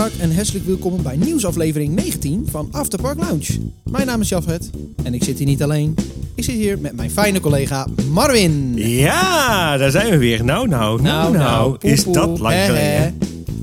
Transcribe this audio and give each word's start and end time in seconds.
Goedendag 0.00 0.28
en 0.28 0.36
hartelijk 0.36 0.66
welkom 0.66 1.02
bij 1.02 1.16
nieuwsaflevering 1.16 1.94
19 1.94 2.46
van 2.50 2.68
Afterpark 2.72 3.18
Lounge. 3.18 3.58
Mijn 3.84 4.06
naam 4.06 4.20
is 4.20 4.28
Jafet 4.28 4.70
en 5.02 5.14
ik 5.14 5.24
zit 5.24 5.38
hier 5.38 5.46
niet 5.46 5.62
alleen. 5.62 5.94
Ik 6.34 6.44
zit 6.44 6.54
hier 6.54 6.78
met 6.78 6.96
mijn 6.96 7.10
fijne 7.10 7.40
collega 7.40 7.86
Marvin. 8.10 8.72
Ja, 8.76 9.76
daar 9.76 9.90
zijn 9.90 10.10
we 10.10 10.18
weer. 10.18 10.44
Nou, 10.44 10.68
nou, 10.68 11.02
nou, 11.02 11.36
nou. 11.36 11.76
poe, 11.76 11.90
is 11.90 12.02
poe, 12.02 12.12
dat 12.12 12.38
lang 12.38 12.54
geleden. 12.54 12.92
hè. 12.92 13.04
En 13.04 13.14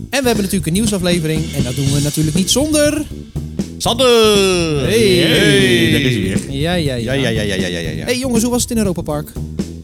we 0.09 0.27
hebben 0.27 0.35
natuurlijk 0.35 0.65
een 0.65 0.73
nieuwsaflevering 0.73 1.53
en 1.53 1.63
dat 1.63 1.75
doen 1.75 1.93
we 1.93 2.01
natuurlijk 2.01 2.35
niet 2.35 2.49
zonder... 2.49 3.05
Sander! 3.77 4.07
Hey. 4.79 5.17
Hey, 5.17 5.91
daar 5.91 6.01
is 6.01 6.13
hij 6.13 6.23
weer. 6.23 6.51
Ja, 6.51 6.73
ja, 6.73 6.95
ja, 6.95 7.13
ja, 7.13 7.29
ja, 7.29 7.43
ja, 7.43 7.67
ja. 7.67 7.79
ja. 7.79 8.05
Hey 8.05 8.17
jongens, 8.17 8.43
hoe 8.43 8.51
was 8.51 8.61
het 8.61 8.71
in 8.71 8.77
Europa 8.77 9.01
Park? 9.01 9.31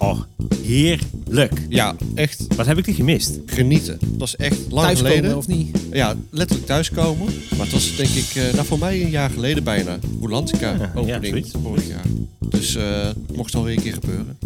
Oh, 0.04 0.20
heerlijk. 0.66 1.54
Ja, 1.70 1.96
echt 2.16 2.46
Wat 2.56 2.66
heb 2.66 2.78
ik 2.78 2.86
die 2.86 2.94
gemist? 2.94 3.40
genieten. 3.46 3.98
Dat 4.02 4.10
was 4.18 4.36
echt 4.36 4.58
lang 4.70 4.86
Thuiskomen 4.86 5.16
geleden. 5.16 5.38
of 5.38 5.48
niet? 5.48 5.78
Ja, 5.92 6.16
letterlijk 6.30 6.68
thuiskomen. 6.68 7.26
Maar 7.58 7.60
het 7.66 7.72
was 7.72 7.96
denk 7.96 8.10
ik, 8.10 8.36
eh, 8.36 8.54
nou 8.54 8.66
voor 8.66 8.80
mij 8.80 9.02
een 9.02 9.10
jaar 9.10 9.30
geleden 9.30 9.64
bijna. 9.64 10.00
Rolantica 10.22 10.70
Ja, 10.72 10.78
ja, 10.78 10.92
opening 10.96 11.26
zoiets. 11.28 11.52
vorig 11.64 11.88
jaar. 11.88 12.06
Dus 12.50 12.76
eh, 12.76 13.06
het 13.06 13.36
mocht 13.36 13.56
alweer 13.56 13.76
een 13.78 13.84
keer 13.84 13.94
gebeuren. 13.94 14.38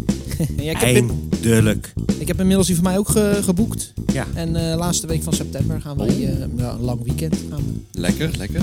Ja, 0.56 0.70
ik, 0.70 0.76
heb 0.76 0.96
in- 0.96 1.10
Eindelijk. 1.42 1.92
ik 2.18 2.28
heb 2.28 2.40
inmiddels 2.40 2.66
die 2.66 2.76
van 2.76 2.84
mij 2.84 2.98
ook 2.98 3.08
ge- 3.08 3.38
geboekt. 3.42 3.92
Ja. 4.12 4.26
En 4.34 4.70
eh, 4.70 4.76
laatste 4.76 5.06
week 5.06 5.22
van 5.22 5.32
september 5.32 5.80
gaan 5.80 5.96
wij, 5.96 6.08
eh, 6.08 6.38
ja, 6.56 6.70
een 6.70 6.80
lang 6.80 7.00
weekend 7.04 7.36
gaan 7.50 7.58
we. 7.92 8.00
Lekker, 8.00 8.30
lekker. 8.38 8.60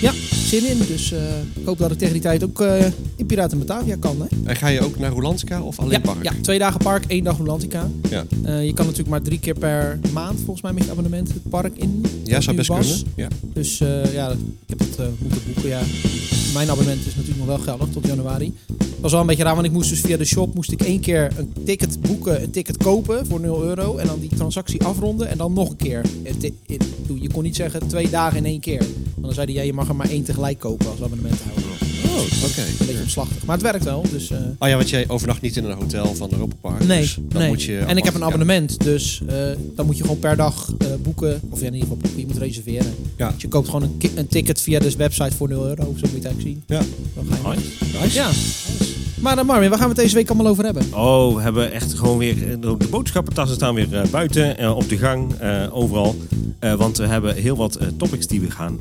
Ja, 0.00 0.12
zin 0.32 0.66
in. 0.68 0.78
Dus 0.86 1.12
eh, 1.12 1.20
ik 1.54 1.64
hoop 1.66 1.78
dat 1.78 1.90
ik 1.90 1.98
tegen 1.98 2.12
die 2.12 2.22
tijd 2.22 2.44
ook 2.44 2.60
eh, 2.60 2.86
in 3.16 3.26
Piraten 3.26 3.58
Batavia 3.58 3.96
kan. 4.00 4.16
Hè? 4.20 4.26
En 4.44 4.56
ga 4.56 4.68
je 4.68 4.80
ook 4.80 4.98
naar 4.98 5.10
Rolantica 5.10 5.62
of 5.62 5.78
alleen 5.78 5.90
Ja, 5.92 5.98
park? 6.00 6.22
ja, 6.24 6.32
twee 6.42 6.58
dagen 6.58 6.80
park, 6.80 7.04
één 7.06 7.24
dag 7.24 7.36
Rolantica. 7.38 7.88
Ja. 8.10 8.24
Eh, 8.44 8.64
je 8.66 8.72
kan 8.72 8.84
natuurlijk 8.84 9.10
maar 9.10 9.22
drie 9.22 9.38
keer 9.38 9.54
per 9.58 9.98
maand 10.12 10.36
volgens 10.38 10.62
mij 10.62 10.72
met 10.72 10.84
je 10.84 10.90
abonnement 10.90 11.28
het 11.28 11.48
park 11.48 11.76
in. 11.76 12.04
Ja, 12.24 12.40
zou 12.40 12.56
best 12.56 12.68
was. 12.68 12.86
kunnen. 12.88 13.12
Ja. 13.16 13.28
Dus 13.52 13.80
eh, 13.80 14.12
ja, 14.12 14.30
ik 14.30 14.38
heb 14.66 14.78
het 14.78 14.88
moeten 15.18 15.42
boeken. 15.46 15.68
Ja. 15.68 15.80
Mijn 16.54 16.70
abonnement 16.70 17.06
is 17.06 17.14
natuurlijk 17.14 17.38
nog 17.38 17.46
wel 17.46 17.58
geldig 17.58 17.88
tot 17.92 18.06
januari. 18.06 18.52
Dat 19.00 19.10
was 19.10 19.20
wel 19.20 19.20
een 19.20 19.26
beetje 19.36 19.42
raar, 19.44 19.54
want 19.54 19.66
ik 19.66 19.72
moest 19.72 19.88
dus 19.90 20.00
via 20.00 20.16
de 20.16 20.24
shop 20.24 20.54
moest 20.54 20.72
ik 20.72 20.82
één 20.82 21.00
keer 21.00 21.32
een 21.36 21.52
ticket 21.64 22.00
boeken, 22.00 22.42
een 22.42 22.50
ticket 22.50 22.76
kopen 22.76 23.26
voor 23.26 23.40
0 23.40 23.62
euro. 23.62 23.96
En 23.96 24.06
dan 24.06 24.20
die 24.20 24.28
transactie 24.36 24.82
afronden 24.84 25.28
en 25.28 25.38
dan 25.38 25.52
nog 25.52 25.70
een 25.70 25.76
keer. 25.76 26.04
Je 27.20 27.28
kon 27.32 27.42
niet 27.42 27.56
zeggen 27.56 27.86
twee 27.86 28.10
dagen 28.10 28.36
in 28.38 28.44
één 28.44 28.60
keer. 28.60 28.78
Want 29.14 29.22
dan 29.24 29.32
zei 29.34 29.46
hij, 29.46 29.54
ja, 29.54 29.62
je 29.62 29.72
mag 29.72 29.88
er 29.88 29.96
maar 29.96 30.08
één 30.10 30.22
tegelijk 30.24 30.58
kopen 30.58 30.86
als 30.90 31.02
abonnementhouder. 31.02 31.64
Oh, 32.04 32.16
oké. 32.44 32.60
Een 32.60 32.86
beetje 32.86 33.02
omslachtig. 33.02 33.44
Maar 33.44 33.54
het 33.56 33.64
werkt 33.64 33.84
wel, 33.84 34.04
dus... 34.10 34.30
eh, 34.30 34.38
Oh 34.58 34.68
ja, 34.68 34.76
want 34.76 34.88
jij 34.90 35.04
overnacht 35.08 35.40
niet 35.40 35.56
in 35.56 35.64
een 35.64 35.76
hotel 35.76 36.14
van 36.14 36.28
Europa 36.32 36.54
Park. 36.60 36.84
Nee, 36.86 37.00
dus 37.00 37.18
dan 37.28 37.40
nee. 37.40 37.48
moet 37.48 37.62
je 37.62 37.78
en 37.78 37.96
ik 37.96 38.04
heb 38.04 38.14
een 38.14 38.24
abonnement, 38.24 38.80
dus 38.84 39.22
eh, 39.26 39.36
dan 39.74 39.86
moet 39.86 39.96
je 39.96 40.02
gewoon 40.02 40.18
per 40.18 40.36
dag 40.36 40.74
eh, 40.78 40.86
boeken. 41.02 41.40
Of 41.50 41.60
ja, 41.60 41.66
in 41.66 41.72
ieder 41.74 41.88
geval 41.88 41.96
boeken, 42.02 42.20
je 42.20 42.26
moet 42.26 42.38
reserveren. 42.38 42.94
Ja. 43.16 43.30
Dus 43.30 43.42
je 43.42 43.48
koopt 43.48 43.68
gewoon 43.68 43.82
een, 43.82 44.10
een 44.14 44.26
ticket 44.28 44.60
via 44.60 44.78
de 44.78 44.96
website 44.96 45.36
voor 45.36 45.48
0 45.48 45.66
euro, 45.66 45.82
zo 45.82 45.90
moet 45.90 45.98
je 46.10 46.16
het 46.16 46.24
eigenlijk 46.24 46.40
zien. 46.40 46.62
Ja. 46.66 46.82
Dan 47.14 47.26
ga 47.42 47.52
je 47.52 47.58
mee. 48.00 48.10
Ja. 48.12 48.26
Nice. 48.26 48.89
Maar 49.20 49.36
dan 49.36 49.46
Marvin, 49.46 49.68
waar 49.68 49.78
gaan 49.78 49.88
we 49.88 49.94
het 49.94 50.02
deze 50.02 50.14
week 50.14 50.28
allemaal 50.28 50.46
over 50.52 50.64
hebben? 50.64 50.84
Oh, 50.94 51.34
we 51.34 51.42
hebben 51.42 51.72
echt 51.72 51.94
gewoon 51.94 52.18
weer... 52.18 52.50
eh, 52.50 52.56
De 52.60 52.88
boodschappentassen 52.90 53.56
staan 53.56 53.74
weer 53.74 53.94
eh, 53.94 54.10
buiten, 54.10 54.58
eh, 54.58 54.76
op 54.76 54.88
de 54.88 54.96
gang, 54.96 55.32
eh, 55.34 55.62
overal. 55.72 56.16
Eh, 56.58 56.74
want 56.74 56.96
we 56.96 57.06
hebben 57.06 57.34
heel 57.34 57.56
wat 57.56 57.74
eh, 57.74 57.86
topics 57.96 58.26
die 58.26 58.40
we 58.40 58.50
gaan 58.50 58.76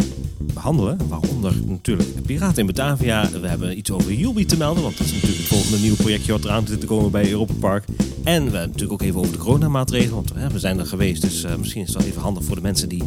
behandelen. 0.53 0.97
Waaronder 1.09 1.53
natuurlijk 1.65 2.21
Piraten 2.25 2.57
in 2.59 2.65
Batavia. 2.65 3.29
We 3.41 3.47
hebben 3.47 3.77
iets 3.77 3.91
over 3.91 4.13
Julbi 4.13 4.45
te 4.45 4.57
melden. 4.57 4.83
Want 4.83 4.97
dat 4.97 5.05
is 5.07 5.13
natuurlijk 5.13 5.37
het 5.39 5.47
volgende 5.47 5.77
nieuwe 5.77 5.97
projectje 5.97 6.31
wat 6.31 6.43
eraan 6.43 6.67
zit 6.67 6.79
te 6.79 6.85
komen 6.85 7.11
bij 7.11 7.29
Europa 7.31 7.53
Park. 7.59 7.83
En 8.23 8.35
we 8.43 8.57
hebben 8.57 8.59
natuurlijk 8.71 8.91
ook 8.91 9.01
even 9.01 9.19
over 9.19 9.31
de 9.31 9.37
coronamaatregelen. 9.37 10.13
Want 10.15 10.31
eh, 10.33 10.47
we 10.47 10.59
zijn 10.59 10.79
er 10.79 10.85
geweest. 10.85 11.21
Dus 11.21 11.43
eh, 11.43 11.55
misschien 11.55 11.81
is 11.83 11.93
wel 11.93 12.03
even 12.05 12.21
handig 12.21 12.43
voor 12.43 12.55
de 12.55 12.61
mensen 12.61 12.89
die 12.89 13.03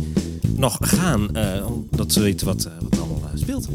nog 0.63 0.79
gaan. 0.81 1.37
eh, 1.37 1.67
dat 1.91 2.13
ze 2.13 2.21
weten 2.21 2.47
wat, 2.47 2.65
eh, 2.65 2.73
wat 2.81 2.93
er 2.95 2.99
allemaal 3.01 3.31
eh, 3.35 3.41
speelt. 3.41 3.69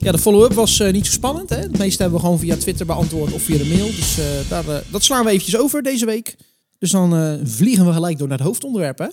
Ja, 0.00 0.12
de 0.12 0.18
follow-up 0.18 0.52
was 0.52 0.80
eh, 0.80 0.92
niet 0.92 1.06
zo 1.06 1.12
spannend. 1.12 1.48
Hè? 1.50 1.56
Het 1.56 1.78
meeste 1.78 2.02
hebben 2.02 2.20
we 2.20 2.24
gewoon 2.26 2.40
via 2.40 2.56
Twitter 2.56 2.86
beantwoord 2.86 3.32
of 3.32 3.42
via 3.42 3.58
de 3.58 3.66
mail. 3.66 3.86
Dus 3.86 4.18
eh, 4.18 4.24
daar, 4.48 4.64
dat 4.90 5.02
slaan 5.04 5.24
we 5.24 5.30
eventjes 5.30 5.56
over 5.58 5.82
deze 5.82 6.06
week. 6.06 6.36
Dus 6.78 6.90
dan 6.90 7.16
eh, 7.16 7.32
vliegen 7.44 7.86
we 7.86 7.92
gelijk 7.92 8.18
door 8.18 8.28
naar 8.28 8.38
het 8.38 8.46
hoofdonderwerp. 8.46 8.98
Hè? 8.98 9.06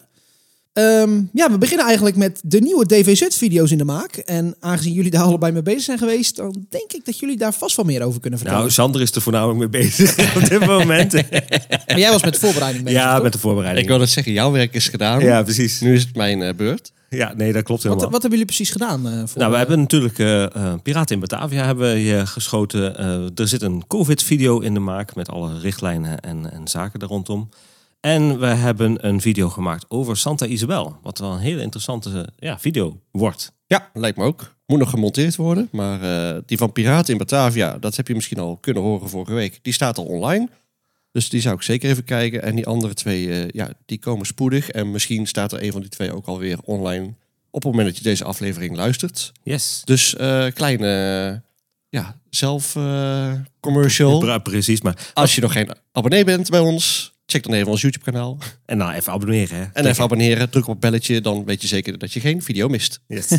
Ehm, 0.73 1.21
ja, 1.33 1.51
we 1.51 1.57
beginnen 1.57 1.85
eigenlijk 1.85 2.15
met 2.15 2.39
de 2.43 2.59
nieuwe 2.59 2.85
DVZ-video's 2.85 3.71
in 3.71 3.77
de 3.77 3.83
maak. 3.83 4.15
En 4.15 4.55
aangezien 4.59 4.93
jullie 4.93 5.11
daar 5.11 5.21
allebei 5.23 5.51
mee 5.51 5.61
bezig 5.61 5.81
zijn 5.81 5.97
geweest, 5.97 6.35
dan 6.35 6.65
denk 6.69 6.91
ik 6.93 7.05
dat 7.05 7.19
jullie 7.19 7.37
daar 7.37 7.53
vast 7.53 7.75
wel 7.75 7.85
meer 7.85 8.01
over 8.03 8.19
kunnen 8.19 8.39
vertellen. 8.39 8.61
Nou, 8.63 8.73
Sander 8.73 9.01
is 9.01 9.11
er 9.11 9.21
voornamelijk 9.21 9.59
mee 9.59 9.81
bezig 9.83 10.17
op 10.43 10.49
dit 10.49 10.65
moment. 10.65 11.13
maar 11.87 11.99
jij 11.99 12.11
was 12.11 12.23
met 12.23 12.33
de 12.33 12.39
voorbereiding 12.39 12.83
bezig. 12.83 12.99
ja, 12.99 13.13
toch? 13.13 13.23
met 13.23 13.33
de 13.33 13.39
voorbereiding. 13.39 13.85
Ik 13.85 13.91
wil 13.91 14.01
het 14.01 14.09
zeggen, 14.09 14.31
jouw 14.33 14.51
werk 14.51 14.73
is 14.73 14.87
gedaan. 14.87 15.19
Ja, 15.19 15.43
precies. 15.43 15.79
Nu 15.79 15.93
is 15.93 16.01
het 16.01 16.15
mijn 16.15 16.55
beurt. 16.55 16.91
Ja, 17.09 17.33
nee, 17.35 17.53
dat 17.53 17.63
klopt 17.63 17.83
wat, 17.83 17.91
helemaal. 17.91 18.11
wat 18.11 18.21
hebben 18.21 18.39
jullie 18.39 18.55
precies 18.55 18.69
gedaan? 18.69 19.07
eh, 19.07 19.21
voor, 19.25 19.39
Nou, 19.39 19.51
we 19.51 19.57
hebben 19.57 19.79
natuurlijk 19.79 20.19
eh 20.19 20.55
eh, 20.55 20.73
Piraten 20.83 21.15
in 21.15 21.21
Batavia 21.21 21.65
hebben 21.65 21.93
we 21.93 21.99
hier 21.99 22.27
geschoten. 22.27 22.97
Eh, 22.97 23.39
er 23.39 23.47
zit 23.47 23.61
een 23.61 23.87
COVID-video 23.87 24.59
in 24.59 24.73
de 24.73 24.79
maak 24.79 25.15
met 25.15 25.29
alle 25.29 25.59
richtlijnen 25.59 26.19
en, 26.19 26.51
en 26.51 26.67
zaken 26.67 26.99
daar 26.99 27.09
rondom. 27.09 27.49
En 27.99 28.39
we 28.39 28.45
hebben 28.45 29.07
een 29.07 29.21
video 29.21 29.49
gemaakt 29.49 29.85
over 29.87 30.17
Santa 30.17 30.45
Isabel. 30.45 30.97
Wat 31.01 31.19
wel 31.19 31.31
een 31.31 31.39
hele 31.39 31.61
interessante 31.61 32.27
ja, 32.37 32.59
video 32.59 32.99
wordt. 33.11 33.53
Ja, 33.65 33.89
lijkt 33.93 34.17
me 34.17 34.23
ook. 34.23 34.55
Moet 34.65 34.79
nog 34.79 34.89
gemonteerd 34.89 35.35
worden. 35.35 35.69
Maar 35.71 36.01
eh, 36.01 36.41
die 36.45 36.57
van 36.57 36.71
Piraten 36.71 37.11
in 37.11 37.17
Batavia, 37.17 37.77
dat 37.77 37.95
heb 37.95 38.07
je 38.07 38.15
misschien 38.15 38.39
al 38.39 38.57
kunnen 38.57 38.83
horen 38.83 39.09
vorige 39.09 39.33
week. 39.33 39.59
Die 39.61 39.73
staat 39.73 39.97
al 39.97 40.05
online. 40.05 40.49
Dus 41.17 41.29
die 41.29 41.41
zou 41.41 41.55
ik 41.55 41.61
zeker 41.61 41.89
even 41.89 42.03
kijken. 42.03 42.43
En 42.43 42.55
die 42.55 42.65
andere 42.65 42.93
twee, 42.93 43.29
eh, 43.29 43.47
ja, 43.47 43.69
die 43.85 43.99
komen 43.99 44.25
spoedig. 44.25 44.69
En 44.69 44.91
misschien 44.91 45.27
staat 45.27 45.51
er 45.51 45.63
een 45.63 45.71
van 45.71 45.81
die 45.81 45.89
twee 45.89 46.13
ook 46.13 46.25
alweer 46.25 46.57
online. 46.63 47.13
Op 47.49 47.63
het 47.63 47.71
moment 47.71 47.87
dat 47.87 47.97
je 47.97 48.03
deze 48.03 48.23
aflevering 48.23 48.75
luistert. 48.75 49.31
Yes. 49.43 49.81
Dus 49.83 50.15
eh 50.15 50.45
kleine, 50.53 50.87
eh, 51.31 51.39
ja, 51.89 52.19
zelf 52.29 52.75
eh, 52.75 53.33
Precies, 54.43 54.81
maar... 54.81 55.11
Als 55.13 55.35
je 55.35 55.41
nog 55.41 55.51
geen 55.51 55.71
abonnee 55.91 56.23
bent 56.23 56.49
bij 56.49 56.59
ons, 56.59 57.13
check 57.25 57.43
dan 57.43 57.53
even 57.53 57.71
ons 57.71 57.81
YouTube 57.81 58.05
kanaal. 58.05 58.37
En 58.65 58.77
nou, 58.77 58.93
even 58.93 59.13
abonneren. 59.13 59.57
Hè. 59.57 59.65
En 59.73 59.85
even 59.85 60.03
abonneren, 60.03 60.49
druk 60.49 60.63
op 60.63 60.69
het 60.69 60.79
belletje. 60.79 61.21
Dan 61.21 61.45
weet 61.45 61.61
je 61.61 61.67
zeker 61.67 61.97
dat 61.97 62.13
je 62.13 62.19
geen 62.19 62.41
video 62.41 62.67
mist. 62.67 62.99
Yes. 63.07 63.27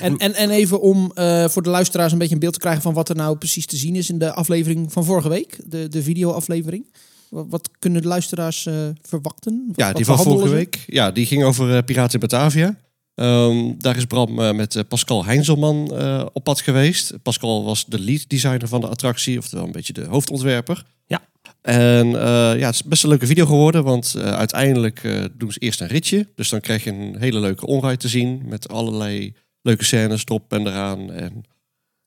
En, 0.00 0.16
en, 0.16 0.34
en 0.34 0.50
even 0.50 0.80
om 0.80 1.10
eh, 1.14 1.48
voor 1.48 1.62
de 1.62 1.70
luisteraars 1.70 2.12
een 2.12 2.18
beetje 2.18 2.34
een 2.34 2.40
beeld 2.40 2.52
te 2.52 2.58
krijgen 2.58 2.82
van 2.82 2.94
wat 2.94 3.08
er 3.08 3.16
nou 3.16 3.36
precies 3.36 3.66
te 3.66 3.76
zien 3.76 3.96
is 3.96 4.10
in 4.10 4.18
de 4.18 4.32
aflevering 4.32 4.92
van 4.92 5.04
vorige 5.04 5.28
week. 5.28 5.58
De, 5.64 5.88
de 5.88 6.02
videoaflevering. 6.02 6.84
Wat, 7.30 7.70
kunnen 7.78 8.02
de 8.02 8.08
luisteraars 8.08 8.66
eh, 8.66 8.74
verwachten? 9.02 9.64
Wat- 9.66 9.76
Ja, 9.76 9.92
die 9.92 10.04
van 10.04 10.18
vorige 10.18 10.48
ze? 10.48 10.54
week. 10.54 10.84
Ja, 10.86 11.10
die 11.10 11.26
ging 11.26 11.44
over 11.44 11.76
eh, 11.76 11.82
Piraten 11.84 12.14
in 12.14 12.20
Batavia. 12.28 12.76
Ehm, 13.14 13.72
daar 13.78 13.96
is 13.96 14.04
Bram 14.04 14.40
eh, 14.40 14.52
met 14.52 14.84
Pascal 14.88 15.24
Heinzelman 15.24 15.96
eh, 15.96 16.26
op 16.32 16.44
pad 16.44 16.60
geweest. 16.60 17.22
Pascal 17.22 17.64
was 17.64 17.84
de 17.86 18.00
lead 18.00 18.24
designer 18.28 18.68
van 18.68 18.80
de 18.80 18.88
attractie, 18.88 19.38
oftewel 19.38 19.64
een 19.64 19.72
beetje 19.72 19.92
de 19.92 20.04
hoofdontwerper. 20.04 20.84
Ja. 21.06 21.20
En 21.62 22.06
eh, 22.06 22.58
ja, 22.58 22.66
het 22.66 22.74
is 22.74 22.82
best 22.84 23.02
een 23.02 23.08
leuke 23.08 23.26
video 23.26 23.46
geworden, 23.46 23.84
want 23.84 24.14
eh, 24.14 24.22
uiteindelijk 24.32 25.04
eh, 25.04 25.24
doen 25.36 25.52
ze 25.52 25.58
eerst 25.58 25.80
een 25.80 25.86
ritje. 25.86 26.26
Dus 26.34 26.48
dan 26.48 26.60
krijg 26.60 26.84
je 26.84 26.90
een 26.90 27.16
hele 27.18 27.40
leuke 27.40 27.66
onride 27.66 27.96
te 27.96 28.08
zien 28.08 28.42
met 28.44 28.68
allerlei 28.68 29.34
leuke 29.62 29.84
scènes 29.84 30.22
erop 30.24 30.52
en 30.52 30.66
eraan. 30.66 31.10
En 31.12 31.42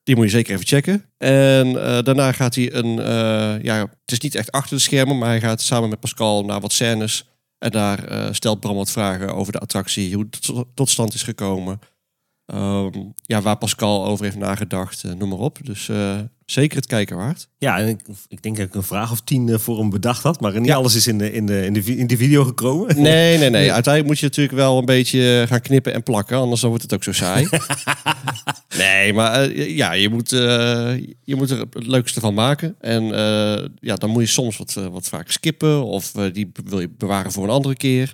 die 0.03 0.15
moet 0.15 0.25
je 0.25 0.31
zeker 0.31 0.53
even 0.53 0.67
checken. 0.67 1.05
En 1.17 1.67
eh, 1.67 2.03
daarna 2.03 2.31
gaat 2.31 2.55
hij 2.55 2.73
een, 2.73 2.99
eh, 2.99 3.63
ja, 3.63 3.79
het 3.79 4.11
is 4.11 4.19
niet 4.19 4.35
echt 4.35 4.51
achter 4.51 4.75
de 4.77 4.81
schermen, 4.83 5.17
maar 5.17 5.29
hij 5.29 5.39
gaat 5.39 5.61
samen 5.61 5.89
met 5.89 5.99
Pascal 5.99 6.45
naar 6.45 6.59
wat 6.59 6.71
scènes. 6.73 7.27
En 7.57 7.71
daar 7.71 8.03
eh, 8.03 8.27
stelt 8.31 8.59
Bram 8.59 8.75
wat 8.75 8.91
vragen 8.91 9.35
over 9.35 9.51
de 9.51 9.59
attractie, 9.59 10.13
hoe 10.15 10.23
het 10.29 10.41
tot- 10.41 10.67
tot 10.73 10.89
stand 10.89 11.13
is 11.13 11.23
gekomen. 11.23 11.79
Ehm, 12.45 12.89
ja, 13.15 13.41
waar 13.41 13.57
Pascal 13.57 14.05
over 14.05 14.23
heeft 14.25 14.37
nagedacht, 14.37 15.03
eh, 15.03 15.11
noem 15.13 15.29
maar 15.29 15.37
op. 15.37 15.59
Dus 15.63 15.89
eh, 15.89 16.19
zeker 16.45 16.77
het 16.77 16.85
kijken 16.85 17.15
waard. 17.17 17.47
Ja, 17.57 17.77
en 17.79 17.87
ik, 17.87 17.99
ik 18.27 18.41
denk 18.41 18.57
dat 18.57 18.65
ik 18.67 18.75
een 18.75 18.83
vraag 18.83 19.11
of 19.11 19.21
tien 19.21 19.49
eh, 19.49 19.57
voor 19.57 19.77
hem 19.79 19.89
bedacht 19.89 20.23
had. 20.23 20.39
Maar 20.41 20.59
niet 20.59 20.65
Ja. 20.65 20.75
alles 20.75 20.95
is 20.95 21.07
in 21.07 21.17
de, 21.17 21.31
in, 21.33 21.45
de, 21.45 21.65
in, 21.65 21.73
de, 21.73 21.81
in 21.97 22.07
die 22.07 22.17
video 22.17 22.43
gekomen. 22.43 23.01
Nee, 23.01 23.37
nee, 23.37 23.49
nee. 23.59 23.71
Uiteindelijk 23.73 24.05
moet 24.05 24.19
je 24.19 24.25
natuurlijk 24.25 24.55
wel 24.55 24.77
een 24.77 24.85
beetje 24.85 25.45
gaan 25.47 25.61
knippen 25.61 25.93
en 25.93 26.03
plakken, 26.03 26.37
anders 26.37 26.61
dan 26.61 26.69
wordt 26.69 26.83
het 26.83 26.93
ook 26.93 27.03
zo 27.03 27.11
saai. 27.11 27.47
nee, 28.77 29.13
maar 29.13 29.51
ja, 29.57 29.91
je 29.91 30.09
moet, 30.09 30.29
je 30.29 31.35
moet 31.35 31.49
er 31.49 31.59
het 31.59 31.87
leukste 31.87 32.19
van 32.19 32.33
maken. 32.33 32.75
En 32.79 33.03
ja, 33.79 33.95
dan 33.95 34.09
moet 34.09 34.21
je 34.23 34.29
soms 34.29 34.57
wat, 34.57 34.73
wat 34.73 35.07
vaak 35.07 35.31
skippen 35.31 35.83
of 35.83 36.11
die 36.11 36.51
wil 36.65 36.79
je 36.79 36.89
bewaren 36.97 37.31
voor 37.31 37.43
een 37.43 37.49
andere 37.49 37.75
keer. 37.75 38.13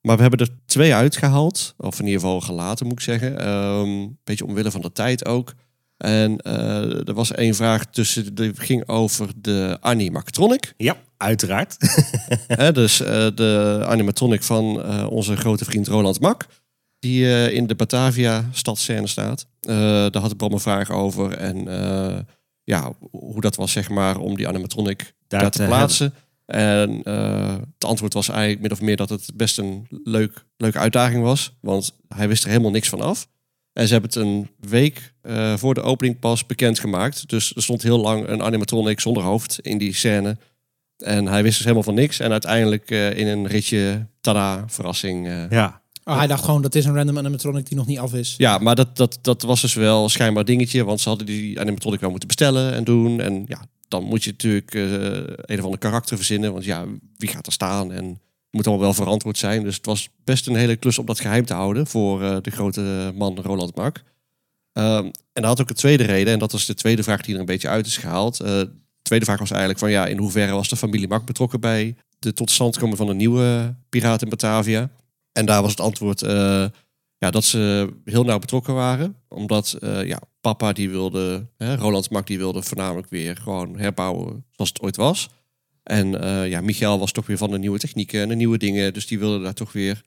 Maar 0.00 0.16
we 0.16 0.22
hebben 0.22 0.40
er 0.40 0.54
twee 0.66 0.94
uitgehaald, 0.94 1.74
of 1.76 1.98
in 1.98 2.06
ieder 2.06 2.20
geval 2.20 2.40
gelaten 2.40 2.86
moet 2.86 2.98
ik 2.98 3.04
zeggen. 3.04 3.48
Een 3.48 4.18
beetje 4.24 4.46
omwille 4.46 4.70
van 4.70 4.80
de 4.80 4.92
tijd 4.92 5.26
ook. 5.26 5.54
En 6.00 6.38
eh, 6.38 7.08
er 7.08 7.14
was 7.14 7.32
één 7.32 7.54
vraag 7.54 7.84
tussen, 7.84 8.34
die 8.34 8.52
ging 8.54 8.88
over 8.88 9.28
de 9.36 9.76
animatronic. 9.80 10.74
Ja, 10.76 10.96
uiteraard. 11.16 11.76
Dus 12.72 13.00
eh, 13.00 13.26
de 13.34 13.82
animatronic 13.86 14.42
van 14.42 14.82
eh, 14.82 15.06
onze 15.10 15.36
grote 15.36 15.64
vriend 15.64 15.88
Roland 15.88 16.20
Mak. 16.20 16.46
Die 16.98 17.52
in 17.52 17.66
de 17.66 17.74
Batavia 17.74 18.48
stadscène 18.52 19.06
staat. 19.06 19.46
Daar 19.60 20.18
had 20.18 20.30
ik 20.30 20.36
Bram 20.36 20.52
een 20.52 20.60
vraag 20.60 20.90
over. 20.90 21.32
En 21.32 21.64
ja, 22.64 22.92
hoe 23.10 23.40
dat 23.40 23.56
was 23.56 23.72
zeg 23.72 23.88
maar 23.88 24.18
om 24.18 24.36
die 24.36 24.48
animatronic 24.48 25.14
daar, 25.28 25.40
Daar 25.40 25.50
te 25.50 25.58
te 25.58 25.64
plaatsen. 25.64 26.14
En 26.50 27.02
eh, 27.02 27.52
het 27.74 27.84
antwoord 27.84 28.12
was 28.14 28.28
eigenlijk 28.28 28.60
min 28.60 28.72
of 28.72 28.80
meer 28.80 28.96
dat 28.96 29.08
het 29.08 29.30
best 29.34 29.58
een 29.58 29.86
leuk, 30.04 30.44
leuke 30.56 30.78
uitdaging 30.78 31.22
was. 31.22 31.52
Want 31.60 31.92
hij 32.08 32.28
wist 32.28 32.42
er 32.42 32.48
helemaal 32.48 32.70
niks 32.70 32.88
van 32.88 33.00
af. 33.00 33.28
En 33.72 33.86
ze 33.86 33.92
hebben 33.92 34.10
het 34.10 34.18
een 34.20 34.48
week 34.70 35.12
eh, 35.22 35.56
voor 35.56 35.74
de 35.74 35.82
opening 35.82 36.18
pas 36.18 36.46
bekendgemaakt. 36.46 37.28
Dus 37.28 37.54
er 37.54 37.62
stond 37.62 37.82
heel 37.82 38.00
lang 38.00 38.28
een 38.28 38.42
animatronic 38.42 39.00
zonder 39.00 39.22
hoofd 39.22 39.58
in 39.60 39.78
die 39.78 39.94
scène. 39.94 40.36
En 40.96 41.26
hij 41.26 41.42
wist 41.42 41.54
dus 41.54 41.62
helemaal 41.64 41.82
van 41.84 41.94
niks. 41.94 42.20
En 42.20 42.30
uiteindelijk 42.30 42.90
eh, 42.90 43.18
in 43.18 43.26
een 43.26 43.46
ritje, 43.46 44.06
tada, 44.20 44.64
verrassing. 44.68 45.26
eh, 45.28 45.50
Ja. 45.50 45.82
Oh, 46.04 46.16
hij 46.18 46.26
dacht 46.26 46.44
gewoon 46.44 46.62
dat 46.62 46.74
is 46.74 46.84
een 46.84 46.94
random 46.94 47.18
animatronic 47.18 47.66
die 47.66 47.76
nog 47.76 47.86
niet 47.86 47.98
af 47.98 48.14
is. 48.14 48.34
ja, 48.38 48.58
maar 48.58 48.74
dat, 48.74 48.96
dat, 48.96 49.18
dat 49.22 49.42
was 49.42 49.60
dus 49.60 49.74
wel 49.74 50.08
schijnbaar 50.08 50.44
dingetje. 50.44 50.84
Want 50.84 51.00
ze 51.00 51.08
hadden 51.08 51.26
die 51.26 51.60
animatronic 51.60 52.00
wel 52.00 52.10
moeten 52.10 52.28
bestellen 52.28 52.74
en 52.74 52.84
doen. 52.84 53.20
En 53.20 53.44
ja, 53.48 53.60
dan 53.90 54.04
moet 54.04 54.24
je 54.24 54.30
natuurlijk 54.30 54.74
eh, 54.74 54.82
een 55.24 55.58
of 55.58 55.64
ander 55.64 55.78
karakter 55.78 56.16
verzinnen. 56.16 56.52
Want 56.52 56.64
ja, 56.64 56.84
wie 57.16 57.28
gaat 57.28 57.46
er 57.46 57.52
staan? 57.52 57.92
En 57.92 58.20
moet 58.50 58.66
allemaal 58.66 58.84
wel 58.84 58.94
verantwoord 58.94 59.38
zijn. 59.38 59.62
Dus 59.62 59.76
het 59.76 59.86
was 59.86 60.08
best 60.24 60.46
een 60.46 60.56
hele 60.56 60.76
klus 60.76 60.98
om 60.98 61.06
dat 61.06 61.20
geheim 61.20 61.44
te 61.44 61.54
houden 61.54 61.86
voor 61.86 62.22
eh, 62.22 62.36
de 62.42 62.50
grote 62.50 63.12
man 63.14 63.38
Roland 63.40 63.74
Mark. 63.74 64.02
Ehm, 64.72 65.04
en 65.04 65.12
dat 65.32 65.44
had 65.44 65.60
ook 65.60 65.68
een 65.68 65.74
tweede 65.74 66.04
reden. 66.04 66.32
En 66.32 66.38
dat 66.38 66.52
was 66.52 66.66
de 66.66 66.74
tweede 66.74 67.02
vraag 67.02 67.20
die 67.20 67.34
er 67.34 67.40
een 67.40 67.46
beetje 67.46 67.68
uit 67.68 67.86
is 67.86 67.96
gehaald. 67.96 68.40
Eh, 68.40 68.46
de 68.46 68.72
tweede 69.02 69.24
vraag 69.24 69.38
was 69.38 69.50
eigenlijk 69.50 69.80
van 69.80 69.90
ja, 69.90 70.06
in 70.06 70.18
hoeverre 70.18 70.52
was 70.52 70.68
de 70.68 70.76
familie 70.76 71.08
Mark 71.08 71.24
betrokken 71.24 71.60
bij 71.60 71.96
de 72.18 72.32
totstandkoming 72.32 72.96
van 72.96 73.08
een 73.08 73.16
nieuwe 73.16 73.74
piraat 73.88 74.22
in 74.22 74.28
Batavia? 74.28 74.90
En 75.32 75.46
daar 75.46 75.62
was 75.62 75.70
het 75.70 75.80
antwoord 75.80 76.22
ja, 77.20 77.30
dat 77.30 77.44
ze 77.44 77.92
heel 78.04 78.24
nauw 78.24 78.38
betrokken 78.38 78.74
waren. 78.74 79.16
Omdat 79.28 79.72
eh, 79.80 80.06
ja, 80.06 80.20
papa 80.40 80.72
die 80.72 80.90
wilde, 80.90 81.46
hè, 81.56 81.76
Roland 81.76 82.10
Mak 82.10 82.26
die 82.26 82.38
wilde 82.38 82.62
voornamelijk 82.62 83.10
weer 83.10 83.36
gewoon 83.36 83.78
herbouwen 83.78 84.44
zoals 84.50 84.70
het 84.70 84.80
ooit 84.80 84.96
was. 84.96 85.28
En 85.82 86.20
eh, 86.20 86.48
ja, 86.48 86.60
Michael 86.60 86.98
was 86.98 87.12
toch 87.12 87.26
weer 87.26 87.36
van 87.36 87.50
de 87.50 87.58
nieuwe 87.58 87.78
technieken 87.78 88.20
en 88.20 88.28
de 88.28 88.34
nieuwe 88.34 88.58
dingen. 88.58 88.94
Dus 88.94 89.06
die 89.06 89.18
wilde 89.18 89.42
daar 89.42 89.54
toch 89.54 89.72
weer 89.72 90.02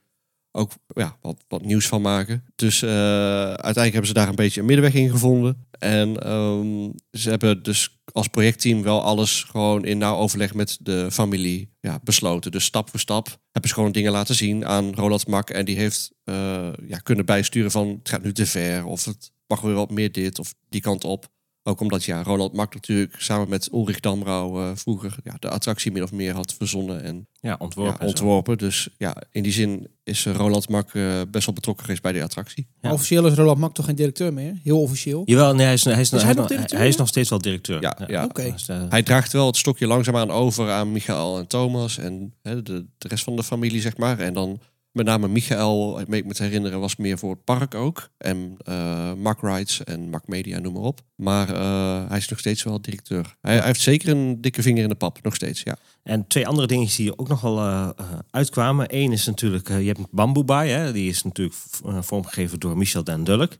ook 0.51 0.71
ja, 0.87 1.17
wat, 1.21 1.43
wat 1.47 1.65
nieuws 1.65 1.87
van 1.87 2.01
maken. 2.01 2.43
Dus 2.55 2.81
eh, 2.81 2.89
uiteindelijk 2.89 3.91
hebben 3.91 4.07
ze 4.07 4.13
daar 4.13 4.27
een 4.27 4.35
beetje 4.35 4.59
een 4.59 4.65
middenweg 4.65 4.93
in 4.93 5.09
gevonden. 5.09 5.67
En 5.79 6.19
ehm, 6.19 6.91
ze 7.11 7.29
hebben 7.29 7.63
dus 7.63 7.97
als 8.11 8.27
projectteam 8.27 8.83
wel 8.83 9.03
alles 9.03 9.43
gewoon 9.43 9.85
in 9.85 9.97
nauw 9.97 10.15
overleg 10.15 10.53
met 10.53 10.77
de 10.81 11.11
familie 11.11 11.73
ja, 11.79 11.99
besloten. 12.03 12.51
Dus 12.51 12.65
stap 12.65 12.89
voor 12.89 12.99
stap 12.99 13.27
hebben 13.51 13.69
ze 13.69 13.75
gewoon 13.75 13.91
dingen 13.91 14.11
laten 14.11 14.35
zien 14.35 14.65
aan 14.65 14.93
Roland 14.93 15.27
Mak. 15.27 15.49
En 15.49 15.65
die 15.65 15.77
heeft 15.77 16.12
eh, 16.23 16.69
ja, 16.87 16.97
kunnen 16.97 17.25
bijsturen 17.25 17.71
van 17.71 17.87
het 17.87 18.09
gaat 18.09 18.23
nu 18.23 18.33
te 18.33 18.45
ver. 18.45 18.85
Of 18.85 19.05
het 19.05 19.31
mag 19.47 19.61
weer 19.61 19.73
wat 19.73 19.91
meer 19.91 20.11
dit 20.11 20.39
of 20.39 20.53
die 20.69 20.81
kant 20.81 21.03
op. 21.03 21.31
Ook 21.65 21.79
omdat 21.79 22.03
ja, 22.03 22.23
Roland 22.23 22.53
Mak 22.53 22.73
natuurlijk 22.73 23.15
samen 23.17 23.49
met 23.49 23.69
Ulrich 23.73 23.99
Damrau 23.99 24.61
eh, 24.63 24.71
vroeger 24.75 25.15
ja, 25.23 25.35
de 25.39 25.49
attractie 25.49 25.91
min 25.91 26.03
of 26.03 26.11
meer 26.11 26.33
had 26.33 26.53
verzonnen 26.53 27.03
en 27.03 27.27
Ja, 27.39 27.55
ontworpen. 27.59 27.93
ja, 27.93 27.99
en 27.99 28.03
zo. 28.05 28.09
ontworpen. 28.09 28.57
Dus 28.57 28.89
ja, 28.97 29.15
in 29.31 29.43
die 29.43 29.51
zin 29.51 29.87
is 30.03 30.25
eh, 30.25 30.35
Roland 30.35 30.69
Mak 30.69 30.93
eh, 30.93 31.21
best 31.31 31.45
wel 31.45 31.55
betrokken 31.55 31.83
geweest 31.85 32.01
bij 32.03 32.11
die 32.11 32.23
attractie. 32.23 32.67
Ja. 32.81 32.91
Officieel 32.91 33.27
is 33.27 33.33
Roland 33.33 33.57
Mak 33.59 33.73
toch 33.73 33.85
geen 33.85 33.95
directeur 33.95 34.33
meer? 34.33 34.59
Heel 34.63 34.81
officieel. 34.81 35.21
Jawel, 35.25 35.55
nee, 35.55 35.65
hij 35.65 35.73
is, 35.73 35.83
hij 35.83 35.99
is, 35.99 36.11
hij 36.11 36.19
hij, 36.19 36.33
nog 36.33 36.37
hij- 36.37 36.47
directeur, 36.47 36.77
hij 36.79 36.87
is 36.87 36.93
ja? 36.93 36.99
nog 36.99 37.09
steeds 37.09 37.29
wel 37.29 37.39
directeur. 37.39 37.81
Ja, 37.81 37.97
ja. 38.07 38.23
Oké. 38.23 38.55
Hij 38.89 39.03
draagt 39.03 39.31
wel 39.33 39.47
het 39.47 39.57
stokje 39.57 39.87
langzaamaan 39.87 40.31
over 40.31 40.71
aan 40.71 40.91
Michael 40.91 41.37
en 41.37 41.47
Thomas 41.47 41.97
en 41.97 42.33
hè, 42.41 42.61
de, 42.63 42.85
de 42.97 43.07
rest 43.07 43.23
van 43.23 43.35
de 43.35 43.43
familie, 43.43 43.81
zeg 43.81 43.97
maar. 43.97 44.19
En 44.19 44.33
dan 44.33 44.59
met 44.93 45.05
name 45.05 45.27
Michael, 45.27 45.99
ik 45.99 46.07
me 46.07 46.33
te 46.33 46.43
herinneren, 46.43 46.79
was 46.79 46.95
meer 46.95 47.17
voor 47.17 47.31
het 47.31 47.43
park 47.43 47.75
ook. 47.75 48.09
En 48.17 48.57
eh 48.63 49.13
Mark 49.13 49.41
Rides 49.41 49.83
en 49.83 50.09
Mark 50.09 50.27
Media, 50.27 50.59
noem 50.59 50.73
maar 50.73 50.81
op. 50.81 51.01
Maar 51.15 51.49
eh, 51.49 52.09
hij 52.09 52.17
is 52.17 52.27
nog 52.27 52.39
steeds 52.39 52.63
wel 52.63 52.81
directeur. 52.81 53.35
Hij, 53.41 53.61
heeft 53.61 53.81
zeker 53.81 54.09
een 54.09 54.41
dikke 54.41 54.61
vinger 54.61 54.83
in 54.83 54.89
de 54.89 54.95
pap, 54.95 55.19
nog 55.21 55.35
steeds, 55.35 55.61
ja. 55.63 55.77
En 56.03 56.27
twee 56.27 56.47
andere 56.47 56.67
dingen 56.67 56.87
die 56.95 57.19
ook 57.19 57.27
nog 57.27 57.41
wel 57.41 57.59
eh, 57.59 57.89
eh, 57.97 58.05
uitkwamen. 58.31 58.87
Eén 58.89 59.11
is 59.11 59.25
natuurlijk, 59.25 59.69
eh, 59.69 59.79
je 59.81 59.87
hebt 59.87 60.11
Bamboe 60.11 60.43
Bay, 60.43 60.69
hè? 60.69 60.91
die 60.91 61.09
is 61.09 61.23
natuurlijk 61.23 61.55
eh, 61.85 62.01
vormgegeven 62.01 62.59
door 62.59 62.77
Michel 62.77 63.03
Den 63.03 63.23
Dulk. 63.23 63.51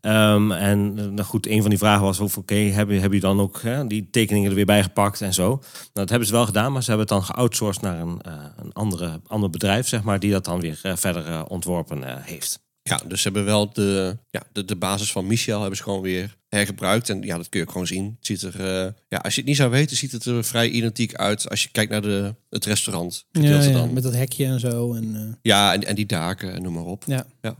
Ehm, 0.00 0.52
en 0.52 0.92
eh, 0.98 1.04
nou 1.04 1.22
goed, 1.22 1.46
een 1.46 1.60
van 1.60 1.70
die 1.70 1.78
vragen 1.78 2.04
was 2.04 2.20
of 2.20 2.36
oké, 2.36 2.54
heb, 2.54 2.90
je, 2.90 2.98
heb 2.98 3.12
je 3.12 3.20
dan 3.20 3.40
ook 3.40 3.62
hè, 3.62 3.86
die 3.86 4.08
tekeningen 4.10 4.48
er 4.48 4.56
weer 4.56 4.64
bij 4.66 4.82
gepakt 4.82 5.20
en 5.20 5.34
zo. 5.34 5.48
Nou, 5.48 5.60
dat 5.92 6.08
hebben 6.08 6.28
ze 6.28 6.34
wel 6.34 6.46
gedaan, 6.46 6.72
maar 6.72 6.82
ze 6.82 6.88
hebben 6.88 7.06
het 7.06 7.16
dan 7.16 7.24
geoutsourced 7.34 7.82
naar 7.82 8.00
een, 8.00 8.20
eh, 8.22 8.32
een 8.56 8.72
andere, 8.72 9.20
ander 9.26 9.50
bedrijf, 9.50 9.88
zeg 9.88 10.02
maar, 10.02 10.20
die 10.20 10.30
dat 10.30 10.44
dan 10.44 10.60
weer 10.60 10.78
eh, 10.82 10.96
verder 10.96 11.46
ontworpen 11.46 12.04
eh, 12.04 12.14
heeft. 12.20 12.60
Ja, 12.82 13.00
dus 13.06 13.22
ze 13.22 13.28
hebben 13.28 13.44
wel 13.44 13.72
de, 13.72 14.16
ja, 14.30 14.42
de, 14.52 14.64
de 14.64 14.76
basis 14.76 15.12
van 15.12 15.26
Michel 15.26 15.60
hebben 15.60 15.76
ze 15.76 15.82
gewoon 15.82 16.00
weer 16.00 16.36
hergebruikt. 16.48 17.08
En 17.08 17.22
ja, 17.22 17.36
dat 17.36 17.48
kun 17.48 17.60
je 17.60 17.66
ook 17.66 17.72
gewoon 17.72 17.86
zien. 17.86 18.04
Het 18.18 18.26
ziet 18.26 18.42
er, 18.42 18.62
ja, 19.08 19.18
als 19.18 19.34
je 19.34 19.40
het 19.40 19.48
niet 19.48 19.56
zou 19.58 19.70
weten, 19.70 19.96
ziet 19.96 20.12
het 20.12 20.24
er 20.24 20.44
vrij 20.44 20.68
identiek 20.68 21.14
uit 21.14 21.50
als 21.50 21.62
je 21.62 21.68
kijkt 21.72 21.90
naar 21.90 22.02
de, 22.02 22.34
het 22.50 22.64
restaurant. 22.64 23.24
Ja, 23.30 23.40
gedeelte 23.40 23.68
ja, 23.68 23.72
dan. 23.72 23.92
met 23.92 24.02
dat 24.02 24.14
hekje 24.14 24.44
en 24.44 24.60
zo. 24.60 24.94
En, 24.94 25.14
eh, 25.16 25.34
Ja, 25.42 25.72
en, 25.72 25.84
en 25.84 25.94
die 25.94 26.06
daken 26.06 26.54
en 26.54 26.62
noem 26.62 26.72
maar 26.72 26.84
op. 26.84 27.04
ja. 27.06 27.26
Ja, 27.42 27.56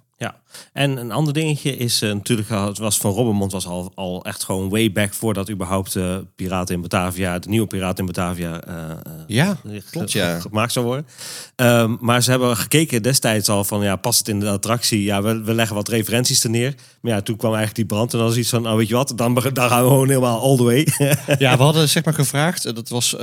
en 0.72 0.96
een 0.96 1.12
ander 1.12 1.32
dingetje 1.32 1.76
is 1.76 2.02
eh, 2.02 2.12
natuurlijk, 2.12 2.50
al- 2.50 2.66
het 2.66 2.78
was 2.78 2.98
van 2.98 3.12
Robbenmond 3.12 3.52
was 3.52 3.66
al, 3.66 3.92
al 3.94 4.24
echt 4.24 4.44
gewoon 4.44 4.68
way 4.68 4.92
back 4.92 5.14
voordat 5.14 5.50
überhaupt 5.50 5.96
eh 5.96 6.16
Piraten 6.36 6.74
in 6.74 6.80
Batavia, 6.80 7.38
de 7.38 7.48
nieuwe 7.48 7.66
Piraten 7.66 7.98
in 7.98 8.12
Batavia, 8.12 8.60
eh, 8.62 8.74
eh, 8.90 8.96
Ja, 9.26 9.56
klopt, 9.90 10.12
ja. 10.12 10.40
gemaakt 10.40 10.72
zou 10.72 10.86
worden. 10.86 11.06
Ehm, 11.56 11.96
maar 12.00 12.22
ze 12.22 12.30
hebben 12.30 12.56
gekeken 12.56 13.02
destijds 13.02 13.48
al 13.48 13.64
van, 13.64 13.82
ja, 13.82 13.96
past 13.96 14.18
het 14.18 14.28
in 14.28 14.40
de 14.40 14.48
attractie? 14.48 15.02
Ja, 15.02 15.22
we, 15.22 15.42
we 15.42 15.54
leggen 15.54 15.76
wat 15.76 15.88
referenties 15.88 16.44
er 16.44 16.50
neer. 16.50 16.74
Maar 17.00 17.12
ja, 17.12 17.20
toen 17.20 17.36
kwam 17.36 17.54
eigenlijk 17.54 17.88
die 17.88 17.96
brand 17.96 18.12
en 18.12 18.18
dan 18.18 18.28
was 18.28 18.36
iets 18.36 18.48
van, 18.50 18.62
nou 18.62 18.76
weet 18.76 18.88
je 18.88 18.94
wat, 18.94 19.12
dan, 19.16 19.34
dan 19.34 19.68
gaan 19.68 19.82
we 19.82 19.88
gewoon 19.88 20.08
helemaal 20.08 20.40
all 20.40 20.56
the 20.56 20.62
way. 20.64 20.86
Ja, 21.38 21.56
we 21.56 21.62
hadden 21.68 21.88
zeg 21.88 22.04
maar 22.04 22.14
gevraagd, 22.14 22.64
eh, 22.64 22.74
dat 22.74 22.88
was 22.88 23.16
eh, 23.16 23.20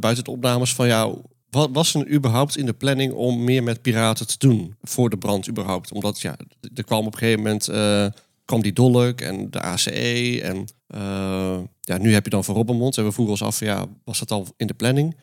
buiten 0.00 0.24
de 0.24 0.30
opnames 0.30 0.74
van 0.74 0.86
ja, 0.86 1.06
wat 1.08 1.20
was 1.50 1.94
er 1.94 2.10
überhaupt 2.10 2.56
in 2.56 2.66
de 2.66 2.72
planning 2.72 3.12
om 3.12 3.44
meer 3.44 3.62
met 3.62 3.82
piraten 3.82 4.26
te 4.26 4.38
doen 4.38 4.76
voor 4.82 5.10
de 5.10 5.18
brand 5.18 5.48
überhaupt? 5.48 5.92
Omdat 5.92 6.20
ja, 6.20 6.36
er 6.74 6.84
kwam 6.84 7.06
op 7.06 7.12
een 7.12 7.18
gegeven 7.18 7.42
moment 7.42 7.68
eh, 7.68 8.06
kwam 8.44 8.62
die 8.62 8.72
Dolk 8.72 9.20
en 9.20 9.50
de 9.50 9.60
ACE 9.60 10.40
en 10.42 10.64
eh, 10.86 11.58
ja, 11.80 11.98
nu 11.98 12.12
heb 12.12 12.24
je 12.24 12.30
dan 12.30 12.44
van 12.44 12.54
Robbenmond 12.54 12.96
en 12.96 13.04
we 13.04 13.12
vroegen 13.12 13.34
ons 13.34 13.42
af, 13.42 13.60
ja, 13.60 13.86
was 14.04 14.18
dat 14.18 14.30
al 14.30 14.46
in 14.56 14.66
de 14.66 14.74
planning? 14.74 15.16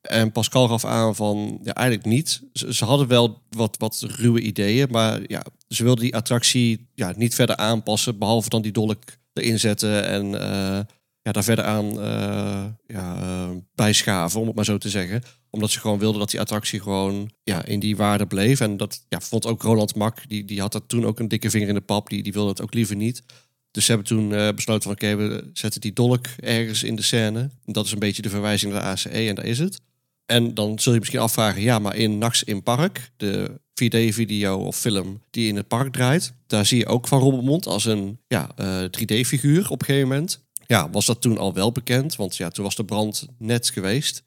En 0.00 0.32
Pascal 0.32 0.68
gaf 0.68 0.84
aan 0.84 1.14
van, 1.14 1.58
ja, 1.62 1.74
eigenlijk 1.74 2.08
niet. 2.08 2.42
Ze, 2.52 2.74
ze 2.74 2.84
hadden 2.84 3.08
wel 3.08 3.42
wat, 3.50 3.76
wat 3.78 4.04
ruwe 4.08 4.40
ideeën, 4.40 4.88
maar 4.90 5.20
ja, 5.26 5.44
ze 5.68 5.82
wilden 5.82 6.04
die 6.04 6.16
attractie 6.16 6.88
ja, 6.94 7.12
niet 7.16 7.34
verder 7.34 7.56
aanpassen, 7.56 8.18
behalve 8.18 8.48
dan 8.48 8.62
die 8.62 8.72
dolk 8.72 9.02
erin 9.32 9.58
zetten 9.58 10.06
en 10.06 10.40
eh, 10.40 10.80
ja, 11.26 11.32
daar 11.32 11.44
verder 11.44 11.64
aan 11.64 12.00
eh, 12.00 12.64
ja, 12.86 13.16
eh, 13.16 13.50
bijschaven, 13.74 14.40
om 14.40 14.46
het 14.46 14.56
maar 14.56 14.64
zo 14.64 14.78
te 14.78 14.88
zeggen. 14.88 15.22
Omdat 15.50 15.70
ze 15.70 15.80
gewoon 15.80 15.98
wilden 15.98 16.20
dat 16.20 16.30
die 16.30 16.40
attractie 16.40 16.80
gewoon 16.80 17.30
ja, 17.42 17.64
in 17.64 17.80
die 17.80 17.96
waarde 17.96 18.26
bleef. 18.26 18.60
En 18.60 18.76
dat 18.76 19.04
ja, 19.08 19.20
vond 19.20 19.46
ook 19.46 19.62
Roland 19.62 19.94
Mak, 19.94 20.28
die, 20.28 20.44
die 20.44 20.60
had 20.60 20.74
er 20.74 20.86
toen 20.86 21.06
ook 21.06 21.18
een 21.18 21.28
dikke 21.28 21.50
vinger 21.50 21.68
in 21.68 21.74
de 21.74 21.80
pap, 21.80 22.08
die, 22.08 22.22
die 22.22 22.32
wilde 22.32 22.48
het 22.48 22.60
ook 22.60 22.74
liever 22.74 22.96
niet. 22.96 23.22
Dus 23.70 23.84
ze 23.84 23.90
hebben 23.92 24.08
toen 24.08 24.34
eh, 24.34 24.48
besloten 24.54 24.82
van 24.82 24.92
oké, 24.92 25.16
we 25.16 25.50
zetten 25.52 25.80
die 25.80 25.92
dolk 25.92 26.26
ergens 26.40 26.82
in 26.82 26.96
de 26.96 27.02
scène. 27.02 27.50
Dat 27.64 27.84
is 27.84 27.92
een 27.92 27.98
beetje 27.98 28.22
de 28.22 28.30
verwijzing 28.30 28.72
naar 28.72 28.82
de 28.82 28.88
ACE 28.88 29.08
en 29.08 29.34
daar 29.34 29.44
is 29.44 29.58
het. 29.58 29.80
En 30.26 30.54
dan 30.54 30.78
zul 30.78 30.92
je 30.92 30.98
misschien 30.98 31.20
afvragen, 31.20 31.62
ja, 31.62 31.78
maar 31.78 31.96
in 31.96 32.18
Nax 32.18 32.44
in 32.44 32.62
Park, 32.62 33.10
de 33.16 33.60
4D-video 33.84 34.56
of 34.56 34.76
film 34.76 35.22
die 35.30 35.48
in 35.48 35.56
het 35.56 35.68
park 35.68 35.92
draait, 35.92 36.32
daar 36.46 36.66
zie 36.66 36.78
je 36.78 36.86
ook 36.86 37.08
Van 37.08 37.20
Robbermond 37.20 37.66
als 37.66 37.84
een 37.84 38.18
ja, 38.26 38.50
eh, 38.56 38.82
3D-figuur 38.84 39.70
op 39.70 39.80
een 39.80 39.86
gegeven 39.86 40.08
moment. 40.08 40.44
Ja, 40.66 40.90
was 40.90 41.06
dat 41.06 41.20
toen 41.20 41.38
al 41.38 41.54
wel 41.54 41.72
bekend, 41.72 42.16
want 42.16 42.36
ja, 42.36 42.48
toen 42.48 42.64
was 42.64 42.74
de 42.74 42.84
brand 42.84 43.26
net 43.38 43.70
geweest. 43.70 44.24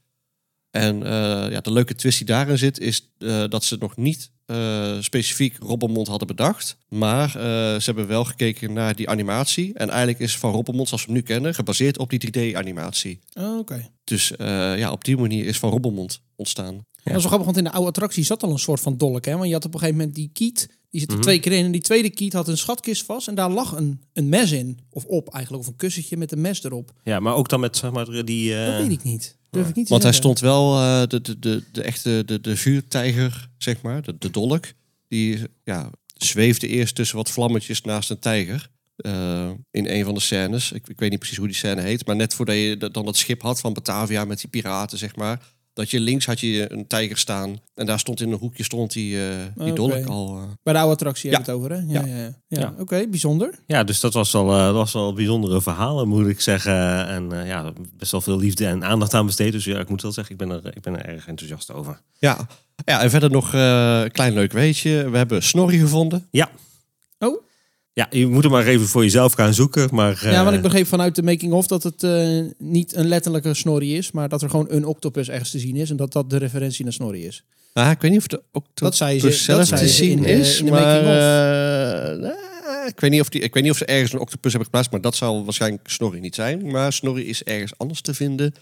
En 0.69 1.03
eh, 1.03 1.51
ja, 1.51 1.61
de 1.61 1.71
leuke 1.71 1.95
twist 1.95 2.17
die 2.17 2.27
daarin 2.27 2.57
zit, 2.57 2.79
is 2.79 3.11
eh, 3.17 3.43
dat 3.49 3.63
ze 3.63 3.77
nog 3.79 3.97
niet 3.97 4.31
eh, 4.49 4.95
specifiek 4.99 5.57
Robbermond 5.59 6.07
hadden 6.07 6.27
bedacht. 6.27 6.77
Maar 6.89 7.27
eh, 7.27 7.41
ze 7.79 7.81
hebben 7.85 8.07
wel 8.07 8.25
gekeken 8.25 8.73
naar 8.73 8.95
die 8.95 9.09
animatie. 9.09 9.73
En 9.73 9.89
eigenlijk 9.89 10.19
is 10.19 10.37
Van 10.37 10.51
Robbermond, 10.51 10.87
zoals 10.87 11.05
we 11.05 11.11
hem 11.11 11.19
nu 11.21 11.27
kennen, 11.27 11.55
gebaseerd 11.55 11.97
op 11.97 12.09
die 12.09 12.19
3D-animatie. 12.27 13.19
Oh, 13.33 13.57
Oké. 13.57 13.89
Dus 14.03 14.35
eh, 14.35 14.77
ja, 14.77 14.91
op 14.91 15.03
die 15.03 15.17
manier 15.17 15.45
is 15.45 15.57
Van 15.59 15.69
Robbermond 15.69 16.21
ontstaan. 16.35 16.73
Dat 17.03 17.17
is 17.17 17.21
wel 17.21 17.21
grappig, 17.21 17.45
want 17.45 17.57
in 17.57 17.63
de 17.63 17.71
oude 17.71 17.87
attractie 17.87 18.23
zat 18.23 18.43
al 18.43 18.51
een 18.51 18.59
soort 18.59 18.79
van 18.81 18.97
dolk. 18.97 19.25
Hè? 19.25 19.33
Want 19.35 19.47
je 19.47 19.53
had 19.53 19.65
op 19.65 19.73
een 19.73 19.79
gegeven 19.79 19.99
moment 19.99 20.15
die 20.17 20.29
kiet, 20.33 20.69
die 20.89 20.99
zit 20.99 21.09
er 21.09 21.15
Mhm. 21.15 21.23
twee 21.23 21.39
keer 21.39 21.51
in. 21.51 21.65
En 21.65 21.71
die 21.71 21.81
tweede 21.81 22.09
kiet 22.09 22.33
had 22.33 22.47
een 22.47 22.57
schatkist 22.57 23.05
vast 23.05 23.27
en 23.27 23.35
daar 23.35 23.49
lag 23.49 23.71
een, 23.71 24.01
een 24.13 24.29
mes 24.29 24.51
in. 24.51 24.79
Of 24.89 25.05
op 25.05 25.33
eigenlijk, 25.33 25.63
of 25.63 25.69
een 25.69 25.75
kussentje 25.75 26.17
met 26.17 26.31
een 26.31 26.41
mes 26.41 26.63
erop. 26.63 26.91
ja, 27.03 27.19
maar 27.19 27.33
ook 27.35 27.49
dan 27.49 27.59
met, 27.59 27.77
zeg 27.77 27.91
maar, 27.91 28.25
die... 28.25 28.55
eh, 28.55 28.65
Dat 28.71 28.81
weet 28.81 28.91
ik 28.91 29.03
niet. 29.03 29.37
Durf 29.49 29.69
ik 29.69 29.75
niet 29.75 29.85
te 29.85 29.91
Want 29.91 30.03
hij 30.03 30.13
stond 30.13 30.39
wel, 30.39 30.75
eh, 30.77 31.01
de, 31.07 31.21
de, 31.21 31.39
de, 31.39 31.63
de 31.71 31.81
echte 31.81 32.23
de, 32.25 32.41
de 32.41 32.55
vuurtijger, 32.57 33.48
zeg 33.63 33.81
maar, 33.81 34.01
de, 34.01 34.17
de 34.17 34.31
dolk. 34.31 34.65
Die 35.07 35.39
ja, 35.63 35.89
zweefde 36.17 36.67
eerst 36.67 36.95
tussen 36.95 37.17
wat 37.17 37.31
vlammetjes 37.31 37.81
naast 37.81 38.09
een 38.09 38.19
tijger. 38.19 38.69
eh, 38.95 39.49
in 39.71 39.87
een 39.87 40.03
van 40.05 40.13
de 40.13 40.19
scènes. 40.19 40.71
Ik, 40.71 40.87
ik 40.87 40.99
weet 40.99 41.09
niet 41.09 41.19
precies 41.19 41.37
hoe 41.37 41.47
die 41.47 41.55
scène 41.55 41.81
heet. 41.81 42.05
Maar 42.05 42.15
net 42.15 42.33
voordat 42.33 42.55
je 42.55 42.77
dan 42.91 43.05
dat 43.05 43.17
schip 43.17 43.41
had 43.41 43.59
van 43.59 43.73
Batavia 43.73 44.25
met 44.25 44.39
die 44.39 44.49
piraten, 44.49 44.97
zeg 44.97 45.15
maar. 45.15 45.41
Dat 45.79 45.89
je 45.91 45.99
links 45.99 46.25
had 46.25 46.39
je 46.39 46.71
een 46.71 46.87
tijger 46.87 47.17
staan. 47.17 47.59
En 47.75 47.85
daar 47.85 47.99
stond 47.99 48.21
in 48.21 48.31
een 48.31 48.37
hoekje 48.39 48.63
stond 48.63 48.91
die, 48.93 49.27
eh 49.29 49.35
die 49.55 49.73
dolk 49.73 50.05
al. 50.05 50.37
eh. 50.37 50.43
Bij 50.63 50.73
de 50.73 50.79
oude 50.79 50.93
attractie 50.93 51.29
Ja. 51.29 51.35
hebben 51.35 51.53
het 51.53 51.63
over, 51.63 51.77
hè? 51.77 51.93
Ja, 51.99 52.05
ja. 52.05 52.15
ja. 52.15 52.33
ja. 52.47 52.59
Ja. 52.59 52.73
Oké, 52.79 53.07
bijzonder. 53.07 53.59
Ja, 53.67 53.83
dus 53.83 53.99
dat 53.99 54.13
was 54.13 54.31
wel, 54.31 54.51
eh, 54.53 54.63
dat 54.65 54.73
was 54.73 54.93
wel 54.93 55.13
bijzondere 55.13 55.61
verhalen, 55.61 56.07
moet 56.07 56.27
ik 56.27 56.41
zeggen. 56.41 57.07
En 57.07 57.31
eh, 57.41 57.47
ja, 57.47 57.73
best 57.93 58.11
wel 58.11 58.21
veel 58.21 58.37
liefde 58.39 58.65
en 58.65 58.83
aandacht 58.83 59.13
aan 59.13 59.25
besteed. 59.25 59.51
Dus 59.51 59.65
ja, 59.65 59.79
ik 59.79 59.89
moet 59.89 60.01
wel 60.01 60.11
zeggen, 60.11 60.33
ik 60.33 60.47
ben 60.47 60.49
er, 60.63 60.75
ik 60.75 60.81
ben 60.81 60.97
er 60.99 61.05
erg 61.05 61.27
enthousiast 61.27 61.73
over. 61.73 62.01
Ja. 62.17 62.47
ja, 62.85 63.01
en 63.01 63.09
verder 63.09 63.31
nog 63.31 63.53
eh, 63.53 63.99
een 64.03 64.11
klein 64.11 64.33
leuk 64.33 64.51
weetje. 64.51 65.09
We 65.09 65.17
hebben 65.17 65.43
Snorri 65.43 65.79
gevonden. 65.79 66.27
Ja. 66.31 66.49
Ja, 67.93 68.07
je 68.09 68.27
moet 68.27 68.43
er 68.43 68.49
maar 68.49 68.65
even 68.65 68.87
voor 68.87 69.03
jezelf 69.03 69.33
gaan 69.33 69.53
zoeken. 69.53 69.89
Maar, 69.91 70.19
ja, 70.23 70.31
eh, 70.31 70.43
want 70.43 70.55
ik 70.55 70.61
begreep 70.61 70.87
vanuit 70.87 71.15
de 71.15 71.23
making-of 71.23 71.67
dat 71.67 71.83
het 71.83 72.03
eh, 72.03 72.39
niet 72.57 72.95
een 72.95 73.07
letterlijke 73.07 73.53
Snorri 73.53 73.97
is, 73.97 74.11
maar 74.11 74.29
dat 74.29 74.41
er 74.41 74.49
gewoon 74.49 74.67
een 74.69 74.85
octopus 74.85 75.29
ergens 75.29 75.51
te 75.51 75.59
zien 75.59 75.75
is 75.75 75.89
en 75.89 75.95
dat 75.95 76.11
dat 76.11 76.29
de 76.29 76.37
referentie 76.37 76.83
naar 76.83 76.93
Snorri 76.93 77.25
is. 77.25 77.43
Ah, 77.73 77.91
ik 77.91 78.01
weet 78.01 78.11
niet 78.11 78.19
of 78.19 78.27
de 78.27 78.41
octopus 78.51 78.79
Dat 78.81 78.95
zei 78.95 79.19
ze- 79.19 79.31
zelf 79.31 79.59
dat 79.59 79.67
zei 79.67 79.81
te 79.81 79.87
ze 79.87 79.93
zien 79.93 80.17
in 80.25 80.39
is. 80.39 80.59
in 80.59 80.65
de 80.65 80.71
maar 80.71 80.81
making-of. 80.81 81.13
eh, 82.23 82.87
ik, 82.87 82.99
weet 82.99 83.11
niet 83.11 83.21
of 83.21 83.29
die, 83.29 83.41
ik 83.41 83.53
weet 83.53 83.63
niet 83.63 83.71
of 83.71 83.77
ze 83.77 83.85
ergens 83.85 84.13
een 84.13 84.19
octopus 84.19 84.49
hebben 84.51 84.65
geplaatst. 84.65 84.91
Maar 84.91 85.01
dat 85.01 85.15
zal 85.15 85.43
waarschijnlijk 85.43 85.89
Snorri 85.89 86.19
niet 86.19 86.35
zijn. 86.35 86.71
Maar 86.71 86.93
Snorri 86.93 87.25
is 87.27 87.43
ergens 87.43 87.73
anders 87.77 88.01
te 88.01 88.13
vinden. 88.13 88.53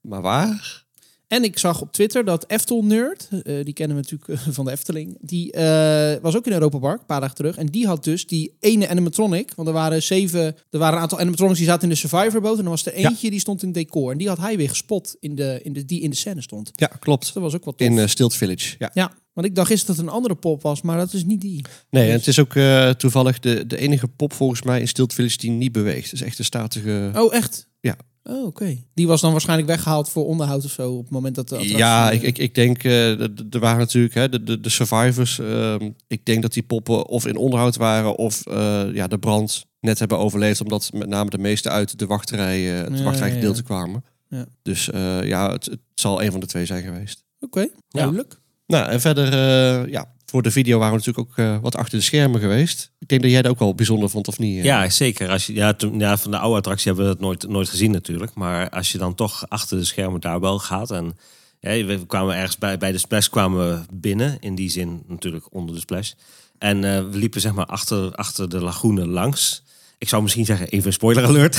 Maar 0.00 0.22
waar? 0.22 0.84
En 1.28 1.44
ik 1.44 1.58
zag 1.58 1.80
op 1.80 1.92
Twitter 1.92 2.24
dat 2.24 2.44
Eftel 2.46 2.82
Nerd, 2.84 3.28
eh, 3.42 3.64
die 3.64 3.72
kennen 3.74 3.96
we 3.96 4.02
natuurlijk 4.02 4.40
eh, 4.46 4.52
van 4.54 4.64
de 4.64 4.70
Efteling, 4.70 5.16
die 5.20 5.52
eh, 5.52 6.20
was 6.22 6.36
ook 6.36 6.46
in 6.46 6.52
Europa 6.52 6.78
Park 6.78 7.00
een 7.00 7.06
paar 7.06 7.20
dagen 7.20 7.36
terug. 7.36 7.56
En 7.56 7.66
die 7.66 7.86
had 7.86 8.04
dus 8.04 8.26
die 8.26 8.56
ene 8.60 8.88
animatronic, 8.88 9.52
want 9.56 9.68
er 9.68 9.74
waren 9.74 10.02
zeven, 10.02 10.42
er 10.70 10.78
waren 10.78 10.94
een 10.96 11.02
aantal 11.02 11.18
animatronics 11.18 11.58
die 11.58 11.66
zaten 11.68 11.82
in 11.82 11.88
de 11.88 11.94
Survivor 11.94 12.40
boot. 12.40 12.58
En 12.58 12.64
er 12.64 12.70
was 12.70 12.86
er 12.86 13.00
Ja. 13.00 13.08
eentje 13.08 13.30
die 13.30 13.40
stond 13.40 13.62
in 13.62 13.68
het 13.68 13.76
decor. 13.76 14.12
En 14.12 14.18
die 14.18 14.28
had 14.28 14.38
hij 14.38 14.56
weer 14.56 14.68
gespot 14.68 15.16
in 15.20 15.34
de, 15.34 15.60
in 15.62 15.72
de, 15.72 15.84
die 15.84 16.00
in 16.00 16.10
de 16.10 16.16
scène 16.16 16.42
stond. 16.42 16.70
Ja, 16.72 16.86
Dus 16.86 16.98
klopt. 16.98 17.34
dat 17.34 17.42
was 17.42 17.54
ook 17.54 17.64
wat 17.64 17.78
tof. 17.78 17.86
In 17.88 18.08
Stilt 18.08 18.34
Village. 18.34 18.74
Ja. 18.78 18.90
Ja, 18.94 19.12
want 19.32 19.46
ik 19.46 19.54
dacht 19.54 19.70
eerst 19.70 19.86
dat 19.86 19.96
het 19.96 20.06
een 20.06 20.12
andere 20.12 20.34
pop 20.34 20.62
was, 20.62 20.82
maar 20.82 20.98
dat 20.98 21.12
is 21.12 21.24
niet 21.24 21.40
die. 21.40 21.64
Nee, 21.90 22.06
en 22.08 22.12
het 22.16 22.26
is 22.26 22.38
ook 22.38 22.52
toevallig 22.98 23.38
de, 23.38 23.66
de 23.66 23.78
enige 23.78 24.08
pop 24.08 24.32
volgens 24.32 24.62
mij 24.62 24.80
in 24.80 24.88
Stilt 24.88 25.12
Village 25.14 25.36
die 25.36 25.50
niet 25.50 25.72
beweegt. 25.72 26.10
Het 26.10 26.20
is 26.20 26.26
echt 26.26 26.38
een 26.38 26.44
statige... 26.44 27.10
Oh, 27.14 27.34
echt? 27.34 27.68
Ja. 27.80 27.96
Oh, 28.28 28.46
oké. 28.46 28.76
Die 28.94 29.06
was 29.06 29.20
dan 29.20 29.32
waarschijnlijk 29.32 29.68
weggehaald 29.68 30.08
voor 30.08 30.26
onderhoud 30.26 30.64
of 30.64 30.70
zo 30.70 30.92
op 30.92 31.02
het 31.02 31.10
moment 31.12 31.34
dat 31.34 31.48
de 31.48 31.54
attractie... 31.54 31.78
Ja, 31.78 32.10
eh, 32.10 32.16
ik, 32.16 32.22
ik, 32.22 32.38
ik 32.38 32.54
denk, 32.54 32.76
eh, 32.76 32.82
de- 32.82 33.30
de- 33.34 33.46
er 33.50 33.60
waren 33.60 33.78
natuurlijk 33.78 34.14
hè, 34.14 34.28
de, 34.28 34.42
de, 34.42 34.60
de 34.60 34.68
survivors. 34.68 35.38
ehm, 35.38 35.90
ik 36.06 36.24
denk 36.24 36.42
dat 36.42 36.52
die 36.52 36.62
poppen 36.62 37.06
of 37.08 37.26
in 37.26 37.36
onderhoud 37.36 37.76
waren 37.76 38.16
of 38.16 38.46
eh, 38.46 38.84
ja, 38.92 39.06
de 39.06 39.18
brand 39.18 39.66
net 39.80 39.98
hebben 39.98 40.18
overleefd. 40.18 40.60
Omdat 40.60 40.90
met 40.94 41.08
name 41.08 41.30
de 41.30 41.38
meeste 41.38 41.68
uit 41.70 41.98
de 41.98 42.06
wachtrij, 42.06 42.78
eh, 42.78 42.88
het 42.88 42.98
Ja, 42.98 43.04
wachtrijgedeelte 43.04 43.58
ja, 43.58 43.64
kwamen. 43.64 44.04
Ja. 44.28 44.46
Dus 44.62 44.90
eh, 44.90 45.22
ja, 45.24 45.52
het, 45.52 45.64
het 45.64 45.80
zal 45.94 46.22
een 46.22 46.30
van 46.30 46.40
de 46.40 46.46
twee 46.46 46.66
zijn 46.66 46.82
geweest. 46.82 47.24
Oké, 47.40 47.68
duidelijk. 47.88 48.40
Nou, 48.66 48.88
en 48.90 49.00
verder, 49.00 49.32
eh, 49.32 49.90
ja, 49.92 50.12
voor 50.26 50.42
de 50.42 50.50
video 50.50 50.78
waren 50.78 50.98
we 50.98 51.04
natuurlijk 51.04 51.28
ook 51.30 51.38
eh, 51.46 51.58
wat 51.62 51.76
achter 51.76 51.98
de 51.98 52.04
schermen 52.04 52.40
geweest. 52.40 52.90
Ik 52.98 53.08
denk 53.08 53.22
dat 53.22 53.30
jij 53.30 53.42
dat 53.42 53.50
ook 53.50 53.58
wel 53.58 53.74
bijzonder 53.74 54.10
vond, 54.10 54.28
of 54.28 54.38
niet? 54.38 54.58
eh? 54.58 54.64
Ja, 54.64 54.90
zeker. 54.90 55.28
Als 55.30 55.46
je, 55.46 55.54
ja, 55.54 55.72
toen, 55.72 55.98
ja, 55.98 56.16
van 56.16 56.30
de 56.30 56.38
oude 56.38 56.56
attractie 56.58 56.86
hebben 56.86 57.06
we 57.06 57.12
dat 57.12 57.20
nooit, 57.22 57.48
nooit 57.48 57.68
gezien 57.68 57.90
natuurlijk. 57.90 58.34
Maar 58.34 58.68
als 58.70 58.92
je 58.92 58.98
dan 58.98 59.14
toch 59.14 59.48
achter 59.48 59.78
de 59.78 59.84
schermen 59.84 60.20
daar 60.20 60.40
wel 60.40 60.58
gaat. 60.58 60.90
En 60.90 61.16
ja, 61.60 61.84
we 61.84 62.06
kwamen 62.06 62.34
ergens 62.36 62.58
bij, 62.58 62.78
bij 62.78 62.92
de 62.92 62.98
splash 62.98 63.26
kwamen 63.28 63.68
we 63.68 63.84
binnen. 63.92 64.36
In 64.40 64.54
die 64.54 64.70
zin 64.70 65.02
natuurlijk 65.06 65.44
onder 65.50 65.74
de 65.74 65.80
splash. 65.80 66.12
En 66.58 66.84
eh, 66.84 66.98
we 67.10 67.18
liepen 67.18 67.40
zeg 67.40 67.52
maar 67.54 67.66
achter, 67.66 68.14
achter 68.14 68.48
de 68.48 68.60
lagoene 68.60 69.06
langs. 69.06 69.62
Ik 69.98 70.08
zou 70.08 70.22
misschien 70.22 70.44
zeggen, 70.44 70.68
even 70.68 70.86
een 70.86 70.92
spoiler 70.92 71.24
alert. 71.24 71.56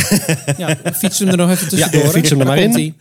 Ja, 0.57 0.77
fiets 0.93 1.19
hem 1.19 1.27
er 1.27 1.37
nog 1.37 1.49
even 1.49 1.67
tussendoor. 1.69 2.01
Ja, 2.03 2.09
fiets 2.09 2.29
hem 2.29 2.39
er 2.39 2.45
maar 2.45 2.57
in. 2.57 2.63
komt-ie. 2.63 2.95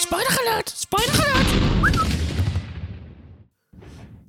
Spoilergeluid, 0.00 0.72
spoilergeluid. 0.76 1.19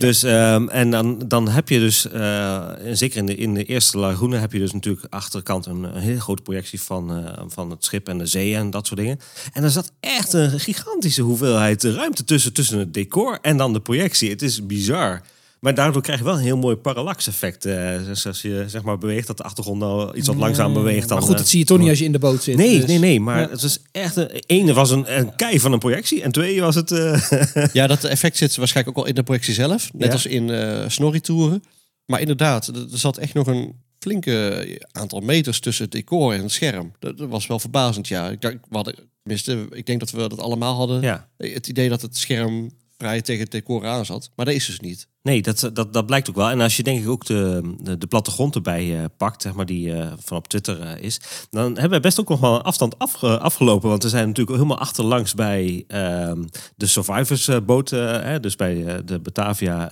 Dus, 0.02 0.24
ehm, 0.24 0.68
en 0.68 0.92
dan, 0.92 1.20
dan 1.28 1.48
heb 1.48 1.70
je 1.70 1.80
dus, 1.80 2.10
en 2.10 2.98
zeker 2.98 3.18
in 3.18 3.26
de, 3.26 3.36
in 3.36 3.54
de 3.54 3.64
eerste 3.64 3.98
lagoene, 3.98 4.38
heb 4.38 4.52
je 4.52 4.60
dus 4.60 4.72
natuurlijk 4.72 5.06
achterkant 5.10 5.66
een, 5.66 5.84
een 5.84 6.02
hele 6.02 6.22
grote 6.22 6.42
projectie 6.42 6.82
van, 6.82 7.26
eh, 7.26 7.44
van 7.48 7.70
het 7.70 7.86
schip 7.86 8.08
en 8.08 8.18
de 8.18 8.26
zee 8.26 8.56
en 8.56 8.70
dat 8.70 8.88
soort 8.88 9.00
dingen. 9.00 9.20
En 9.54 9.64
er 9.64 9.70
zat 9.70 9.92
echt 10.00 10.34
een 10.34 10.60
gigantische 10.60 11.22
hoeveelheid 11.22 11.84
ruimte 11.84 12.24
tussen, 12.24 12.54
tussen 12.54 12.80
het 12.80 12.94
decor 12.94 13.40
en 13.42 13.58
dan 13.58 13.74
de 13.74 13.82
projectie. 13.82 14.30
Het 14.30 14.42
is 14.42 14.66
bizar. 14.66 15.22
Maar 15.62 15.76
daardoor 15.76 16.02
krijg 16.02 16.20
je 16.20 16.26
wel 16.26 16.34
een 16.34 16.40
heel 16.40 16.58
mooi 16.58 16.76
parallax-effect. 16.76 17.66
eh, 17.66 18.06
dus 18.06 18.28
als 18.28 18.42
je 18.42 18.64
zeg 18.68 18.82
maar 18.82 18.98
beweegt, 18.98 19.28
dat 19.28 19.38
de 19.38 19.44
achtergrond 19.44 19.80
nou 19.80 20.16
iets 20.18 20.28
wat 20.28 20.36
langzaam 20.36 20.74
beweegt. 20.74 21.08
Dan, 21.08 21.18
Maar 21.18 21.26
goed, 21.28 21.36
eh, 21.36 21.40
dat 21.42 21.50
zie 21.50 21.60
je 21.60 21.66
toch 21.66 21.78
niet 21.78 21.90
als 21.90 22.00
je 22.00 22.06
in 22.06 22.12
de 22.12 22.20
boot 22.20 22.44
zit. 22.44 22.56
Nee, 22.56 22.78
dus- 22.80 22.86
nee, 22.88 23.00
nee. 23.00 23.20
Maar 23.20 23.40
Ja. 23.42 23.50
het 23.50 23.64
is 23.64 23.80
echt... 23.92 24.16
Een, 24.16 24.30
ene 24.46 24.74
was 24.74 24.92
een, 24.92 25.18
een 25.20 25.36
kei 25.36 25.60
van 25.60 25.72
een 25.74 25.80
projectie. 25.80 26.22
En 26.22 26.32
twee 26.32 26.62
was 26.62 26.76
het... 26.76 26.92
eh, 26.92 27.66
Ja, 27.74 27.88
dat 27.88 28.04
effect 28.04 28.38
zit 28.38 28.56
waarschijnlijk 28.56 28.98
ook 28.98 29.04
al 29.04 29.10
in 29.10 29.16
de 29.16 29.24
projectie 29.24 29.54
zelf. 29.54 29.94
Net 29.94 30.08
Ja. 30.08 30.14
als 30.14 30.26
in 30.26 30.50
eh 30.50 30.84
Snorri-toeren. 30.90 31.64
Maar 32.06 32.20
inderdaad, 32.20 32.68
er 32.68 32.76
er 32.92 32.98
zat 33.00 33.18
echt 33.18 33.34
nog 33.34 33.48
een 33.48 33.74
flinke 34.00 34.66
aantal 34.92 35.20
meters 35.20 35.60
tussen 35.60 35.84
het 35.84 35.94
decor 35.94 36.34
en 36.34 36.42
het 36.42 36.52
scherm. 36.52 36.92
Dat, 37.00 37.18
dat 37.18 37.30
was 37.30 37.48
wel 37.48 37.60
verbazend, 37.60 38.08
ja. 38.08 38.30
Ik, 38.30 38.42
dacht, 38.42 38.56
we 38.70 38.76
hadden, 38.76 38.96
tenminste, 39.24 39.68
ik 39.72 39.86
denk 39.86 40.00
dat 40.00 40.12
we 40.12 40.28
dat 40.28 40.40
allemaal 40.40 40.76
hadden. 40.76 41.02
ja. 41.02 41.28
Het 41.38 41.68
idee 41.68 41.90
dat 41.90 42.02
het 42.02 42.18
scherm 42.18 42.72
vrij 43.02 43.22
tegen 43.22 43.42
het 43.44 43.52
decor 43.52 43.86
aan 43.88 44.06
zat. 44.06 44.32
Maar 44.36 44.46
dat 44.46 44.56
is 44.56 44.66
dus 44.66 44.80
niet. 44.80 45.08
Nee, 45.24 45.42
dat, 45.42 45.70
dat, 45.74 45.94
dat 45.94 46.06
blijkt 46.06 46.30
ook 46.30 46.36
wel. 46.36 46.50
En 46.50 46.62
als 46.62 46.78
je 46.78 46.84
denk 46.84 47.02
ik 47.04 47.10
ook 47.10 47.26
de, 47.26 47.74
de, 47.80 47.98
de 47.98 48.08
plattegrond 48.08 48.56
erbij 48.56 48.98
eh, 49.00 49.06
pakt, 49.18 49.42
zeg 49.42 49.54
maar, 49.54 49.66
die 49.66 49.94
eh, 49.94 50.12
van 50.20 50.38
op 50.38 50.48
Twitter 50.48 50.82
eh, 50.82 51.04
is, 51.04 51.20
dan 51.50 51.74
hebben 51.74 51.90
we 51.90 52.00
best 52.00 52.20
ook 52.20 52.30
nog 52.30 52.40
wel 52.40 52.56
een 52.56 52.62
afstand 52.62 53.00
afge- 53.00 53.40
afgelopen. 53.40 53.90
Want 53.90 54.04
we 54.04 54.10
zijn 54.10 54.28
natuurlijk 54.28 54.56
helemaal 54.58 54.78
achterlangs 54.80 55.34
bij 55.34 55.84
ehm, 55.88 56.44
de 56.76 56.86
Survivors 56.88 57.50
boot, 57.66 57.90
hè, 57.90 58.40
dus 58.40 58.56
bij 58.56 59.02
de 59.06 59.20
Batavia 59.20 59.92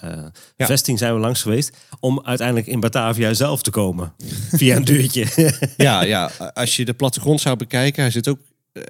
Ja. 0.58 0.66
vesting 0.66 1.00
zijn 1.00 1.14
we 1.14 1.20
langs 1.20 1.42
geweest, 1.42 1.78
om 2.00 2.22
uiteindelijk 2.24 2.68
in 2.68 2.80
Batavia 2.80 3.34
zelf 3.34 3.62
te 3.62 3.72
komen. 3.72 4.14
Via 4.52 4.76
een 4.76 4.86
deurtje. 4.86 5.26
Ja, 5.78 6.02
ja, 6.16 6.32
als 6.54 6.76
je 6.76 6.86
de 6.86 6.94
plattegrond 6.94 7.42
zou 7.42 7.56
bekijken, 7.56 8.02
hij 8.02 8.12
zit 8.12 8.28
ook 8.28 8.40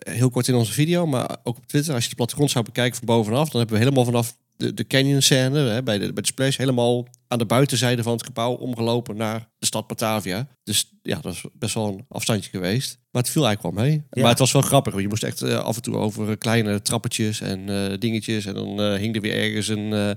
heel 0.10 0.30
kort 0.30 0.48
in 0.48 0.56
onze 0.56 0.72
video, 0.74 1.06
maar 1.06 1.38
ook 1.44 1.58
op 1.58 1.68
Twitter, 1.68 1.94
als 1.94 2.04
je 2.04 2.10
de 2.10 2.16
plattegrond 2.16 2.52
zou 2.52 2.66
bekijken 2.66 2.98
van 2.98 3.06
bovenaf, 3.06 3.50
dan 3.50 3.60
hebben 3.60 3.78
we 3.78 3.84
helemaal 3.84 4.06
vanaf 4.06 4.38
de, 4.58 4.74
de 4.74 4.88
canyon 4.88 5.22
scène 5.22 5.60
hè, 5.60 5.84
bij, 5.84 5.98
de, 5.98 6.14
bij 6.14 6.22
de 6.22 6.28
splash 6.28 6.58
helemaal 6.58 7.08
aan 7.28 7.38
de 7.38 7.46
buitenzijde 7.46 8.04
van 8.04 8.14
het 8.14 8.24
gebouw 8.24 8.54
omgelopen 8.54 9.16
naar 9.16 9.50
de 9.60 9.66
stad 9.66 9.88
Batavia. 9.88 10.48
Dus 10.64 10.92
ja, 11.02 11.20
dat 11.22 11.34
is 11.34 11.44
best 11.54 11.74
wel 11.74 11.88
een 11.88 12.06
afstandje 12.10 12.50
geweest. 12.50 12.98
Maar 13.12 13.22
het 13.22 13.32
viel 13.32 13.46
eigenlijk 13.46 13.76
wel 13.76 13.86
mee. 13.86 13.94
Ja. 14.10 14.22
Maar 14.22 14.30
het 14.30 14.40
was 14.40 14.52
wel 14.52 14.62
grappig. 14.62 14.92
want 14.92 15.04
Je 15.04 15.10
moest 15.10 15.24
echt 15.24 15.42
eh, 15.42 15.58
af 15.60 15.76
en 15.76 15.82
toe 15.82 15.96
over 15.96 16.30
eh, 16.30 16.38
kleine 16.38 16.82
trappetjes 16.82 17.42
en 17.42 17.70
eh, 17.70 17.98
dingetjes. 18.00 18.46
En 18.46 18.54
dan 18.54 18.82
eh, 18.82 18.94
hing 18.94 19.16
er 19.16 19.22
weer 19.22 19.36
ergens 19.36 19.68
een, 19.68 19.94
eh, 19.94 20.10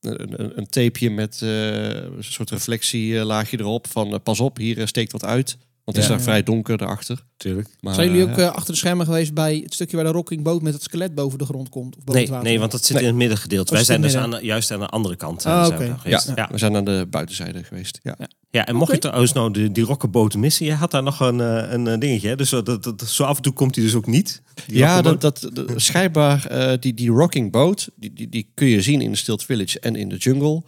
een, 0.00 0.42
een, 0.42 0.58
een 0.58 0.68
tapeje 0.68 1.10
met 1.10 1.42
eh, 1.42 1.94
een 1.94 2.24
soort 2.24 2.50
reflectielaagje 2.50 3.58
erop. 3.58 3.86
Van 3.86 4.12
eh, 4.12 4.18
pas 4.22 4.40
op, 4.40 4.56
hier 4.56 4.78
eh, 4.78 4.86
steekt 4.86 5.12
wat 5.12 5.24
uit. 5.24 5.56
Want 5.92 6.04
het 6.04 6.04
is 6.04 6.10
daar 6.10 6.20
vrij 6.20 6.42
donker 6.42 6.76
daarachter. 6.78 7.24
Tuurlijk. 7.36 7.68
Maar, 7.80 7.94
Zijn 7.94 8.06
jullie 8.10 8.22
ook 8.30 8.36
eh, 8.36 8.44
eh, 8.46 8.52
achter 8.54 8.72
de 8.72 8.78
schermen 8.78 9.06
geweest 9.06 9.34
bij 9.34 9.56
het 9.64 9.74
stukje 9.74 9.96
waar 9.96 10.04
de 10.04 10.10
rocking 10.12 10.42
boot 10.42 10.62
met 10.62 10.72
het 10.72 10.82
skelet 10.82 11.14
boven 11.14 11.38
de 11.38 11.44
grond 11.44 11.68
komt? 11.68 11.96
Of 11.96 12.04
boven 12.04 12.12
Nee, 12.14 12.22
het 12.22 12.30
water? 12.32 12.48
nee, 12.48 12.58
want 12.58 12.70
dat 12.72 12.84
zit 12.84 12.92
Nee. 12.92 13.02
in 13.02 13.08
het 13.08 13.16
middengedeelte. 13.18 13.70
Oh, 13.70 13.76
Wij 13.76 13.84
zijn 13.84 14.00
dus 14.00 14.16
aan, 14.16 14.30
de- 14.30 14.40
juist 14.42 14.70
aan 14.70 14.80
de 14.80 14.86
andere 14.86 15.16
kant. 15.16 15.44
eh, 15.44 15.52
Ah, 15.52 15.66
zijn 15.66 15.78
we 15.78 15.84
ja, 16.10 16.22
ja. 16.34 16.48
we 16.52 16.58
zijn 16.58 16.76
aan 16.76 16.84
de 16.84 17.06
buitenzijde 17.10 17.64
geweest. 17.64 17.98
Ja. 18.02 18.16
Ja, 18.50 18.66
en 18.66 18.74
mocht 18.76 18.92
je 18.92 18.98
trouwens 18.98 19.32
nou 19.32 19.52
die, 19.52 19.72
die 19.72 19.84
rokkenboten 19.84 20.40
missen, 20.40 20.66
je 20.66 20.72
had 20.72 20.90
daar 20.90 21.02
nog 21.02 21.20
een, 21.20 21.38
een, 21.38 22.00
dingetje. 22.00 22.28
Hè? 22.28 22.36
Dus 22.36 22.48
zo, 22.48 22.62
dat, 22.62 22.82
dat, 22.84 23.02
zo 23.08 23.24
af 23.24 23.36
en 23.36 23.42
toe 23.42 23.52
komt 23.52 23.74
hij 23.74 23.84
dus 23.84 23.94
ook 23.94 24.06
niet. 24.06 24.42
Ja, 24.66 25.02
dat, 25.02 25.20
dat, 25.20 25.48
dat- 25.52 25.72
schijnbaar 25.76 26.46
eh, 26.46 26.72
die, 26.80 26.94
die 26.94 27.10
rocking 27.10 27.50
boat, 27.52 27.88
die, 27.96 28.12
die, 28.12 28.28
die 28.28 28.50
kun 28.54 28.66
je 28.66 28.82
zien 28.82 29.00
in 29.00 29.10
de 29.10 29.16
Stilt 29.16 29.44
Village 29.44 29.80
en 29.80 29.96
in 29.96 30.08
de 30.08 30.16
jungle. 30.16 30.62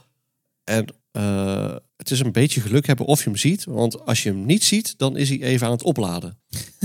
En 0.65 0.87
eh, 1.13 1.75
het 1.97 2.11
is 2.11 2.21
een 2.21 2.33
beetje 2.33 2.61
geluk 2.61 2.87
hebben 2.87 3.07
of 3.07 3.19
je 3.19 3.29
hem 3.29 3.39
ziet. 3.39 3.65
Want 3.65 4.07
als 4.07 4.23
je 4.23 4.29
hem 4.29 4.47
niet 4.47 4.65
ziet, 4.65 4.95
dan 4.97 5.17
is 5.17 5.29
hij 5.29 5.43
even 5.43 5.67
aan 5.67 5.73
het 5.73 5.83
opladen. 5.83 6.39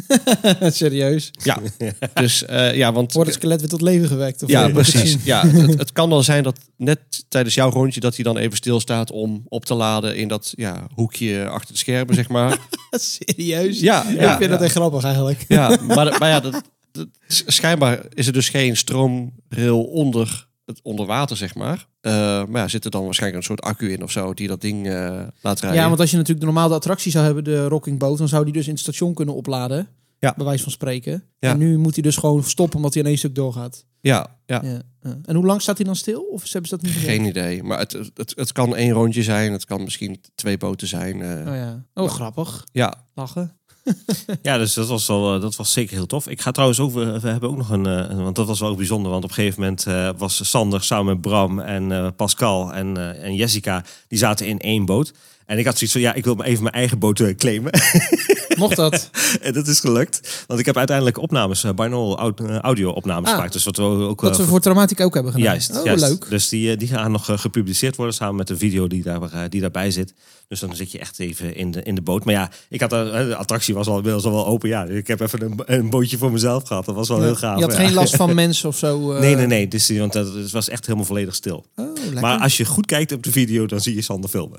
Serieus? 0.60 1.32
Ja, 1.44 1.60
dus 2.14 2.46
eh, 2.46 2.76
ja, 2.76 2.94
want... 2.94 3.14
Wordt 3.14 3.30
het 3.30 3.40
skelet 3.40 3.60
weer 3.60 3.70
tot 3.70 3.82
leven 3.82 4.08
gewekt? 4.08 4.44
Of 4.44 4.50
ja, 4.50 4.70
precies. 4.70 5.18
Ja, 5.24 5.48
het, 5.48 5.78
het 5.78 5.92
kan 5.92 6.10
wel 6.10 6.24
zijn 6.24 6.44
dat 6.44 6.60
net 6.78 7.00
tijdens 7.30 7.56
jouw 7.56 7.70
rondje 7.70 8.00
dat 8.00 8.16
hij 8.16 8.24
dan 8.24 8.38
even 8.38 8.58
stilstaat 8.58 9.12
om 9.12 9.46
op 9.48 9.66
te 9.66 9.74
laden 9.74 10.16
in 10.16 10.28
dat 10.28 10.54
ja, 10.56 10.88
hoekje 10.94 11.48
achter 11.48 11.74
de 11.74 11.80
schermen, 11.80 12.16
zeg 12.16 12.30
maar. 12.30 12.58
Serieus? 12.92 13.80
Ja, 13.80 14.10
ik 14.10 14.20
ja, 14.20 14.38
vind 14.38 14.50
dat 14.50 14.60
ja. 14.60 14.66
echt 14.66 14.76
grappig 14.76 15.04
eigenlijk. 15.04 15.46
Ja, 15.48 15.78
maar, 15.88 16.16
maar 16.20 16.30
ja, 16.30 16.40
dat, 16.40 16.62
dat- 16.92 17.08
schijnbaar 17.28 18.06
is 18.14 18.28
er 18.28 18.34
dus 18.34 18.50
geen 18.50 18.78
stroomrail 18.78 19.84
onder 19.84 20.48
het 20.68 20.80
onder 20.84 21.06
water, 21.06 21.38
zeg 21.38 21.56
maar. 21.56 21.88
Eh, 22.08 22.46
maar 22.46 22.62
ja, 22.62 22.68
zit 22.68 22.86
er 22.86 22.92
dan 22.92 23.04
waarschijnlijk 23.06 23.42
een 23.42 23.48
soort 23.48 23.62
accu 23.62 23.92
in 23.92 24.04
of 24.04 24.12
zo 24.12 24.34
die 24.34 24.48
dat 24.48 24.62
ding 24.62 24.88
eh, 24.88 25.22
laat 25.42 25.60
rijden. 25.60 25.80
Ja, 25.82 25.88
want 25.88 26.00
als 26.00 26.12
je 26.12 26.18
natuurlijk 26.18 26.46
de 26.46 26.52
normale 26.54 26.74
attractie 26.76 27.12
zou 27.12 27.26
hebben, 27.26 27.44
de 27.44 27.68
rocking 27.68 28.00
boot, 28.00 28.18
dan 28.18 28.28
zou 28.28 28.44
die 28.44 28.54
dus 28.54 28.66
in 28.66 28.72
het 28.72 28.80
station 28.82 29.14
kunnen 29.14 29.36
opladen. 29.36 29.88
Ja. 30.20 30.34
Bij 30.38 30.46
wijze 30.46 30.64
van 30.64 30.72
spreken. 30.72 31.24
Ja. 31.40 31.52
En 31.52 31.58
nu 31.58 31.78
moet 31.78 31.94
hij 31.94 32.04
dus 32.04 32.16
gewoon 32.18 32.44
stoppen 32.44 32.76
omdat 32.78 32.94
hij 32.94 33.02
in 33.04 33.08
één 33.10 33.18
stuk 33.18 33.36
doorgaat. 33.36 33.86
ja, 34.02 34.28
ja. 34.46 34.62
Ja. 34.64 34.82
En 35.26 35.36
hoe 35.36 35.46
lang 35.46 35.62
staat 35.62 35.78
hij 35.78 35.86
dan 35.86 35.96
stil? 35.96 36.22
Of 36.22 36.44
hebben 36.52 36.70
ze 36.70 36.76
dat 36.76 36.86
niet? 36.86 36.94
Geen 36.96 37.26
idee. 37.26 37.64
Maar 37.64 37.80
het, 37.80 37.92
het, 38.14 38.34
het 38.36 38.52
kan 38.52 38.76
één 38.76 38.92
rondje 38.92 39.24
zijn. 39.24 39.52
Het 39.52 39.66
kan 39.66 39.84
misschien 39.84 40.22
twee 40.36 40.58
boten 40.58 40.88
zijn. 40.88 41.22
eh, 41.22 41.48
Oh 41.48 41.56
ja. 41.56 41.84
Oh, 41.94 42.10
grappig. 42.10 42.64
Ja, 42.72 43.06
Lachen. 43.14 43.58
Ja, 44.42 44.58
dus 44.58 44.74
dat 44.74 44.88
was, 44.88 45.08
wel, 45.08 45.36
eh, 45.36 45.42
dat 45.42 45.56
was 45.56 45.72
zeker 45.72 45.96
heel 45.96 46.06
tof. 46.06 46.28
Ik 46.28 46.42
ga 46.42 46.52
trouwens 46.52 46.80
ook, 46.80 46.94
we 46.94 47.20
hebben 47.30 47.50
ook 47.50 47.58
nog 47.58 47.70
een, 47.70 47.86
eh, 47.86 48.18
want 48.24 48.36
dat 48.36 48.48
was 48.48 48.60
wel 48.60 48.70
ook 48.70 48.78
bijzonder, 48.78 49.12
want 49.12 49.24
op 49.24 49.30
een 49.30 49.36
gegeven 49.36 49.62
moment 49.62 49.86
eh, 49.86 50.10
was 50.18 50.50
Sander 50.50 50.84
samen 50.84 51.06
met 51.06 51.22
Bram 51.22 51.60
en 51.60 52.16
Pascal 52.16 52.74
en, 52.74 53.22
en 53.22 53.36
Jessica, 53.36 53.84
die 54.08 54.20
zaten 54.20 54.48
in 54.48 54.60
één 54.60 54.86
boot. 54.86 55.14
En 55.48 55.58
ik 55.58 55.66
had 55.66 55.74
zoiets 55.78 55.92
van, 55.92 56.02
ja, 56.02 56.14
ik 56.14 56.24
wil 56.26 56.44
even 56.44 56.64
mijn 56.64 56.76
eigen 56.76 57.00
boot 57.00 57.20
eh, 57.20 57.36
claimen. 57.36 57.72
Mocht 58.58 58.76
dat? 58.76 59.10
en 59.42 59.54
dat 59.54 59.68
is 59.68 59.80
gelukt. 59.80 60.44
Want 60.48 60.60
ik 60.60 60.66
heb 60.66 60.78
uiteindelijk 60.78 61.18
opnames, 61.18 61.64
uh, 61.64 61.72
binaural 61.72 62.18
aud- 62.20 62.40
eh, 62.40 62.58
audio 62.58 62.90
opnames 62.92 63.30
Ah. 63.30 63.36
gemaakt. 63.36 63.54
Dus 63.54 63.64
wat 63.64 63.78
we 63.78 63.84
ook... 63.84 64.22
Wat 64.22 64.32
eh, 64.32 64.38
we 64.38 64.46
voor 64.46 64.60
Traumatic 64.60 65.00
ook 65.02 65.14
hebben 65.14 65.32
gedaan. 65.32 65.48
Juist, 65.48 65.78
Oh, 65.78 65.86
juist. 65.86 66.04
leuk. 66.08 66.30
Dus 66.30 66.50
die, 66.50 66.72
eh, 66.72 66.78
die 66.78 66.88
gaan 66.88 67.12
nog 67.12 67.30
eh, 67.30 67.38
gepubliceerd 67.38 67.96
worden 67.96 68.16
samen 68.16 68.36
met 68.36 68.48
de 68.48 68.58
video 68.58 68.88
die, 68.88 69.04
daar, 69.04 69.22
eh, 69.22 69.40
die 69.50 69.62
daarbij 69.62 69.92
zit. 69.92 70.14
Dus 70.48 70.60
dan 70.60 70.76
zit 70.76 70.92
je 70.92 71.00
echt 71.00 71.20
even 71.20 71.56
in 71.56 71.72
de, 71.72 71.84
in 71.84 71.96
de 71.96 72.02
boot. 72.02 72.26
Maar 72.26 72.34
ja, 72.34 72.50
ik 72.70 72.82
had 72.82 72.94
eh, 72.94 73.12
de 73.12 73.36
attractie 73.36 73.74
was 73.74 73.88
al, 73.88 74.02
was 74.04 74.24
al 74.26 74.32
wel 74.32 74.48
open. 74.48 74.70
Ja, 74.70 74.84
ik 74.84 75.08
heb 75.08 75.20
even 75.20 75.42
een, 75.42 75.60
een 75.66 75.90
bootje 75.90 76.18
voor 76.18 76.32
mezelf 76.32 76.64
gehad. 76.68 76.86
Dat 76.86 76.96
was 76.96 77.08
wel 77.08 77.22
heel 77.22 77.36
gaaf. 77.36 77.58
Je 77.60 77.64
had 77.66 77.72
ja. 77.74 77.80
geen 77.80 77.94
last 77.94 78.16
van 78.16 78.36
mensen 78.46 78.70
of 78.70 78.78
zo? 78.78 79.12
eh? 79.14 79.20
Nee, 79.20 79.36
nee, 79.36 79.46
nee. 79.48 79.68
Dus, 79.68 79.90
want 79.90 80.14
dat, 80.14 80.34
het 80.34 80.52
was 80.52 80.70
echt 80.70 80.86
helemaal 80.86 81.06
volledig 81.08 81.36
stil. 81.36 81.66
Oh. 81.76 82.22
Maar 82.22 82.40
als 82.40 82.58
je 82.58 82.66
goed 82.66 82.86
kijkt 82.86 83.12
op 83.12 83.24
de 83.24 83.32
video, 83.32 83.66
dan 83.66 83.80
zie 83.82 83.96
je 83.96 84.02
Sander 84.02 84.30
filmen. 84.30 84.58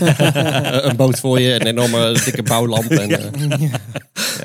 Eh, 0.00 0.84
een 0.90 0.96
boot 0.96 1.20
voor 1.20 1.40
je, 1.40 1.54
een 1.60 1.66
enorme 1.66 2.12
dikke 2.24 2.42
bouwlamp. 2.42 2.90
En, 2.90 3.10
eh, 3.10 3.72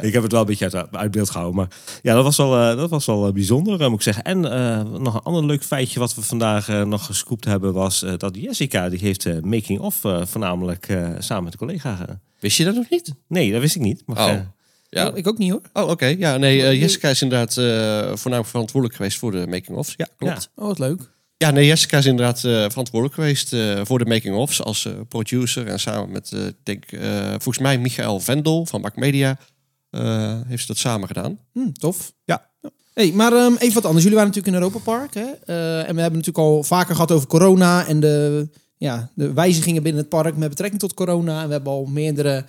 Ik 0.02 0.14
heb 0.14 0.24
het 0.24 0.32
wel 0.32 0.42
een 0.42 0.48
beetje 0.48 0.72
uit, 0.72 0.92
uit 0.92 1.12
beeld 1.12 1.30
gehouden. 1.30 1.58
Maar 1.60 1.68
ja, 2.02 2.14
dat 2.14 2.24
was 2.24 2.38
wel, 2.38 2.58
eh, 2.58 2.76
dat 2.78 2.90
was 2.90 3.06
wel 3.06 3.32
bijzonder, 3.32 3.80
moet 3.90 3.94
ik 4.00 4.02
zeggen. 4.14 4.24
En 4.24 4.52
eh, 4.52 4.84
nog 5.00 5.14
een 5.14 5.22
ander 5.22 5.46
leuk 5.46 5.64
feitje 5.64 6.00
wat 6.00 6.16
we 6.16 6.22
vandaag 6.22 6.68
nog 6.68 7.06
gescoopt 7.06 7.46
hebben... 7.46 7.74
was 7.74 8.04
eh, 8.04 8.14
dat 8.18 8.36
Jessica, 8.36 8.90
die 8.90 9.00
heeft 9.00 9.26
eh, 9.26 9.40
making-of 9.42 10.04
eh, 10.06 10.22
voornamelijk 10.26 10.88
eh, 10.88 11.10
samen 11.20 11.44
met 11.44 11.54
een 11.54 11.60
collega... 11.60 12.20
wist 12.40 12.58
je 12.58 12.64
dat 12.64 12.76
nog 12.76 12.90
niet? 12.90 13.14
Nee, 13.28 13.52
dat 13.52 13.62
wist 13.62 13.76
ik 13.76 13.82
niet. 13.82 14.04
Maar, 14.06 14.18
Oh. 14.26 14.30
eh, 14.32 14.40
Ja. 14.90 15.08
Oh, 15.08 15.18
ik 15.18 15.28
ook 15.28 15.38
niet 15.38 15.52
hoor. 15.52 15.62
Oh, 15.74 15.90
oké. 15.90 16.06
Ja, 16.06 16.38
nee, 16.38 16.78
Jessica 16.80 17.10
is 17.10 17.22
inderdaad 17.22 17.58
eh, 17.58 17.66
voornamelijk 18.16 18.48
verantwoordelijk 18.48 18.96
geweest 18.96 19.18
voor 19.18 19.32
de 19.32 19.48
making-ofs. 19.48 19.94
Ja, 19.98 20.08
klopt. 20.18 20.50
Ja. 20.56 20.62
Oh, 20.64 20.68
wat 20.68 20.80
leuk. 20.80 21.10
Ja, 21.42 21.52
nee, 21.52 21.66
Jessica 21.66 21.98
is 21.98 22.06
inderdaad 22.06 22.44
eh, 22.44 22.70
verantwoordelijk 22.70 23.14
geweest 23.14 23.54
eh, 23.54 23.82
voor 23.84 24.00
de 24.00 24.06
making-ofs 24.06 24.64
als 24.64 24.86
eh, 24.86 24.94
producer. 25.08 25.68
En 25.68 25.80
samen 25.80 26.12
met, 26.12 26.34
denk, 26.64 26.86
volgens 27.32 27.58
mij 27.58 27.80
Michael 27.80 28.20
Vendel 28.20 28.66
van 28.66 28.82
Mac 28.82 28.96
Media 28.96 29.38
heeft 30.48 30.62
ze 30.62 30.68
dat 30.68 30.78
samen 30.78 31.08
gedaan. 31.08 31.40
Hm, 31.54 31.72
tof. 31.72 32.14
Ja. 32.26 32.50
Hey, 32.94 33.12
maar 33.12 33.34
ehm, 33.34 33.54
even 33.54 33.74
wat 33.74 33.86
anders. 33.86 34.04
Jullie 34.04 34.20
waren 34.20 34.34
natuurlijk 34.34 34.56
in 34.56 34.62
Europa 34.62 34.80
Park. 34.92 35.14
Hè? 35.14 35.26
En 35.84 35.96
we 35.96 36.02
hebben 36.02 36.20
natuurlijk 36.20 36.38
al 36.38 36.64
vaker 36.64 36.96
gehad 36.96 37.12
over 37.12 37.28
corona 37.28 37.88
en 37.88 38.00
de, 38.00 38.50
ja, 38.78 39.12
de 39.16 39.34
wijzigingen 39.34 39.84
binnen 39.84 40.02
het 40.02 40.10
park 40.10 40.38
met 40.38 40.50
betrekking 40.50 40.82
tot 40.82 40.94
corona. 40.94 41.42
En 41.42 41.48
we 41.48 41.54
hebben 41.54 41.72
al 41.72 41.86
meerdere 41.86 42.46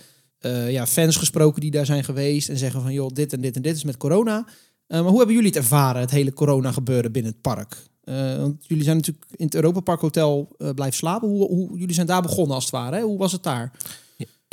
ja, 0.67 0.87
fans 0.87 1.15
gesproken 1.15 1.61
die 1.61 1.71
daar 1.71 1.85
zijn 1.85 2.03
geweest 2.03 2.49
en 2.49 2.57
zeggen 2.57 2.81
van 2.81 2.93
joh, 2.93 3.09
dit 3.13 3.33
en 3.33 3.41
dit 3.41 3.55
en 3.55 3.61
dit 3.61 3.75
is 3.75 3.83
met 3.83 3.97
corona. 3.97 4.45
Maar 4.87 5.01
hoe 5.01 5.17
hebben 5.17 5.35
jullie 5.35 5.49
het 5.49 5.57
ervaren, 5.57 6.01
het 6.01 6.11
hele 6.11 6.33
corona 6.33 6.71
gebeuren 6.71 7.11
binnen 7.11 7.31
het 7.31 7.41
park? 7.41 7.77
Eh, 8.03 8.37
want 8.37 8.65
jullie 8.67 8.83
zijn 8.83 8.95
natuurlijk 8.95 9.25
in 9.35 9.45
het 9.45 9.55
Europa 9.55 9.79
Park 9.79 10.01
Hotel 10.01 10.55
eh, 10.57 10.69
blijven 10.69 10.97
slapen. 10.97 11.27
Hoe, 11.27 11.47
hoe, 11.47 11.77
jullie 11.77 11.95
zijn 11.95 12.07
daar 12.07 12.21
begonnen 12.21 12.55
als 12.55 12.63
het 12.63 12.73
ware. 12.73 12.95
Hè? 12.95 13.01
Hoe 13.01 13.17
was 13.17 13.31
het 13.31 13.43
daar? 13.43 13.71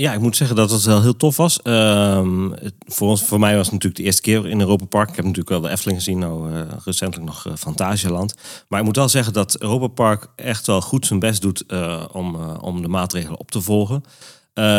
Ja, 0.00 0.12
ik 0.12 0.20
moet 0.20 0.36
zeggen 0.36 0.56
dat 0.56 0.70
het 0.70 0.84
wel 0.84 1.02
heel 1.02 1.16
tof 1.16 1.36
was. 1.36 1.62
Ehm, 1.62 2.50
voor, 2.86 3.08
ons, 3.08 3.22
voor 3.22 3.38
mij 3.38 3.56
was 3.56 3.64
het 3.64 3.72
natuurlijk 3.72 4.00
de 4.00 4.02
eerste 4.02 4.22
keer 4.22 4.48
in 4.48 4.60
Europa 4.60 4.84
Park. 4.84 5.08
Ik 5.08 5.16
heb 5.16 5.24
natuurlijk 5.24 5.50
wel 5.50 5.60
de 5.60 5.68
Efteling 5.68 5.98
gezien, 5.98 6.18
nou 6.18 6.52
eh, 6.52 6.62
recentelijk 6.84 7.28
nog 7.28 7.46
eh, 7.46 7.52
Fantasialand. 7.56 8.34
Maar 8.68 8.78
ik 8.78 8.84
moet 8.84 8.96
wel 8.96 9.08
zeggen 9.08 9.32
dat 9.32 9.60
Europa 9.60 9.86
Park 9.86 10.26
echt 10.36 10.66
wel 10.66 10.80
goed 10.80 11.06
zijn 11.06 11.18
best 11.18 11.42
doet 11.42 11.64
om, 12.12 12.36
om 12.60 12.82
de 12.82 12.88
maatregelen 12.88 13.38
op 13.38 13.50
te 13.50 13.60
volgen. 13.60 14.02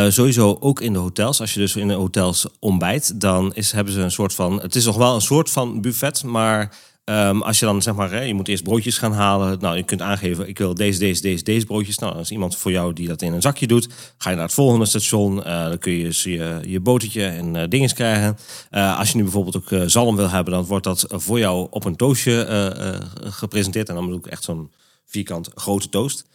Sowieso 0.10 0.58
ook 0.60 0.82
in 0.82 0.94
de 0.94 1.00
hotels. 1.00 1.42
Als 1.42 1.54
je 1.54 1.60
dus 1.60 1.75
in 1.75 1.88
de 1.88 1.94
hotels 1.94 2.48
ontbijt, 2.60 3.22
dan 3.22 3.54
is, 3.54 3.72
hebben 3.72 3.94
ze 3.94 4.00
een 4.00 4.12
soort 4.12 4.34
van... 4.34 4.62
Het 4.62 4.75
is 4.75 4.86
nog 4.86 4.98
wel 4.98 5.16
een 5.16 5.22
soort 5.22 5.50
van 5.50 5.82
buffet, 5.82 6.24
maar... 6.24 6.75
Ehm, 7.12 7.41
als 7.41 7.60
je 7.60 7.65
dan 7.65 7.82
zeg 7.82 7.96
maar, 7.96 8.12
hè, 8.12 8.22
je 8.22 8.34
moet 8.34 8.48
eerst 8.48 8.63
broodjes 8.63 8.98
gaan 8.98 9.13
halen. 9.13 9.60
Nou, 9.60 9.77
je 9.77 9.84
kunt 9.84 10.01
aangeven, 10.01 10.48
ik 10.48 10.58
wil 10.58 10.74
deze, 10.74 11.00
deze, 11.00 11.22
deze, 11.22 11.44
deze 11.44 11.65
broodjes. 11.65 11.98
Nou, 11.98 12.20
is 12.20 12.32
iemand 12.32 12.58
voor 12.58 12.72
jou 12.72 12.94
die 12.94 13.08
dat 13.08 13.22
in 13.22 13.34
een 13.34 13.41
zakje 13.41 13.68
doet. 13.68 13.88
Ga 14.18 14.30
je 14.30 14.36
naar 14.36 14.46
het 14.46 14.53
volgende 14.53 14.86
station. 14.86 15.43
eh, 15.43 15.67
dan 15.67 15.78
kun 15.78 15.91
je 15.91 16.04
dus 16.04 16.24
je, 16.24 16.60
je 16.67 16.80
botertje 16.80 17.26
en 17.26 17.56
eh 17.56 17.67
dinges 17.69 17.93
krijgen. 17.93 18.38
Eh, 18.69 19.00
als 19.00 19.10
je 19.10 19.15
nu 19.17 19.24
bijvoorbeeld 19.24 19.56
ook 19.56 19.89
zalm 19.89 20.15
wil 20.15 20.30
hebben, 20.30 20.54
dan 20.54 20.65
wordt 20.65 20.84
dat 20.84 21.06
voor 21.10 21.39
jou 21.39 21.67
op 21.69 21.86
een 21.86 21.95
toastje 21.95 22.43
eh, 22.43 23.32
gepresenteerd. 23.32 23.89
En 23.89 23.95
dan 23.95 24.04
bedoel 24.06 24.19
ik 24.19 24.28
echt 24.28 24.43
zo'n 24.43 24.71
vierkant 25.06 25.50
grote 25.56 25.89
toast. 25.89 26.26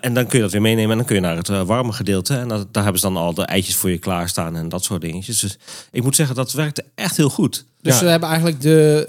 En 0.00 0.14
dan 0.14 0.26
kun 0.26 0.36
je 0.38 0.42
dat 0.44 0.52
weer 0.52 0.60
meenemen 0.60 0.90
en 0.90 0.96
dan 0.96 1.06
kun 1.06 1.14
je 1.14 1.20
naar 1.20 1.36
het 1.36 1.48
warme 1.48 1.92
gedeelte. 1.92 2.36
En 2.36 2.48
dat, 2.48 2.72
daar 2.74 2.82
hebben 2.82 3.00
ze 3.00 3.06
dan 3.06 3.16
al 3.16 3.34
de 3.34 3.42
eitjes 3.44 3.76
voor 3.76 3.90
je 3.90 3.98
klaarstaan 3.98 4.56
en 4.56 4.68
dat 4.68 4.84
soort 4.84 5.00
dingetjes. 5.00 5.40
Dus 5.40 5.58
ik 5.90 6.02
moet 6.02 6.16
zeggen, 6.16 6.34
dat 6.36 6.52
werkte 6.52 6.84
echt 6.94 7.16
heel 7.16 7.30
goed. 7.30 7.64
Dus 7.82 7.92
Ja. 7.92 7.98
ze 7.98 8.04
hebben 8.06 8.28
eigenlijk 8.28 8.60
de 8.60 9.06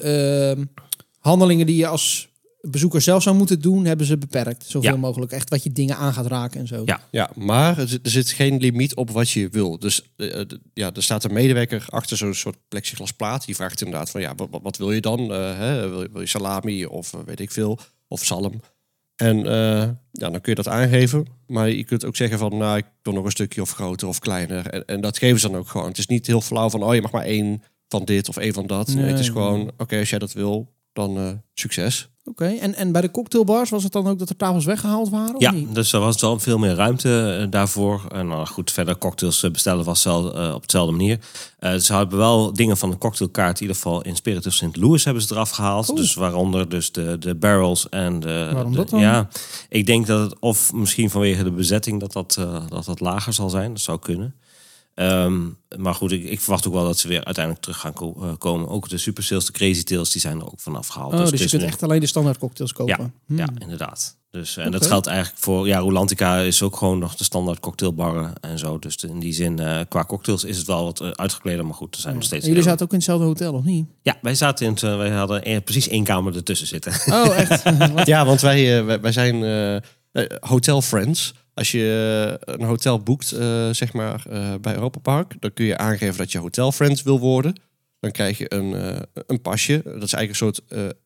ehm, 0.55 0.65
handelingen 1.25 1.65
die 1.65 1.75
je 1.75 1.87
als 1.87 2.33
bezoeker 2.61 3.01
zelf 3.01 3.23
zou 3.23 3.35
moeten 3.35 3.61
doen, 3.61 3.85
hebben 3.85 4.05
ze 4.05 4.17
beperkt. 4.17 4.65
Zoveel 4.67 4.91
Ja. 4.91 4.97
mogelijk. 4.97 5.31
Echt 5.31 5.49
wat 5.49 5.63
je 5.63 5.71
dingen 5.71 5.97
aan 5.97 6.13
gaat 6.13 6.25
raken 6.25 6.59
en 6.59 6.67
zo. 6.67 6.81
Ja. 6.85 7.01
Ja, 7.11 7.29
maar 7.35 7.77
er 7.77 7.87
zit, 7.87 8.05
er 8.05 8.11
zit 8.11 8.29
geen 8.29 8.57
limiet 8.57 8.95
op 8.95 9.09
wat 9.11 9.29
je 9.29 9.49
wil. 9.49 9.79
Dus 9.79 10.01
eh, 10.17 10.39
eh, 10.39 10.45
ja, 10.73 10.91
er 10.93 11.03
staat 11.03 11.23
een 11.23 11.33
medewerker 11.33 11.85
achter 11.89 12.17
zo'n 12.17 12.33
soort 12.33 12.57
plexiglasplaat. 12.67 13.45
Die 13.45 13.55
vraagt 13.55 13.81
inderdaad 13.81 14.09
van, 14.09 14.21
ja, 14.21 14.33
wat, 14.61 14.77
wil 14.77 14.91
je 14.91 15.01
dan? 15.01 15.19
Eh, 15.33 15.57
hè? 15.57 15.89
Wil, 15.89 16.01
je- 16.01 16.09
wil 16.11 16.21
je 16.21 16.27
salami 16.27 16.85
of 16.85 17.11
weet 17.25 17.39
ik 17.39 17.51
veel, 17.51 17.79
of 18.07 18.23
zalm? 18.25 18.61
En 19.15 19.37
eh, 19.45 19.89
ja, 20.11 20.29
dan 20.29 20.41
kun 20.41 20.41
je 20.55 20.55
dat 20.55 20.67
aangeven. 20.67 21.25
Maar 21.47 21.69
je 21.69 21.83
kunt 21.83 22.05
ook 22.05 22.15
zeggen 22.15 22.37
van, 22.37 22.57
nou, 22.57 22.77
ik 22.77 22.85
wil 23.01 23.13
nog 23.13 23.25
een 23.25 23.31
stukje 23.31 23.61
of 23.61 23.71
groter 23.71 24.07
of 24.07 24.19
kleiner. 24.19 24.67
En, 24.67 24.85
en 24.85 25.01
dat 25.01 25.17
geven 25.17 25.39
ze 25.39 25.49
dan 25.49 25.57
ook 25.59 25.67
gewoon. 25.67 25.87
Het 25.87 25.97
is 25.97 26.07
niet 26.07 26.27
heel 26.27 26.41
flauw 26.41 26.69
van, 26.69 26.83
oh, 26.83 26.95
je 26.95 27.01
mag 27.01 27.11
maar 27.11 27.25
één 27.25 27.63
van 27.87 28.05
dit 28.05 28.29
of 28.29 28.37
één 28.37 28.53
van 28.53 28.67
dat. 28.67 28.87
Nee, 28.87 28.95
Nee, 28.95 29.05
het 29.05 29.19
is 29.19 29.25
nee. 29.25 29.35
gewoon, 29.35 29.71
oké, 29.77 29.97
als 29.99 30.09
jij 30.09 30.19
dat 30.19 30.33
wil, 30.33 30.73
dan 30.95 31.17
eh, 31.17 31.29
succes. 31.53 32.09
Oké, 32.27 32.45
en, 32.45 32.75
en 32.75 32.91
bij 32.91 33.01
de 33.01 33.11
cocktailbars 33.11 33.69
was 33.69 33.83
het 33.83 33.91
dan 33.91 34.07
ook 34.07 34.19
dat 34.19 34.29
er 34.29 34.35
tafels 34.35 34.65
weggehaald 34.65 35.09
waren? 35.09 35.35
Of 35.35 35.41
Ja, 35.41 35.53
dus 35.73 35.93
er 35.93 35.99
was 35.99 36.21
wel 36.21 36.39
veel 36.39 36.57
meer 36.57 36.75
ruimte 36.75 37.37
eh, 37.41 37.47
daarvoor. 37.49 38.05
En 38.11 38.27
nou 38.27 38.47
goed, 38.47 38.71
verder 38.71 38.97
cocktails 38.97 39.43
eh, 39.43 39.51
bestellen 39.51 39.85
was 39.85 40.05
eh, 40.05 40.51
op 40.53 40.65
dezelfde 40.65 40.91
manier. 40.91 41.19
Ze 41.79 41.93
hebben 41.93 42.17
wel 42.17 42.53
dingen 42.53 42.77
van 42.77 42.89
de 42.89 42.97
cocktailkaart, 42.97 43.55
in 43.55 43.61
ieder 43.61 43.75
geval 43.75 44.01
in 44.01 44.15
Spirit 44.15 44.45
of 44.45 44.53
St. 44.53 44.75
Louis 44.75 45.05
hebben 45.05 45.23
ze 45.23 45.33
eraf 45.33 45.49
gehaald. 45.49 45.95
Dus 45.95 46.13
waaronder 46.13 46.69
dus 46.69 46.91
de, 46.91 47.17
de 47.19 47.35
barrels 47.35 47.89
en 47.89 48.19
de... 48.19 48.49
Waarom 48.53 48.71
de- 48.71 48.77
dat 48.77 48.89
dan? 48.89 48.99
Ja, 48.99 49.27
ik 49.69 49.85
denk 49.85 50.07
dat 50.07 50.29
het 50.29 50.39
of 50.39 50.73
misschien 50.73 51.09
vanwege 51.09 51.43
de 51.43 51.51
bezetting 51.51 51.99
dat 51.99 52.13
dat, 52.13 52.33
dat, 52.69 52.85
dat 52.85 52.99
lager 52.99 53.33
zal 53.33 53.49
zijn. 53.49 53.73
Dat 53.73 53.81
zou 53.81 53.99
kunnen. 53.99 54.35
Ehm, 54.95 55.41
maar 55.77 55.93
goed, 55.93 56.11
ik, 56.11 56.23
ik 56.23 56.41
verwacht 56.41 56.67
ook 56.67 56.73
wel 56.73 56.83
dat 56.83 56.97
ze 56.99 57.07
weer 57.07 57.23
uiteindelijk 57.25 57.63
terug 57.63 57.79
gaan 57.79 57.93
ko- 57.93 58.15
eh, 58.21 58.29
komen. 58.37 58.69
Ook 58.69 58.89
de 58.89 58.97
super 58.97 59.23
sales, 59.23 59.45
de 59.45 59.51
crazy 59.51 59.83
tails, 59.83 60.11
die 60.11 60.21
zijn 60.21 60.39
er 60.39 60.45
ook 60.45 60.59
vanaf 60.59 60.87
gehaald. 60.87 61.13
Oh, 61.13 61.19
dus, 61.19 61.29
het 61.31 61.39
je 61.39 61.47
kunt 61.49 61.61
nu- 61.61 61.67
echt 61.67 61.83
alleen 61.83 61.99
de 61.99 62.05
standaard 62.07 62.37
cocktails 62.37 62.73
kopen. 62.73 63.13
Hmm. 63.25 63.37
ja, 63.37 63.47
inderdaad. 63.59 64.17
Dus, 64.31 64.57
en 64.57 64.71
dat 64.71 64.85
geldt 64.87 65.07
eigenlijk 65.07 65.37
voor... 65.39 65.67
Ja, 65.67 65.77
Rolantica 65.79 66.37
is 66.39 66.61
ook 66.61 66.75
gewoon 66.75 66.99
nog 66.99 67.15
de 67.15 67.23
standaard 67.23 67.59
cocktailbarren 67.59 68.33
en 68.41 68.59
zo. 68.59 68.79
Dus 68.79 68.95
in 68.95 69.19
die 69.19 69.33
zin, 69.33 69.59
eh, 69.59 69.79
qua 69.89 70.03
cocktails 70.05 70.43
is 70.43 70.57
het 70.57 70.67
wel 70.67 70.83
wat 70.83 70.99
eh, 71.01 71.09
uitgekleder. 71.11 71.65
Maar 71.65 71.73
goed, 71.73 71.95
er 71.95 72.01
zijn 72.01 72.13
nog 72.13 72.21
En 72.21 72.27
steeds... 72.27 72.45
jullie 72.45 72.59
heel- 72.59 72.69
zaten 72.69 72.85
ook 72.85 72.91
in 72.91 72.97
hetzelfde 72.97 73.25
hotel, 73.25 73.53
of 73.53 73.63
niet? 73.63 73.85
Ja, 74.01 74.17
wij 74.21 74.35
zaten 74.35 74.65
in 74.65 74.71
het... 74.71 74.83
eh, 74.83 74.97
wij 74.97 75.09
hadden 75.09 75.43
eh, 75.43 75.57
precies 75.63 75.87
één 75.87 76.03
kamer 76.03 76.35
ertussen 76.35 76.67
zitten. 76.67 76.91
Oh, 77.13 77.37
echt? 77.37 77.63
Ja, 78.13 78.25
want 78.25 78.41
wij, 78.41 78.77
eh, 78.79 78.85
wij, 78.85 79.01
wij 79.01 79.11
zijn 79.11 79.43
eh, 79.43 79.75
eh, 79.75 79.81
hotel 80.39 80.81
friends. 80.81 81.33
Als 81.55 81.71
je 81.71 82.37
een 82.41 82.63
hotel 82.63 82.99
boekt, 82.99 83.31
eh, 83.31 83.69
zeg 83.71 83.93
maar, 83.93 84.25
eh, 84.29 84.53
bij 84.61 84.73
Europa 84.73 84.99
Park, 84.99 85.33
dan 85.39 85.53
kun 85.53 85.65
je 85.65 85.77
aangeven 85.77 86.17
dat 86.17 86.31
je 86.31 86.39
hotel 86.39 86.71
friends 86.71 87.03
wil 87.03 87.19
worden. 87.19 87.55
Dan 87.99 88.11
krijg 88.11 88.37
je 88.37 88.53
een, 88.53 88.73
eh, 88.75 89.01
een 89.13 89.41
pasje. 89.41 89.81
Dat 89.83 90.03
is 90.03 90.13
eigenlijk 90.13 90.29
een 90.29 90.35
soort 90.35 90.61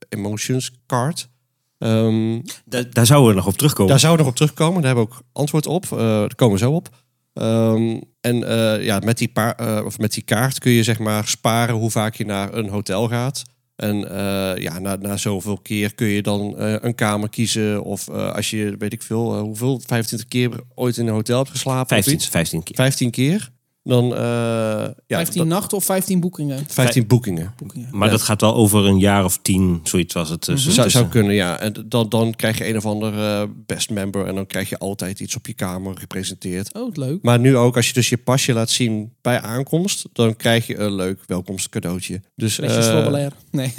emotions 0.09 0.71
card. 0.87 1.29
Ehm, 1.77 2.39
Da- 2.65 2.83
daar 2.91 3.05
zouden 3.05 3.29
we 3.29 3.35
nog 3.35 3.47
op 3.47 3.57
terugkomen. 3.57 3.89
daar 3.91 3.99
zouden 3.99 4.25
we 4.25 4.31
nog 4.31 4.39
op 4.41 4.47
terugkomen. 4.47 4.81
Daar 4.81 4.95
hebben 4.95 5.09
we 5.13 5.19
ook 5.19 5.21
antwoord 5.33 5.65
op. 5.67 5.85
Daar 5.89 6.35
komen 6.35 6.53
we 6.57 6.63
zo 6.63 6.71
op. 6.71 6.89
Ehm, 7.33 7.99
en 8.21 8.37
ja, 8.83 8.99
met 8.99 9.17
die, 9.17 9.27
pa- 9.27 9.57
eh, 9.57 9.85
of 9.85 9.97
met 9.97 10.13
die 10.13 10.23
kaart 10.23 10.59
kun 10.59 10.71
je 10.71 10.83
zeg 10.83 10.99
maar 10.99 11.27
sparen 11.27 11.75
hoe 11.75 11.91
vaak 11.91 12.15
je 12.15 12.25
naar 12.25 12.53
een 12.53 12.69
hotel 12.69 13.07
gaat. 13.07 13.43
En 13.79 14.09
eh, 14.09 14.63
ja, 14.63 14.79
na, 14.79 14.95
na 14.95 15.17
zoveel 15.17 15.57
keer 15.57 15.95
kun 15.95 16.07
je 16.07 16.21
dan 16.21 16.57
eh, 16.57 16.75
een 16.81 16.95
kamer 16.95 17.29
kiezen. 17.29 17.83
Of 17.83 18.07
eh, 18.07 18.31
als 18.31 18.49
je, 18.49 18.75
weet 18.77 18.93
ik 18.93 19.01
veel, 19.01 19.39
hoeveel, 19.39 19.81
25 19.85 20.27
keer 20.27 20.49
ooit 20.75 20.97
in 20.97 21.07
een 21.07 21.13
hotel 21.13 21.37
hebt 21.37 21.49
geslapen 21.49 21.87
15, 21.87 22.13
of 22.13 22.19
iets. 22.19 22.29
15 22.29 22.63
keer. 22.63 22.75
15 22.75 23.11
keer. 23.11 23.51
Dan, 23.89 24.15
eh 24.15 24.19
ja, 24.19 24.93
15 25.07 25.37
dat- 25.37 25.47
nachten 25.47 25.77
of 25.77 25.83
15 25.85 26.19
boekingen? 26.19 26.63
15 26.67 27.07
boekingen. 27.07 27.53
boekingen. 27.57 27.87
Maar 27.91 28.05
Ja. 28.07 28.13
dat 28.13 28.21
gaat 28.21 28.41
wel 28.41 28.55
over 28.55 28.85
een 28.85 28.99
jaar 28.99 29.23
of 29.25 29.39
tien, 29.41 29.79
zoiets 29.83 30.13
was 30.13 30.29
het. 30.29 30.45
Dus, 30.45 30.67
Zou, 30.67 30.89
zou 30.89 31.07
kunnen, 31.07 31.33
ja. 31.33 31.59
En 31.59 31.73
dan, 31.85 32.09
dan 32.09 32.35
krijg 32.35 32.57
je 32.57 32.67
een 32.69 32.77
of 32.77 32.85
ander 32.85 33.13
eh, 33.19 33.43
best 33.65 33.89
member. 33.89 34.25
En 34.25 34.35
dan 34.35 34.45
krijg 34.47 34.69
je 34.69 34.77
altijd 34.77 35.19
iets 35.19 35.35
op 35.35 35.47
je 35.47 35.53
kamer 35.53 35.97
gepresenteerd. 35.97 36.73
Oh, 36.73 36.89
leuk. 36.95 37.21
Maar 37.21 37.39
nu 37.39 37.57
ook, 37.57 37.75
als 37.75 37.87
je 37.87 37.93
dus 37.93 38.09
je 38.09 38.17
pasje 38.17 38.53
laat 38.53 38.69
zien 38.69 39.13
bij 39.21 39.41
aankomst, 39.41 40.05
dan 40.13 40.35
krijg 40.35 40.67
je 40.67 40.77
een 40.77 40.95
leuk 40.95 41.19
welkomstcadeautje. 41.25 42.21
Dus, 42.35 42.59
eh, 42.59 42.81
Schrobbelair. 42.81 43.31
Nee. 43.51 43.73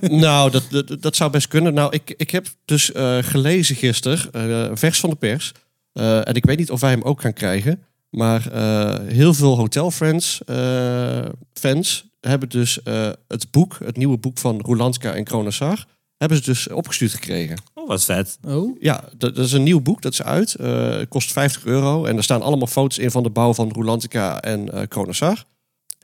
nou, 0.00 0.50
dat, 0.50 0.62
dat, 0.70 0.96
dat 1.02 1.16
zou 1.16 1.30
best 1.30 1.48
kunnen. 1.48 1.74
Nou, 1.74 1.92
ik, 1.92 2.14
ik 2.16 2.30
heb 2.30 2.46
dus 2.64 2.92
eh, 2.92 3.18
gelezen 3.20 3.76
gisteren, 3.76 4.32
eh, 4.32 4.70
vers 4.74 5.00
van 5.00 5.10
de 5.10 5.16
pers. 5.16 5.52
eh, 5.92 6.28
en 6.28 6.34
ik 6.34 6.44
weet 6.44 6.58
niet 6.58 6.70
of 6.70 6.80
wij 6.80 6.90
hem 6.90 7.02
ook 7.02 7.20
gaan 7.20 7.32
krijgen. 7.32 7.82
Maar 8.10 8.52
eh, 8.52 9.06
heel 9.06 9.34
veel 9.34 9.56
Hotel 9.56 9.90
Friends 9.90 10.44
eh, 10.44 11.24
fans 11.52 12.06
hebben 12.20 12.48
dus 12.48 12.82
eh, 12.82 13.10
het 13.28 13.50
boek, 13.50 13.78
het 13.84 13.96
nieuwe 13.96 14.16
boek 14.16 14.38
van 14.38 14.60
Rolandska 14.60 15.14
en 15.14 15.24
Kronasar, 15.24 15.86
hebben 16.16 16.38
ze 16.38 16.44
dus 16.44 16.68
opgestuurd 16.68 17.12
gekregen. 17.12 17.56
Oh, 17.74 17.88
wat 17.88 18.04
vet. 18.04 18.38
Oh, 18.46 18.76
Ja, 18.80 19.04
dat, 19.16 19.34
dat 19.36 19.46
is 19.46 19.52
een 19.52 19.62
nieuw 19.62 19.80
boek, 19.80 20.02
dat 20.02 20.12
is 20.12 20.22
uit. 20.22 20.54
Eh, 20.54 20.88
het 20.88 21.08
kost 21.08 21.32
50 21.32 21.64
euro. 21.64 22.04
En 22.04 22.16
er 22.16 22.22
staan 22.22 22.42
allemaal 22.42 22.66
foto's 22.66 22.98
in 22.98 23.10
van 23.10 23.22
de 23.22 23.30
bouw 23.30 23.54
van 23.54 23.72
Rolantica 23.72 24.40
en 24.40 24.72
eh 24.72 24.88
Kronasar. 24.88 25.44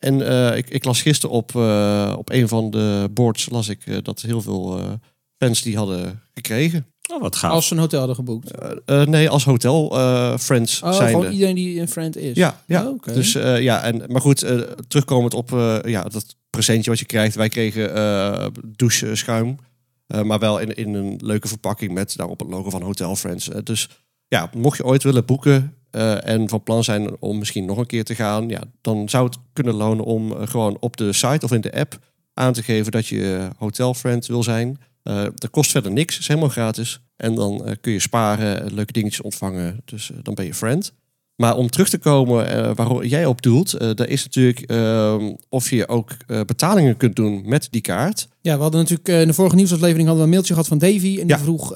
En 0.02 0.28
eh, 0.28 0.56
ik, 0.56 0.70
ik 0.70 0.84
las 0.84 1.02
gisteren 1.02 1.36
op, 1.36 1.56
eh, 1.56 2.14
op 2.18 2.30
een 2.30 2.48
van 2.48 2.70
de 2.70 3.08
boards 3.10 3.48
las 3.50 3.68
ik, 3.68 4.04
dat 4.04 4.20
heel 4.20 4.42
veel 4.42 4.78
eh, 4.78 4.92
fans 5.38 5.62
die 5.62 5.76
hadden 5.76 6.22
gekregen. 6.34 6.86
Oh, 7.12 7.20
wat 7.20 7.36
gaaf. 7.36 7.52
als 7.52 7.66
ze 7.66 7.74
een 7.74 7.80
hotel 7.80 7.98
hadden 7.98 8.16
geboekt. 8.16 8.50
Eh, 8.50 9.00
eh, 9.00 9.08
nee, 9.08 9.28
als 9.28 9.44
hotel 9.44 9.98
eh, 9.98 10.36
friends 10.38 10.82
Oh, 10.82 10.92
zijnde. 10.92 11.12
gewoon 11.12 11.32
iedereen 11.32 11.54
die 11.54 11.80
een 11.80 11.88
friend 11.88 12.16
is. 12.16 12.36
Ja, 12.36 12.62
ja. 12.66 12.88
Oh. 12.88 13.02
Dus 13.02 13.32
ja, 13.32 13.82
en, 13.82 14.02
maar 14.08 14.20
goed, 14.20 14.46
terugkomend 14.88 15.34
op 15.34 15.50
ja, 15.84 16.02
dat 16.02 16.36
presentje 16.50 16.90
wat 16.90 16.98
je 16.98 17.04
krijgt. 17.04 17.34
Wij 17.34 17.48
kregen 17.48 18.52
douche 18.76 19.14
schuim, 19.14 19.56
eh, 20.06 20.22
maar 20.22 20.38
wel 20.38 20.58
in, 20.58 20.74
in 20.74 20.94
een 20.94 21.18
leuke 21.22 21.48
verpakking 21.48 21.92
met 21.92 22.16
daarop 22.16 22.40
het 22.40 22.50
logo 22.50 22.70
van 22.70 22.82
Hotel 22.82 23.16
Friends. 23.16 23.48
Dus 23.64 23.88
ja, 24.28 24.50
mocht 24.56 24.76
je 24.76 24.84
ooit 24.84 25.02
willen 25.02 25.24
boeken 25.24 25.76
en 26.24 26.48
van 26.48 26.62
plan 26.62 26.84
zijn 26.84 27.16
om 27.20 27.38
misschien 27.38 27.64
nog 27.64 27.78
een 27.78 27.86
keer 27.86 28.04
te 28.04 28.14
gaan, 28.14 28.48
ja, 28.48 28.60
dan 28.80 29.08
zou 29.08 29.24
het 29.24 29.36
kunnen 29.52 29.74
lonen 29.74 30.04
om 30.04 30.46
gewoon 30.46 30.76
op 30.80 30.96
de 30.96 31.12
site 31.12 31.44
of 31.44 31.52
in 31.52 31.60
de 31.60 31.72
app 31.72 31.98
aan 32.34 32.52
te 32.52 32.62
geven 32.62 32.92
dat 32.92 33.06
je 33.06 33.36
eh, 33.36 33.46
Hotel 33.58 33.94
Friend 33.94 34.26
wil 34.26 34.42
zijn. 34.42 34.78
Eh 35.02 35.22
dat 35.34 35.50
kost 35.50 35.70
verder 35.70 35.92
niks, 35.92 36.18
is 36.18 36.28
helemaal 36.28 36.48
gratis. 36.48 37.00
En 37.16 37.34
dan 37.34 37.64
eh, 37.66 37.74
kun 37.80 37.92
je 37.92 38.00
sparen, 38.00 38.74
leuke 38.74 38.92
dingetjes 38.92 39.20
ontvangen. 39.20 39.80
Dus 39.84 40.10
eh, 40.10 40.16
dan 40.22 40.34
ben 40.34 40.44
je 40.44 40.54
friend. 40.54 40.92
Maar 41.36 41.56
om 41.56 41.70
terug 41.70 41.88
te 41.88 41.98
komen 41.98 42.74
waar 42.74 43.04
jij 43.06 43.26
op 43.26 43.42
doelt, 43.42 43.78
daar 43.96 44.08
is 44.08 44.22
natuurlijk 44.24 44.60
ehm, 44.60 45.32
of 45.48 45.70
je 45.70 45.88
ook 45.88 46.10
betalingen 46.26 46.96
kunt 46.96 47.16
doen 47.16 47.42
met 47.48 47.68
die 47.70 47.80
kaart. 47.80 48.28
Ja, 48.40 48.56
we 48.56 48.62
hadden 48.62 48.80
natuurlijk 48.80 49.08
in 49.08 49.26
de 49.26 49.32
vorige 49.34 49.56
nieuwsaflevering 49.56 50.06
hadden 50.08 50.16
we 50.16 50.22
een 50.24 50.30
mailtje 50.34 50.52
gehad 50.52 50.68
van 50.68 50.78
Davy. 50.78 51.18
En 51.20 51.26
die 51.26 51.36
Ja. 51.36 51.38
vroeg 51.38 51.74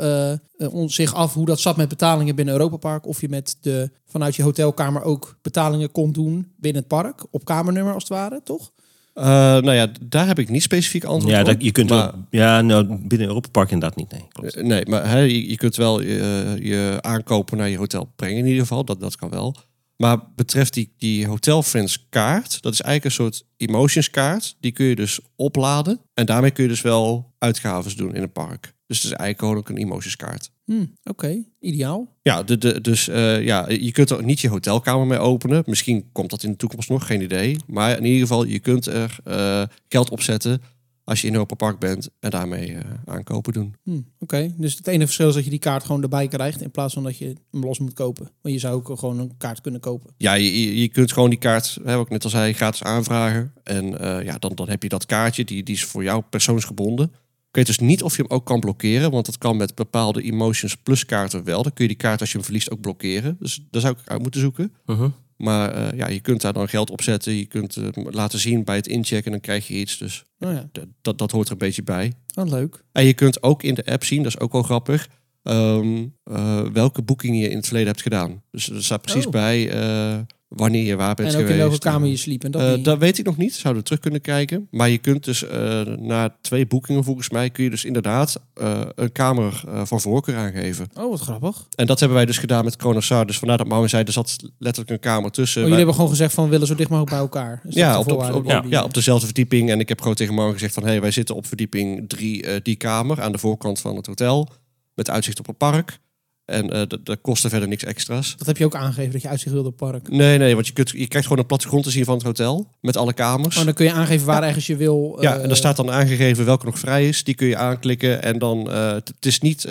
ons 0.71 0.95
zich 0.95 1.15
af 1.15 1.35
hoe 1.35 1.47
dat 1.47 1.61
zat 1.61 1.77
met 1.77 1.89
betalingen 1.89 2.35
binnen 2.35 2.55
Europa 2.55 2.77
Park. 2.77 3.07
Of 3.07 3.21
je 3.21 3.29
met 3.29 3.57
de, 3.61 3.91
vanuit 4.07 4.37
je 4.37 4.43
hotelkamer 4.43 5.03
ook 5.03 5.39
betalingen 5.43 5.91
kon 5.93 6.13
doen 6.13 6.53
binnen 6.57 6.81
het 6.81 6.91
park. 6.91 7.23
Op 7.31 7.45
kamernummer 7.45 7.95
als 7.95 8.03
het 8.03 8.13
ware, 8.13 8.41
toch? 8.45 8.73
Eh, 9.17 9.25
nou 9.27 9.73
ja, 9.73 9.89
daar 10.03 10.27
heb 10.27 10.39
ik 10.39 10.49
niet 10.49 10.63
specifiek 10.63 11.05
antwoord 11.05 11.35
Ja, 11.35 11.41
op. 11.41 11.47
dat, 11.47 11.63
je 11.63 11.71
kunt 11.73 11.89
maar, 11.91 12.07
ook, 12.07 12.15
ja, 12.31 12.61
nou, 12.61 12.85
binnen 13.07 13.27
Europa 13.29 13.49
Park 13.49 13.71
inderdaad 13.71 13.99
niet. 13.99 14.11
Nee, 14.13 14.27
klopt. 14.29 14.55
eh, 14.55 14.65
Nee, 14.65 14.87
maar 14.87 15.09
hè, 15.09 15.19
je, 15.19 15.49
je 15.51 15.57
kunt 15.57 15.77
wel 15.77 16.01
je, 16.03 16.57
je 16.63 16.99
aankopen 17.01 17.57
naar 17.57 17.69
je 17.69 17.77
hotel 17.79 18.13
brengen 18.17 18.39
in 18.39 18.47
ieder 18.47 18.61
geval. 18.61 18.85
Dat, 18.85 19.01
dat 19.01 19.17
kan 19.17 19.31
wel. 19.31 19.57
Maar 19.97 20.19
betreft 20.35 20.75
die, 20.75 20.95
die 20.99 21.27
Hotel 21.27 21.63
Friends 21.63 22.07
kaart, 22.09 22.63
dat 22.63 22.73
is 22.73 22.81
eigenlijk 22.81 23.05
een 23.19 23.25
soort 23.25 23.45
emotions 23.57 24.11
kaart. 24.11 24.57
Die 24.61 24.73
kun 24.73 24.87
je 24.87 24.95
dus 24.95 25.21
opladen. 25.37 26.01
En 26.15 26.27
daarmee 26.27 26.51
kun 26.51 26.63
je 26.63 26.69
dus 26.71 26.83
wel 26.83 27.35
uitgaves 27.39 27.97
doen 27.97 28.15
in 28.15 28.23
een 28.23 28.33
park. 28.33 28.75
Dus 28.87 29.03
het 29.03 29.13
is 29.13 29.19
eigenlijk 29.19 29.57
ook 29.59 29.69
een 29.69 29.77
emotions 29.77 30.17
kaart. 30.17 30.51
Hm, 30.65 30.85
Oké, 31.05 31.45
ideaal. 31.61 32.17
Ja, 32.23 32.43
de, 32.43 32.59
de, 32.59 32.81
dus 32.81 33.09
eh, 33.09 33.45
ja, 33.45 33.69
je 33.69 33.93
kunt 33.93 34.11
er 34.11 34.25
niet 34.25 34.41
je 34.41 34.49
hotelkamer 34.49 35.07
mee 35.07 35.19
openen. 35.19 35.63
Misschien 35.67 36.09
komt 36.13 36.31
dat 36.31 36.43
in 36.43 36.51
de 36.51 36.57
toekomst 36.57 36.89
nog, 36.89 37.07
geen 37.07 37.21
idee. 37.23 37.57
Maar 37.67 37.97
in 37.97 38.05
ieder 38.05 38.21
geval, 38.21 38.45
je 38.45 38.59
kunt 38.59 38.87
er 38.87 39.17
eh, 39.25 39.63
geld 39.89 40.11
opzetten 40.11 40.63
als 41.05 41.21
je 41.21 41.27
in 41.27 41.33
Europa 41.33 41.55
Park 41.55 41.79
bent 41.79 42.09
en 42.21 42.31
daarmee 42.31 42.75
eh, 42.75 42.81
aankopen 43.05 43.53
doen. 43.53 43.75
Hm, 43.83 44.01
Oké, 44.19 44.55
dus 44.57 44.75
het 44.77 44.87
enige 44.87 45.05
verschil 45.05 45.29
is 45.29 45.35
dat 45.35 45.45
je 45.45 45.51
die 45.51 45.59
kaart 45.59 45.85
gewoon 45.85 46.03
erbij 46.03 46.29
krijgt. 46.29 46.63
In 46.63 46.71
plaats 46.71 46.95
van 46.95 47.03
dat 47.03 47.19
je 47.19 47.37
hem 47.51 47.65
los 47.65 47.79
moet 47.79 47.93
kopen. 47.93 48.31
Want 48.43 48.55
je 48.55 48.61
zou 48.61 48.75
ook 48.75 48.99
gewoon 48.99 49.19
een 49.19 49.37
kaart 49.39 49.61
kunnen 49.61 49.81
kopen. 49.81 50.15
Ja, 50.17 50.35
je, 50.35 50.81
je- 50.81 50.89
kunt 50.89 51.13
gewoon 51.13 51.31
die 51.31 51.39
kaart, 51.39 51.79
hè, 51.85 51.97
wat 51.97 52.05
ik 52.07 52.13
net 52.13 52.25
al 52.25 52.31
zei, 52.31 52.53
gratis 52.53 52.83
aanvragen. 52.83 53.53
En 53.63 53.85
ja, 54.25 54.39
dan, 54.39 54.53
dan 54.55 54.69
heb 54.69 54.83
je 54.83 54.89
dat 54.89 55.07
kaartje, 55.07 55.45
die, 55.45 55.63
die 55.63 55.75
is 55.75 55.85
voor 55.85 56.03
jou 56.03 56.23
persoonsgebonden. 56.31 57.13
Ik 57.57 57.67
weet 57.67 57.77
dus 57.77 57.87
niet 57.87 58.03
of 58.03 58.17
je 58.17 58.23
hem 58.23 58.31
ook 58.31 58.47
kan 58.47 58.61
blokkeren, 58.61 59.11
want 59.11 59.27
dat 59.27 59.39
kan 59.39 59.57
met 59.57 59.75
bepaalde 59.75 60.23
Emotions 60.23 60.77
Plus 60.77 61.05
kaarten 61.05 61.45
wel. 61.45 61.63
Dan 61.63 61.73
kun 61.73 61.85
je 61.85 61.91
die 61.91 62.01
kaart 62.01 62.21
als 62.21 62.29
je 62.31 62.37
hem 62.37 62.45
verliest 62.45 62.71
ook 62.71 62.81
blokkeren. 62.81 63.37
Dus 63.41 63.61
daar 63.71 63.81
zou 63.81 63.95
ik 63.95 64.09
uit 64.09 64.23
moeten 64.23 64.41
zoeken. 64.41 64.73
Mhm. 64.87 65.09
Maar 65.37 65.73
eh, 65.73 65.99
ja, 65.99 66.09
je 66.09 66.21
kunt 66.21 66.41
daar 66.41 66.53
dan 66.53 66.69
geld 66.69 66.91
op 66.91 67.03
zetten. 67.03 67.35
Je 67.35 67.47
kunt 67.47 67.75
het 67.75 67.97
laten 67.97 68.39
zien 68.39 68.65
bij 68.65 68.77
het 68.77 68.87
inchecken 68.87 69.25
en 69.25 69.31
dan 69.31 69.41
krijg 69.41 69.69
je 69.69 69.75
iets. 69.75 69.99
Dus 69.99 70.25
Oh 70.39 70.53
ja, 70.53 70.69
dat, 71.03 71.19
dat 71.19 71.31
hoort 71.31 71.47
er 71.47 71.53
een 71.53 71.59
beetje 71.59 71.83
bij. 71.83 72.13
oh, 72.35 72.49
leuk. 72.49 72.85
En 72.93 73.05
je 73.05 73.15
kunt 73.15 73.43
ook 73.43 73.63
in 73.63 73.75
de 73.75 73.87
app 73.87 74.05
zien, 74.05 74.23
dat 74.23 74.33
is 74.35 74.39
ook 74.41 74.53
wel 74.53 74.63
grappig, 74.63 75.09
ehm, 75.43 76.07
eh, 76.25 76.61
welke 76.73 77.03
boekingen 77.03 77.39
je 77.39 77.49
in 77.49 77.57
het 77.57 77.65
verleden 77.65 77.89
hebt 77.89 78.03
gedaan. 78.03 78.43
Dus 78.51 78.71
er 78.71 78.85
staat 78.85 79.03
precies 79.03 79.27
Oh. 79.27 79.33
bij 79.33 79.71
eh, 79.71 80.19
wanneer 80.57 80.85
je 80.85 80.97
waar 80.97 81.15
bent 81.15 81.29
En 81.29 81.35
ook 81.35 81.41
geweest. 81.41 81.63
in 81.63 81.69
welke 81.69 81.79
kamer 81.79 82.09
je 82.09 82.17
sliep. 82.17 82.45
En 82.45 82.51
dat 82.51 82.63
Eh, 82.63 82.85
dat 82.85 82.99
weet 82.99 83.19
ik 83.19 83.25
nog 83.25 83.37
niet. 83.37 83.55
Zouden 83.55 83.83
we 83.83 83.89
terug 83.89 84.03
kunnen 84.03 84.21
kijken. 84.21 84.69
Maar 84.71 84.89
je 84.89 84.99
kunt 84.99 85.25
dus 85.25 85.47
eh, 85.47 85.81
na 85.83 86.37
twee 86.41 86.67
boekingen 86.67 87.05
volgens 87.05 87.31
mij... 87.31 87.51
kun 87.51 87.65
je 87.65 87.71
dus 87.71 87.85
inderdaad 87.85 88.41
eh, 88.55 88.81
een 88.95 89.13
kamer 89.13 89.65
van 89.85 90.01
voorkeur 90.01 90.37
aangeven. 90.37 90.89
Oh, 90.95 91.11
wat 91.11 91.21
grappig. 91.21 91.67
En 91.75 91.87
dat 91.87 91.99
hebben 91.99 92.17
wij 92.17 92.27
dus 92.27 92.39
gedaan 92.39 92.65
met 92.65 92.77
Kronasar. 92.77 93.27
Dus 93.27 93.39
vandaar 93.39 93.59
dat 93.59 93.67
Marvin 93.67 93.89
zei, 93.89 94.05
er 94.05 94.13
zat 94.13 94.37
letterlijk 94.59 94.95
een 94.95 95.11
kamer 95.11 95.31
tussen. 95.31 95.57
Oh, 95.57 95.63
jullie 95.63 95.77
hebben 95.77 95.95
gewoon 95.95 96.11
gezegd 96.11 96.35
van 96.35 96.45
we 96.45 96.51
willen 96.51 96.67
zo 96.67 96.75
dicht 96.75 96.91
mogelijk 96.91 97.13
bij 97.13 97.21
elkaar. 97.23 97.61
Is 97.69 97.75
Ja, 97.75 97.99
op, 97.99 98.13
op, 98.13 98.65
ja, 98.69 98.85
op 98.85 98.95
dezelfde 98.95 99.27
verdieping. 99.27 99.71
En 99.71 99.81
ik 99.81 99.89
heb 99.89 100.01
gewoon 100.01 100.15
tegen 100.15 100.35
Marvin 100.35 100.53
gezegd 100.53 100.75
van... 100.75 100.85
hey, 100.85 101.01
wij 101.01 101.11
zitten 101.11 101.35
op 101.35 101.47
verdieping 101.47 102.09
drie, 102.09 102.63
die 102.63 102.77
kamer 102.77 103.21
aan 103.21 103.33
de 103.33 103.39
voorkant 103.39 103.81
van 103.81 103.97
het 103.97 104.07
hotel. 104.07 104.49
Met 104.95 105.11
uitzicht 105.11 105.39
op 105.39 105.49
een 105.49 105.57
park. 105.57 105.99
En 106.47 106.71
eh 106.71 106.83
dat 107.03 107.21
kostte 107.21 107.49
verder 107.49 107.69
niks 107.69 107.85
extra's. 107.85 108.35
Dat 108.37 108.47
heb 108.47 108.57
je 108.57 108.65
ook 108.65 108.75
aangegeven 108.75 109.13
dat 109.13 109.23
je 109.23 109.29
uitzicht 109.29 109.53
wilde 109.55 109.69
op 109.69 109.81
het 109.81 109.91
park. 109.91 110.09
Nee, 110.11 110.39
nee, 110.39 110.55
want 110.55 110.67
je, 110.67 110.73
kunt, 110.73 110.91
je 110.91 111.07
krijgt 111.07 111.27
gewoon 111.29 111.43
een 111.43 111.49
plattegrond 111.49 111.85
te 111.85 111.91
zien 111.91 112.05
van 112.05 112.15
het 112.15 112.23
hotel. 112.23 112.69
Met 112.81 112.97
alle 112.97 113.13
kamers. 113.13 113.57
Oh, 113.59 113.65
dan 113.65 113.75
kun 113.75 113.85
je 113.85 113.93
aangeven 113.93 114.27
waar 114.27 114.43
ergens 114.43 114.67
je 114.67 114.77
wil. 114.77 115.19
Ja, 115.21 115.35
eh, 115.37 115.43
en 115.43 115.49
daar 115.49 115.57
staat 115.57 115.77
dan 115.77 115.91
aangegeven 115.91 116.45
welke 116.45 116.65
nog 116.67 116.79
vrij 116.79 117.09
is. 117.09 117.25
Die 117.25 117.35
kun 117.35 117.47
je 117.47 117.57
aanklikken 117.57 118.23
en 118.23 118.39
dan... 118.39 118.71
eh, 118.71 118.93
het 118.93 119.13
is 119.27 119.41
niet 119.41 119.69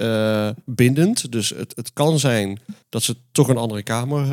bindend. 0.66 1.32
Dus 1.32 1.50
het, 1.50 1.74
het 1.76 1.94
kan 1.94 2.20
zijn 2.20 2.60
dat 2.90 3.04
ze 3.04 3.16
toch 3.32 3.48
een 3.48 3.58
andere 3.58 3.84
kamer... 3.84 4.26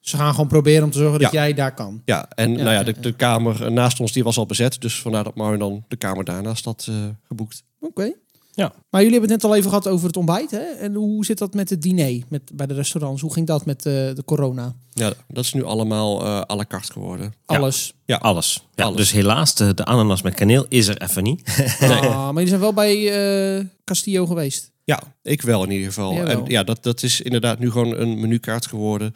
Ze 0.00 0.16
gaan 0.16 0.30
gewoon 0.30 0.48
proberen 0.48 0.84
om 0.84 0.90
te 0.90 0.98
zorgen 0.98 1.20
dat 1.20 1.32
Ja. 1.32 1.40
jij 1.42 1.54
daar 1.54 1.74
kan. 1.74 2.02
ja, 2.04 2.28
en 2.34 2.50
Ja, 2.50 2.56
nou 2.56 2.68
ja, 2.68 2.72
ja, 2.72 2.82
de, 2.82 2.92
ja. 2.96 3.00
de 3.00 3.12
kamer 3.12 3.72
naast 3.72 4.00
ons 4.00 4.12
die 4.12 4.24
was 4.24 4.36
al 4.36 4.46
bezet. 4.46 4.80
Dus 4.80 5.00
vandaar 5.00 5.24
dat 5.24 5.34
Marvin 5.34 5.58
dan 5.58 5.84
de 5.88 5.96
kamer 5.96 6.24
daarnaast 6.24 6.64
had 6.64 6.88
geboekt. 7.28 7.62
Oké. 7.80 8.12
Ja. 8.54 8.72
Maar 8.90 9.02
jullie 9.02 9.18
hebben 9.18 9.30
het 9.30 9.42
net 9.42 9.50
al 9.50 9.56
even 9.56 9.68
gehad 9.68 9.88
over 9.88 10.06
het 10.06 10.16
ontbijt. 10.16 10.50
Hè? 10.50 10.58
En 10.58 10.94
hoe 10.94 11.24
zit 11.24 11.38
dat 11.38 11.54
met 11.54 11.70
het 11.70 11.82
diner 11.82 12.22
met, 12.28 12.42
bij 12.54 12.66
de 12.66 12.74
restaurants? 12.74 13.22
Hoe 13.22 13.32
ging 13.32 13.46
dat 13.46 13.66
met 13.66 13.86
eh, 13.86 13.92
de 13.92 14.22
corona? 14.24 14.74
Ja, 14.92 15.12
dat 15.28 15.44
is 15.44 15.52
nu 15.52 15.64
allemaal 15.64 16.22
eh 16.24 16.40
à 16.50 16.56
la 16.56 16.64
carte 16.68 16.92
geworden. 16.92 17.34
Alles. 17.46 17.94
Ja, 18.04 18.16
Alles. 18.16 18.66
Ja, 18.74 18.84
Alles. 18.84 18.96
Dus 18.96 19.12
helaas, 19.12 19.54
de, 19.54 19.74
de 19.74 19.84
ananas 19.84 20.22
met 20.22 20.34
kaneel 20.34 20.66
is 20.68 20.88
er 20.88 21.02
even 21.02 21.22
niet. 21.22 21.68
Ah, 21.80 22.00
maar 22.24 22.32
jullie 22.32 22.48
zijn 22.48 22.60
wel 22.60 22.72
bij 22.72 23.12
eh, 23.58 23.64
Castillo 23.84 24.26
geweest. 24.26 24.72
Ja, 24.84 25.02
ik 25.22 25.42
wel 25.42 25.64
in 25.64 25.70
ieder 25.70 25.86
geval. 25.86 26.14
Jawel. 26.14 26.44
En 26.44 26.50
ja, 26.50 26.62
dat, 26.62 26.82
dat 26.82 27.02
is 27.02 27.20
inderdaad 27.20 27.58
nu 27.58 27.70
gewoon 27.70 27.96
een 27.96 28.20
menukaart 28.20 28.66
geworden. 28.66 29.14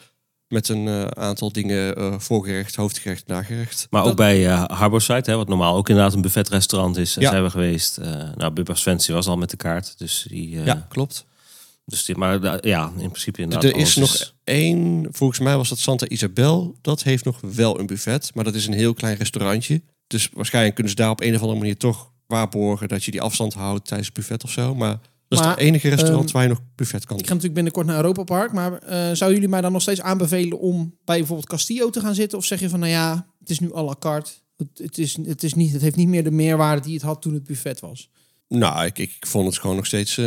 Met 0.49 0.69
een 0.69 0.87
eh, 0.87 1.05
aantal 1.05 1.51
dingen, 1.51 1.95
eh, 1.95 2.19
voorgerecht, 2.19 2.75
hoofdgerecht, 2.75 3.27
nagerecht. 3.27 3.87
Maar 3.89 4.01
Dat- 4.01 4.11
ook 4.11 4.17
bij 4.17 4.43
Harborside, 4.45 5.31
hè, 5.31 5.35
wat 5.37 5.47
normaal 5.47 5.75
ook 5.75 5.89
inderdaad 5.89 6.13
een 6.13 6.21
buffetrestaurant 6.21 6.97
is, 6.97 7.13
Ja. 7.13 7.29
zijn 7.29 7.43
we 7.43 7.49
geweest. 7.49 7.97
Nou, 8.35 8.51
Bubbers 8.51 8.81
Fancy 8.81 9.11
was 9.11 9.27
al 9.27 9.37
met 9.37 9.49
de 9.49 9.57
kaart. 9.57 9.97
Dus 9.97 10.25
die, 10.29 10.49
ja, 10.61 10.85
klopt. 10.89 11.25
dus 11.85 12.05
die, 12.05 12.15
maar 12.17 12.67
ja, 12.67 12.91
in 12.97 13.09
principe 13.09 13.41
inderdaad. 13.41 13.71
Er 13.71 13.77
is 13.77 13.95
nog 13.95 14.33
één, 14.43 15.07
volgens 15.11 15.39
mij 15.39 15.57
was 15.57 15.69
dat 15.69 15.77
Santa 15.79 16.07
Isabel. 16.07 16.75
Dat 16.81 17.03
heeft 17.03 17.25
nog 17.25 17.39
wel 17.41 17.79
een 17.79 17.85
buffet, 17.85 18.31
maar 18.33 18.43
dat 18.43 18.55
is 18.55 18.67
een 18.67 18.73
heel 18.73 18.93
klein 18.93 19.17
restaurantje. 19.17 19.81
Dus 20.07 20.29
waarschijnlijk 20.33 20.73
kunnen 20.75 20.91
ze 20.93 20.97
daar 20.99 21.09
op 21.09 21.21
een 21.21 21.35
of 21.35 21.41
andere 21.41 21.59
manier 21.59 21.77
toch 21.77 22.11
waarborgen 22.27 22.87
dat 22.87 23.03
je 23.03 23.11
die 23.11 23.21
afstand 23.21 23.53
houdt 23.53 23.85
tijdens 23.87 24.07
het 24.09 24.17
buffet 24.17 24.43
of 24.43 24.51
zo. 24.51 24.75
Maar 24.75 24.99
dat 25.29 25.39
is 25.39 25.45
het 25.45 25.57
enige 25.57 25.89
restaurant 25.89 26.23
ehm, 26.23 26.33
waar 26.33 26.43
je 26.43 26.49
nog 26.49 26.61
buffet 26.75 27.05
kan 27.05 27.17
Ik 27.17 27.23
ga 27.23 27.29
natuurlijk 27.29 27.53
binnenkort 27.53 27.85
naar 27.85 27.95
Europa 27.95 28.23
Park. 28.23 28.53
Maar 28.53 28.73
eh, 28.73 28.97
zouden 28.97 29.33
jullie 29.33 29.47
mij 29.47 29.61
dan 29.61 29.71
nog 29.71 29.81
steeds 29.81 30.01
aanbevelen 30.01 30.59
om 30.59 30.95
bij 31.05 31.17
bijvoorbeeld 31.17 31.49
Castillo 31.49 31.89
te 31.89 31.99
gaan 31.99 32.15
zitten? 32.15 32.37
Of 32.37 32.45
zeg 32.45 32.59
je 32.59 32.69
van 32.69 32.79
nou 32.79 32.91
ja, 32.91 33.27
het 33.39 33.49
is 33.49 33.59
nu 33.59 33.75
à 33.75 33.83
la 33.83 33.95
carte. 33.99 34.31
Het, 34.57 34.69
het, 34.73 34.97
is, 34.97 35.17
het, 35.23 35.43
is 35.43 35.53
niet, 35.53 35.73
het 35.73 35.81
heeft 35.81 35.95
niet 35.95 36.07
meer 36.07 36.23
de 36.23 36.31
meerwaarde 36.31 36.81
die 36.81 36.93
het 36.93 37.01
had 37.01 37.21
toen 37.21 37.33
het 37.33 37.43
buffet 37.43 37.79
was. 37.79 38.09
Nou, 38.49 38.85
ik, 38.85 38.97
ik 38.97 39.15
vond 39.19 39.45
het 39.45 39.57
gewoon 39.57 39.75
nog 39.75 39.85
steeds 39.85 40.17
eh, 40.17 40.25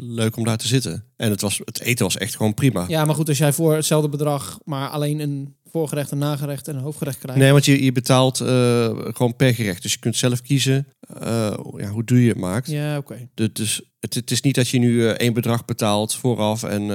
leuk 0.00 0.36
om 0.36 0.44
daar 0.44 0.56
te 0.56 0.66
zitten. 0.66 1.04
En 1.16 1.30
het, 1.30 1.40
was, 1.40 1.60
het 1.64 1.80
eten 1.80 2.04
was 2.04 2.16
echt 2.16 2.36
gewoon 2.36 2.54
prima. 2.54 2.84
Ja, 2.88 3.04
maar 3.04 3.14
goed, 3.14 3.28
als 3.28 3.38
jij 3.38 3.52
voor 3.52 3.74
hetzelfde 3.74 4.08
bedrag 4.08 4.58
maar 4.64 4.88
alleen 4.88 5.20
een 5.20 5.56
voorgerecht, 5.70 6.10
een 6.10 6.18
nagerecht 6.18 6.68
en 6.68 6.74
een 6.76 6.82
hoofdgerecht 6.82 7.18
krijgt. 7.18 7.40
Nee, 7.40 7.52
want 7.52 7.64
je, 7.64 7.84
je 7.84 7.92
betaalt 7.92 8.40
eh, 8.40 8.86
gewoon 8.94 9.36
per 9.36 9.54
gerecht. 9.54 9.82
Dus 9.82 9.92
je 9.92 9.98
kunt 9.98 10.16
zelf 10.16 10.42
kiezen 10.42 10.86
eh, 11.20 11.58
ja, 11.76 11.88
hoe 11.88 12.04
duur 12.04 12.20
je 12.20 12.28
het 12.28 12.38
maakt. 12.38 12.70
Ja, 12.70 12.96
oké. 12.96 13.28
Dus 13.52 13.82
het, 14.00 14.14
het 14.14 14.30
is 14.30 14.40
niet 14.40 14.54
dat 14.54 14.68
je 14.68 14.78
nu 14.78 15.08
één 15.08 15.32
bedrag 15.32 15.64
betaalt 15.64 16.14
vooraf 16.14 16.62
en 16.62 16.86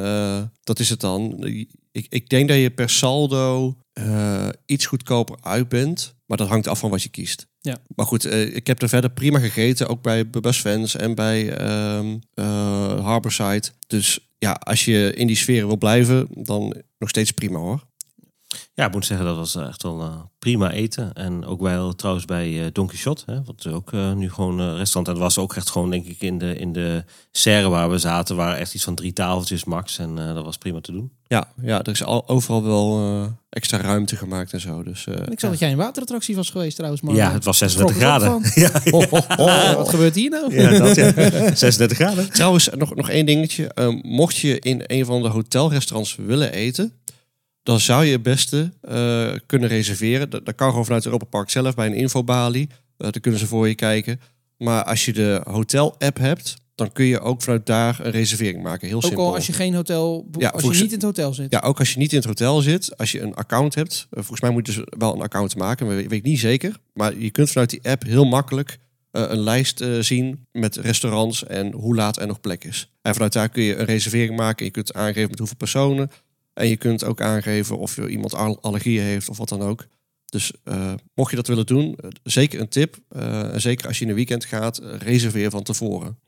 dat 0.64 0.80
is 0.80 0.90
het 0.90 1.00
dan. 1.00 1.44
Ik, 1.92 2.06
ik 2.10 2.30
denk 2.30 2.48
dat 2.48 2.58
je 2.58 2.72
per 2.72 2.90
saldo 2.90 3.78
iets 4.66 4.86
goedkoper 4.86 5.38
uit 5.42 5.70
bent, 5.70 6.16
maar 6.26 6.38
dat 6.38 6.48
hangt 6.48 6.68
af 6.68 6.80
van 6.80 6.90
wat 6.90 7.04
je 7.04 7.10
kiest. 7.10 7.48
Ja. 7.66 7.78
Maar 7.96 8.06
goed, 8.06 8.26
eh, 8.26 8.56
ik 8.56 8.68
heb 8.68 8.82
er 8.82 8.90
verder 8.90 9.12
prima 9.12 9.40
gegeten, 9.40 9.88
ook 9.88 10.02
bij 10.02 10.30
Bus 10.30 10.60
Fans 10.60 10.96
en 10.96 11.16
bij 11.16 11.54
ehm 11.58 12.18
eh, 12.34 13.06
Harborside. 13.06 13.68
Dus 13.88 14.20
ja, 14.38 14.52
als 14.52 14.86
je 14.86 15.14
in 15.14 15.28
die 15.28 15.36
sfeer 15.36 15.68
wil 15.68 15.78
blijven, 15.78 16.28
dan 16.30 16.76
nog 16.98 17.10
steeds 17.10 17.32
prima 17.32 17.60
hoor. 17.60 17.84
Ja, 18.74 18.86
ik 18.86 18.94
moet 18.94 19.06
zeggen, 19.06 19.26
dat 19.26 19.36
was 19.36 19.56
eh, 19.56 19.68
echt 19.68 19.84
wel 19.84 20.02
eh, 20.02 20.16
prima 20.40 20.72
eten. 20.72 21.14
En 21.14 21.46
ook 21.46 21.62
wel 21.62 21.96
trouwens 21.96 22.26
bij 22.26 22.64
eh 22.64 22.68
Don 22.74 22.88
Quixote, 22.88 23.24
hè, 23.26 23.44
wat 23.44 23.68
ook 23.68 23.94
eh, 23.94 24.12
nu 24.14 24.32
gewoon 24.32 24.76
restaurant. 24.76 25.08
En 25.08 25.14
het 25.14 25.24
was 25.24 25.38
ook 25.38 25.56
echt 25.56 25.70
gewoon, 25.70 25.90
denk 25.90 26.06
ik, 26.06 26.22
in 26.22 26.38
de, 26.38 26.56
in 26.58 26.74
de 26.74 27.04
serre 27.32 27.70
waar 27.70 27.90
we 27.90 27.98
zaten, 27.98 28.36
waren 28.36 28.58
echt 28.58 28.74
iets 28.74 28.84
van 28.84 28.96
drie 28.96 29.14
tafeltjes 29.14 29.64
max. 29.64 29.98
En 29.98 30.20
eh, 30.28 30.34
dat 30.34 30.46
was 30.46 30.58
prima 30.58 30.82
te 30.82 30.92
doen. 30.92 31.12
Ja, 31.28 31.48
ja, 31.62 31.82
er 31.82 31.92
is 31.92 32.04
al, 32.04 32.28
overal 32.28 32.64
wel 32.64 33.28
extra 33.50 33.78
ruimte 33.78 34.16
gemaakt 34.16 34.54
en 34.54 34.60
zo. 34.60 34.84
Dus, 34.84 35.08
eh, 35.08 35.14
Ik 35.30 35.40
zag 35.40 35.50
dat 35.50 35.60
jij 35.60 35.72
een 35.72 35.78
waterattractie 35.78 36.36
was 36.36 36.50
geweest 36.50 36.76
trouwens. 36.76 37.02
Maar 37.02 37.16
ja, 37.16 37.32
het 37.32 37.44
was 37.44 37.58
36 37.58 37.96
schrok 37.96 38.20
ik 38.20 38.26
ook 38.26 38.32
graden. 38.32 38.52
Ja, 38.64 38.92
Oh, 39.38 39.76
wat 39.82 39.90
gebeurt 39.90 40.16
hier 40.16 40.30
nou? 40.30 40.56
ja, 40.56 40.78
dat 40.80 40.96
ja. 40.96 41.12
36 41.56 41.98
graden. 41.98 42.32
Trouwens, 42.32 42.70
nog, 42.78 42.96
nog 42.96 43.10
één 43.10 43.26
dingetje. 43.26 43.72
Mocht 44.02 44.36
je 44.36 44.60
in 44.60 44.84
een 44.88 45.06
van 45.06 45.22
de 45.22 45.28
hotelrestaurants 45.28 46.16
willen 46.16 46.52
eten, 46.52 46.94
dan 47.64 47.80
zou 47.80 48.06
je 48.06 48.12
het 48.12 48.24
beste 48.24 48.72
eh, 48.82 49.32
kunnen 49.46 49.70
reserveren. 49.70 50.30
Dat, 50.30 50.46
dat 50.46 50.56
kan 50.56 50.70
gewoon 50.70 50.86
vanuit 50.86 51.06
Europa 51.06 51.26
Park 51.26 51.50
zelf 51.50 51.76
bij 51.76 51.86
een 51.88 51.94
infobalie. 51.96 52.68
Uh, 52.70 52.78
dan 52.98 53.22
kunnen 53.22 53.40
ze 53.40 53.48
voor 53.48 53.68
je 53.68 53.76
kijken. 53.76 54.20
Maar 54.58 54.84
als 54.84 55.06
je 55.06 55.14
de 55.14 55.42
hotel-app 55.44 56.18
hebt, 56.18 56.56
dan 56.76 56.92
kun 56.92 57.06
je 57.06 57.20
ook 57.20 57.42
vanuit 57.42 57.66
daar 57.66 58.00
een 58.02 58.12
reservering 58.12 58.64
maken. 58.64 58.88
Heel 58.88 58.96
Ook 58.98 59.04
simpel. 59.04 59.26
al 59.26 59.36
als 59.36 59.48
je 59.48 59.54
geen 59.54 59.74
hotel, 59.74 60.28
Ja, 60.38 60.50
als 60.50 60.64
je 60.64 60.70
niet 60.70 60.80
in 60.82 60.92
het 60.92 61.02
hotel 61.02 61.34
zit. 61.34 61.52
Ja, 61.52 61.60
ook 61.60 61.80
als 61.80 61.94
je 61.94 62.00
niet 62.00 62.12
in 62.12 62.18
het 62.18 62.28
hotel 62.28 62.62
zit, 62.62 62.98
als 62.98 63.12
je 63.12 63.22
een 63.22 63.36
account 63.36 63.76
hebt. 63.76 64.08
eh, 64.10 64.18
volgens 64.20 64.42
mij 64.42 64.50
moet 64.50 64.68
je 64.68 64.74
dus 64.74 64.84
wel 64.98 65.14
een 65.14 65.22
account 65.22 65.56
maken, 65.56 65.86
maar 65.86 65.96
weet, 65.96 66.10
weet 66.10 66.20
ik 66.20 66.26
niet 66.26 66.40
zeker. 66.40 66.76
Maar 66.94 67.18
je 67.18 67.30
kunt 67.30 67.50
vanuit 67.52 67.70
die 67.70 67.90
app 67.90 68.04
heel 68.04 68.26
makkelijk 68.26 68.78
een 69.12 69.40
lijst 69.40 69.86
zien 70.00 70.46
met 70.52 70.76
restaurants 70.76 71.46
en 71.46 71.72
hoe 71.72 71.96
laat 71.96 72.20
er 72.20 72.28
nog 72.28 72.42
plek 72.42 72.64
is. 72.64 72.90
En 73.02 73.14
vanuit 73.14 73.34
daar 73.34 73.50
kun 73.50 73.64
je 73.64 73.76
een 73.76 73.86
reservering 73.86 74.36
maken. 74.36 74.66
Je 74.66 74.72
kunt 74.72 74.94
aangeven 74.94 75.30
met 75.30 75.40
hoeveel 75.40 75.58
personen. 75.58 76.10
En 76.54 76.68
je 76.68 76.78
kunt 76.78 77.04
ook 77.04 77.22
aangeven 77.22 77.78
of 77.78 77.96
je 77.96 78.08
iemand 78.08 78.36
al- 78.36 78.62
allergieën 78.62 79.04
heeft 79.04 79.30
of 79.30 79.38
wat 79.38 79.50
dan 79.50 79.62
ook. 79.62 79.86
Dus 80.26 80.52
eh, 80.64 80.94
mocht 81.14 81.30
je 81.30 81.36
dat 81.36 81.48
willen 81.48 81.66
doen, 81.66 81.96
eh, 81.96 82.10
zeker 82.24 82.60
een 82.60 82.70
tip. 82.70 82.98
en 83.10 83.62
zeker 83.62 83.88
als 83.88 83.98
je 83.98 84.04
in 84.04 84.10
een 84.10 84.16
weekend 84.16 84.46
gaat, 84.46 84.82
reserveer 84.84 85.50
van 85.50 85.64
tevoren. 85.64 86.20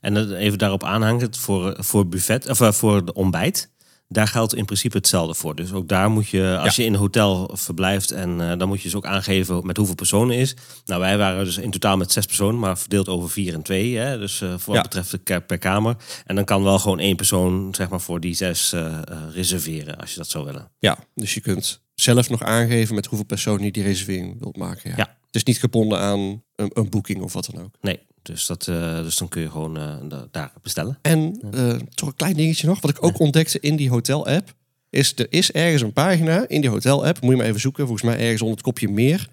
En 0.00 0.16
eh, 0.16 0.40
even 0.44 0.58
daarop 0.58 0.84
aanhangend 0.84 1.38
voor, 1.38 1.76
voor 1.78 2.08
buffet, 2.08 2.48
of 2.48 2.76
voor 2.76 3.04
de 3.04 3.12
ontbijt. 3.12 3.74
Daar 4.08 4.28
geldt 4.28 4.54
in 4.54 4.64
principe 4.64 4.96
hetzelfde 4.96 5.34
voor. 5.34 5.54
Dus 5.54 5.72
ook 5.72 5.88
daar 5.88 6.10
moet 6.10 6.28
je, 6.28 6.58
als 6.60 6.76
je 6.76 6.84
in 6.84 6.92
een 6.92 6.98
hotel 6.98 7.50
verblijft, 7.52 8.10
en 8.10 8.50
eh, 8.50 8.58
dan 8.58 8.68
moet 8.68 8.76
je 8.78 8.82
dus 8.82 8.94
ook 8.94 9.06
aangeven 9.06 9.66
met 9.66 9.76
hoeveel 9.76 9.94
personen 9.94 10.36
is. 10.36 10.56
Nou, 10.84 11.00
wij 11.00 11.18
waren 11.18 11.44
dus 11.44 11.56
in 11.58 11.70
totaal 11.70 11.96
met 11.96 12.12
zes 12.12 12.26
personen, 12.26 12.58
maar 12.58 12.78
verdeeld 12.78 13.08
over 13.08 13.30
vier 13.30 13.54
en 13.54 13.62
twee. 13.62 13.96
Hè? 13.96 14.18
Dus 14.18 14.40
eh, 14.40 14.48
voor 14.48 14.74
wat 14.74 14.74
Ja. 14.76 14.82
betreft 14.82 15.10
de 15.10 15.40
per 15.40 15.58
kamer. 15.58 15.96
En 16.26 16.34
dan 16.34 16.44
kan 16.44 16.62
wel 16.62 16.78
gewoon 16.78 16.98
één 16.98 17.16
persoon, 17.16 17.74
zeg 17.74 17.88
maar, 17.88 18.00
voor 18.00 18.20
die 18.20 18.34
zes 18.34 18.72
eh, 18.72 19.02
reserveren, 19.32 19.96
als 19.98 20.10
je 20.10 20.16
dat 20.16 20.28
zou 20.28 20.44
willen. 20.44 20.70
Ja, 20.78 20.98
dus 21.14 21.34
je 21.34 21.40
kunt 21.40 21.84
zelf 22.00 22.30
nog 22.30 22.42
aangeven 22.42 22.94
met 22.94 23.06
hoeveel 23.06 23.26
personen 23.26 23.64
je 23.64 23.72
die 23.72 23.82
reservering 23.82 24.36
wilt 24.40 24.56
maken. 24.56 24.90
Ja. 24.90 24.96
Ja. 24.96 25.16
Het 25.26 25.34
is 25.34 25.42
niet 25.44 25.58
gebonden 25.58 25.98
aan 25.98 26.42
een, 26.56 26.70
een 26.74 26.88
boeking 26.88 27.22
of 27.22 27.32
wat 27.32 27.48
dan 27.52 27.62
ook. 27.64 27.74
Nee, 27.80 27.98
dus, 28.22 28.46
dat, 28.46 28.68
eh, 28.68 29.02
dus 29.02 29.16
dan 29.16 29.28
kun 29.28 29.42
je 29.42 29.50
gewoon 29.50 29.76
eh, 29.78 29.96
da- 30.08 30.26
daar 30.30 30.52
bestellen. 30.62 30.98
En 31.02 31.40
eh, 31.52 31.74
toch 31.94 32.08
een 32.08 32.16
klein 32.16 32.36
dingetje 32.36 32.66
nog, 32.66 32.80
wat 32.80 32.90
ik 32.90 33.04
ook 33.04 33.18
ontdekte 33.18 33.60
in 33.60 33.76
die 33.76 33.90
hotel-app, 33.90 34.54
is 34.90 35.12
er 35.18 35.26
is 35.30 35.52
ergens 35.52 35.82
een 35.82 35.92
pagina 35.92 36.48
in 36.48 36.60
die 36.60 36.70
hotel-app, 36.70 37.20
moet 37.20 37.30
je 37.30 37.36
maar 37.36 37.46
even 37.46 37.60
zoeken, 37.60 37.86
volgens 37.86 38.08
mij 38.08 38.18
ergens 38.18 38.40
onder 38.42 38.56
het 38.56 38.64
kopje 38.66 38.88
meer. 38.88 39.28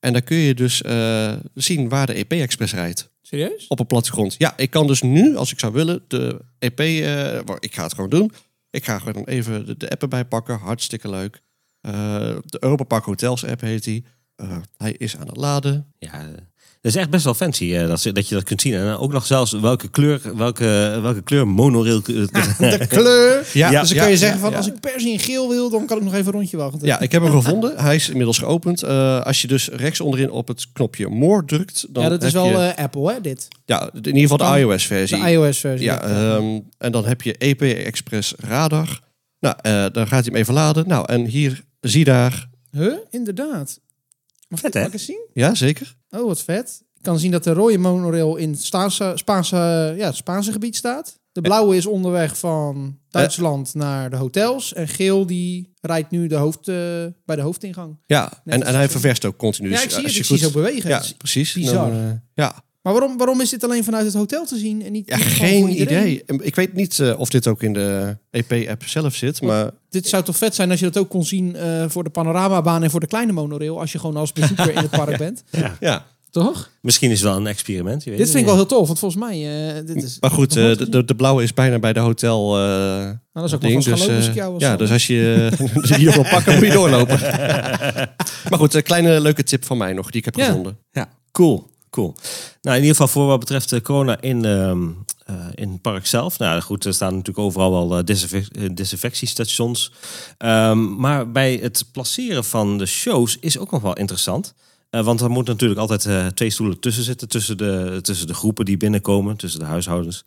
En 0.00 0.12
daar 0.12 0.22
kun 0.22 0.36
je 0.36 0.54
dus 0.54 0.82
eh, 0.82 1.32
zien 1.54 1.88
waar 1.88 2.06
de 2.06 2.12
EP-express 2.12 2.72
rijdt. 2.72 3.10
Serieus? 3.22 3.66
Op 3.66 3.80
een 3.80 3.86
plattegrond. 3.86 4.34
Ja, 4.38 4.56
ik 4.56 4.70
kan 4.70 4.86
dus 4.86 5.02
nu, 5.02 5.36
als 5.36 5.52
ik 5.52 5.58
zou 5.58 5.72
willen, 5.72 6.04
de 6.08 6.40
EP, 6.58 6.80
eh, 6.80 7.38
ik 7.58 7.74
ga 7.74 7.82
het 7.82 7.94
gewoon 7.94 8.10
doen. 8.10 8.32
Ik 8.70 8.84
ga 8.84 8.98
gewoon 8.98 9.24
even 9.24 9.66
de, 9.66 9.76
de 9.76 9.90
app 9.90 10.02
erbij 10.02 10.24
pakken, 10.24 10.58
hartstikke 10.58 11.10
leuk. 11.10 11.42
Eh, 11.80 11.92
de 12.44 12.56
Europa 12.60 12.84
Park 12.84 13.04
Hotels 13.04 13.44
app 13.44 13.60
heet 13.60 13.84
die. 13.84 14.04
Eh, 14.36 14.56
hij 14.76 14.94
is 14.98 15.16
aan 15.16 15.26
het 15.26 15.36
laden. 15.36 15.92
Ja, 15.98 16.12
eh, 16.12 16.26
dat 16.80 16.92
is 16.92 16.96
echt 16.96 17.10
best 17.10 17.24
wel 17.24 17.34
fancy 17.34 17.74
eh, 17.74 17.86
dat, 17.86 18.10
dat 18.12 18.28
je 18.28 18.34
dat 18.34 18.44
kunt 18.44 18.60
zien. 18.60 18.74
En 18.74 18.96
ook 18.96 19.12
nog 19.12 19.26
zelfs 19.26 19.52
welke 19.52 19.88
kleur, 19.88 20.20
welke, 20.36 20.98
welke 21.02 21.22
kleur 21.22 21.48
monorail... 21.48 22.02
De 22.02 22.86
kleur. 22.88 23.46
Ja, 23.52 23.80
dus 23.80 23.88
dan 23.88 23.96
ja, 23.96 24.02
kun 24.02 24.04
je 24.04 24.10
ja, 24.10 24.16
zeggen 24.16 24.40
van 24.40 24.50
ja. 24.50 24.56
als 24.56 24.66
ik 24.66 24.80
per 24.80 25.00
se 25.00 25.08
in 25.08 25.18
geel 25.18 25.48
wil, 25.48 25.70
dan 25.70 25.86
kan 25.86 25.96
ik 25.96 26.02
nog 26.02 26.12
even 26.12 26.26
een 26.26 26.32
rondje 26.32 26.56
wachten. 26.56 26.86
Ja, 26.86 27.00
ik 27.00 27.12
heb 27.12 27.22
hem 27.22 27.32
gevonden. 27.40 27.78
Hij 27.78 27.94
is 27.94 28.08
inmiddels 28.08 28.38
geopend. 28.38 28.82
Eh, 28.82 29.20
als 29.20 29.42
je 29.42 29.48
dus 29.48 29.68
rechts 29.68 30.00
onderin 30.00 30.30
op 30.30 30.48
het 30.48 30.66
knopje 30.72 31.08
More 31.08 31.44
drukt, 31.44 31.86
dan 31.88 32.02
ja, 32.02 32.08
dat 32.08 32.22
is 32.22 32.32
heb 32.32 32.42
wel 32.42 32.62
je, 32.62 32.76
Apple 32.76 33.12
hè, 33.12 33.20
dit. 33.20 33.48
ja, 33.64 33.90
in 33.92 34.16
ieder 34.16 34.20
geval 34.20 34.52
de 34.52 34.60
iOS-versie. 34.60 35.22
De 35.22 35.30
iOS-versie. 35.30 35.86
Ja, 35.86 36.02
ehm, 36.02 36.60
en 36.78 36.92
dan 36.92 37.04
heb 37.04 37.22
je 37.22 37.34
EP 37.38 37.62
Express 37.62 38.34
Radar. 38.36 39.00
Nou, 39.40 39.56
eh, 39.62 39.72
dan 39.92 40.06
gaat 40.06 40.24
hij 40.24 40.32
hem 40.32 40.34
even 40.34 40.54
laden. 40.54 40.88
Nou, 40.88 41.04
en 41.08 41.24
hier 41.24 41.62
zie 41.80 42.04
daar. 42.04 42.50
Huh? 42.70 42.94
Inderdaad. 43.10 43.80
Maar 44.48 44.58
Vet, 44.58 44.74
Mag 44.74 44.82
hè? 44.82 44.88
ik 44.88 44.92
eens 44.94 45.04
zien? 45.04 45.26
Ja, 45.32 45.54
zeker. 45.54 45.96
Oh, 46.10 46.26
wat 46.26 46.42
vet. 46.42 46.82
Ik 46.94 47.02
kan 47.02 47.18
zien 47.18 47.30
dat 47.30 47.44
de 47.44 47.52
rode 47.52 47.78
monorail 47.78 48.36
in 48.36 48.50
het 48.50 48.62
Spaanse, 48.62 49.12
Spaanse, 49.14 49.56
ja, 49.96 50.06
het 50.06 50.16
Spaanse 50.16 50.52
gebied 50.52 50.76
staat. 50.76 51.18
De 51.32 51.40
blauwe 51.40 51.76
is 51.76 51.86
onderweg 51.86 52.38
van 52.38 52.98
Duitsland 53.10 53.74
naar 53.74 54.10
de 54.10 54.16
hotels. 54.16 54.72
En 54.72 54.88
geel 54.88 55.26
die 55.26 55.72
rijdt 55.80 56.10
nu 56.10 56.26
de 56.26 56.34
hoofd, 56.34 56.68
eh, 56.68 56.74
bij 57.24 57.36
de 57.36 57.42
hoofdingang. 57.42 57.96
Ja, 58.06 58.22
Net 58.44 58.54
en, 58.54 58.60
als 58.60 58.68
en 58.70 58.74
hij 58.76 58.84
zo. 58.84 58.90
ververst 58.90 59.24
ook 59.24 59.36
continu. 59.36 59.68
ja, 59.68 59.74
Dus 59.74 59.84
ik 59.84 59.90
zie 59.90 60.02
als 60.04 60.06
het. 60.06 60.14
je 60.14 60.20
Ik 60.20 60.26
zie 60.26 60.34
goed- 60.38 60.50
ze 60.52 60.58
ook 60.58 60.64
bewegen. 60.64 60.90
Ja, 60.90 61.02
precies. 61.18 61.52
bizar. 61.52 61.90
Dan, 61.90 62.00
eh, 62.00 62.12
ja, 62.34 62.64
Maar 62.88 62.96
waarom, 62.98 63.16
waarom 63.18 63.40
is 63.40 63.50
dit 63.50 63.64
alleen 63.64 63.84
vanuit 63.84 64.04
het 64.04 64.14
hotel 64.14 64.46
te 64.46 64.56
zien 64.58 64.82
en 64.84 64.92
niet 64.92 65.08
ja 65.08 65.16
niet 65.16 65.24
geen 65.26 65.80
idee. 65.80 66.22
Ik 66.42 66.54
weet 66.54 66.72
niet 66.74 66.98
eh, 66.98 67.18
of 67.20 67.28
dit 67.28 67.46
ook 67.46 67.62
in 67.62 67.72
de 67.72 68.16
EP-app 68.30 68.82
zelf 68.84 69.14
zit, 69.14 69.42
maar 69.42 69.70
Dit 69.90 70.08
zou 70.08 70.22
toch 70.22 70.36
vet 70.36 70.54
zijn 70.54 70.70
als 70.70 70.78
je 70.80 70.84
dat 70.86 70.96
ook 70.98 71.08
kon 71.08 71.24
zien 71.24 71.56
eh, 71.56 71.84
voor 71.88 72.04
de 72.04 72.10
panoramabaan 72.10 72.82
en 72.82 72.90
voor 72.90 73.00
de 73.00 73.06
kleine 73.06 73.32
monorail. 73.32 73.80
Als 73.80 73.92
je 73.92 73.98
gewoon 73.98 74.16
als 74.16 74.32
bezoeker 74.32 74.70
in 74.70 74.76
het 74.82 74.90
park 74.90 75.18
bent. 75.26 75.42
ja. 75.80 76.06
Toch? 76.30 76.70
Misschien 76.80 77.10
is 77.10 77.20
het 77.20 77.28
wel 77.28 77.36
een 77.38 77.46
experiment. 77.46 78.04
Je 78.04 78.10
weet 78.10 78.18
Dit 78.18 78.28
vind 78.28 78.40
ik 78.40 78.46
wel 78.46 78.54
heel 78.54 78.66
tof, 78.66 78.86
want 78.86 78.98
volgens 78.98 79.22
mij... 79.22 79.68
eh, 79.78 79.86
dit 79.86 80.02
is, 80.02 80.16
Maar 80.20 80.30
goed, 80.30 80.56
eh, 80.56 80.76
de, 80.76 80.88
de, 80.88 81.04
de 81.04 81.14
blauwe 81.14 81.42
is 81.42 81.54
bijna 81.54 81.78
bij 81.78 81.92
de 81.92 82.00
hotel. 82.00 82.56
eh, 82.56 82.62
Nou, 82.62 83.18
dat 83.32 83.44
is 83.44 83.54
ook 83.54 83.60
wel 83.62 83.70
ding, 83.70 83.84
vast 83.84 83.88
gaan 83.88 83.98
lopen 83.98 84.16
als 84.16 84.26
ik 84.28 84.34
jou 84.34 84.52
was. 84.52 84.62
ja, 84.62 84.76
dus 84.76 84.90
als 84.90 85.06
je 85.06 85.50
hier 85.96 86.12
wil 86.12 86.22
pakken, 86.30 86.54
moet 86.54 86.66
je 86.66 86.72
doorlopen. 86.72 87.20
maar 88.50 88.58
goed, 88.58 88.74
een 88.74 88.82
kleine 88.82 89.20
leuke 89.20 89.42
tip 89.42 89.64
van 89.64 89.76
mij 89.78 89.92
nog, 89.92 90.10
die 90.10 90.18
ik 90.18 90.24
heb 90.24 90.36
Ja. 90.36 90.44
gevonden. 90.46 90.78
Ja, 90.90 91.08
cool. 91.32 91.66
Cool. 91.90 92.14
Nou, 92.62 92.76
in 92.76 92.82
ieder 92.82 92.96
geval 92.96 93.08
voor 93.12 93.26
wat 93.26 93.38
betreft 93.38 93.68
de 93.70 93.82
corona 93.82 94.20
in, 94.20 94.44
ehm, 94.44 94.88
eh, 95.24 95.34
in 95.54 95.70
het 95.72 95.82
park 95.82 96.06
zelf. 96.06 96.38
Nou 96.38 96.60
goed, 96.60 96.84
er 96.84 96.94
staan 96.94 97.10
natuurlijk 97.10 97.38
overal 97.38 97.70
wel 97.88 97.98
eh, 97.98 98.04
desinfec- 98.04 98.56
eh, 98.56 98.68
desinfectiestations. 98.74 99.92
Ehm, 100.38 100.94
maar 101.00 101.30
bij 101.32 101.58
het 101.62 101.84
placeren 101.92 102.44
van 102.44 102.78
de 102.78 102.86
shows 102.86 103.36
is 103.40 103.58
ook 103.58 103.70
nog 103.70 103.82
wel 103.82 103.92
interessant. 103.96 104.54
Eh, 104.90 105.04
want 105.04 105.20
er 105.20 105.30
moet 105.30 105.46
natuurlijk 105.46 105.80
altijd 105.80 106.06
eh, 106.06 106.26
twee 106.26 106.50
stoelen 106.50 106.80
tussen 106.80 107.04
zitten. 107.04 107.28
Tussen 107.28 107.56
de, 107.56 107.98
tussen 108.02 108.26
de 108.26 108.34
groepen 108.34 108.64
die 108.64 108.76
binnenkomen. 108.76 109.36
Tussen 109.36 109.60
de 109.60 109.66
huishoudens. 109.66 110.24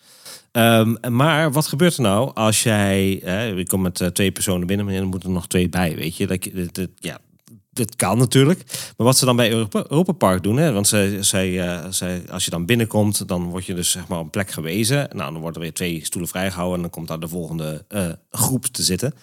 Ehm, 0.52 0.95
maar 1.10 1.52
wat 1.52 1.67
gebeurt 1.67 1.95
er 1.95 2.02
nou 2.02 2.32
als 2.34 2.63
jij... 2.63 3.21
eh, 3.24 3.58
je 3.58 3.67
komt 3.67 3.84
met 3.84 4.02
eh, 4.02 4.08
twee 4.08 4.32
personen 4.32 4.67
binnen. 4.67 4.86
Maar 4.86 4.95
er 4.95 5.08
moeten 5.08 5.30
er 5.30 5.36
nog 5.36 5.47
twee 5.47 5.69
bij, 5.69 5.95
weet 5.95 6.17
je. 6.17 6.28
Dat, 6.28 6.43
je- 6.43 6.69
dat- 6.71 6.88
ja, 7.00 7.19
dat 7.87 7.95
kan 7.95 8.17
natuurlijk. 8.17 8.63
Maar 8.97 9.07
wat 9.07 9.17
ze 9.17 9.25
dan 9.25 9.35
bij 9.35 9.51
Europa, 9.51 9.83
Europa 9.89 10.11
Park 10.11 10.43
doen, 10.43 10.57
hè, 10.57 10.71
want 10.71 10.87
zij, 10.87 11.23
zij, 11.23 11.61
eh, 11.61 11.85
zij, 11.89 12.23
als 12.29 12.45
je 12.45 12.51
dan 12.51 12.65
binnenkomt, 12.65 13.27
dan 13.27 13.43
word 13.43 13.65
je 13.65 13.73
dus 13.73 13.91
zeg 13.91 14.07
maar 14.07 14.19
een 14.19 14.29
plek 14.29 14.51
gewezen. 14.51 15.09
Nou, 15.15 15.31
dan 15.31 15.41
worden 15.41 15.53
er 15.53 15.61
weer 15.61 15.73
twee 15.73 16.05
stoelen 16.05 16.29
vrijgehouden 16.29 16.75
en 16.75 16.81
dan 16.81 16.91
komt 16.91 17.07
daar 17.07 17.19
de 17.19 17.27
volgende 17.27 17.85
eh, 17.87 18.09
groep 18.31 18.65
te 18.65 18.83
zitten. 18.83 19.13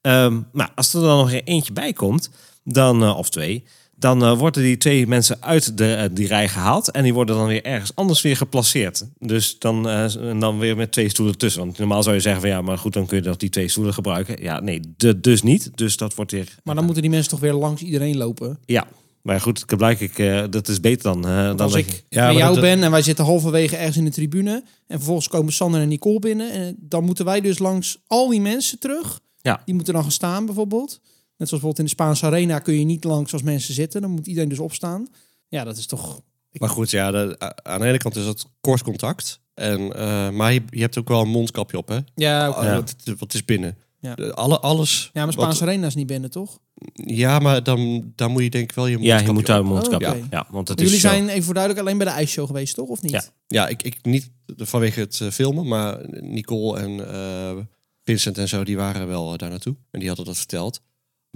Ehm, 0.00 0.40
maar 0.52 0.72
als 0.74 0.94
er 0.94 1.00
dan 1.00 1.18
nog 1.18 1.32
eentje 1.44 1.72
bij 1.72 1.92
komt, 1.92 2.30
dan, 2.64 3.02
eh, 3.02 3.18
of 3.18 3.30
twee, 3.30 3.64
dan 4.04 4.24
eh, 4.24 4.38
worden 4.38 4.62
die 4.62 4.76
twee 4.76 5.06
mensen 5.06 5.36
uit 5.42 5.78
de, 5.78 5.94
eh, 5.94 6.08
die 6.12 6.26
rij 6.26 6.48
gehaald 6.48 6.90
en 6.90 7.02
die 7.02 7.14
worden 7.14 7.36
dan 7.36 7.46
weer 7.46 7.64
ergens 7.64 7.94
anders 7.94 8.22
weer 8.22 8.36
geplaceerd. 8.36 9.04
Dus 9.18 9.58
dan, 9.58 9.88
eh, 9.88 10.16
en 10.16 10.38
dan 10.38 10.58
weer 10.58 10.76
met 10.76 10.92
twee 10.92 11.08
stoelen 11.08 11.38
tussen. 11.38 11.60
Want 11.64 11.78
normaal 11.78 12.02
zou 12.02 12.14
je 12.14 12.20
zeggen 12.20 12.40
van 12.40 12.50
ja, 12.50 12.62
maar 12.62 12.78
goed, 12.78 12.92
dan 12.92 13.06
kun 13.06 13.16
je 13.16 13.22
dat 13.22 13.40
die 13.40 13.48
twee 13.50 13.68
stoelen 13.68 13.94
gebruiken. 13.94 14.42
Ja, 14.42 14.60
nee, 14.60 14.80
de, 14.96 15.20
dus 15.20 15.42
niet. 15.42 15.70
Dus 15.74 15.96
dat 15.96 16.14
wordt 16.14 16.30
weer 16.30 16.54
Maar 16.64 16.74
dan 16.74 16.84
moeten 16.84 17.02
die 17.02 17.10
mensen 17.10 17.30
toch 17.30 17.40
weer 17.40 17.52
langs 17.52 17.82
iedereen 17.82 18.16
lopen. 18.16 18.58
ja, 18.64 18.86
maar 19.22 19.40
goed, 19.40 19.64
blijkbaar, 19.76 20.02
ik, 20.42 20.52
dat 20.52 20.68
is 20.68 20.80
beter 20.80 21.02
dan, 21.02 21.22
dan 21.22 21.60
als 21.60 21.74
ik 21.74 22.04
Ja, 22.08 22.24
maar 22.24 22.34
jou 22.34 22.52
dat- 22.52 22.62
ben 22.62 22.82
en 22.82 22.90
wij 22.90 23.02
zitten 23.02 23.24
halverwege 23.24 23.76
ergens 23.76 23.96
in 23.96 24.04
de 24.04 24.10
tribune. 24.10 24.64
En 24.86 24.96
vervolgens 24.96 25.28
komen 25.28 25.52
Sander 25.52 25.80
en 25.80 25.88
Nicole 25.88 26.18
binnen. 26.18 26.50
En 26.50 26.76
dan 26.80 27.04
moeten 27.04 27.24
wij 27.24 27.40
dus 27.40 27.58
langs 27.58 27.98
al 28.06 28.28
die 28.28 28.40
mensen 28.40 28.78
terug. 28.78 29.20
Ja. 29.40 29.62
Die 29.64 29.74
moeten 29.74 29.92
dan 29.94 30.02
gaan 30.02 30.12
staan 30.12 30.46
bijvoorbeeld. 30.46 31.00
Net 31.36 31.48
zoals 31.48 31.62
bijvoorbeeld 31.62 31.78
in 31.78 31.84
de 31.84 31.90
Spaanse 31.90 32.26
arena 32.26 32.58
kun 32.58 32.78
je 32.78 32.84
niet 32.84 33.04
langs 33.04 33.32
als 33.32 33.42
mensen 33.42 33.74
zitten. 33.74 34.00
Dan 34.00 34.10
moet 34.10 34.26
iedereen 34.26 34.48
dus 34.48 34.58
opstaan. 34.58 35.06
Ja, 35.48 35.64
dat 35.64 35.76
is 35.76 35.86
toch... 35.86 36.20
Maar 36.52 36.68
goed, 36.68 36.90
ja, 36.90 37.10
de- 37.10 37.38
aan 37.62 37.80
de 37.80 37.86
ene 37.86 37.98
kant 37.98 38.16
is 38.16 38.24
het 38.26 38.44
kort 38.60 38.82
contact. 38.82 39.40
En, 39.54 39.92
eh, 39.96 40.30
maar 40.30 40.52
je, 40.52 40.62
je 40.70 40.80
hebt 40.80 40.98
ook 40.98 41.08
wel 41.08 41.20
een 41.20 41.28
mondkapje 41.28 41.76
op, 41.76 41.88
hè? 41.88 41.98
Ja, 42.14 42.48
oké. 42.48 42.58
Ah, 42.58 42.64
Ja. 42.64 42.74
Wat, 42.74 42.94
wat 43.18 43.34
is 43.34 43.44
binnen? 43.44 43.76
Ja. 44.00 44.14
De- 44.14 44.34
alle, 44.34 44.58
alles. 44.60 45.02
ja 45.12 45.24
maar 45.24 45.24
wat- 45.24 45.34
Spaanse 45.34 45.62
arena 45.62 45.86
is 45.86 45.94
niet 45.94 46.06
binnen, 46.06 46.30
toch? 46.30 46.58
ja, 46.94 47.38
maar 47.38 47.62
dan, 47.62 48.12
dan 48.14 48.30
moet 48.30 48.42
je 48.42 48.50
denk 48.50 48.70
ik 48.70 48.74
wel 48.76 48.86
je 48.86 48.90
ja, 48.92 48.98
mondkapje 48.98 49.26
je 49.26 49.32
moet 49.32 49.46
daar 49.46 49.58
een 49.58 49.66
mondkapje. 49.66 50.10
Oh, 50.10 50.16
ja. 50.18 50.26
ja, 50.30 50.46
want 50.50 50.68
het 50.68 50.78
Jullie 50.80 50.94
is 50.94 51.00
zijn 51.00 51.28
even 51.28 51.42
voor 51.44 51.54
duidelijk 51.54 51.86
alleen 51.86 51.98
bij 51.98 52.06
de 52.06 52.12
ijsshow 52.12 52.46
geweest, 52.46 52.74
toch? 52.74 52.88
Of 52.88 53.02
niet? 53.02 53.12
Ja. 53.12 53.22
Ja, 53.46 53.68
ik, 53.68 53.82
ik 53.82 53.96
niet 54.02 54.30
vanwege 54.56 55.00
het 55.00 55.20
eh, 55.20 55.28
filmen, 55.30 55.66
maar 55.68 55.98
Nicole 56.20 56.78
en 56.80 57.12
eh, 57.12 57.56
Vincent 58.04 58.38
en 58.38 58.48
zo, 58.48 58.64
die 58.64 58.76
waren 58.76 59.06
wel 59.06 59.36
daar 59.36 59.50
naartoe. 59.50 59.76
En 59.90 59.98
die 59.98 60.08
hadden 60.08 60.26
dat 60.26 60.36
verteld. 60.36 60.80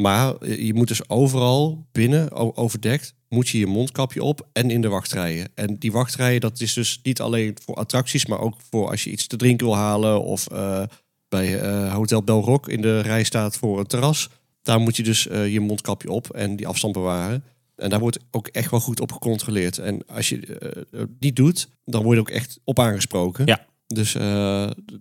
Maar 0.00 0.48
je 0.48 0.74
moet 0.74 0.88
dus 0.88 1.08
overal 1.08 1.86
binnen, 1.92 2.32
overdekt, 2.56 3.14
moet 3.28 3.48
je 3.48 3.58
je 3.58 3.66
mondkapje 3.66 4.22
op 4.22 4.48
en 4.52 4.70
in 4.70 4.80
de 4.80 4.88
wachtrijen. 4.88 5.48
En 5.54 5.78
die 5.78 5.92
wachtrijen, 5.92 6.40
dat 6.40 6.60
is 6.60 6.72
dus 6.72 7.00
niet 7.02 7.20
alleen 7.20 7.56
voor 7.64 7.74
attracties, 7.74 8.26
maar 8.26 8.40
ook 8.40 8.54
voor 8.70 8.90
als 8.90 9.04
je 9.04 9.10
iets 9.10 9.26
te 9.26 9.36
drinken 9.36 9.66
wil 9.66 9.76
halen 9.76 10.22
of 10.22 10.46
eh, 10.46 10.82
bij 11.28 11.60
eh, 11.60 11.94
Hotel 11.94 12.22
Belrock 12.22 12.68
in 12.68 12.80
de 12.80 13.00
rij 13.00 13.24
staat 13.24 13.56
voor 13.56 13.78
een 13.78 13.86
terras. 13.86 14.28
Daar 14.62 14.80
moet 14.80 14.96
je 14.96 15.02
dus 15.02 15.28
eh, 15.28 15.52
je 15.52 15.60
mondkapje 15.60 16.10
op 16.10 16.30
en 16.30 16.56
die 16.56 16.66
afstand 16.66 16.92
bewaren. 16.92 17.44
En 17.76 17.90
daar 17.90 18.00
wordt 18.00 18.18
ook 18.30 18.46
echt 18.46 18.70
wel 18.70 18.80
goed 18.80 19.00
op 19.00 19.12
gecontroleerd. 19.12 19.78
En 19.78 20.06
als 20.06 20.28
je 20.28 20.58
het 20.90 21.08
niet 21.20 21.36
doet, 21.36 21.68
dan 21.84 22.02
word 22.02 22.14
je 22.14 22.20
ook 22.20 22.30
echt 22.30 22.60
op 22.64 22.78
aangesproken. 22.78 23.46
Ja. 23.46 23.66
Dus 23.86 24.16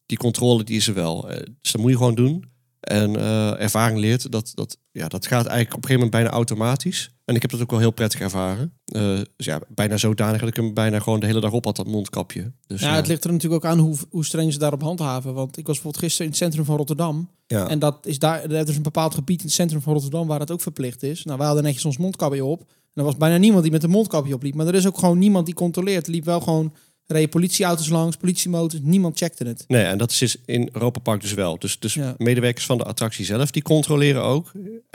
die 0.06 0.18
controle 0.18 0.64
die 0.64 0.78
is 0.78 0.88
er 0.88 0.94
wel. 0.94 1.22
Dus 1.62 1.72
dat 1.72 1.82
moet 1.82 1.92
je 1.92 1.98
gewoon 1.98 2.16
doen. 2.16 2.44
En 2.80 3.16
eh, 3.16 3.62
ervaring 3.62 4.00
leert 4.00 4.32
dat, 4.32 4.52
dat, 4.54 4.78
ja, 4.92 5.08
dat 5.08 5.28
gaat 5.28 5.46
eigenlijk 5.46 5.76
op 5.76 5.84
een 5.84 5.90
gegeven 5.90 6.06
moment 6.06 6.12
bijna 6.12 6.30
automatisch. 6.30 7.12
En 7.26 7.36
ik 7.36 7.42
heb 7.42 7.52
dat 7.52 7.62
ook 7.62 7.70
wel 7.72 7.80
heel 7.80 7.92
prettig 7.92 8.20
ervaren. 8.20 8.74
Eh, 8.86 9.02
dus 9.36 9.46
ja, 9.46 9.60
bijna 9.68 9.98
zodanig 9.98 10.40
dat 10.40 10.50
ik 10.50 10.56
hem 10.56 10.74
bijna 10.74 11.00
gewoon 11.00 11.20
de 11.20 11.26
hele 11.26 11.40
dag 11.40 11.52
op 11.52 11.66
had, 11.66 11.76
dat 11.76 11.88
mondkapje. 11.88 12.52
Dus, 12.68 12.82
Ja, 12.82 12.96
het 12.96 13.08
ligt 13.08 13.24
er 13.24 13.32
natuurlijk 13.32 13.66
ook 13.66 13.72
aan 13.72 13.80
hoe, 13.80 13.96
hoe 14.10 14.26
streng 14.26 14.54
ze 14.54 14.60
daarop 14.60 14.82
handhaven. 14.82 15.34
Want 15.34 15.58
ik 15.58 15.66
was 15.66 15.76
bijvoorbeeld 15.76 16.04
gisteren 16.04 16.26
in 16.26 16.32
het 16.32 16.42
centrum 16.42 16.66
van 16.66 16.78
Rotterdam. 16.78 17.30
ja. 17.48 17.68
En 17.68 17.80
dat 17.80 18.06
is 18.06 18.20
daar, 18.20 18.44
er 18.44 18.68
is 18.70 18.76
een 18.76 18.82
bepaald 18.82 19.14
gebied 19.14 19.40
in 19.40 19.46
het 19.46 19.56
centrum 19.56 19.82
van 19.82 19.94
Rotterdam 19.94 20.28
waar 20.28 20.40
het 20.40 20.52
ook 20.52 20.62
verplicht 20.62 21.04
is. 21.04 21.24
Nou, 21.24 21.38
wij 21.38 21.48
hadden 21.48 21.66
netjes 21.66 21.86
ons 21.86 21.98
mondkapje 21.98 22.46
op. 22.46 22.60
En 22.60 23.04
er 23.04 23.04
was 23.04 23.18
bijna 23.18 23.38
niemand 23.38 23.64
die 23.64 23.72
met 23.72 23.84
een 23.84 23.90
mondkapje 23.90 24.34
opliep. 24.34 24.56
Maar 24.56 24.68
er 24.68 24.76
is 24.76 24.88
ook 24.88 24.98
gewoon 24.98 25.18
niemand 25.18 25.46
die 25.46 25.56
controleert. 25.56 26.06
Er 26.06 26.12
liep 26.12 26.26
wel 26.26 26.40
gewoon, 26.40 26.74
reden 27.08 27.30
politieauto's 27.30 27.90
langs, 27.90 28.16
politiemotors. 28.18 28.82
Niemand 28.84 29.18
checkte 29.18 29.44
het. 29.48 29.64
Nee, 29.68 29.84
en 29.84 29.98
dat 29.98 30.12
is 30.12 30.18
dus 30.18 30.38
in 30.46 30.70
Europa 30.72 31.00
Park 31.00 31.22
dus 31.22 31.34
wel. 31.34 31.60
Dus, 31.60 31.80
dus 31.80 31.94
Ja. 31.94 32.16
medewerkers 32.18 32.66
van 32.66 32.78
de 32.78 32.84
attractie 32.84 33.26
zelf, 33.26 33.52
die 33.52 33.62
controleren 33.62 34.24
ook. 34.24 34.52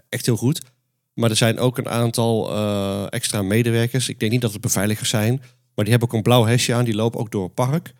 Echt 0.09 0.27
heel 0.27 0.37
goed. 0.37 0.61
Maar 1.15 1.31
er 1.31 1.37
zijn 1.37 1.59
ook 1.59 1.79
een 1.79 1.89
aantal 1.89 2.51
eh, 2.51 3.05
extra 3.11 3.43
medewerkers. 3.43 4.09
Ik 4.09 4.21
denk 4.21 4.33
niet 4.33 4.41
dat 4.41 4.53
het 4.53 4.61
beveiligers 4.61 5.09
zijn. 5.09 5.37
Maar 5.75 5.85
die 5.85 5.91
hebben 5.91 6.09
ook 6.09 6.15
een 6.15 6.23
blauw 6.23 6.45
hesje 6.45 6.75
aan. 6.75 6.85
Die 6.85 6.95
lopen 6.95 7.21
ook 7.21 7.31
door 7.31 7.45
het 7.45 7.55
park. 7.55 7.93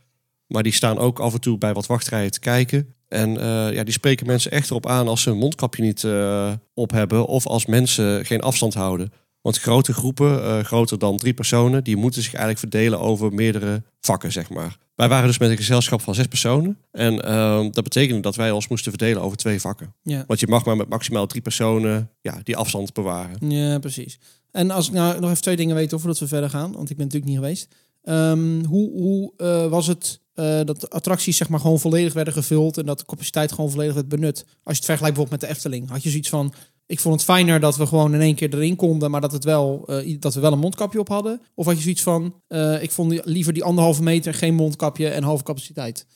Maar 0.47 0.63
die 0.63 0.73
staan 0.73 0.99
ook 0.99 1.19
af 1.21 1.33
en 1.35 1.41
toe 1.41 1.59
bij 1.59 1.73
wat 1.75 1.87
wachtrijen 1.87 2.31
te 2.31 2.41
kijken. 2.41 2.95
En 3.09 3.37
eh, 3.41 3.73
ja, 3.75 3.85
die 3.85 3.93
spreken 3.93 4.27
mensen 4.27 4.51
echt 4.51 4.71
erop 4.71 4.87
aan 4.87 5.09
als 5.09 5.23
ze 5.23 5.29
hun 5.29 5.39
mondkapje 5.39 5.83
niet 5.83 6.05
eh, 6.05 6.53
op 6.75 6.91
hebben. 6.91 7.27
Of 7.27 7.47
als 7.47 7.67
mensen 7.67 8.27
geen 8.27 8.41
afstand 8.41 8.75
houden. 8.75 9.13
Want 9.43 9.59
grote 9.59 9.93
groepen, 9.93 10.45
eh, 10.45 10.65
groter 10.65 10.99
dan 10.99 11.17
drie 11.17 11.35
personen, 11.35 11.85
die 11.85 11.97
moeten 11.97 12.23
zich 12.23 12.35
eigenlijk 12.35 12.59
verdelen 12.59 13.01
over 13.01 13.33
meerdere 13.33 13.83
vakken, 14.01 14.33
zeg 14.33 14.51
maar. 14.51 14.77
Wij 14.95 15.09
waren 15.09 15.27
dus 15.27 15.39
met 15.39 15.51
een 15.51 15.57
gezelschap 15.57 16.01
van 16.01 16.15
zes 16.15 16.27
personen. 16.27 16.79
En 16.91 17.25
ehm, 17.25 17.71
dat 17.71 17.85
betekende 17.85 18.21
dat 18.21 18.37
wij 18.37 18.51
ons 18.51 18.69
moesten 18.69 18.91
verdelen 18.91 19.23
over 19.23 19.37
twee 19.37 19.61
vakken. 19.61 19.95
Ja. 20.03 20.25
Want 20.27 20.41
je 20.41 20.47
mag 20.47 20.65
maar 20.65 20.77
met 20.77 20.89
maximaal 20.89 21.27
drie 21.27 21.43
personen 21.43 22.11
ja, 22.21 22.41
die 22.43 22.57
afstand 22.57 22.93
bewaren. 22.93 23.51
Ja, 23.51 23.79
precies. 23.79 24.19
En 24.51 24.71
als 24.71 24.87
ik 24.87 24.93
nou 24.93 25.21
nog 25.21 25.31
even 25.31 25.43
twee 25.43 25.57
dingen 25.57 25.75
weet 25.75 25.91
voordat 25.91 26.19
we 26.19 26.29
verder 26.29 26.51
gaan, 26.51 26.73
want 26.73 26.91
ik 26.91 26.97
ben 26.97 27.07
natuurlijk 27.07 27.33
niet 27.33 27.41
geweest. 27.41 27.69
Ehm, 28.03 28.65
hoe 28.65 28.91
hoe 28.91 29.33
eh, 29.37 29.67
was 29.67 29.87
het 29.87 30.21
eh, 30.35 30.61
dat 30.65 30.81
de 30.81 30.91
attracties 30.91 31.37
zeg 31.37 31.49
maar 31.49 31.61
gewoon 31.61 31.81
volledig 31.81 32.13
werden 32.13 32.33
gevuld 32.33 32.79
en 32.79 32.87
dat 32.87 32.99
de 32.99 33.05
capaciteit 33.05 33.53
gewoon 33.53 33.71
volledig 33.71 33.95
werd 33.95 34.09
benut? 34.09 34.39
Als 34.39 34.47
je 34.63 34.83
het 34.83 34.85
vergelijkt 34.85 35.17
bijvoorbeeld 35.17 35.41
met 35.41 35.41
de 35.41 35.57
Efteling, 35.57 35.89
had 35.89 36.03
je 36.03 36.09
zoiets 36.09 36.29
van: 36.29 36.53
ik 36.93 37.01
vond 37.01 37.15
het 37.15 37.25
fijner 37.25 37.61
dat 37.61 37.77
we 37.77 37.87
gewoon 37.87 38.15
in 38.15 38.21
één 38.21 38.35
keer 38.35 38.55
erin 38.55 38.77
konden, 38.77 39.11
maar 39.11 39.21
dat, 39.21 39.33
het 39.33 39.45
wel, 39.45 39.85
eh, 39.87 40.17
dat 40.21 40.35
we 40.35 40.41
wel 40.41 40.53
een 40.53 40.59
mondkapje 40.59 40.99
op 40.99 41.09
hadden? 41.09 41.41
Of 41.55 41.67
had 41.67 41.77
je 41.77 41.83
zoiets 41.83 42.03
van: 42.03 42.35
eh, 42.49 42.83
ik 42.83 42.91
vond 42.91 43.11
die- 43.11 43.21
liever 43.25 43.53
die 43.53 43.65
anderhalve 43.65 44.03
meter, 44.03 44.35
geen 44.35 44.55
mondkapje 44.55 45.09
en 45.09 45.23
halve 45.23 45.43
capaciteit? 45.45 46.07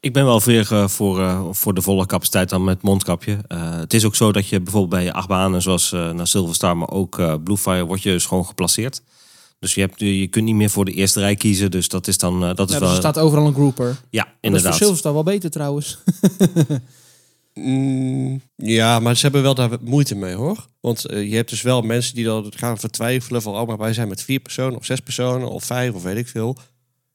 Ik 0.00 0.12
ben 0.12 0.24
wel 0.24 0.40
weer 0.40 0.90
voor, 0.90 1.20
eh, 1.20 1.44
voor 1.50 1.74
de 1.74 1.82
volle 1.82 2.06
capaciteit 2.06 2.48
dan 2.48 2.64
met 2.64 2.82
mondkapje. 2.82 3.38
Het 3.54 3.94
is 3.94 4.04
ook 4.04 4.14
zo 4.14 4.32
dat 4.32 4.48
je 4.48 4.60
bijvoorbeeld 4.60 5.02
bij 5.02 5.12
achtbanen 5.12 5.62
zoals 5.62 5.92
eh 5.92 6.10
naar 6.12 6.26
Silverstar, 6.26 6.76
maar 6.76 6.90
ook 6.90 7.42
Bluefire, 7.44 7.84
word 7.84 8.02
je 8.02 8.10
dus 8.10 8.26
gewoon 8.26 8.46
geplaceerd. 8.46 9.02
Dus 9.58 9.74
je, 9.74 9.80
hebt, 9.80 10.00
je 10.00 10.26
kunt 10.26 10.44
niet 10.44 10.54
meer 10.54 10.70
voor 10.70 10.84
de 10.84 10.92
eerste 10.92 11.20
rij 11.20 11.34
kiezen. 11.34 11.70
Dus 11.70 11.88
dat 11.88 12.06
is 12.06 12.18
dan 12.18 12.40
dat 12.40 12.50
is 12.50 12.56
Ja, 12.58 12.64
dus 12.66 12.78
wel. 12.78 12.90
er 12.90 12.96
staat 12.96 13.18
overal 13.18 13.46
een 13.46 13.54
grouper. 13.54 13.96
Ja, 14.10 14.22
Dat 14.22 14.26
is 14.26 14.30
voor 14.32 14.38
inderdaad. 14.40 14.74
Silverstar 14.76 15.12
wel 15.12 15.22
beter 15.22 15.50
trouwens. 15.50 15.98
Mm, 17.54 18.40
ja, 18.56 18.98
maar 19.00 19.16
ze 19.16 19.22
hebben 19.22 19.42
wel 19.42 19.54
daar 19.54 19.70
moeite 19.80 20.14
mee 20.14 20.34
hoor. 20.34 20.66
Want 20.80 21.04
eh, 21.04 21.28
je 21.28 21.36
hebt 21.36 21.50
dus 21.50 21.62
wel 21.62 21.82
mensen 21.82 22.14
die 22.14 22.24
dan 22.24 22.52
gaan 22.56 22.78
vertwijfelen 22.78 23.42
van... 23.42 23.54
oh, 23.54 23.66
maar 23.66 23.78
wij 23.78 23.92
zijn 23.92 24.08
met 24.08 24.22
vier 24.22 24.40
personen 24.40 24.78
of 24.78 24.84
zes 24.84 25.00
personen 25.00 25.50
of 25.50 25.64
vijf 25.64 25.94
of 25.94 26.02
weet 26.02 26.16
ik 26.16 26.28
veel. 26.28 26.56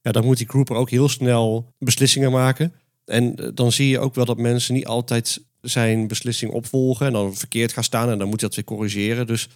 Ja, 0.02 0.12
dan 0.12 0.26
moet 0.26 0.38
die 0.38 0.50
grouper 0.50 0.76
ook 0.76 0.90
heel 0.90 1.10
snel 1.10 1.74
beslissingen 1.78 2.32
maken. 2.32 2.74
En 3.06 3.36
eh, 3.36 3.48
dan 3.54 3.72
zie 3.72 3.90
je 3.90 4.00
ook 4.00 4.16
wel 4.16 4.26
dat 4.26 4.38
mensen 4.38 4.74
niet 4.74 4.86
altijd 4.86 5.42
zijn 5.62 6.08
beslissing 6.08 6.52
opvolgen... 6.52 7.06
en 7.06 7.14
dan 7.14 7.36
verkeerd 7.36 7.74
gaan 7.74 7.84
staan 7.84 8.10
en 8.10 8.18
dan 8.18 8.28
moet 8.28 8.40
je 8.40 8.46
dat 8.46 8.56
weer 8.56 8.66
corrigeren. 8.66 9.28
Dus 9.28 9.48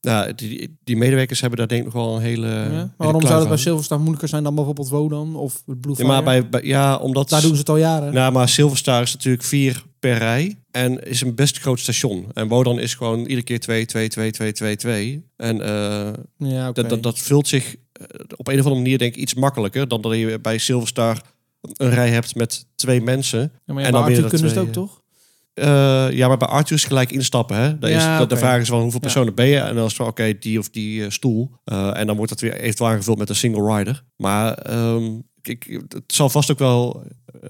nou, 0.00 0.34
die, 0.34 0.78
die 0.84 0.96
medewerkers 0.96 1.40
hebben 1.40 1.58
daar 1.58 1.68
denk 1.68 1.86
ik 1.86 1.92
nog 1.92 2.04
wel 2.04 2.16
een 2.16 2.22
hele... 2.22 2.46
Ja? 2.46 2.94
Waarom 2.96 3.26
zou 3.26 3.38
het 3.40 3.48
bij. 3.48 3.56
Silverstar 3.58 3.98
moeilijker 3.98 4.28
zijn 4.28 4.42
dan 4.42 4.54
bijvoorbeeld 4.54 4.88
Wodan 4.88 5.36
of 5.36 5.62
Ja, 5.66 5.74
Bluefire? 5.80 6.08
maar 6.08 6.22
bij, 6.22 6.48
bij- 6.48 6.62
ja, 6.64 6.96
omdat... 6.96 7.28
Daar 7.28 7.40
doen 7.40 7.52
ze 7.52 7.58
het 7.58 7.68
al 7.68 7.76
jaren. 7.76 8.12
Nou, 8.12 8.32
maar 8.32 8.48
Silverstar 8.48 9.02
is 9.02 9.12
natuurlijk 9.12 9.44
vier 9.44 9.84
per 9.98 10.18
rij. 10.18 10.58
En 10.70 11.06
is 11.06 11.20
een 11.20 11.34
best 11.34 11.58
groot 11.58 11.80
station. 11.80 12.26
En 12.34 12.48
Wodan 12.48 12.78
is 12.78 12.94
gewoon 12.94 13.20
iedere 13.20 13.42
keer 13.42 13.60
2, 13.60 13.86
2, 13.86 14.08
2, 14.08 14.30
2, 14.30 14.52
2, 14.52 14.76
2. 14.76 15.24
En 15.36 15.62
eh, 15.62 16.12
ja, 16.36 16.72
dat, 16.72 16.88
dat, 16.88 17.02
dat 17.02 17.18
vult 17.18 17.48
zich 17.48 17.76
eh, 17.92 18.04
op 18.36 18.48
een 18.48 18.58
of 18.58 18.64
andere 18.64 18.82
manier 18.82 18.98
denk 18.98 19.14
ik 19.14 19.20
iets 19.20 19.34
makkelijker... 19.34 19.88
dan 19.88 20.00
dat 20.00 20.14
je 20.14 20.38
bij 20.40 20.58
Silverstar 20.58 21.20
een 21.60 21.90
rij 21.90 22.10
hebt 22.10 22.34
met 22.34 22.66
twee 22.74 23.00
mensen. 23.00 23.52
Ja, 23.66 23.72
maar 23.74 23.82
ja, 23.82 23.88
en 23.88 23.92
dan 23.94 24.04
weer 24.04 24.20
kunnen 24.28 24.38
ze 24.38 24.58
het 24.58 24.58
ook, 24.58 24.72
toch? 24.72 25.02
Eh, 25.58 26.16
ja, 26.16 26.28
maar 26.28 26.36
bij 26.36 26.48
Arthur 26.48 26.76
is 26.76 26.84
gelijk 26.84 27.12
instappen. 27.12 27.56
Hè? 27.56 27.78
Daar 27.78 27.90
is, 27.90 28.02
Ja, 28.02 28.18
dat-. 28.18 28.30
De 28.30 28.36
vraag 28.36 28.60
is 28.60 28.68
wel 28.68 28.80
hoeveel 28.80 29.00
Ja. 29.00 29.06
personen 29.06 29.34
ben 29.34 29.46
je. 29.46 29.58
En 29.58 29.74
dan 29.74 29.84
is 29.84 29.88
het 29.92 29.96
van 29.96 30.06
oké, 30.06 30.38
die 30.38 30.58
of 30.58 30.68
die 30.70 31.04
eh, 31.04 31.10
stoel. 31.10 31.50
Eh, 31.64 31.98
en 31.98 32.06
dan 32.06 32.16
wordt 32.16 32.30
dat 32.30 32.40
weer 32.40 32.54
eventueel 32.60 32.90
aangevuld 32.90 33.18
met 33.18 33.28
een 33.28 33.34
single 33.34 33.76
rider. 33.76 34.04
Maar 34.16 34.54
ehm, 34.54 35.04
ik, 35.42 35.80
het 35.88 36.02
zal 36.06 36.28
vast 36.28 36.50
ook 36.50 36.58
wel 36.58 37.02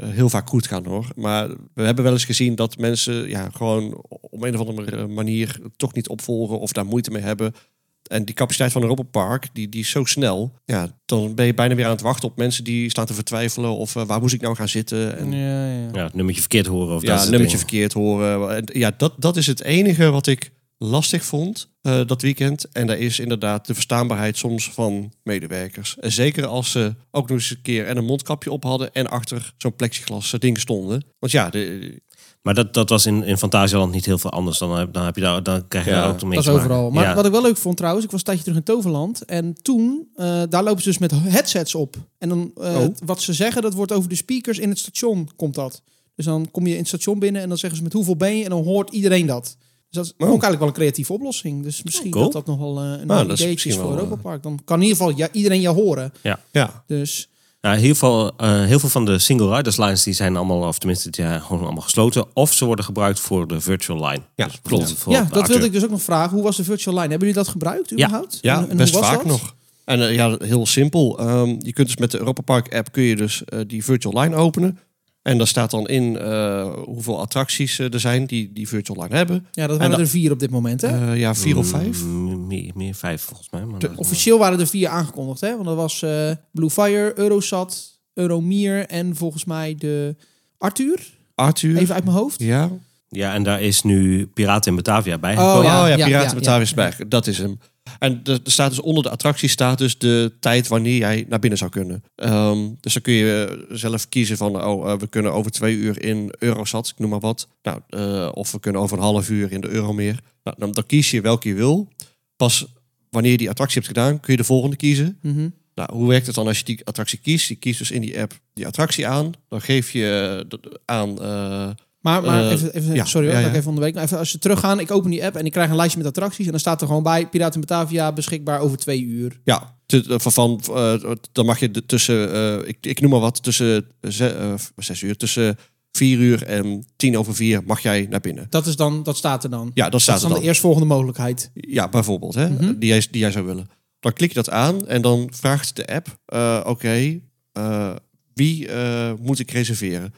heel 0.05 0.29
vaak 0.29 0.49
goed 0.49 0.66
gaan 0.66 0.85
hoor. 0.87 1.07
Maar 1.16 1.49
we 1.75 1.83
hebben 1.83 2.05
wel 2.05 2.12
eens 2.12 2.25
gezien 2.25 2.55
dat 2.55 2.79
mensen 2.79 3.29
ja, 3.29 3.49
gewoon 3.53 4.05
op 4.11 4.42
een 4.42 4.59
of 4.59 4.68
andere 4.68 5.07
manier 5.07 5.59
toch 5.77 5.94
niet 5.94 6.09
opvolgen 6.09 6.59
of 6.61 6.73
daar 6.73 6.87
moeite 6.87 7.11
mee 7.11 7.23
hebben. 7.23 7.53
En 8.02 8.24
die 8.24 8.34
capaciteit 8.34 8.72
van 8.72 8.82
Europa 8.82 9.02
Park, 9.02 9.48
die, 9.52 9.68
die 9.68 9.80
is 9.80 9.90
zo 9.90 10.04
snel. 10.04 10.52
Ja, 10.64 10.98
dan 11.04 11.34
ben 11.34 11.46
je 11.46 11.54
bijna 11.54 11.74
weer 11.74 11.84
aan 11.84 11.90
het 11.90 12.00
wachten 12.00 12.28
op 12.28 12.37
mensen 12.37 12.64
die 12.64 12.90
staan 12.90 13.06
te 13.06 13.14
vertwijfelen. 13.14 13.76
Of 13.76 13.96
eh, 13.96 14.04
waar 14.04 14.20
moest 14.20 14.34
ik 14.34 14.40
nou 14.40 14.54
gaan 14.54 14.68
zitten? 14.68 15.18
En, 15.18 15.32
Ja, 15.32 15.66
ja. 15.66 15.88
Ja, 15.92 16.04
het 16.04 16.14
nummertje 16.14 16.40
verkeerd 16.40 16.66
horen. 16.66 16.94
Of 16.94 17.00
dat 17.00 17.11
ja, 17.11 17.18
soort 17.18 17.30
nummertje 17.30 17.58
verkeerd 17.58 17.92
horen. 17.92 18.56
En 18.56 18.64
Ja, 18.72 18.94
dat, 18.96 19.14
dat 19.18 19.37
is 19.37 19.46
het 19.46 19.62
enige 19.62 20.11
wat 20.11 20.26
ik 20.26 20.50
lastig 20.78 21.24
vond 21.24 21.70
eh, 21.82 22.00
dat 22.06 22.22
weekend. 22.22 22.68
En 22.72 22.87
daar 22.87 22.98
is 22.98 23.18
inderdaad 23.18 23.66
de 23.66 23.74
verstaanbaarheid 23.74 24.37
soms 24.37 24.70
van 24.70 25.12
medewerkers. 25.22 25.96
En 25.98 26.12
zeker 26.12 26.46
als 26.46 26.70
ze 26.70 26.94
ook 27.11 27.28
nog 27.28 27.38
eens 27.38 27.50
een 27.50 27.62
keer 27.62 27.87
en 27.87 27.96
een 27.96 28.04
mondkapje 28.04 28.50
op 28.50 28.62
hadden 28.62 28.92
en 28.92 29.06
achter 29.06 29.52
zo'n 29.56 29.76
plexiglas 29.76 30.32
eh, 30.32 30.40
ding 30.40 30.58
stonden. 30.58 31.04
Want 31.18 31.32
ja, 31.32 31.50
de, 31.50 32.00
Maar 32.48 32.56
dat, 32.56 32.74
dat 32.74 32.88
was 32.88 33.06
in, 33.06 33.22
in 33.22 33.38
Fantasieland 33.38 33.92
niet 33.92 34.04
heel 34.04 34.18
veel 34.18 34.30
anders. 34.30 34.58
Dan, 34.58 34.78
heb- 34.78 34.92
dan, 34.92 35.04
heb 35.04 35.14
je 35.14 35.20
daar, 35.20 35.42
dan 35.42 35.68
krijg 35.68 35.84
je 35.84 35.90
Ja, 35.90 36.00
daar 36.00 36.08
ook 36.08 36.22
mee 36.24 36.42
Dat 36.42 36.48
overal. 36.48 36.90
Maar 36.90 37.04
Ja. 37.04 37.14
wat 37.14 37.26
ik 37.26 37.32
wel 37.32 37.42
leuk 37.42 37.56
vond 37.56 37.76
trouwens, 37.76 38.04
ik 38.04 38.11
was 38.11 38.20
een 38.20 38.26
tijdje 38.26 38.42
terug 38.44 38.58
in 38.58 38.64
Toverland. 38.64 39.24
En 39.24 39.54
toen, 39.62 40.08
eh, 40.14 40.42
daar 40.48 40.62
lopen 40.64 40.82
ze 40.82 40.88
dus 40.88 40.98
met 40.98 41.11
headsets 41.14 41.74
op. 41.74 41.96
En 42.18 42.28
dan, 42.28 42.50
eh, 42.61 42.76
Oh. 42.76 42.94
wat 43.04 43.20
ze 43.22 43.32
zeggen, 43.32 43.62
dat 43.62 43.74
wordt 43.74 43.92
over 43.92 44.08
de 44.08 44.14
speakers 44.14 44.58
in 44.58 44.68
het 44.68 44.78
station, 44.78 45.28
komt 45.37 45.54
dat. 45.54 45.82
Dus 46.14 46.24
dan 46.24 46.48
kom 46.50 46.66
je 46.66 46.72
in 46.72 46.78
het 46.78 46.88
station 46.88 47.18
binnen 47.18 47.42
en 47.42 47.48
dan 47.48 47.58
zeggen 47.58 47.78
ze 47.78 47.84
met 47.84 47.92
hoeveel 47.92 48.16
ben 48.16 48.37
je 48.37 48.44
en 48.44 48.50
dan 48.50 48.64
hoort 48.64 48.90
iedereen 48.90 49.26
dat. 49.26 49.44
Dus 49.44 49.56
dat 49.90 50.04
is 50.04 50.12
ook 50.16 50.28
eigenlijk 50.28 50.58
wel 50.58 50.68
een 50.68 50.74
creatieve 50.74 51.12
oplossing. 51.12 51.62
Dus 51.62 51.82
misschien 51.82 52.11
Cool. 52.11 52.24
dat 52.24 52.32
dat 52.32 52.46
nog 52.46 52.58
wel 52.58 52.78
eh, 52.78 52.84
een 52.84 52.90
Nou, 52.90 53.06
mooi 53.06 53.22
dat 53.26 53.38
is 53.38 53.44
ideetje 53.44 53.68
is 53.68 53.76
voor 53.76 53.90
Europa 53.90 54.14
Park. 54.16 54.42
Dan 54.42 54.61
kan 54.64 54.76
in 54.76 54.82
ieder 54.82 54.98
geval 54.98 55.16
ja, 55.16 55.28
iedereen 55.32 55.61
jou 55.61 55.76
horen. 55.76 56.12
ja, 56.52 56.84
Dus 56.87 57.28
Nou, 57.61 57.77
heel, 57.79 57.94
veel, 57.94 58.33
eh, 58.37 58.62
heel 58.64 58.79
veel 58.79 58.88
van 58.88 59.05
de 59.05 59.18
single 59.18 59.57
riders 59.57 59.77
lines 59.77 60.03
die 60.03 60.14
zijn 60.14 60.37
allemaal, 60.37 60.61
of 60.62 60.79
tenminste, 60.79 61.11
die 61.11 61.25
zijn 61.25 61.40
gewoon 61.42 61.62
allemaal 61.62 61.83
gesloten. 61.83 62.27
Of 62.35 62.55
ze 62.55 62.64
worden 62.64 62.85
gebruikt 62.85 63.21
voor 63.21 63.47
de 63.49 63.61
virtual 63.61 64.07
line. 64.09 64.23
Ja, 64.35 64.49
Dus 64.62 64.92
voor 64.92 65.12
ja, 65.12 65.18
de 65.23 65.25
dat 65.29 65.37
Arthur. 65.37 65.49
wilde 65.53 65.66
ik 65.66 65.73
dus 65.73 65.85
ook 65.85 65.90
nog 65.90 66.03
vragen. 66.03 66.35
Hoe 66.35 66.42
was 66.42 66.57
de 66.57 66.64
virtual 66.64 66.94
line? 66.94 67.09
Hebben 67.09 67.29
jullie 67.29 67.42
dat 67.42 67.53
gebruikt 67.53 67.92
überhaupt? 67.92 68.38
ja 68.40 68.57
En- 68.62 68.71
en 68.71 68.77
best 68.77 68.92
hoe 68.92 69.01
was 69.01 69.09
vaak 69.11 69.18
dat? 69.18 69.27
nog. 69.27 69.55
En 69.85 70.01
eh, 70.09 70.14
ja, 70.14 70.37
heel 70.39 70.66
simpel. 70.66 71.18
Ehm, 71.18 71.49
je 71.59 71.72
kunt 71.72 71.87
dus 71.87 71.97
met 71.97 72.11
de 72.11 72.18
Europa 72.18 72.43
Park 72.43 72.74
app 72.74 72.93
kun 72.93 73.03
je 73.03 73.16
dus 73.16 73.45
eh, 73.45 73.61
die 73.66 73.85
virtual 73.85 74.20
line 74.22 74.37
openen. 74.37 74.78
En 75.23 75.39
daar 75.39 75.47
staat 75.47 75.71
dan 75.71 75.89
in 75.89 76.19
eh, 76.19 76.73
hoeveel 76.85 77.21
attracties 77.21 77.79
eh, 77.79 77.93
er 77.93 78.01
zijn 78.01 78.27
die 78.27 78.53
die 78.53 78.69
virtual 78.69 79.03
line 79.03 79.16
hebben. 79.16 79.47
Ja, 79.53 79.62
dat 79.66 79.71
En 79.71 79.77
waren 79.77 79.91
dat- 79.91 80.01
er 80.01 80.09
vier 80.09 80.33
op 80.33 80.39
dit 80.41 80.51
moment, 80.51 80.81
hè? 80.81 81.11
Eh, 81.12 81.19
ja, 81.19 81.35
vier 81.35 81.57
of 81.57 81.66
vijf. 81.66 82.05
Mm, 82.05 82.47
Meer, 82.47 82.71
meer 82.75 82.95
vijf 82.95 83.23
volgens 83.23 83.51
mij. 83.51 83.64
Maar 83.64 83.79
De- 83.79 83.91
Officieel 83.97 84.39
waren 84.39 84.61
er 84.61 84.66
vier 84.66 84.89
aangekondigd, 84.89 85.41
hè? 85.41 85.53
Want 85.53 85.64
dat 85.64 85.77
was 85.77 86.03
eh 86.03 86.31
Blue 86.53 86.71
Fire, 86.71 87.12
Eurosat, 87.19 88.01
Euromier 88.14 88.87
en 88.87 89.16
volgens 89.16 89.45
mij 89.45 89.75
de 89.75 90.16
Arthur. 90.59 91.16
Arthur. 91.35 91.77
Even 91.77 91.95
uit 91.95 92.05
mijn 92.05 92.16
hoofd. 92.16 92.41
Ja. 92.43 92.71
ja, 93.09 93.35
en 93.35 93.43
daar 93.43 93.62
is 93.62 93.83
nu 93.83 94.27
Piraten 94.27 94.71
in 94.71 94.77
Batavia 94.77 95.19
bij. 95.19 95.37
Oh, 95.37 95.55
Oh 95.57 95.62
ja, 95.64 95.87
ja, 95.87 95.97
ja, 95.97 96.05
Piraten 96.05 96.29
ja, 96.29 96.35
met 96.35 96.45
ja. 96.45 96.51
Tavisberg. 96.51 96.97
Dat 97.09 97.27
is 97.27 97.39
hem. 97.39 97.59
En 97.99 98.20
er 98.24 98.41
staat 98.45 98.70
dus 98.70 98.80
onder 98.80 99.03
de 99.03 99.11
attractie 99.11 99.49
staat 99.49 99.78
dus 99.78 99.99
de 99.99 100.32
tijd 100.41 100.68
wanneer 100.68 100.97
jij 100.97 101.24
naar 101.28 101.39
binnen 101.39 101.59
zou 101.59 101.70
kunnen. 101.70 102.05
Ehm, 102.14 102.68
dus 102.80 102.93
dan 102.93 103.03
kun 103.03 103.12
je 103.12 103.66
zelf 103.70 104.09
kiezen 104.09 104.36
van, 104.36 104.64
oh, 104.64 104.91
eh, 104.91 104.99
we 104.99 105.07
kunnen 105.07 105.32
over 105.32 105.51
twee 105.51 105.76
uur 105.76 106.03
in 106.03 106.34
Eurosat, 106.39 106.89
ik 106.89 106.99
noem 106.99 107.11
maar 107.11 107.20
wat. 107.20 107.49
Nou, 107.62 107.80
eh, 107.89 108.28
of 108.32 108.53
we 108.53 108.61
kunnen 108.61 108.80
over 108.80 108.97
een 108.97 109.03
half 109.03 109.30
uur 109.30 109.53
in 109.53 109.61
de 109.61 109.68
Euromeer. 109.68 110.20
Nou, 110.43 110.57
dan, 110.59 110.72
dan 110.72 110.86
kies 110.86 111.11
je 111.11 111.20
welke 111.20 111.49
je 111.49 111.55
wil. 111.55 111.89
Pas 112.36 112.66
wanneer 113.11 113.30
je 113.30 113.36
die 113.36 113.51
attractie 113.51 113.82
hebt 113.82 113.95
gedaan, 113.95 114.20
kun 114.20 114.32
je 114.32 114.39
de 114.39 114.45
volgende 114.45 114.76
kiezen. 114.76 115.18
Mhm. 115.22 115.49
Nou, 115.74 115.93
hoe 115.93 116.09
werkt 116.09 116.26
het 116.26 116.34
dan 116.34 116.47
als 116.47 116.59
je 116.59 116.64
die 116.64 116.80
attractie 116.84 117.18
kiest? 117.18 117.49
Je 117.49 117.55
kiest 117.55 117.78
dus 117.78 117.91
in 117.91 118.01
die 118.01 118.20
app 118.20 118.39
die 118.55 118.66
attractie 118.66 119.07
aan. 119.07 119.32
Dan 119.49 119.61
geef 119.61 119.91
je 119.91 120.47
eh, 120.49 120.59
aan... 120.84 121.22
eh, 121.22 121.70
Maar, 122.01 122.22
maar 122.22 122.44
Eh, 122.44 122.51
even, 122.53 122.74
even 122.74 122.94
ja, 122.94 123.05
sorry 123.05 123.26
hoor, 123.26 123.36
ja, 123.36 123.40
dat 123.42 123.51
ik 123.51 123.57
even 123.57 123.68
onderweken. 123.68 124.03
Even 124.03 124.18
als 124.18 124.32
je 124.32 124.38
teruggaan, 124.38 124.80
ik 124.80 124.90
open 124.90 125.11
die 125.11 125.24
app 125.24 125.36
en 125.36 125.44
ik 125.46 125.53
krijg 125.53 125.70
een 125.70 125.76
lijstje 125.76 125.99
met 125.99 126.07
attracties. 126.07 126.44
En 126.44 126.51
dan 126.51 126.61
staat 126.61 126.80
er 126.80 126.86
gewoon 126.86 127.03
bij, 127.03 127.26
Piraten 127.28 127.61
Batavia 127.61 128.12
beschikbaar 128.12 128.61
over 128.61 128.78
twee 128.78 129.03
uur. 129.03 129.40
Ja, 129.44 129.76
te- 129.86 130.05
van, 130.20 130.32
van, 130.32 130.61
eh, 130.76 131.11
dan 131.32 131.46
mag 131.46 131.59
je 131.61 131.86
tussen, 131.86 132.32
eh, 132.32 132.68
ik, 132.68 132.76
ik 132.80 133.01
noem 133.01 133.11
maar 133.11 133.20
wat, 133.20 133.42
tussen 133.42 133.86
ze- 134.09 134.28
eh, 134.28 134.55
zes 134.76 135.03
uur, 135.03 135.16
tussen 135.16 135.57
vier 135.92 136.18
uur 136.18 136.42
en 136.42 136.84
tien 136.96 137.18
over 137.18 137.34
vier 137.34 137.62
mag 137.66 137.80
jij 137.80 138.07
naar 138.11 138.20
binnen. 138.20 138.46
Dat, 138.51 138.66
is 138.66 138.76
dan, 138.76 139.03
dat 139.03 139.16
staat 139.16 139.44
er 139.44 139.51
dan. 139.51 139.70
Ja, 139.74 139.82
dat 139.82 139.92
dat 139.92 140.01
staat 140.01 140.16
is 140.16 140.22
er 140.22 140.26
dan 140.26 140.36
dan. 140.36 140.40
de 140.44 140.49
eerstvolgende 140.51 140.86
mogelijkheid. 140.86 141.51
Ja, 141.55 141.88
bijvoorbeeld, 141.88 142.34
hè, 142.34 142.49
Mhm. 142.51 142.78
die, 142.78 142.88
jij, 142.88 143.07
die 143.11 143.20
jij 143.20 143.30
zou 143.30 143.44
willen. 143.46 143.68
Dan 144.01 144.12
klik 144.12 144.28
je 144.28 144.34
dat 144.34 144.51
aan 144.51 144.86
en 144.88 145.03
dan 145.03 145.28
vraagt 145.34 145.76
de 145.76 145.86
app, 145.86 146.18
eh, 146.26 146.61
oké, 146.66 147.20
eh, 147.53 147.90
wie 148.34 148.68
eh, 148.68 149.12
moet 149.20 149.38
ik 149.38 149.51
reserveren? 149.51 150.14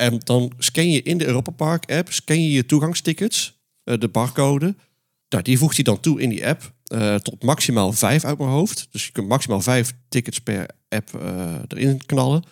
En 0.00 0.20
dan 0.24 0.52
scan 0.58 0.90
je 0.90 1.02
in 1.02 1.18
de 1.18 1.26
Europa 1.26 1.50
Park 1.50 1.92
app, 1.92 2.12
scan 2.12 2.42
je 2.42 2.50
je 2.50 2.66
toegangstickets, 2.66 3.60
eh, 3.84 3.98
de 3.98 4.08
barcode. 4.08 4.74
Nou, 5.28 5.42
die 5.42 5.58
voegt 5.58 5.74
hij 5.74 5.84
dan 5.84 6.00
toe 6.00 6.20
in 6.20 6.28
die 6.28 6.46
app, 6.46 6.72
eh, 6.84 7.14
tot 7.14 7.42
maximaal 7.42 7.92
vijf 7.92 8.24
uit 8.24 8.38
mijn 8.38 8.50
hoofd. 8.50 8.88
Dus 8.90 9.06
je 9.06 9.12
kunt 9.12 9.28
maximaal 9.28 9.60
vijf 9.60 9.94
tickets 10.08 10.38
per 10.38 10.66
app 10.88 11.14
eh, 11.14 11.54
erin 11.68 12.06
knallen. 12.06 12.42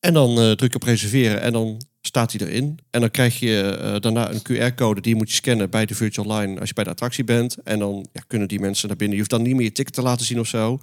En 0.00 0.14
dan 0.14 0.40
eh, 0.40 0.50
druk 0.50 0.70
je 0.70 0.76
op 0.76 0.82
reserveren 0.82 1.40
en 1.40 1.52
dan 1.52 1.80
staat 2.00 2.32
hij 2.32 2.46
erin. 2.46 2.78
En 2.90 3.00
dan 3.00 3.10
krijg 3.10 3.38
je 3.38 3.98
daarna 4.00 4.30
een 4.32 4.42
QR-code 4.42 5.00
die 5.00 5.14
moet 5.14 5.28
je 5.28 5.34
scannen 5.34 5.70
bij 5.70 5.86
de 5.86 5.94
virtual 5.94 6.36
line 6.38 6.60
als 6.60 6.68
je 6.68 6.74
bij 6.74 6.84
de 6.84 6.90
attractie 6.90 7.24
bent. 7.24 7.56
En 7.64 7.78
dan 7.78 8.06
ja, 8.12 8.22
kunnen 8.26 8.48
die 8.48 8.60
mensen 8.60 8.88
naar 8.88 8.96
binnen. 8.96 9.16
Je 9.16 9.22
hoeft 9.22 9.34
dan 9.36 9.42
niet 9.42 9.54
meer 9.56 9.64
je 9.64 9.72
ticket 9.72 9.94
te 9.94 10.02
laten 10.02 10.26
zien 10.26 10.40
of 10.40 10.46
zo. 10.46 10.78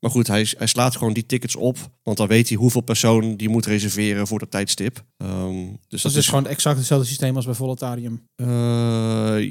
Maar 0.00 0.10
goed, 0.10 0.26
hij, 0.26 0.46
hij 0.58 0.66
slaat 0.66 0.96
gewoon 0.96 1.12
die 1.12 1.26
tickets 1.26 1.56
op. 1.56 1.76
Want 2.02 2.16
dan 2.16 2.26
weet 2.26 2.48
hij 2.48 2.56
hoeveel 2.56 2.80
personen 2.80 3.36
die 3.36 3.48
moet 3.48 3.66
reserveren 3.66 4.26
voor 4.26 4.38
dat 4.38 4.50
tijdstip. 4.50 5.04
Ehm, 5.16 5.54
dus 5.88 6.02
Dat 6.02 6.14
is 6.14 6.28
gewoon 6.28 6.46
exact 6.46 6.76
hetzelfde 6.78 7.06
systeem 7.06 7.36
als 7.36 7.44
bij 7.44 7.54
Volatarium. 7.54 8.22
eh, 8.34 8.46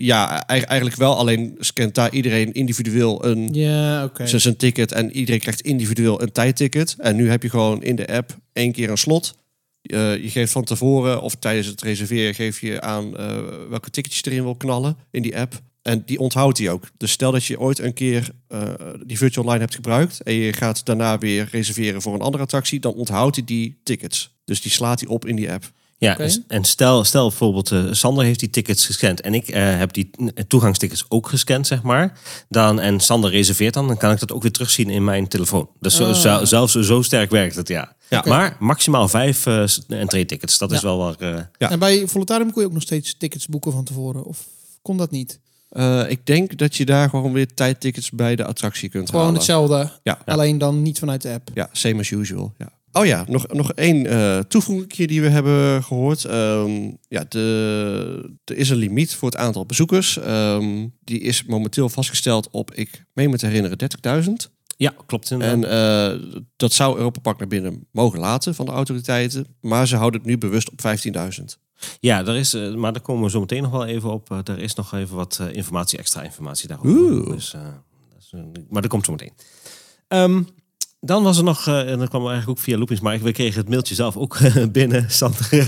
ja, 0.01 0.47
ei- 0.47 0.61
eigenlijk 0.61 0.95
wel. 0.99 1.17
Alleen 1.17 1.55
scant 1.59 1.95
daar 1.95 2.11
iedereen 2.13 2.53
individueel 2.53 3.25
een, 3.25 3.53
Ja, 3.53 4.03
oké. 4.03 4.27
zijn- 4.39 4.55
ticket. 4.57 4.91
En 4.91 5.11
iedereen 5.11 5.39
krijgt 5.41 5.61
individueel 5.61 6.21
een 6.21 6.31
tijdticket. 6.31 6.95
En 6.97 7.15
nu 7.15 7.29
heb 7.29 7.43
je 7.43 7.49
gewoon 7.49 7.83
in 7.83 7.95
de 7.95 8.07
app 8.07 8.37
één 8.53 8.71
keer 8.71 8.89
een 8.89 8.97
slot. 8.97 9.35
Eh, 9.81 10.23
je 10.23 10.29
geeft 10.29 10.51
van 10.51 10.63
tevoren 10.63 11.21
of 11.21 11.35
tijdens 11.35 11.67
het 11.67 11.81
reserveren 11.81 12.35
geef 12.35 12.61
je 12.61 12.81
aan 12.81 13.17
eh, 13.17 13.37
welke 13.69 13.89
ticketjes 13.89 14.21
je 14.23 14.31
erin 14.31 14.43
wil 14.43 14.55
knallen 14.55 14.97
in 15.11 15.21
die 15.21 15.37
app. 15.37 15.61
En 15.85 16.03
die 16.05 16.19
onthoudt 16.19 16.57
hij 16.57 16.69
ook. 16.69 16.83
Dus 16.97 17.11
stel 17.11 17.31
dat 17.31 17.45
je 17.45 17.59
ooit 17.59 17.79
een 17.79 17.93
keer 17.93 18.29
eh, 18.47 18.61
die 19.05 19.17
virtual 19.17 19.45
line 19.47 19.59
hebt 19.59 19.75
gebruikt 19.75 20.21
en 20.21 20.33
je 20.33 20.53
gaat 20.53 20.85
daarna 20.85 21.17
weer 21.17 21.47
reserveren 21.51 22.01
voor 22.01 22.13
een 22.13 22.21
andere 22.21 22.43
attractie, 22.43 22.79
dan 22.79 22.93
onthoudt 22.93 23.35
hij 23.35 23.45
die 23.45 23.79
tickets. 23.83 24.33
Dus 24.45 24.61
die 24.61 24.71
slaat 24.71 24.99
hij 24.99 25.09
op 25.09 25.25
in 25.25 25.35
die 25.35 25.51
app. 25.51 25.71
Ja, 25.97 26.11
Oké. 26.13 26.29
en- 26.47 26.63
stel, 26.63 27.03
stel 27.03 27.27
bijvoorbeeld, 27.27 27.71
eh, 27.71 27.83
Sander 27.91 28.23
heeft 28.25 28.39
die 28.39 28.49
tickets 28.49 28.85
gescand 28.85 29.21
en 29.21 29.33
ik 29.33 29.47
eh, 29.47 29.77
heb 29.77 29.93
die 29.93 30.09
toegangstickets 30.47 31.05
ook 31.09 31.27
gescand, 31.29 31.67
zeg 31.67 31.81
maar. 31.81 32.19
Dan, 32.49 32.79
en 32.79 32.99
Sander 32.99 33.29
reserveert 33.31 33.73
dan, 33.73 33.87
dan 33.87 33.97
kan 33.97 34.11
ik 34.11 34.19
dat 34.19 34.31
ook 34.31 34.41
weer 34.41 34.51
terugzien 34.51 34.89
in 34.89 35.03
mijn 35.03 35.27
telefoon. 35.27 35.69
Dus 35.79 35.95
zo, 35.95 36.13
zo- 36.13 36.45
zelfs 36.45 36.73
zo 36.73 37.01
sterk 37.01 37.29
werkt 37.29 37.55
het, 37.55 37.67
ja. 37.67 37.95
Ja. 38.09 38.23
Maar 38.25 38.57
maximaal 38.59 39.07
vijf 39.07 39.45
eh 39.45 39.63
entree-tickets, 39.87 40.57
dat 40.57 40.71
is 40.71 40.81
wel 40.81 40.97
waar... 40.97 41.15
eh, 41.35 41.41
Ja. 41.57 41.69
En 41.71 41.79
bij 41.79 42.07
Volatarium 42.07 42.51
kon 42.51 42.61
je 42.61 42.67
ook 42.67 42.73
nog 42.73 42.81
steeds 42.83 43.15
tickets 43.17 43.47
boeken 43.47 43.71
van 43.71 43.83
tevoren. 43.83 44.23
Of 44.23 44.47
kon 44.81 44.97
dat 44.97 45.11
niet? 45.11 45.39
Eh, 45.75 46.03
ik 46.09 46.25
denk 46.25 46.57
dat 46.57 46.75
je 46.75 46.85
daar 46.85 47.09
gewoon 47.09 47.33
weer 47.33 47.53
tijdtickets 47.53 48.11
bij 48.11 48.35
de 48.35 48.45
attractie 48.45 48.89
kunt 48.89 49.05
Gewoon 49.09 49.21
halen. 49.21 49.37
hetzelfde, 49.39 49.91
Ja. 50.03 50.19
alleen 50.25 50.57
dan 50.57 50.81
niet 50.81 50.99
vanuit 50.99 51.21
de 51.21 51.29
app. 51.31 51.49
Ja, 51.53 51.69
same 51.71 51.99
as 51.99 52.09
usual. 52.09 52.53
Ja. 52.57 52.69
Oh 52.91 53.05
ja, 53.05 53.25
nog, 53.27 53.47
nog 53.47 53.71
één 53.73 54.05
eh 54.07 54.39
toevoeging 54.39 55.07
die 55.07 55.21
we 55.21 55.29
hebben 55.29 55.83
gehoord. 55.83 56.25
Ehm, 56.25 56.91
ja, 57.07 57.25
de, 57.29 58.35
er 58.45 58.57
is 58.57 58.69
een 58.69 58.77
limiet 58.77 59.15
voor 59.15 59.29
het 59.29 59.37
aantal 59.37 59.65
bezoekers. 59.65 60.17
Ehm, 60.19 60.87
die 61.03 61.19
is 61.19 61.43
momenteel 61.45 61.89
vastgesteld 61.89 62.49
op, 62.51 62.73
ik 62.73 63.05
meen 63.13 63.29
me 63.29 63.37
te 63.37 63.45
herinneren, 63.45 63.77
30.000. 63.77 64.51
ja, 64.77 64.93
klopt. 65.05 65.31
inderdaad. 65.31 65.63
En 65.63 66.19
eh, 66.23 66.39
dat 66.55 66.73
zou 66.73 66.97
Europa 66.97 67.19
Park 67.19 67.37
naar 67.39 67.47
binnen 67.47 67.87
mogen 67.91 68.19
laten 68.19 68.55
van 68.55 68.65
de 68.65 68.71
autoriteiten. 68.71 69.45
Maar 69.61 69.87
ze 69.87 69.95
houden 69.95 70.19
het 70.19 70.29
nu 70.29 70.37
bewust 70.37 70.71
op 70.71 70.79
15.000. 70.81 71.57
Ja, 71.99 72.23
daar 72.23 72.35
is, 72.35 72.53
eh, 72.53 72.73
maar 72.73 72.93
daar 72.93 73.01
komen 73.01 73.23
we 73.23 73.29
zo 73.29 73.39
meteen 73.39 73.61
nog 73.61 73.71
wel 73.71 73.85
even 73.85 74.11
op. 74.11 74.31
Eh, 74.31 74.37
er 74.45 74.59
is 74.59 74.73
nog 74.75 74.93
even 74.93 75.15
wat 75.15 75.37
eh, 75.41 75.53
informatie, 75.55 75.99
extra 75.99 76.21
informatie 76.21 76.67
daarover. 76.67 76.91
Oeh. 77.01 77.29
Dus, 77.29 77.53
eh, 77.53 77.61
eh, 78.31 78.39
maar 78.69 78.81
dat 78.81 78.91
komt 78.91 79.05
zo 79.05 79.11
meteen. 79.11 79.31
Ehm, 80.07 80.41
dan 80.99 81.23
was 81.23 81.37
er 81.37 81.43
nog, 81.43 81.67
eh, 81.67 81.91
en 81.91 81.99
dat 81.99 82.09
kwam 82.09 82.21
eigenlijk 82.27 82.49
ook 82.59 82.65
via 82.65 82.77
Loopings, 82.77 83.01
maar 83.01 83.19
we 83.19 83.31
kregen 83.31 83.59
het 83.59 83.69
mailtje 83.69 83.95
zelf 83.95 84.17
ook 84.17 84.37
binnen, 84.71 85.05
Sander. 85.11 85.47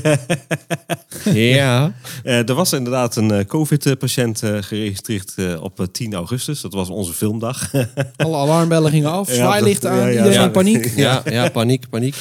Ja. 1.34 1.93
Eh, 2.24 2.49
er 2.49 2.53
was 2.53 2.74
inderdaad 2.74 3.15
een 3.15 3.32
eh, 3.32 3.45
COVID-patiënt 3.45 4.43
eh, 4.43 4.57
geregistreerd 4.61 5.34
eh, 5.36 5.63
op 5.63 5.80
eh, 5.80 5.86
10 5.91 6.13
augustus. 6.13 6.61
Dat 6.61 6.74
was 6.74 6.89
onze 6.89 7.13
filmdag. 7.13 7.72
Alle 8.15 8.36
alarmbellen 8.38 8.91
gingen 8.91 9.11
af, 9.11 9.28
Ja, 9.36 9.59
dat- 9.59 9.86
aan, 9.86 9.97
ja, 9.97 10.07
ja, 10.07 10.26
iedereen 10.26 10.51
paniek. 10.51 10.86
ja, 10.95 11.22
ja, 11.26 11.49
paniek, 11.49 11.89
paniek. 11.89 12.15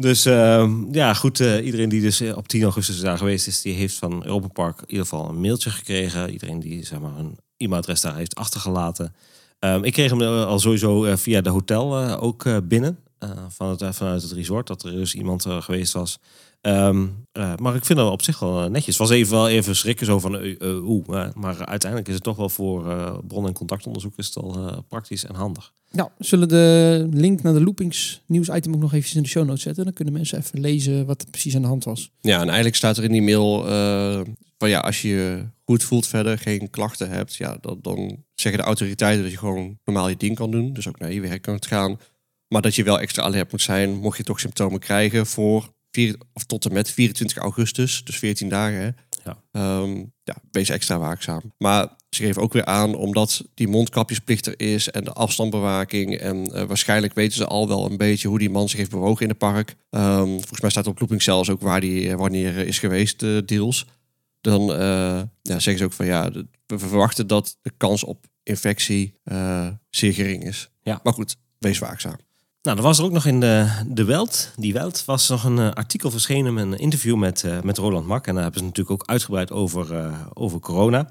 Dus 0.00 0.24
ehm, 0.24 0.94
ja, 0.94 1.14
goed. 1.14 1.40
eh, 1.40 1.64
iedereen 1.64 1.88
die 1.88 2.00
dus 2.00 2.20
eh, 2.20 2.36
op 2.36 2.48
10 2.48 2.62
augustus 2.62 3.00
daar 3.00 3.18
geweest 3.18 3.46
is, 3.46 3.62
die 3.62 3.74
heeft 3.74 3.94
van 3.94 4.24
Europa 4.24 4.48
Park 4.48 4.78
in 4.80 4.88
ieder 4.88 5.06
geval 5.06 5.28
een 5.28 5.40
mailtje 5.40 5.70
gekregen. 5.70 6.30
Iedereen 6.30 6.60
die 6.60 6.84
zeg 6.84 7.00
maar 7.00 7.16
een 7.16 7.38
e-mailadres 7.56 8.00
daar 8.00 8.16
heeft 8.16 8.34
achtergelaten. 8.34 9.14
Ehm, 9.58 9.84
ik 9.84 9.92
kreeg 9.92 10.10
hem 10.10 10.20
eh, 10.20 10.46
al 10.46 10.58
sowieso 10.58 11.16
via 11.16 11.40
de 11.40 11.50
hotel 11.50 12.16
ook 12.18 12.68
binnen. 12.68 12.98
van 13.48 13.78
vanuit 13.78 14.22
het 14.22 14.32
resort, 14.32 14.66
dat 14.66 14.82
er 14.82 14.92
dus 14.92 15.14
iemand 15.14 15.46
geweest 15.48 15.92
was. 15.92 16.18
Ehm, 16.60 17.06
eh, 17.32 17.52
maar 17.56 17.74
ik 17.74 17.84
vind 17.84 17.98
dat 17.98 18.12
op 18.12 18.22
zich 18.22 18.38
wel 18.38 18.62
eh, 18.62 18.70
netjes. 18.70 18.98
Het 18.98 19.08
was 19.08 19.16
even, 19.16 19.32
wel 19.34 19.48
even 19.48 19.76
schrikken 19.76 20.06
zo 20.06 20.18
van 20.18 20.38
eh, 20.38 20.60
eh, 20.60 20.84
oeh. 20.88 21.04
eh, 21.08 21.28
maar 21.34 21.66
uiteindelijk 21.66 22.08
is 22.08 22.14
het 22.14 22.24
toch 22.24 22.36
wel 22.36 22.48
voor 22.48 22.90
eh, 22.90 23.18
bron- 23.26 23.46
en 23.46 23.52
contactonderzoek 23.52 24.12
is 24.16 24.26
het 24.26 24.34
wel 24.34 24.54
eh, 24.68 24.78
praktisch 24.88 25.24
en 25.24 25.34
handig. 25.34 25.72
Nou, 25.90 26.08
we 26.18 26.24
zullen 26.24 26.48
de 26.48 27.08
link 27.10 27.42
naar 27.42 27.52
de 27.52 27.62
Loopings 27.62 28.22
nieuwsitem 28.26 28.74
ook 28.74 28.80
nog 28.80 28.90
eventjes 28.92 29.16
in 29.16 29.22
de 29.22 29.28
show 29.28 29.44
notes 29.46 29.62
zetten. 29.62 29.84
Dan 29.84 29.92
kunnen 29.92 30.14
mensen 30.14 30.38
even 30.38 30.60
lezen 30.60 31.06
wat 31.06 31.22
er 31.22 31.30
precies 31.30 31.56
aan 31.56 31.62
de 31.62 31.68
hand 31.68 31.84
was. 31.84 32.10
Ja, 32.20 32.36
en 32.40 32.46
eigenlijk 32.46 32.76
staat 32.76 32.96
er 32.96 33.04
in 33.04 33.12
die 33.12 33.22
mail 33.22 33.68
eh, 33.68 34.20
van 34.58 34.68
ja, 34.68 34.78
als 34.80 35.02
je 35.02 35.08
je 35.08 35.44
goed 35.64 35.82
voelt 35.84 36.06
verder, 36.06 36.38
geen 36.38 36.70
klachten 36.70 37.10
hebt, 37.10 37.34
ja, 37.34 37.58
dan, 37.60 37.78
dan 37.82 38.24
zeggen 38.34 38.60
de 38.60 38.66
autoriteiten 38.66 39.22
dat 39.22 39.32
je 39.32 39.38
gewoon 39.38 39.78
normaal 39.84 40.08
je 40.08 40.16
ding 40.16 40.34
kan 40.36 40.50
doen. 40.50 40.72
Dus 40.72 40.88
ook 40.88 40.98
naar 40.98 41.12
je 41.12 41.20
werk 41.20 41.42
kan 41.42 41.62
gaan. 41.64 41.98
Maar 42.48 42.62
dat 42.62 42.74
je 42.74 42.82
wel 42.82 43.00
extra 43.00 43.22
alert 43.22 43.50
moet 43.50 43.62
zijn, 43.62 43.94
mocht 43.96 44.16
je 44.16 44.22
toch 44.24 44.40
symptomen 44.40 44.80
krijgen 44.80 45.26
voor 45.26 45.72
vier, 45.90 46.16
of 46.32 46.44
tot 46.44 46.64
en 46.66 46.72
met 46.72 46.90
24 46.90 47.36
augustus, 47.36 48.04
dus 48.04 48.18
14 48.18 48.48
dagen. 48.48 48.96
Ja. 49.24 49.36
Ehm, 49.52 49.96
ja, 50.24 50.36
wees 50.50 50.68
extra 50.68 50.98
waakzaam. 50.98 51.52
Maar 51.58 51.88
ze 52.10 52.22
geven 52.22 52.42
ook 52.42 52.52
weer 52.52 52.64
aan, 52.64 52.94
omdat 52.94 53.44
die 53.54 53.68
mondkapjesplicht 53.68 54.46
er 54.46 54.60
is 54.60 54.90
en 54.90 55.04
de 55.04 55.12
afstandbewaking. 55.12 56.16
En 56.16 56.54
eh, 56.54 56.62
waarschijnlijk 56.64 57.14
weten 57.14 57.36
ze 57.36 57.46
al 57.46 57.68
wel 57.68 57.90
een 57.90 57.96
beetje 57.96 58.28
hoe 58.28 58.38
die 58.38 58.50
man 58.50 58.68
zich 58.68 58.78
heeft 58.78 58.90
bewogen 58.90 59.22
in 59.22 59.28
het 59.28 59.38
park. 59.38 59.76
Ehm, 59.90 60.26
volgens 60.26 60.60
mij 60.60 60.70
staat 60.70 60.86
op 60.86 60.98
Looping 60.98 61.22
zelfs 61.22 61.50
ook 61.50 61.60
waar 61.60 61.80
die 61.80 62.08
eh, 62.10 62.16
wanneer 62.16 62.56
is 62.56 62.78
geweest, 62.78 63.22
eh, 63.22 63.38
deals. 63.44 63.86
Dan 64.40 64.62
ja, 65.42 65.58
zeggen 65.58 65.78
ze 65.78 65.84
ook 65.84 65.92
van 65.92 66.06
ja, 66.06 66.30
de- 66.30 66.46
we 66.66 66.78
verwachten 66.78 67.26
dat 67.26 67.56
de 67.62 67.72
kans 67.76 68.04
op 68.04 68.26
infectie 68.42 69.14
zeer 69.90 70.12
gering 70.12 70.44
is. 70.44 70.70
Ja. 70.82 71.00
Maar 71.02 71.12
goed, 71.12 71.36
wees 71.58 71.78
waakzaam. 71.78 72.16
Nou, 72.68 72.80
er 72.80 72.86
was 72.86 72.98
er 72.98 73.04
ook 73.04 73.12
nog 73.12 73.26
in 73.26 73.40
de, 73.40 73.68
de 73.86 74.04
Welt, 74.04 74.52
die 74.56 74.72
Welt, 74.72 75.04
was 75.04 75.28
nog 75.28 75.44
een 75.44 75.58
eh, 75.58 75.70
artikel 75.70 76.10
verschenen 76.10 76.56
een 76.56 76.78
interview 76.78 77.16
met, 77.16 77.44
eh, 77.44 77.60
met 77.60 77.78
Roland 77.78 78.06
Mak. 78.06 78.26
En 78.26 78.34
daar 78.34 78.42
hebben 78.42 78.60
ze 78.60 78.66
natuurlijk 78.66 79.02
ook 79.02 79.08
uitgebreid 79.08 79.52
over, 79.52 79.94
eh, 79.94 80.20
over 80.34 80.60
corona. 80.60 81.10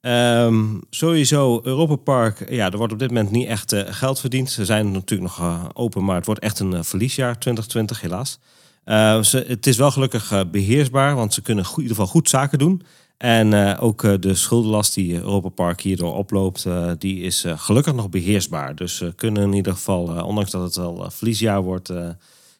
Ehm, 0.00 0.64
sowieso, 0.90 1.60
Europa 1.62 1.96
Park, 1.96 2.50
ja, 2.50 2.70
er 2.70 2.76
wordt 2.76 2.92
op 2.92 2.98
dit 2.98 3.08
moment 3.08 3.30
niet 3.30 3.46
echt 3.46 3.72
eh, 3.72 3.82
geld 3.86 4.20
verdiend. 4.20 4.50
Ze 4.50 4.64
zijn 4.64 4.90
natuurlijk 4.92 5.30
nog 5.30 5.38
eh, 5.38 5.64
open, 5.72 6.04
maar 6.04 6.16
het 6.16 6.26
wordt 6.26 6.40
echt 6.40 6.60
een 6.60 6.74
eh, 6.74 6.82
verliesjaar 6.82 7.38
2020 7.38 8.00
helaas. 8.00 8.38
Eh, 8.88 9.20
het 9.32 9.66
is 9.66 9.76
wel 9.76 9.90
gelukkig 9.90 10.32
eh, 10.32 10.40
beheersbaar, 10.50 11.14
want 11.14 11.34
ze 11.34 11.42
kunnen 11.42 11.64
in 11.64 11.70
ieder 11.76 11.88
geval 11.88 12.06
goed 12.06 12.28
zaken 12.28 12.58
doen. 12.58 12.82
En 13.18 13.52
eh, 13.52 13.82
ook 13.82 14.04
eh, 14.04 14.14
de 14.20 14.34
schuldenlast 14.34 14.94
die 14.94 15.14
Europa 15.14 15.48
Park 15.48 15.80
hierdoor 15.80 16.14
oploopt, 16.14 16.64
eh, 16.64 16.90
die 16.98 17.20
is 17.20 17.44
eh, 17.44 17.58
gelukkig 17.58 17.94
nog 17.94 18.08
beheersbaar. 18.10 18.74
Dus 18.74 18.96
ze 18.96 19.12
kunnen 19.16 19.42
in 19.42 19.52
ieder 19.52 19.72
geval, 19.72 20.16
eh, 20.16 20.26
ondanks 20.26 20.50
dat 20.50 20.62
het 20.62 20.76
wel 20.76 21.04
eh, 21.04 21.10
verliesjaar 21.10 21.62
wordt, 21.62 21.88
eh, 21.90 22.08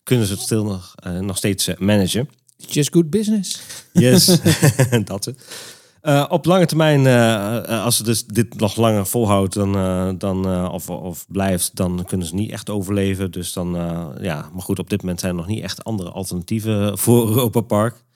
kunnen 0.03 0.27
ze 0.27 0.33
het 0.33 0.43
stil 0.43 0.65
nog, 0.65 0.95
eh, 0.97 1.19
nog 1.19 1.37
steeds 1.37 1.67
eh, 1.67 1.77
managen. 1.79 2.29
Just 2.57 2.93
good 2.93 3.11
business. 3.11 3.61
Yes, 3.93 4.41
dat 5.05 5.25
het. 5.25 5.45
Eh, 6.01 6.25
op 6.29 6.45
lange 6.45 6.67
termijn, 6.67 7.07
eh, 7.07 7.57
eh, 7.57 7.85
als 7.85 7.97
ze 7.97 8.03
dus 8.03 8.27
dit 8.27 8.59
nog 8.59 8.77
langer 8.77 9.07
volhoudt 9.07 9.55
dan, 9.55 9.77
eh, 9.77 10.11
dan, 10.19 10.47
eh, 10.47 10.69
of, 10.73 10.91
of 10.91 11.27
blijft, 11.29 11.77
dan 11.77 12.05
kunnen 12.07 12.27
ze 12.27 12.35
niet 12.35 12.51
echt 12.51 12.71
overleven. 12.71 13.31
Dus 13.31 13.53
dan, 13.53 13.77
eh, 13.77 14.07
ja, 14.21 14.49
maar 14.53 14.63
goed, 14.63 14.79
op 14.79 14.91
dit 14.91 15.01
moment 15.01 15.21
zijn 15.21 15.33
er 15.33 15.39
nog 15.39 15.47
niet 15.47 15.63
echt 15.63 15.85
andere 15.85 16.11
alternatieven 16.11 16.99
voor 16.99 17.29
Europa 17.29 17.61
Park. 17.61 18.07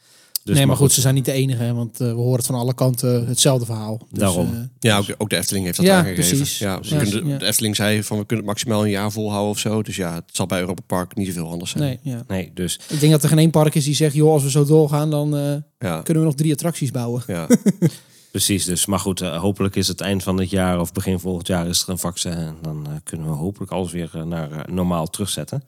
Dus, 0.44 0.56
nee, 0.56 0.66
maar 0.66 0.76
goed, 0.76 0.92
ze 0.92 1.00
zijn 1.00 1.14
niet 1.14 1.24
de 1.24 1.32
enige, 1.32 1.62
hè, 1.62 1.74
want 1.74 2.00
eh, 2.00 2.06
we 2.08 2.14
horen 2.14 2.36
het 2.36 2.46
van 2.46 2.54
alle 2.54 2.74
kanten 2.74 3.26
hetzelfde 3.26 3.66
verhaal. 3.66 3.98
Dus, 4.10 4.18
Daarom. 4.18 4.46
eh, 4.54 4.60
Ja, 4.78 4.98
ook, 4.98 5.06
ook 5.18 5.30
de 5.30 5.36
Efteling 5.36 5.64
heeft 5.64 5.76
dat 5.76 5.86
Ja, 5.86 5.98
aangegeven. 5.98 6.36
precies. 6.36 6.58
Ja, 6.58 6.82
ze 6.82 7.26
Ja. 7.26 7.38
De 7.38 7.44
Efteling 7.46 7.76
zei 7.76 8.02
van 8.02 8.18
we 8.18 8.26
kunnen 8.26 8.44
het 8.46 8.54
maximaal 8.54 8.84
een 8.84 8.90
jaar 8.90 9.12
volhouden 9.12 9.50
of 9.50 9.58
zo. 9.58 9.82
Dus 9.82 9.96
ja, 9.96 10.14
het 10.14 10.24
zal 10.32 10.46
bij 10.46 10.60
Europa 10.60 10.82
Park 10.86 11.16
niet 11.16 11.26
zoveel 11.26 11.50
anders 11.50 11.70
zijn. 11.70 11.82
nee, 11.84 11.98
ja. 12.02 12.24
Nee, 12.28 12.50
dus 12.54 12.80
Ik 12.88 13.00
denk 13.00 13.12
dat 13.12 13.22
er 13.22 13.28
geen 13.28 13.38
één 13.38 13.50
park 13.50 13.74
is 13.74 13.84
die 13.84 13.94
zegt, 13.94 14.14
joh, 14.14 14.32
als 14.32 14.42
we 14.42 14.50
zo 14.50 14.64
doorgaan, 14.64 15.10
dan 15.10 15.36
eh, 15.36 15.54
Ja, 15.78 16.00
kunnen 16.02 16.22
we 16.22 16.28
nog 16.28 16.36
drie 16.38 16.52
attracties 16.52 16.90
bouwen. 16.90 17.22
ja. 17.26 17.46
precies. 18.30 18.64
Dus, 18.64 18.86
maar 18.86 18.98
goed, 18.98 19.20
eh, 19.20 19.40
hopelijk 19.40 19.76
is 19.76 19.88
het 19.88 20.00
eind 20.00 20.22
van 20.22 20.36
dit 20.36 20.50
jaar 20.50 20.80
of 20.80 20.92
begin 20.92 21.18
volgend 21.18 21.46
jaar 21.46 21.66
is 21.68 21.82
er 21.82 21.88
een 21.88 21.98
vaccin. 21.98 22.32
En 22.32 22.56
dan 22.62 22.86
eh, 22.86 22.92
kunnen 23.04 23.26
we 23.26 23.32
hopelijk 23.32 23.70
alles 23.72 23.92
weer 23.92 24.10
eh, 24.14 24.22
naar 24.22 24.50
eh, 24.52 24.74
normaal 24.74 25.06
terugzetten. 25.06 25.64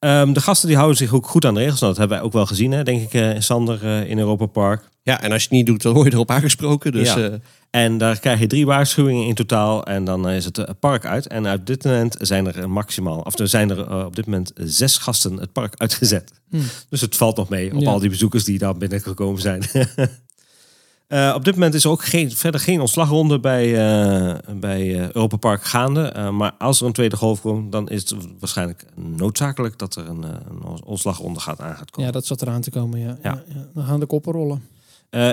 Ehm, 0.00 0.32
de 0.32 0.40
gasten 0.40 0.68
die 0.68 0.76
houden 0.76 0.96
zich 0.98 1.12
ook 1.14 1.26
goed 1.26 1.44
aan 1.44 1.54
de 1.54 1.60
regels. 1.60 1.80
Nou, 1.80 1.92
dat 1.92 2.00
hebben 2.00 2.16
wij 2.18 2.26
ook 2.26 2.32
wel 2.32 2.46
gezien, 2.46 2.72
hè, 2.72 2.82
denk 2.82 3.02
ik, 3.02 3.12
eh, 3.14 3.30
Sander, 3.38 3.84
eh, 3.84 4.10
in 4.10 4.18
Europa 4.18 4.46
Park. 4.46 4.88
ja, 5.02 5.20
en 5.22 5.32
als 5.32 5.42
je 5.42 5.48
het 5.48 5.56
niet 5.56 5.66
doet, 5.66 5.82
dan 5.82 5.92
word 5.92 6.06
je 6.06 6.12
erop 6.12 6.30
aangesproken. 6.30 6.92
Dus 6.92 7.08
Ja. 7.14 7.28
eh, 7.28 7.34
En 7.70 7.98
daar 7.98 8.18
krijg 8.20 8.38
je 8.40 8.46
drie 8.46 8.66
waarschuwingen 8.66 9.26
in 9.26 9.34
totaal. 9.34 9.84
En 9.84 10.04
dan 10.04 10.28
is 10.28 10.44
het 10.44 10.80
park 10.80 11.04
uit. 11.06 11.26
En 11.26 11.52
op 11.52 11.66
dit 11.66 11.84
moment 11.84 12.16
zijn 12.18 12.52
er 12.52 12.70
maximaal, 12.70 13.20
of 13.20 13.38
er 13.38 13.48
zijn 13.48 13.70
er 13.70 14.04
op 14.06 14.16
dit 14.16 14.26
moment 14.26 14.52
zes 14.54 14.98
gasten 14.98 15.36
het 15.36 15.52
park 15.52 15.74
uitgezet. 15.76 16.32
Hmm. 16.50 16.62
Dus 16.88 17.00
het 17.00 17.16
valt 17.16 17.36
nog 17.36 17.48
mee 17.48 17.74
op 17.74 17.80
Ja. 17.80 17.90
al 17.90 17.98
die 17.98 18.08
bezoekers 18.10 18.44
die 18.44 18.58
daar 18.58 18.76
binnengekomen 18.76 19.40
zijn. 19.40 19.62
Eh, 21.10 21.32
op 21.36 21.44
dit 21.44 21.54
moment 21.54 21.74
is 21.74 21.84
er 21.84 21.90
ook 21.90 22.04
geen, 22.04 22.30
verder 22.32 22.60
geen 22.60 22.80
ontslagronde 22.80 23.40
bij, 23.40 23.64
eh, 23.66 24.38
bij 24.56 24.80
eh, 24.94 25.00
Europa 25.10 25.36
Park 25.36 25.64
gaande. 25.64 26.30
Maar 26.32 26.52
als 26.58 26.80
er 26.80 26.86
een 26.86 26.92
tweede 26.92 27.16
golf 27.16 27.40
komt, 27.40 27.72
dan 27.72 27.88
is 27.88 28.00
het 28.10 28.14
waarschijnlijk 28.38 28.84
noodzakelijk 28.94 29.78
dat 29.78 29.96
er 29.96 30.08
een, 30.08 30.22
een 30.22 30.82
ontslagronde 30.84 31.40
gaat 31.40 31.60
aan 31.60 31.76
gaat 31.76 31.90
komen. 31.90 32.06
Ja, 32.06 32.12
dat 32.14 32.26
zat 32.26 32.42
eraan 32.42 32.60
te 32.60 32.70
komen, 32.70 32.98
ja. 33.00 33.18
Ja. 33.22 33.42
Dan 33.74 33.84
gaan 33.84 34.00
de 34.00 34.06
koppen 34.06 34.32
rollen. 34.32 34.62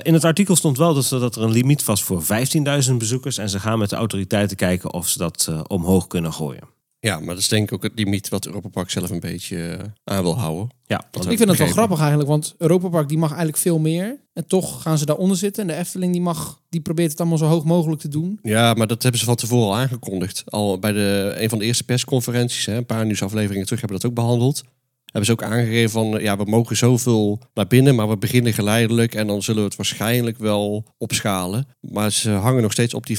In 0.01 0.13
het 0.13 0.23
artikel 0.23 0.55
stond 0.55 0.77
wel 0.77 0.93
dat, 0.93 1.05
ze- 1.05 1.19
dat 1.19 1.35
er 1.35 1.41
een 1.43 1.51
limiet 1.51 1.83
was 1.85 2.03
voor 2.03 2.23
15.000 2.23 2.97
bezoekers. 2.97 3.37
En 3.37 3.49
ze 3.49 3.59
gaan 3.59 3.79
met 3.79 3.89
de 3.89 3.95
autoriteiten 3.95 4.57
kijken 4.57 4.93
of 4.93 5.07
ze 5.07 5.17
dat 5.17 5.51
omhoog 5.67 6.07
kunnen 6.07 6.33
gooien. 6.33 6.63
Ja, 6.99 7.17
maar 7.17 7.27
dat 7.27 7.37
is 7.37 7.47
denk 7.47 7.67
ik 7.67 7.73
ook 7.73 7.83
het 7.83 7.91
limiet 7.95 8.29
wat 8.29 8.45
Europa 8.45 8.69
Park 8.69 8.89
zelf 8.89 9.09
een 9.09 9.19
beetje 9.19 9.75
eh, 9.75 9.83
aan 10.03 10.23
wil 10.23 10.37
houden. 10.37 10.69
Ja, 10.85 11.03
Ik 11.11 11.37
vind 11.37 11.49
het 11.49 11.57
wel 11.57 11.67
grappig 11.67 11.99
eigenlijk, 11.99 12.29
want 12.29 12.55
Europa 12.57 12.87
Park 12.87 13.07
die 13.09 13.17
mag 13.17 13.29
eigenlijk 13.29 13.57
veel 13.59 13.79
meer. 13.79 14.19
En 14.33 14.47
toch 14.47 14.81
gaan 14.81 14.97
ze 14.97 15.05
daaronder 15.05 15.37
zitten. 15.37 15.61
En 15.61 15.67
de 15.67 15.75
Efteling 15.75 16.11
die 16.11 16.21
mag, 16.21 16.61
die 16.69 16.81
probeert 16.81 17.11
het 17.11 17.19
allemaal 17.19 17.37
zo 17.37 17.45
hoog 17.45 17.63
mogelijk 17.63 18.01
te 18.01 18.07
doen. 18.07 18.39
Ja, 18.41 18.73
maar 18.73 18.87
dat 18.87 19.01
hebben 19.01 19.19
ze 19.19 19.25
van 19.25 19.35
tevoren 19.35 19.67
al 19.67 19.75
aangekondigd. 19.75 20.43
Al 20.45 20.79
bij 20.79 20.91
de, 20.91 21.35
een 21.37 21.49
van 21.49 21.59
de 21.59 21.65
eerste 21.65 21.83
persconferenties, 21.83 22.65
hè, 22.65 22.75
een 22.75 22.85
paar 22.85 23.05
nieuwsafleveringen 23.05 23.65
terug, 23.65 23.79
hebben 23.79 23.97
we 23.97 24.03
dat 24.03 24.11
ook 24.11 24.23
behandeld. 24.25 24.63
Hebben 25.05 25.25
ze 25.25 25.31
ook 25.31 25.43
aangegeven 25.43 25.89
van, 25.89 26.21
ja, 26.21 26.37
we 26.37 26.43
mogen 26.45 26.77
zoveel 26.77 27.39
naar 27.53 27.67
binnen, 27.67 27.95
maar 27.95 28.09
we 28.09 28.17
beginnen 28.17 28.53
geleidelijk 28.53 29.15
en 29.15 29.27
dan 29.27 29.43
zullen 29.43 29.61
we 29.61 29.67
het 29.67 29.77
waarschijnlijk 29.77 30.37
wel 30.37 30.85
opschalen. 30.97 31.67
Maar 31.79 32.11
ze 32.11 32.29
hangen 32.29 32.61
nog 32.61 32.71
steeds 32.71 32.93
op 32.93 33.05
die 33.05 33.17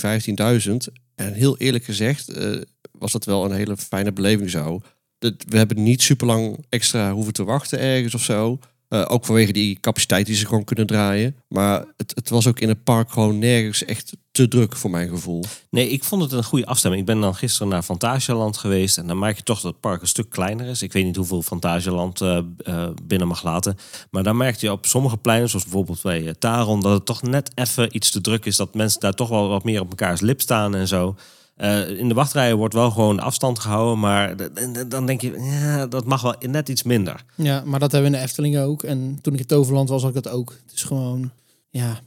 15.000. 0.68 0.74
En 1.14 1.32
heel 1.32 1.56
eerlijk 1.56 1.84
gezegd 1.84 2.28
eh, 2.28 2.60
was 2.99 3.12
dat 3.12 3.24
wel 3.24 3.44
een 3.44 3.57
hele 3.57 3.76
fijne 3.76 4.12
beleving 4.12 4.51
zo. 4.51 4.80
We 5.18 5.57
hebben 5.57 5.82
niet 5.82 6.03
super 6.03 6.26
lang 6.26 6.64
extra 6.68 7.12
hoeven 7.12 7.32
te 7.32 7.44
wachten 7.44 7.78
ergens 7.78 8.14
of 8.14 8.22
zo. 8.22 8.59
Eh, 8.88 9.05
ook 9.09 9.24
vanwege 9.24 9.53
die 9.53 9.80
capaciteit 9.80 10.26
die 10.26 10.34
ze 10.34 10.46
gewoon 10.46 10.64
kunnen 10.64 10.86
draaien. 10.86 11.36
Maar 11.49 11.84
het, 11.96 12.12
het 12.14 12.28
was 12.28 12.46
ook 12.46 12.61
in 12.61 12.68
het 12.68 12.84
park 12.84 13.11
gewoon 13.11 13.38
nergens 13.38 13.84
echt 13.84 14.16
te 14.30 14.49
druk 14.49 14.76
voor 14.76 14.90
mijn 14.90 15.09
gevoel. 15.09 15.44
Nee, 15.70 15.88
ik 15.88 16.05
vond 16.05 16.22
het 16.22 16.32
een 16.32 16.44
goede 16.44 16.66
afstemming. 16.66 17.03
Ik 17.03 17.09
ben 17.09 17.20
dan 17.20 17.34
gisteren 17.34 17.68
naar 17.68 17.82
Fantasialand 17.82 18.57
geweest. 18.57 18.99
En 18.99 19.07
dan 19.07 19.18
merk 19.18 19.36
je 19.36 19.42
toch 19.42 19.61
dat 19.61 19.72
het 19.72 19.80
park 19.80 20.01
een 20.01 20.09
stuk 20.09 20.30
kleiner 20.30 20.66
is. 20.66 20.82
Ik 20.82 20.92
weet 20.92 21.05
niet 21.05 21.16
hoeveel 21.16 21.42
Fantasialand 21.42 22.20
eh, 22.20 22.38
eh, 22.64 22.88
binnen 23.03 23.28
mag 23.28 23.42
laten. 23.42 23.76
Maar 24.11 24.22
dan 24.22 24.36
merk 24.36 24.57
je 24.57 24.72
op 24.72 24.86
sommige 24.86 25.16
pleinen, 25.16 25.49
zoals 25.49 25.64
bijvoorbeeld 25.64 26.03
bij 26.03 26.34
Taron... 26.38 26.80
dat 26.80 26.92
het 26.92 27.07
toch 27.07 27.22
net 27.22 27.51
even 27.55 27.96
iets 27.96 28.11
te 28.11 28.20
druk 28.20 28.44
is. 28.44 28.57
Dat 28.57 28.74
mensen 28.74 29.01
daar 29.01 29.14
toch 29.14 29.28
wel 29.28 29.49
wat 29.49 29.64
meer 29.64 29.80
op 29.80 29.88
elkaars 29.88 30.20
lip 30.20 30.40
staan 30.40 30.74
en 30.74 30.88
zo. 30.88 31.16
Eh, 31.59 31.98
in 31.98 32.09
de 32.09 32.14
wachtrijen 32.14 32.56
wordt 32.56 32.74
wel 32.74 32.90
gewoon 32.90 33.20
afstand 33.20 33.59
gehouden. 33.59 33.98
Maar 33.98 34.34
dan 34.88 35.06
denk 35.06 35.20
je, 35.20 35.32
ja, 35.61 35.86
dat 35.86 36.04
mag 36.04 36.22
wel 36.22 36.34
net 36.40 36.68
iets 36.68 36.82
minder. 36.82 37.24
Ja, 37.34 37.62
maar 37.66 37.80
dat 37.80 37.92
hebben 37.92 38.11
we 38.11 38.16
in 38.16 38.22
de 38.22 38.28
Efteling 38.28 38.59
ook. 38.59 38.82
En 38.82 39.18
toen 39.22 39.32
ik 39.32 39.40
in 39.40 39.46
Toverland 39.46 39.88
was, 39.88 40.02
had 40.02 40.16
ik 40.16 40.22
dat 40.22 40.32
ook. 40.32 40.50
Het 40.66 40.74
is 40.74 40.82
gewoon, 40.82 41.30
ja, 41.70 42.00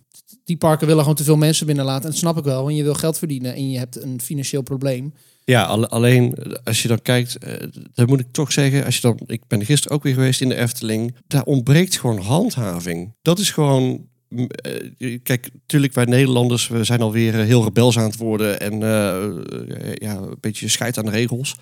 die 0.44 0.58
parken 0.58 0.86
willen 0.88 1.02
gewoon 1.02 1.18
te 1.18 1.24
veel 1.24 1.36
mensen 1.38 1.66
binnenlaten. 1.66 2.04
En 2.04 2.10
dat 2.10 2.20
snap 2.20 2.38
ik 2.38 2.44
wel, 2.44 2.64
want 2.64 2.76
je 2.76 2.84
wil 2.84 2.94
geld 2.94 3.18
verdienen 3.18 3.54
en 3.56 3.70
je 3.72 3.78
hebt 3.78 4.02
een 4.04 4.22
financieel 4.22 4.62
probleem. 4.62 5.14
Ja, 5.46 5.64
alle- 5.64 5.88
alleen 5.90 6.36
als 6.64 6.82
je 6.82 6.88
dan 6.88 7.02
kijkt, 7.02 7.38
eh, 7.38 7.54
dan 7.94 8.06
moet 8.08 8.20
ik 8.20 8.32
toch 8.32 8.52
zeggen, 8.52 8.86
als 8.86 8.96
je 8.96 9.02
dan, 9.02 9.20
ik 9.26 9.42
ben 9.48 9.66
gisteren 9.66 9.98
ook 9.98 10.04
weer 10.04 10.14
geweest 10.14 10.42
in 10.42 10.50
de 10.50 10.56
Efteling, 10.56 11.16
daar 11.28 11.44
ontbreekt 11.44 12.00
gewoon 12.00 12.20
handhaving. 12.20 13.14
Dat 13.22 13.40
is 13.40 13.52
gewoon, 13.52 14.08
kijk, 15.24 15.50
natuurlijk 15.54 15.94
wij 15.94 16.06
Nederlanders, 16.06 16.68
we 16.68 16.84
zijn 16.84 17.02
alweer 17.02 17.40
eh, 17.40 17.46
heel 17.46 17.64
rebels 17.64 17.98
aan 17.98 18.04
het 18.04 18.18
worden 18.18 18.60
en 18.60 18.84
eh, 18.84 19.26
eh, 19.26 19.94
ja, 19.94 20.16
een 20.16 20.38
beetje 20.40 20.68
scheid 20.68 20.98
aan 20.98 21.06
de 21.06 21.12
regels. 21.12 21.56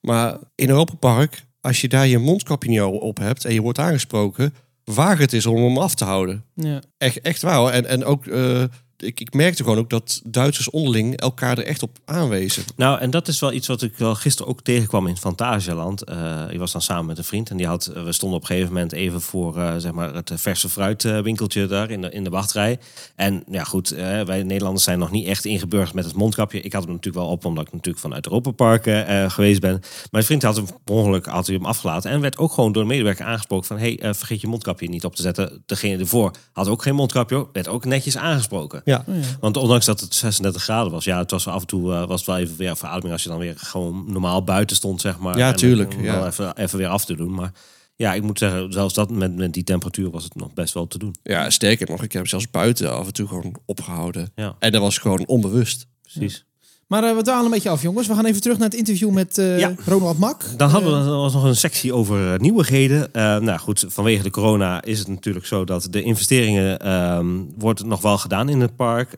Maar 0.00 0.38
in 0.54 0.68
Europa 0.68 0.94
Park, 0.94 1.44
als 1.60 1.80
je 1.80 1.88
daar 1.88 2.06
je 2.06 2.18
mondkapje 2.18 2.68
niet 2.68 2.80
op 2.80 3.18
hebt 3.18 3.44
en 3.44 3.54
je 3.54 3.60
wordt 3.60 3.78
aangesproken, 3.78 4.54
waag 4.84 5.18
het 5.18 5.32
is 5.32 5.46
om 5.46 5.62
hem 5.62 5.78
af 5.78 5.94
te 5.94 6.04
houden. 6.04 6.44
Ja, 6.54 6.82
Echt, 6.98 7.20
echt 7.20 7.42
waar. 7.42 7.72
En, 7.72 7.86
en 7.86 8.04
ook, 8.04 8.26
eh, 8.26 8.64
ik, 9.02 9.20
ik 9.20 9.34
merkte 9.34 9.62
gewoon 9.62 9.78
ook 9.78 9.90
dat 9.90 10.20
Duitsers 10.24 10.70
onderling 10.70 11.16
elkaar 11.16 11.58
er 11.58 11.66
echt 11.66 11.82
op 11.82 11.98
aanwezen. 12.04 12.62
Nou, 12.76 13.00
en 13.00 13.10
dat 13.10 13.28
is 13.28 13.40
wel 13.40 13.52
iets 13.52 13.66
wat 13.66 13.82
ik 13.82 13.96
wel 13.96 14.14
gisteren 14.14 14.50
ook 14.50 14.62
tegenkwam 14.62 15.06
in 15.06 15.16
Fantasialand. 15.16 16.04
Eh 16.04 16.50
ik 16.50 16.58
was 16.58 16.72
dan 16.72 16.82
samen 16.82 17.06
met 17.06 17.18
een 17.18 17.24
vriend 17.24 17.50
en 17.50 17.56
die 17.56 17.66
had, 17.66 17.90
we 17.94 18.12
stonden 18.12 18.38
op 18.38 18.44
een 18.44 18.50
gegeven 18.50 18.72
moment 18.72 18.92
even 18.92 19.20
voor 19.20 19.58
eh, 19.58 19.74
zeg 19.76 19.92
maar 19.92 20.14
het 20.14 20.30
verse 20.34 20.68
fruitwinkeltje 20.68 21.66
daar 21.66 21.90
in 21.90 22.00
de, 22.00 22.10
in 22.10 22.24
de 22.24 22.30
wachtrij. 22.30 22.78
En 23.16 23.44
ja, 23.50 23.64
goed, 23.64 23.90
eh, 23.90 24.20
wij 24.20 24.42
Nederlanders 24.42 24.84
zijn 24.84 24.98
nog 24.98 25.10
niet 25.10 25.26
echt 25.26 25.44
ingeburgerd 25.44 25.94
met 25.94 26.04
het 26.04 26.14
mondkapje. 26.14 26.60
Ik 26.60 26.72
had 26.72 26.82
hem 26.82 26.92
natuurlijk 26.92 27.24
wel 27.24 27.32
op, 27.32 27.44
omdat 27.44 27.66
ik 27.66 27.72
natuurlijk 27.72 28.02
vanuit 28.02 28.26
Europa 28.26 28.50
Park 28.50 28.86
eh, 28.86 29.30
geweest 29.30 29.60
ben. 29.60 29.72
Maar 29.72 30.08
mijn 30.10 30.24
vriend 30.24 30.42
had 30.42 30.56
hem 30.56 30.66
per 30.84 30.94
ongeluk 30.94 31.26
had 31.26 31.46
hij 31.46 31.56
hem 31.56 31.64
afgelaten 31.64 32.10
en 32.10 32.20
werd 32.20 32.38
ook 32.38 32.52
gewoon 32.52 32.72
door 32.72 32.82
de 32.82 32.88
medewerker 32.88 33.24
aangesproken 33.24 33.66
van, 33.66 33.78
hey, 33.78 33.98
vergeet 34.00 34.40
je 34.40 34.46
mondkapje 34.46 34.88
niet 34.88 35.04
op 35.04 35.16
te 35.16 35.22
zetten. 35.22 35.62
Degene 35.66 35.98
ervoor 35.98 36.30
had 36.52 36.68
ook 36.68 36.82
geen 36.82 36.94
mondkapje, 36.94 37.46
werd 37.52 37.68
ook 37.68 37.84
netjes 37.84 38.16
aangesproken. 38.16 38.80
Ja. 38.84 38.91
Oh 38.98 39.14
ja. 39.16 39.22
Want 39.40 39.56
ondanks 39.56 39.86
dat 39.86 40.00
het 40.00 40.14
36 40.14 40.62
graden 40.62 40.92
was, 40.92 41.04
ja, 41.04 41.18
het 41.18 41.30
was 41.30 41.46
af 41.46 41.60
en 41.60 41.66
toe 41.66 41.92
eh, 41.92 42.06
was 42.06 42.20
het 42.20 42.28
wel 42.28 42.38
even 42.38 42.56
weer 42.56 42.76
verademing 42.76 43.12
als 43.12 43.22
je 43.22 43.28
dan 43.28 43.38
weer 43.38 43.54
gewoon 43.56 44.04
normaal 44.06 44.44
buiten 44.44 44.76
stond, 44.76 45.00
zeg 45.00 45.18
maar. 45.18 45.38
Ja, 45.38 45.48
En, 45.50 45.56
tuurlijk, 45.56 45.94
om 45.94 46.02
ja. 46.02 46.12
wel 46.18 46.26
Even, 46.26 46.56
even 46.56 46.78
weer 46.78 46.88
af 46.88 47.04
te 47.04 47.16
doen. 47.16 47.34
Maar 47.34 47.52
ja, 47.96 48.14
ik 48.14 48.22
moet 48.22 48.38
zeggen, 48.38 48.72
zelfs 48.72 48.94
dat 48.94 49.10
met, 49.10 49.36
met 49.36 49.52
die 49.52 49.64
temperatuur 49.64 50.10
was 50.10 50.24
het 50.24 50.34
nog 50.34 50.52
best 50.54 50.74
wel 50.74 50.86
te 50.86 50.98
doen. 50.98 51.14
Ja, 51.22 51.50
sterker 51.50 51.86
nog, 51.90 52.02
ik 52.02 52.12
heb 52.12 52.20
hem 52.20 52.26
zelfs 52.30 52.50
buiten 52.50 52.92
af 52.96 53.06
en 53.06 53.12
toe 53.12 53.28
gewoon 53.28 53.56
opgehouden. 53.66 54.32
Ja, 54.34 54.56
En 54.58 54.72
dat 54.72 54.80
was 54.80 54.98
gewoon 54.98 55.26
onbewust. 55.26 55.86
precies. 56.02 56.44
Maar 56.92 57.04
eh, 57.04 57.16
we 57.16 57.22
dwalen 57.22 57.44
een 57.44 57.50
beetje 57.50 57.70
af, 57.70 57.82
jongens. 57.82 58.06
We 58.06 58.14
gaan 58.14 58.24
even 58.24 58.40
terug 58.40 58.58
naar 58.58 58.68
het 58.68 58.78
interview 58.78 59.10
met 59.10 59.36
Ja. 59.36 59.74
Ronald 59.86 60.18
Mak. 60.18 60.44
Dan 60.56 60.68
hadden 60.68 60.90
we 61.04 61.10
Eh, 61.10 61.16
was 61.16 61.32
nog 61.32 61.44
een 61.44 61.56
sectie 61.56 61.94
over 61.94 62.40
nieuwigheden. 62.40 63.08
Nou 63.44 63.58
goed, 63.58 63.84
vanwege 63.88 64.22
de 64.22 64.30
corona 64.30 64.82
is 64.82 64.98
het 64.98 65.08
natuurlijk 65.08 65.46
zo 65.46 65.64
dat 65.64 65.86
de 65.90 66.02
investeringen 66.02 66.78
ehm 66.78 67.26
wordt 67.58 67.84
nog 67.84 68.00
wel 68.00 68.18
gedaan 68.18 68.48
in 68.48 68.60
het 68.60 68.76
park. 68.76 69.12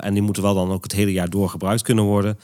En 0.00 0.12
die 0.12 0.22
moeten 0.22 0.42
wel 0.42 0.54
dan 0.54 0.72
ook 0.72 0.82
het 0.82 0.92
hele 0.92 1.12
jaar 1.12 1.30
door 1.30 1.48
gebruikt 1.48 1.82
kunnen 1.82 2.04
worden. 2.04 2.38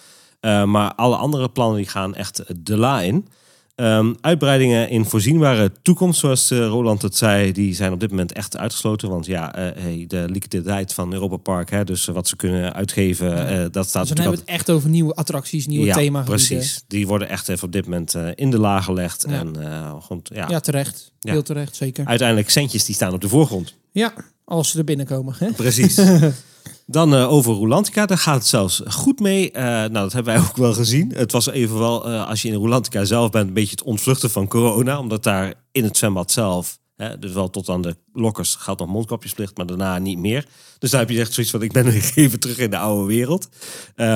Maar 0.67 0.95
alle 0.95 1.17
andere 1.17 1.49
plannen 1.49 1.77
die 1.77 1.89
gaan 1.89 2.15
echt 2.15 2.43
de 2.65 2.77
la 2.77 3.01
in. 3.01 3.29
Ehm, 3.75 4.13
uitbreidingen 4.21 4.89
in 4.89 5.05
voorzienbare 5.05 5.73
toekomst, 5.83 6.21
zoals 6.21 6.51
eh, 6.51 6.59
Roland 6.59 7.03
het 7.03 7.17
zei, 7.17 7.53
die 7.53 7.75
zijn 7.75 7.93
op 7.93 8.01
dit 8.01 8.11
moment 8.11 8.33
echt 8.33 8.57
uitgesloten. 8.57 9.09
Want 9.09 9.27
ja, 9.27 9.55
eh, 9.55 9.83
hey, 9.83 10.05
de 10.09 10.25
liquiditeit 10.29 10.95
van 10.95 11.13
Europa 11.13 11.37
Park, 11.37 11.71
hè, 11.71 11.85
dus 11.85 12.05
wat 12.05 12.29
ze 12.29 12.37
kunnen 12.37 12.75
uitgeven, 12.75 13.49
eh, 13.49 13.67
dat 13.71 13.89
staat 13.89 14.07
dus 14.07 14.15
dan 14.15 14.25
hebben 14.25 14.45
we 14.45 14.51
het 14.51 14.55
echt 14.55 14.71
over 14.71 14.89
nieuwe 14.91 15.15
attracties, 15.15 15.67
nieuwe 15.67 15.87
ja, 15.87 15.95
themagebieden. 15.95 16.47
precies. 16.57 16.85
Die 16.87 17.07
worden 17.07 17.29
echt 17.29 17.49
even 17.49 17.65
op 17.65 17.73
dit 17.73 17.85
moment 17.85 18.17
in 18.35 18.51
de 18.51 18.59
la 18.59 18.81
gelegd. 18.81 19.25
Ja. 19.29 19.39
En 19.39 19.57
gewoon, 20.03 20.21
ja, 20.23 20.49
Ja, 20.49 20.61
terecht. 20.61 21.13
Ja. 21.19 21.33
Heel 21.33 21.43
terecht, 21.43 21.77
zeker. 21.77 22.07
uiteindelijk 22.07 22.51
centjes 22.51 22.85
die 22.85 22.95
staan 22.95 23.13
op 23.13 23.21
de 23.21 23.29
voorgrond. 23.29 23.75
Ja, 23.93 24.13
als 24.45 24.71
ze 24.71 24.79
er 24.79 24.85
binnenkomen. 24.85 25.35
Hè? 25.39 25.53
Precies. 25.53 25.97
Dan 26.87 27.15
eh, 27.15 27.33
over 27.33 27.55
Rolantica, 27.55 28.07
daar 28.07 28.19
gaat 28.19 28.35
het 28.35 28.47
zelfs 28.47 28.83
goed 28.87 29.21
mee. 29.21 29.51
Eh, 29.51 29.65
nou, 29.65 29.93
dat 29.93 30.13
hebben 30.13 30.35
wij 30.35 30.43
ook 30.49 30.57
wel 30.57 30.73
gezien. 30.73 31.13
Het 31.15 31.33
was 31.33 31.47
even 31.49 31.79
wel, 31.79 32.07
eh, 32.07 32.29
als 32.29 32.43
je 32.43 32.49
in 32.49 32.55
Rolantica 32.55 33.05
zelf 33.05 33.31
bent, 33.31 33.49
een 33.49 33.55
beetje 33.55 33.71
het 33.71 33.83
ontvluchten 33.83 34.31
van 34.31 34.49
corona. 34.49 34.99
Omdat 34.99 35.23
daar 35.23 35.55
in 35.73 35.85
het 35.85 35.97
zwembad 35.97 36.31
zelf, 36.31 36.79
hè, 36.97 37.19
dus 37.19 37.33
wel 37.33 37.51
tot 37.51 37.69
aan 37.69 37.83
de 37.83 37.97
lokkers, 38.13 38.55
gaat 38.55 38.79
nog 38.79 38.89
mondkapjesplicht, 38.89 39.57
maar 39.57 39.67
daarna 39.67 39.99
niet 39.99 40.19
meer. 40.19 40.47
Dus 40.79 40.91
daar 40.91 41.01
heb 41.01 41.11
je 41.11 41.21
echt 41.21 41.33
zoiets 41.33 41.53
van, 41.53 41.63
ik 41.63 41.73
ben 41.73 41.87
even 42.15 42.41
terug 42.41 42.59
in 42.59 42.71
de 42.71 42.79
oude 42.79 43.07
wereld. 43.07 43.49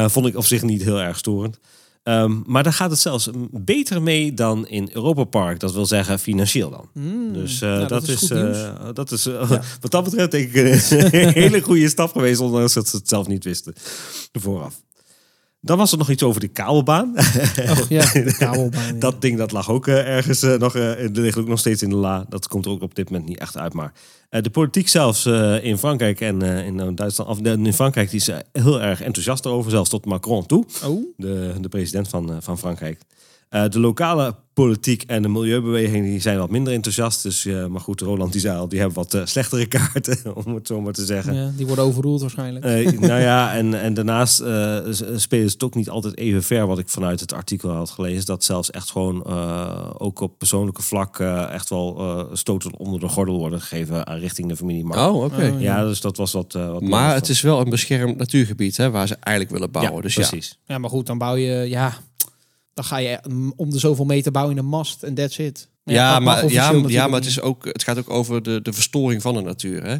Vond 0.06 0.26
ik 0.26 0.36
op 0.36 0.44
zich 0.44 0.62
niet 0.62 0.82
heel 0.82 1.00
erg 1.00 1.18
storend. 1.18 1.58
Ehm, 2.06 2.40
maar 2.44 2.62
daar 2.62 2.72
gaat 2.72 2.90
het 2.90 2.98
zelfs 2.98 3.30
beter 3.50 4.02
mee 4.02 4.34
dan 4.34 4.68
in 4.68 4.90
Europa 4.92 5.24
Park. 5.24 5.60
Dat 5.60 5.72
wil 5.72 5.86
zeggen 5.86 6.18
financieel 6.18 6.70
dan. 6.70 6.88
Hmm. 6.92 7.32
Dus 7.32 7.60
eh, 7.60 7.68
Nou, 7.70 7.86
dat, 7.86 8.08
is, 8.08 8.30
eh, 8.30 8.88
dat 8.92 9.10
is 9.10 9.26
eh, 9.26 9.50
wat 9.80 9.90
dat 9.90 10.04
betreft 10.04 10.30
denk 10.30 10.52
ik 10.52 10.54
een 11.02 11.28
hele 11.42 11.60
goede 11.60 11.88
stap 11.88 12.12
geweest, 12.12 12.40
ondanks 12.40 12.74
dat 12.74 12.88
ze 12.88 12.96
het 12.96 13.08
zelf 13.08 13.26
niet 13.26 13.44
wisten 13.44 13.74
vooraf. 14.32 14.74
Dan 15.66 15.78
was 15.78 15.92
er 15.92 15.98
nog 15.98 16.10
iets 16.10 16.22
over 16.22 16.40
de 16.40 16.48
kabelbaan. 16.48 17.12
Och, 17.70 17.88
ja, 17.88 18.12
de 18.12 18.34
kabelbaan. 18.38 18.86
ja. 18.86 19.00
dat 19.00 19.20
ding 19.20 19.38
dat 19.38 19.52
lag 19.52 19.70
ook 19.70 19.86
eh, 19.86 20.16
ergens 20.16 20.42
eh, 20.42 20.54
nog, 20.54 20.74
eh 20.76 20.92
ligt 21.12 21.38
ook 21.38 21.48
nog 21.48 21.58
steeds 21.58 21.82
in 21.82 21.88
de 21.88 21.96
la. 21.96 22.26
Dat 22.28 22.48
komt 22.48 22.64
er 22.64 22.70
ook 22.70 22.82
op 22.82 22.94
dit 22.94 23.10
moment 23.10 23.28
niet 23.28 23.38
echt 23.38 23.56
uit. 23.56 23.72
Maar 23.72 23.92
de 24.28 24.50
politiek 24.50 24.88
zelfs 24.88 25.26
in 25.62 25.78
Frankrijk 25.78 26.20
en 26.20 26.42
in 26.42 26.94
Duitsland, 26.94 27.30
of 27.30 27.38
in 27.38 27.72
Frankrijk, 27.72 28.10
die 28.10 28.20
is 28.20 28.30
heel 28.52 28.82
erg 28.82 29.02
enthousiast 29.02 29.46
over, 29.46 29.70
zelfs 29.70 29.90
tot 29.90 30.04
Macron 30.04 30.46
toe 30.46 30.64
Oh, 30.84 31.14
de, 31.16 31.54
de 31.60 31.68
president 31.68 32.08
van, 32.08 32.36
van 32.40 32.58
Frankrijk. 32.58 33.00
Eh, 33.48 33.68
de 33.68 33.80
lokale 33.80 34.34
politiek 34.52 35.02
en 35.02 35.22
de 35.22 35.28
milieubeweging 35.28 36.04
die 36.06 36.20
zijn 36.20 36.38
wat 36.38 36.50
minder 36.50 36.72
enthousiast. 36.72 37.22
Dus, 37.22 37.44
eh, 37.46 37.66
maar 37.66 37.80
goed, 37.80 38.00
Roland 38.00 38.32
die 38.32 38.40
zei 38.40 38.58
al, 38.58 38.68
die 38.68 38.78
hebben 38.78 38.96
wat 38.96 39.14
eh, 39.14 39.20
slechtere 39.24 39.66
kaarten, 39.76 40.36
om 40.46 40.54
het 40.54 40.66
zo 40.66 40.80
maar 40.80 40.92
te 40.92 41.04
zeggen. 41.04 41.34
ja, 41.34 41.50
die 41.56 41.66
worden 41.66 41.84
overroeld 41.84 42.20
waarschijnlijk. 42.20 42.64
Nou 43.00 43.20
ja, 43.20 43.54
en, 43.54 43.80
en 43.80 43.94
daarnaast 43.94 44.40
eh, 44.40 44.78
spelen 45.16 45.46
ze 45.48 45.52
het 45.54 45.62
ook 45.64 45.74
niet 45.74 45.88
altijd 45.90 46.16
even 46.18 46.42
ver, 46.42 46.66
wat 46.66 46.78
ik 46.78 46.88
vanuit 46.88 47.20
het 47.20 47.32
artikel 47.32 47.70
had 47.70 47.90
gelezen. 47.90 48.26
Dat 48.26 48.44
zelfs 48.44 48.70
echt 48.70 48.90
gewoon 48.90 49.24
eh, 49.24 49.90
ook 49.98 50.20
op 50.20 50.38
persoonlijke 50.38 50.82
vlak 50.82 51.18
eh, 51.18 51.50
echt 51.52 51.68
wel 51.70 51.98
eh, 51.98 52.24
stoten 52.36 52.76
onder 52.78 53.00
de 53.00 53.08
gordel 53.08 53.38
worden 53.38 53.60
gegeven 53.60 54.06
aan 54.06 54.18
richting 54.18 54.48
de 54.48 54.56
familie 54.56 54.84
Mark. 54.84 55.00
Oh, 55.10 55.24
oké. 55.24 55.52
Oh, 55.54 55.60
Ja, 55.60 55.84
dus 55.84 56.00
dat 56.00 56.16
was 56.16 56.32
wat. 56.32 56.54
eh, 56.54 56.70
wat 56.72 56.82
Maar 56.82 57.14
het 57.14 57.28
is 57.28 57.40
wel 57.40 57.60
een 57.60 57.70
beschermd 57.70 58.16
natuurgebied 58.16 58.76
hè, 58.76 58.90
waar 58.90 59.06
ze 59.06 59.16
eigenlijk 59.20 59.54
willen 59.56 59.70
bouwen. 59.70 59.94
ja, 59.96 60.00
dus 60.02 60.14
ja, 60.14 60.28
precies. 60.28 60.58
Ja, 60.66 60.78
maar 60.78 60.90
goed, 60.90 61.06
dan 61.06 61.18
bouw 61.18 61.34
je, 61.34 61.68
ja, 61.68 61.92
dan 62.76 62.84
ga 62.84 62.96
je 62.96 63.18
mm, 63.28 63.52
om 63.56 63.70
de 63.70 63.78
zoveel 63.78 64.04
meter 64.04 64.32
bouwen 64.32 64.56
in 64.56 64.62
een 64.62 64.68
mast 64.68 65.02
en 65.02 65.14
that's 65.14 65.38
it. 65.38 65.68
Ja, 65.84 66.12
dat 66.12 66.22
mag 66.22 66.42
maar, 66.42 66.52
ja, 66.52 66.72
ja, 66.86 67.06
maar 67.06 67.18
het, 67.20 67.28
is 67.28 67.40
ook, 67.40 67.64
het 67.64 67.82
gaat 67.82 67.98
ook 67.98 68.10
over 68.10 68.42
de, 68.42 68.62
de 68.62 68.72
verstoring 68.72 69.22
van 69.22 69.34
de 69.34 69.40
natuur. 69.40 69.84
Hè? 69.84 69.96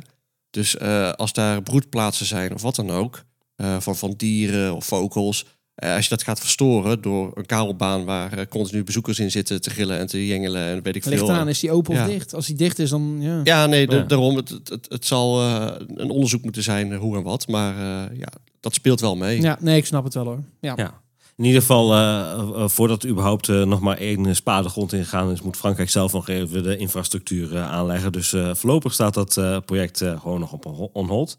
Dus 0.50 0.76
eh, 0.76 1.10
als 1.12 1.32
daar 1.32 1.62
broedplaatsen 1.62 2.26
zijn 2.26 2.54
of 2.54 2.62
wat 2.62 2.74
dan 2.74 2.90
ook, 2.90 3.24
eh, 3.56 3.76
van, 3.80 3.96
van 3.96 4.14
dieren 4.16 4.74
of 4.74 4.84
vogels. 4.84 5.46
eh, 5.74 5.94
als 5.94 6.02
je 6.04 6.08
dat 6.10 6.22
gaat 6.22 6.40
verstoren 6.40 7.02
door 7.02 7.30
een 7.34 7.46
kabelbaan 7.46 8.04
waar 8.04 8.48
continu 8.48 8.84
bezoekers 8.84 9.18
in 9.18 9.30
zitten 9.30 9.60
te 9.60 9.70
gillen 9.70 9.98
en 9.98 10.06
te 10.06 10.26
jengelen 10.26 10.62
en 10.62 10.82
weet 10.82 10.96
ik 10.96 11.04
Ligt 11.04 11.18
veel. 11.18 11.28
eraan, 11.30 11.48
is 11.48 11.60
die 11.60 11.70
open 11.70 11.94
Ja. 11.94 12.02
of 12.04 12.08
dicht? 12.10 12.34
Als 12.34 12.46
die 12.46 12.56
dicht 12.56 12.78
is, 12.78 12.90
dan 12.90 13.16
ja. 13.20 13.40
Ja, 13.44 13.66
nee, 13.66 13.86
da- 13.86 13.96
Ja. 13.96 14.02
daarom. 14.02 14.36
Het, 14.36 14.48
het, 14.48 14.86
het, 14.88 15.06
zal 15.06 15.40
eh, 15.42 15.66
een 15.94 16.10
onderzoek 16.10 16.42
moeten 16.42 16.62
zijn 16.62 16.94
hoe 16.94 17.16
en 17.16 17.22
wat. 17.22 17.48
Maar 17.48 17.74
eh, 17.76 18.18
ja, 18.18 18.28
dat 18.60 18.74
speelt 18.74 19.00
wel 19.00 19.16
mee. 19.16 19.40
Ja, 19.40 19.58
nee, 19.60 19.76
ik 19.76 19.86
snap 19.86 20.04
het 20.04 20.14
wel 20.14 20.24
hoor. 20.24 20.42
Ja. 20.60 21.04
In 21.36 21.44
ieder 21.44 21.60
geval, 21.60 21.92
eh, 21.92 22.32
eh, 22.32 22.68
voordat 22.68 23.06
überhaupt 23.06 23.48
eh, 23.48 23.62
nog 23.62 23.80
maar 23.80 23.96
één 23.98 24.36
spade 24.36 24.68
grond 24.68 24.92
ingegaan 24.92 25.30
is, 25.30 25.42
moet 25.42 25.56
Frankrijk 25.56 25.90
zelf 25.90 26.12
nog 26.12 26.28
even 26.28 26.62
de 26.62 26.76
infrastructuur 26.76 27.58
aanleggen. 27.58 28.12
Dus 28.12 28.34
voorlopig 28.52 28.92
staat 28.92 29.14
dat 29.14 29.40
project 29.64 29.98
gewoon 29.98 30.40
nog 30.40 30.52
op 30.52 30.90
on- 30.92 31.08
hold. 31.08 31.38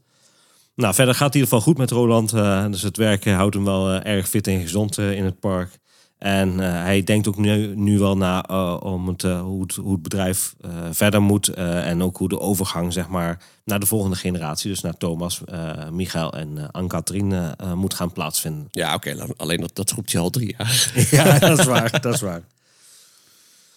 Nou, 0.76 0.94
verder 0.94 1.16
gaat 1.16 1.26
het 1.26 1.36
in 1.36 1.42
ieder 1.42 1.58
geval 1.58 1.74
goed 1.74 1.78
met 1.78 1.92
Roland. 1.92 2.30
dus 2.72 2.82
het 2.82 2.98
werk 2.98 3.26
houdt 3.26 3.56
hem 3.56 3.64
wel 3.64 3.92
erg 3.92 4.30
fit 4.30 4.48
en 4.48 4.62
gezond 4.62 4.98
in 4.98 5.26
het 5.26 5.40
park. 5.40 5.80
En 6.18 6.60
eh, 6.60 6.72
hij 6.72 7.04
denkt 7.04 7.28
ook 7.28 7.38
nu, 7.38 7.76
nu 7.76 8.00
wel 8.00 8.18
na 8.18 8.44
eh, 8.46 8.78
om 8.84 9.08
het, 9.08 9.24
eh, 9.24 9.42
hoe, 9.42 9.62
het, 9.62 9.76
hoe 9.76 9.92
het 9.94 10.02
bedrijf 10.02 10.56
eh, 10.62 10.70
verder 10.92 11.22
moet. 11.22 11.48
eh, 11.48 11.88
en 11.88 12.04
ook 12.04 12.18
hoe 12.18 12.30
de 12.30 12.40
overgang 12.40 12.94
zeg 12.94 13.08
maar, 13.08 13.40
naar 13.64 13.80
de 13.80 13.86
volgende 13.86 14.16
generatie, 14.16 14.70
dus 14.70 14.82
naar 14.82 14.98
Thomas, 14.98 15.42
eh 15.46 15.90
Michael 15.90 16.34
en 16.34 16.58
eh 16.58 16.64
Anne-Catherine, 16.72 17.54
eh, 17.58 17.74
moet 17.74 17.94
gaan 17.94 18.12
plaatsvinden. 18.12 18.68
Ja, 18.72 18.94
oké. 18.94 19.26
alleen 19.38 19.60
dat, 19.62 19.76
dat 19.76 19.92
roept 19.92 20.12
je 20.12 20.18
al 20.18 20.30
drie 20.30 20.56
jaar. 20.58 20.92
Ja, 21.12 21.40
dat 21.40 21.60
is 21.60 21.66
waar. 21.66 22.02
Dat 22.02 22.14
is 22.14 22.22
waar. 22.22 22.42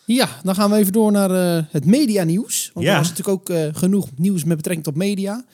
Ja, 0.05 0.29
dan 0.43 0.55
gaan 0.55 0.71
we 0.71 0.77
even 0.77 0.93
door 0.93 1.13
naar 1.13 1.31
eh, 1.31 1.65
het 1.71 1.85
media 1.85 2.23
nieuws. 2.25 2.71
Want 2.75 2.87
Ja. 2.87 2.93
er 2.93 2.99
was 2.99 3.09
natuurlijk 3.09 3.51
ook 3.51 3.77
genoeg 3.77 4.09
nieuws 4.17 4.45
met 4.45 4.57
betrekking 4.57 4.87
tot 4.87 4.97
media. 4.97 5.45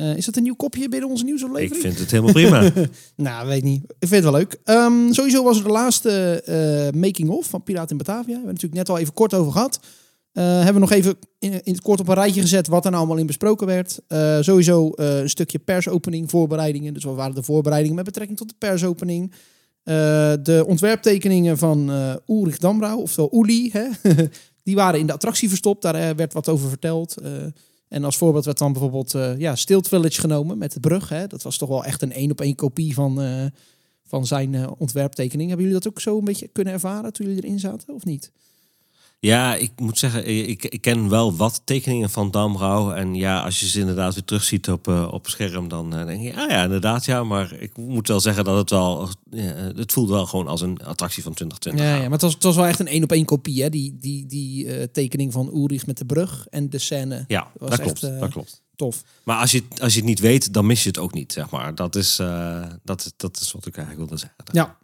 Eh, 0.00 0.16
is 0.16 0.24
dat 0.24 0.36
een 0.36 0.42
nieuw 0.42 0.54
kopje 0.54 0.88
binnen 0.88 1.08
onze 1.08 1.22
Ik 1.22 1.28
nieuwsaflevering? 1.28 1.82
vind 1.82 1.98
het 1.98 2.10
helemaal 2.10 2.32
prima. 2.32 2.70
Nou, 3.16 3.46
weet 3.48 3.62
niet. 3.62 3.82
Ik 3.84 4.08
vind 4.08 4.10
het 4.10 4.22
wel 4.22 4.32
leuk. 4.32 4.58
Ehm, 4.64 5.12
sowieso 5.12 5.44
was 5.44 5.58
er 5.58 5.64
de 5.64 5.70
laatste 5.70 6.42
eh, 6.44 7.00
making-of 7.00 7.46
van 7.46 7.62
Piraten 7.62 7.90
in 7.90 7.96
Batavia. 7.96 8.24
We 8.24 8.32
hebben 8.32 8.48
het 8.48 8.62
natuurlijk 8.62 8.88
net 8.88 8.96
al 8.96 8.98
even 8.98 9.14
kort 9.14 9.34
over 9.34 9.52
gehad. 9.52 9.80
Eh, 10.32 10.44
hebben 10.44 10.74
we 10.74 10.80
nog 10.80 10.92
even 10.92 11.16
in, 11.38 11.52
in 11.52 11.72
het 11.72 11.82
kort 11.82 12.00
op 12.00 12.08
een 12.08 12.14
rijtje 12.14 12.40
gezet 12.40 12.66
wat 12.66 12.84
er 12.84 12.90
nou 12.90 13.02
allemaal 13.02 13.20
in 13.20 13.26
besproken 13.26 13.66
werd. 13.66 13.98
Sowieso 14.44 14.90
een 14.94 15.30
stukje 15.30 15.58
persopening, 15.58 16.30
voorbereidingen. 16.30 16.94
Dus 16.94 17.04
wat 17.04 17.16
waren 17.16 17.34
de 17.34 17.42
voorbereidingen 17.42 17.96
met 17.96 18.04
betrekking 18.04 18.38
tot 18.38 18.48
de 18.48 18.54
persopening? 18.58 19.32
De 20.42 20.64
ontwerptekeningen 20.66 21.58
van 21.58 21.90
Ulrich 22.28 22.58
Damrau, 22.58 23.00
oftewel 23.00 23.42
Uli, 23.42 23.70
hè? 23.72 23.86
die 24.62 24.74
waren 24.74 25.00
in 25.00 25.06
de 25.06 25.12
attractie 25.12 25.48
verstopt. 25.48 25.82
Daar 25.82 26.16
werd 26.16 26.32
wat 26.32 26.48
over 26.48 26.68
verteld. 26.68 27.16
En 27.90 28.04
als 28.04 28.16
voorbeeld 28.16 28.44
werd 28.44 28.58
dan 28.58 28.72
bijvoorbeeld 28.72 29.14
eh 29.14 29.38
ja, 29.38 29.56
Stilt 29.56 29.88
Village 29.88 30.20
genomen 30.20 30.58
met 30.58 30.72
de 30.72 30.80
brug. 30.80 31.08
Hè? 31.08 31.26
Dat 31.26 31.42
was 31.42 31.56
toch 31.56 31.68
wel 31.68 31.84
echt 31.84 32.02
een 32.02 32.12
één 32.12 32.30
op 32.30 32.40
één 32.40 32.54
kopie 32.54 32.94
van, 32.94 33.20
eh, 33.20 33.44
van 34.04 34.26
zijn 34.26 34.54
eh, 34.54 34.70
ontwerptekening. 34.78 35.48
Hebben 35.48 35.66
jullie 35.66 35.82
dat 35.82 35.92
ook 35.92 36.00
zo 36.00 36.18
een 36.18 36.24
beetje 36.24 36.48
kunnen 36.48 36.72
ervaren 36.72 37.12
toen 37.12 37.26
jullie 37.26 37.42
erin 37.42 37.58
zaten, 37.58 37.94
of 37.94 38.04
niet? 38.04 38.32
Ja, 39.20 39.54
ik 39.54 39.70
moet 39.76 39.98
zeggen, 39.98 40.24
eh, 40.24 40.48
ik, 40.48 40.64
ik 40.64 40.80
ken 40.80 41.08
wel 41.08 41.36
wat 41.36 41.60
tekeningen 41.64 42.10
van 42.10 42.30
Damrau. 42.30 42.94
En 42.94 43.14
ja, 43.14 43.40
als 43.40 43.60
je 43.60 43.68
ze 43.68 43.80
inderdaad 43.80 44.14
weer 44.14 44.24
terugziet 44.24 44.70
op, 44.70 44.88
eh, 44.88 45.12
op 45.12 45.28
scherm, 45.28 45.68
dan 45.68 45.96
eh, 45.96 46.06
denk 46.06 46.22
je, 46.22 46.36
ah 46.36 46.50
ja, 46.50 46.62
inderdaad 46.62 47.04
ja. 47.04 47.24
Maar 47.24 47.52
ik 47.52 47.76
moet 47.76 48.08
wel 48.08 48.20
zeggen 48.20 48.44
dat 48.44 48.56
het 48.56 48.70
wel, 48.70 49.08
ja, 49.30 49.52
het 49.76 49.92
voelt 49.92 50.08
wel 50.08 50.26
gewoon 50.26 50.46
als 50.46 50.60
een 50.60 50.84
attractie 50.84 51.22
van 51.22 51.34
2020. 51.34 51.84
Ja, 51.84 51.94
ja 51.94 52.02
maar 52.02 52.10
het 52.10 52.22
was, 52.22 52.34
het 52.34 52.42
was 52.42 52.56
wel 52.56 52.66
echt 52.66 52.80
een 52.80 52.86
één 52.86 53.02
op 53.02 53.12
één 53.12 53.24
kopie, 53.24 53.62
hè? 53.62 53.68
Die, 53.68 53.96
die, 54.00 54.26
die 54.26 54.90
tekening 54.90 55.32
van 55.32 55.50
Ulrich 55.54 55.86
met 55.86 55.98
de 55.98 56.04
brug 56.04 56.46
en 56.50 56.70
de 56.70 56.78
scène. 56.78 57.24
Ja, 57.28 57.50
was 57.58 57.70
dat 57.70 57.78
echt, 57.78 57.98
klopt, 57.98 58.20
dat 58.20 58.30
klopt. 58.30 58.62
Tof. 58.76 59.02
Maar 59.24 59.36
als 59.36 59.50
je, 59.50 59.62
als 59.78 59.92
je 59.92 59.98
het 59.98 60.08
niet 60.08 60.20
weet, 60.20 60.52
dan 60.52 60.66
mis 60.66 60.82
je 60.82 60.88
het 60.88 60.98
ook 60.98 61.14
niet, 61.14 61.32
zeg 61.32 61.50
maar. 61.50 61.74
Dat 61.74 61.96
is, 61.96 62.16
dat, 62.84 63.12
dat 63.16 63.40
is 63.40 63.52
wat 63.52 63.66
ik 63.66 63.76
eigenlijk 63.76 64.08
wilde 64.08 64.26
zeggen. 64.26 64.44
Ja. 64.52 64.78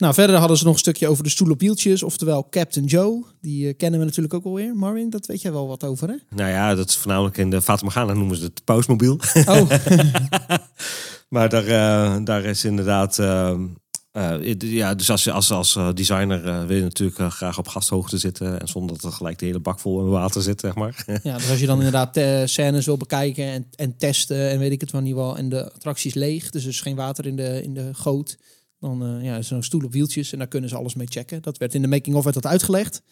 Nou, 0.00 0.14
verder 0.14 0.36
hadden 0.36 0.56
ze 0.56 0.64
nog 0.64 0.72
een 0.72 0.78
stukje 0.78 1.08
over 1.08 1.24
de 1.24 1.30
stoel 1.30 1.50
op 1.50 1.60
wieltjes, 1.60 2.02
oftewel 2.02 2.46
Captain 2.50 2.86
Joe. 2.86 3.24
Die 3.40 3.68
eh, 3.68 3.76
kennen 3.76 4.00
we 4.00 4.06
natuurlijk 4.06 4.34
ook 4.34 4.44
alweer. 4.44 4.74
Marvin, 4.74 5.10
dat 5.10 5.26
weet 5.26 5.42
jij 5.42 5.52
wel 5.52 5.68
wat 5.68 5.84
over, 5.84 6.08
hè? 6.08 6.14
Nou 6.30 6.50
ja, 6.50 6.74
dat 6.74 6.88
is 6.88 6.96
voornamelijk 6.96 7.36
in 7.36 7.50
de 7.50 7.62
Fata 7.62 7.84
Morgana 7.84 8.12
noemen 8.12 8.36
ze 8.36 8.44
het 8.44 8.64
pausmobiel. 8.64 9.20
Oh, 9.46 9.70
Maar 11.28 11.48
daar, 11.48 11.66
eh, 11.66 12.16
daar 12.24 12.44
is 12.44 12.64
inderdaad. 12.64 13.18
eh, 13.18 14.54
ja, 14.58 14.94
dus 14.94 15.10
als, 15.10 15.24
je 15.24 15.32
als, 15.32 15.50
als 15.50 15.78
designer 15.94 16.66
wil 16.66 16.76
je 16.76 16.82
natuurlijk 16.82 17.32
graag 17.32 17.58
op 17.58 17.68
gasthoogte 17.68 18.18
zitten. 18.18 18.60
En 18.60 18.68
zonder 18.68 18.96
dat 18.96 19.04
er 19.04 19.16
gelijk 19.16 19.38
de 19.38 19.46
hele 19.46 19.60
bak 19.60 19.78
vol 19.80 20.00
in 20.00 20.08
water 20.08 20.42
zit, 20.42 20.60
zeg 20.60 20.74
maar. 20.74 21.04
ja, 21.22 21.36
dus 21.36 21.50
als 21.50 21.60
je 21.60 21.66
dan 21.66 21.82
inderdaad 21.82 22.48
scènes 22.50 22.86
wil 22.86 22.96
bekijken 22.96 23.44
en, 23.44 23.66
en 23.76 23.96
testen 23.96 24.50
en 24.50 24.58
weet 24.58 24.72
ik 24.72 24.80
het 24.80 24.90
wel 24.90 25.00
niet 25.00 25.14
wel. 25.14 25.36
En 25.36 25.48
de 25.48 25.72
attractie 25.72 26.10
is 26.10 26.16
leeg, 26.16 26.50
dus 26.50 26.62
er 26.62 26.68
is 26.68 26.80
geen 26.80 26.96
water 26.96 27.26
in 27.26 27.36
de, 27.36 27.62
in 27.62 27.74
de 27.74 27.90
goot. 27.94 28.36
Dan 28.80 29.02
eh, 29.02 29.24
ja, 29.24 29.40
een 29.50 29.62
stoel 29.62 29.84
op 29.84 29.92
wieltjes 29.92 30.32
en 30.32 30.38
daar 30.38 30.48
kunnen 30.48 30.70
ze 30.70 30.76
alles 30.76 30.94
mee 30.94 31.06
checken. 31.06 31.42
Dat 31.42 31.58
werd 31.58 31.74
in 31.74 31.82
de 31.82 31.88
making-of 31.88 32.22
werd 32.22 32.34
dat 32.34 32.46
uitgelegd. 32.46 33.02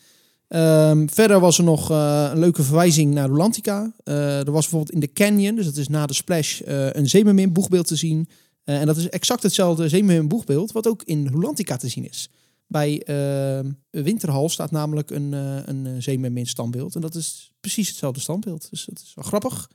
Ehm, 0.49 1.07
verder 1.09 1.41
was 1.41 1.59
er 1.59 1.65
nog 1.65 1.91
eh, 1.91 2.31
een 2.33 2.39
leuke 2.39 2.63
verwijzing 2.63 3.15
naar 3.15 3.29
Rolantica. 3.29 3.93
Eh, 4.05 4.39
er 4.39 4.53
was 4.53 4.63
bijvoorbeeld 4.63 4.93
in 4.93 5.01
de 5.01 5.13
Canyon, 5.13 5.55
dus 5.55 5.65
dat 5.65 5.77
is 5.77 5.89
na 5.89 6.07
de 6.07 6.15
splash, 6.15 6.61
een 6.65 7.09
Zeemermin 7.09 7.53
boegbeeld 7.53 7.87
te 7.87 7.97
zien. 7.97 8.29
En 8.65 8.87
dat 8.87 8.97
is 8.97 9.09
exact 9.09 9.43
hetzelfde 9.43 9.89
Zeemermin 9.89 10.29
boegbeeld 10.29 10.73
wat 10.73 10.87
ook 10.87 11.03
in 11.03 11.29
Rolantica 11.29 11.77
te 11.77 11.89
zien 11.89 12.09
is. 12.09 12.31
Bij 12.69 13.03
eh, 13.03 13.71
Winterhal 13.91 14.49
staat 14.49 14.71
namelijk 14.71 15.11
een, 15.11 15.35
eh 15.35 15.57
een 15.65 16.03
Zeemermin 16.03 16.47
standbeeld. 16.47 16.95
En 16.95 17.01
dat 17.01 17.15
is 17.15 17.53
precies 17.61 17.89
hetzelfde 17.89 18.21
standbeeld. 18.21 18.71
Dus 18.71 18.85
dat 18.85 18.99
is 18.99 19.13
wel 19.15 19.25
grappig. 19.25 19.71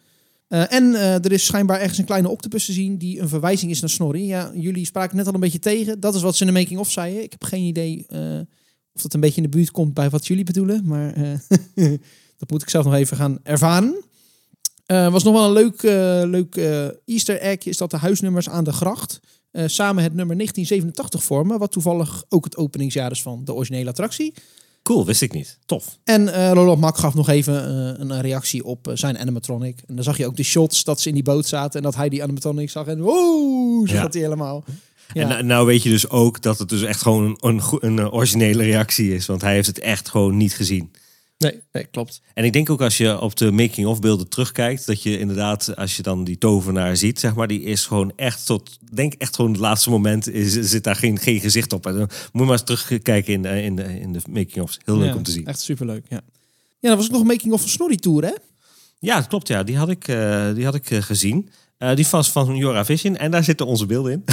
Eh, 0.48 0.74
en 0.74 0.96
eh, 0.96 1.14
er 1.14 1.32
is 1.32 1.46
schijnbaar 1.46 1.80
ergens 1.80 1.98
een 1.98 2.06
kleine 2.06 2.30
octopus 2.30 2.66
te 2.66 2.72
zien 2.72 2.98
die 2.98 3.20
een 3.20 3.28
verwijzing 3.30 3.72
is 3.72 3.80
naar 3.80 3.90
Snorri. 3.90 4.26
Ja, 4.26 4.52
jullie 4.56 4.86
spraken 4.86 5.18
net 5.18 5.28
al 5.28 5.34
een 5.34 5.40
beetje 5.40 5.60
tegen. 5.60 6.00
Dat 6.00 6.16
is 6.16 6.22
wat 6.22 6.36
ze 6.36 6.46
in 6.46 6.54
de 6.54 6.60
making-of 6.60 6.92
zeiden. 6.92 7.24
Ik 7.24 7.32
heb 7.32 7.44
geen 7.44 7.64
idee 7.64 8.06
eh, 8.08 8.40
of 8.94 9.02
dat 9.02 9.14
een 9.14 9.20
beetje 9.20 9.42
in 9.42 9.50
de 9.50 9.58
buurt 9.58 9.72
komt 9.72 9.94
bij 9.94 10.10
wat 10.10 10.28
jullie 10.28 10.44
bedoelen. 10.44 10.82
Maar 10.86 11.14
dat 12.38 12.50
moet 12.50 12.62
ik 12.62 12.70
zelf 12.70 12.86
nog 12.86 12.94
even 12.94 13.18
gaan 13.18 13.40
ervaren. 13.44 14.04
Was 14.86 15.24
nog 15.24 15.34
wel 15.34 15.46
een 15.46 15.52
leuk, 15.52 15.82
leuk 16.30 16.56
easter 17.06 17.40
egg. 17.40 17.66
Is 17.66 17.78
dat 17.78 17.92
de 17.92 17.98
huisnummers 17.98 18.50
aan 18.50 18.64
de 18.64 18.74
gracht 18.74 19.20
samen 19.52 20.04
het 20.04 20.14
nummer 20.14 20.36
1987 20.36 21.24
vormen. 21.24 21.60
Wat 21.60 21.72
toevallig 21.72 22.24
ook 22.30 22.44
het 22.44 22.58
openingsjaar 22.58 23.12
is 23.12 23.22
van 23.22 23.46
de 23.46 23.54
originele 23.54 23.90
attractie. 23.90 24.34
Cool, 24.84 25.06
wist 25.06 25.22
ik 25.22 25.34
niet. 25.34 25.58
Tof. 25.66 25.98
En 26.04 26.54
Roland 26.54 26.80
Mak 26.80 26.98
gaf 26.98 27.14
nog 27.14 27.30
even 27.30 27.68
eh, 27.68 28.06
een 28.08 28.22
reactie 28.22 28.66
op 28.66 28.88
eh, 28.88 28.96
zijn 28.96 29.20
animatronic. 29.20 29.80
En 29.88 29.96
dan 29.96 30.04
zag 30.04 30.18
je 30.18 30.26
ook 30.26 30.36
de 30.36 30.44
shots 30.44 30.84
dat 30.84 31.02
ze 31.02 31.08
in 31.08 31.14
die 31.14 31.24
boot 31.24 31.48
zaten 31.48 31.78
en 31.78 31.84
dat 31.84 31.96
hij 31.96 32.10
die 32.10 32.24
animatronic 32.24 32.70
zag. 32.70 32.88
En 32.88 33.00
wow, 33.02 33.88
zo 33.88 33.94
Ja. 33.94 34.02
gaat 34.02 34.14
hij 34.14 34.24
helemaal. 34.24 34.64
Ja. 35.14 35.22
En 35.22 35.28
nou, 35.28 35.44
nou 35.44 35.66
weet 35.66 35.84
je 35.84 35.90
dus 35.90 36.10
ook 36.10 36.42
dat 36.42 36.60
het 36.60 36.70
dus 36.70 36.82
echt 36.82 37.02
gewoon 37.02 37.38
een, 37.40 37.62
een, 37.80 38.12
originele 38.12 38.64
reactie 38.64 39.14
is. 39.14 39.26
Want 39.26 39.42
hij 39.42 39.54
heeft 39.54 39.68
het 39.68 39.80
echt 39.80 40.10
gewoon 40.10 40.38
niet 40.38 40.56
gezien. 40.56 40.92
Nee, 41.38 41.62
nee, 41.72 41.86
klopt. 41.86 42.22
En 42.34 42.44
ik 42.44 42.54
denk 42.54 42.70
ook 42.70 42.82
als 42.82 42.98
je 42.98 43.20
op 43.20 43.36
de 43.36 43.52
making-of 43.52 44.00
beelden 44.00 44.30
terugkijkt, 44.30 44.86
dat 44.86 45.04
je 45.04 45.20
inderdaad, 45.20 45.76
als 45.76 45.96
je 45.96 46.02
dan 46.02 46.24
die 46.24 46.38
tovenaar 46.38 46.98
ziet, 46.98 47.20
zeg 47.20 47.36
maar, 47.36 47.48
die 47.48 47.62
is 47.62 47.86
gewoon 47.86 48.14
echt 48.16 48.46
tot, 48.46 48.80
denk 48.92 49.14
echt 49.14 49.36
gewoon 49.36 49.52
het 49.52 49.60
laatste 49.60 49.90
moment, 49.90 50.30
is, 50.30 50.52
zit 50.54 50.84
daar 50.84 50.96
geen, 50.96 51.20
geen 51.20 51.40
gezicht 51.40 51.74
op. 51.74 51.86
En 51.86 51.94
dan 51.94 52.02
moet 52.02 52.30
je 52.32 52.40
maar 52.40 52.52
eens 52.52 52.64
terugkijken 52.64 53.34
in, 53.34 53.46
in, 53.46 53.76
de, 53.76 54.00
in 54.00 54.14
de 54.14 54.20
making-ofs. 54.30 54.80
Heel 54.86 54.98
leuk 54.98 55.10
Ja, 55.10 55.16
om 55.16 55.24
te 55.24 55.32
zien. 55.32 55.46
Echt 55.46 55.60
superleuk, 55.60 56.06
ja. 56.10 56.22
Ja, 56.80 56.90
dat 56.90 56.98
was 56.98 57.06
ook 57.06 57.12
nog 57.12 57.22
een 57.22 57.28
making-of 57.28 57.60
van 57.62 57.70
Snorri 57.70 57.96
Tour, 57.96 58.24
hè? 58.24 58.34
Ja, 59.00 59.16
dat 59.16 59.28
klopt. 59.28 59.48
Ja, 59.48 59.64
die 59.64 59.78
had 59.78 59.90
ik, 59.90 60.08
eh, 60.08 60.54
die 60.54 60.66
had 60.66 60.76
ik 60.76 60.92
eh, 60.92 61.02
gezien. 61.02 61.50
Eh, 61.84 61.96
die 61.96 62.08
was 62.12 62.32
van 62.32 62.56
Jora 62.56 62.86
Vision 62.86 63.16
en 63.16 63.32
daar 63.32 63.44
zitten 63.44 63.66
onze 63.66 63.86
beelden 63.86 64.12
in. 64.12 64.24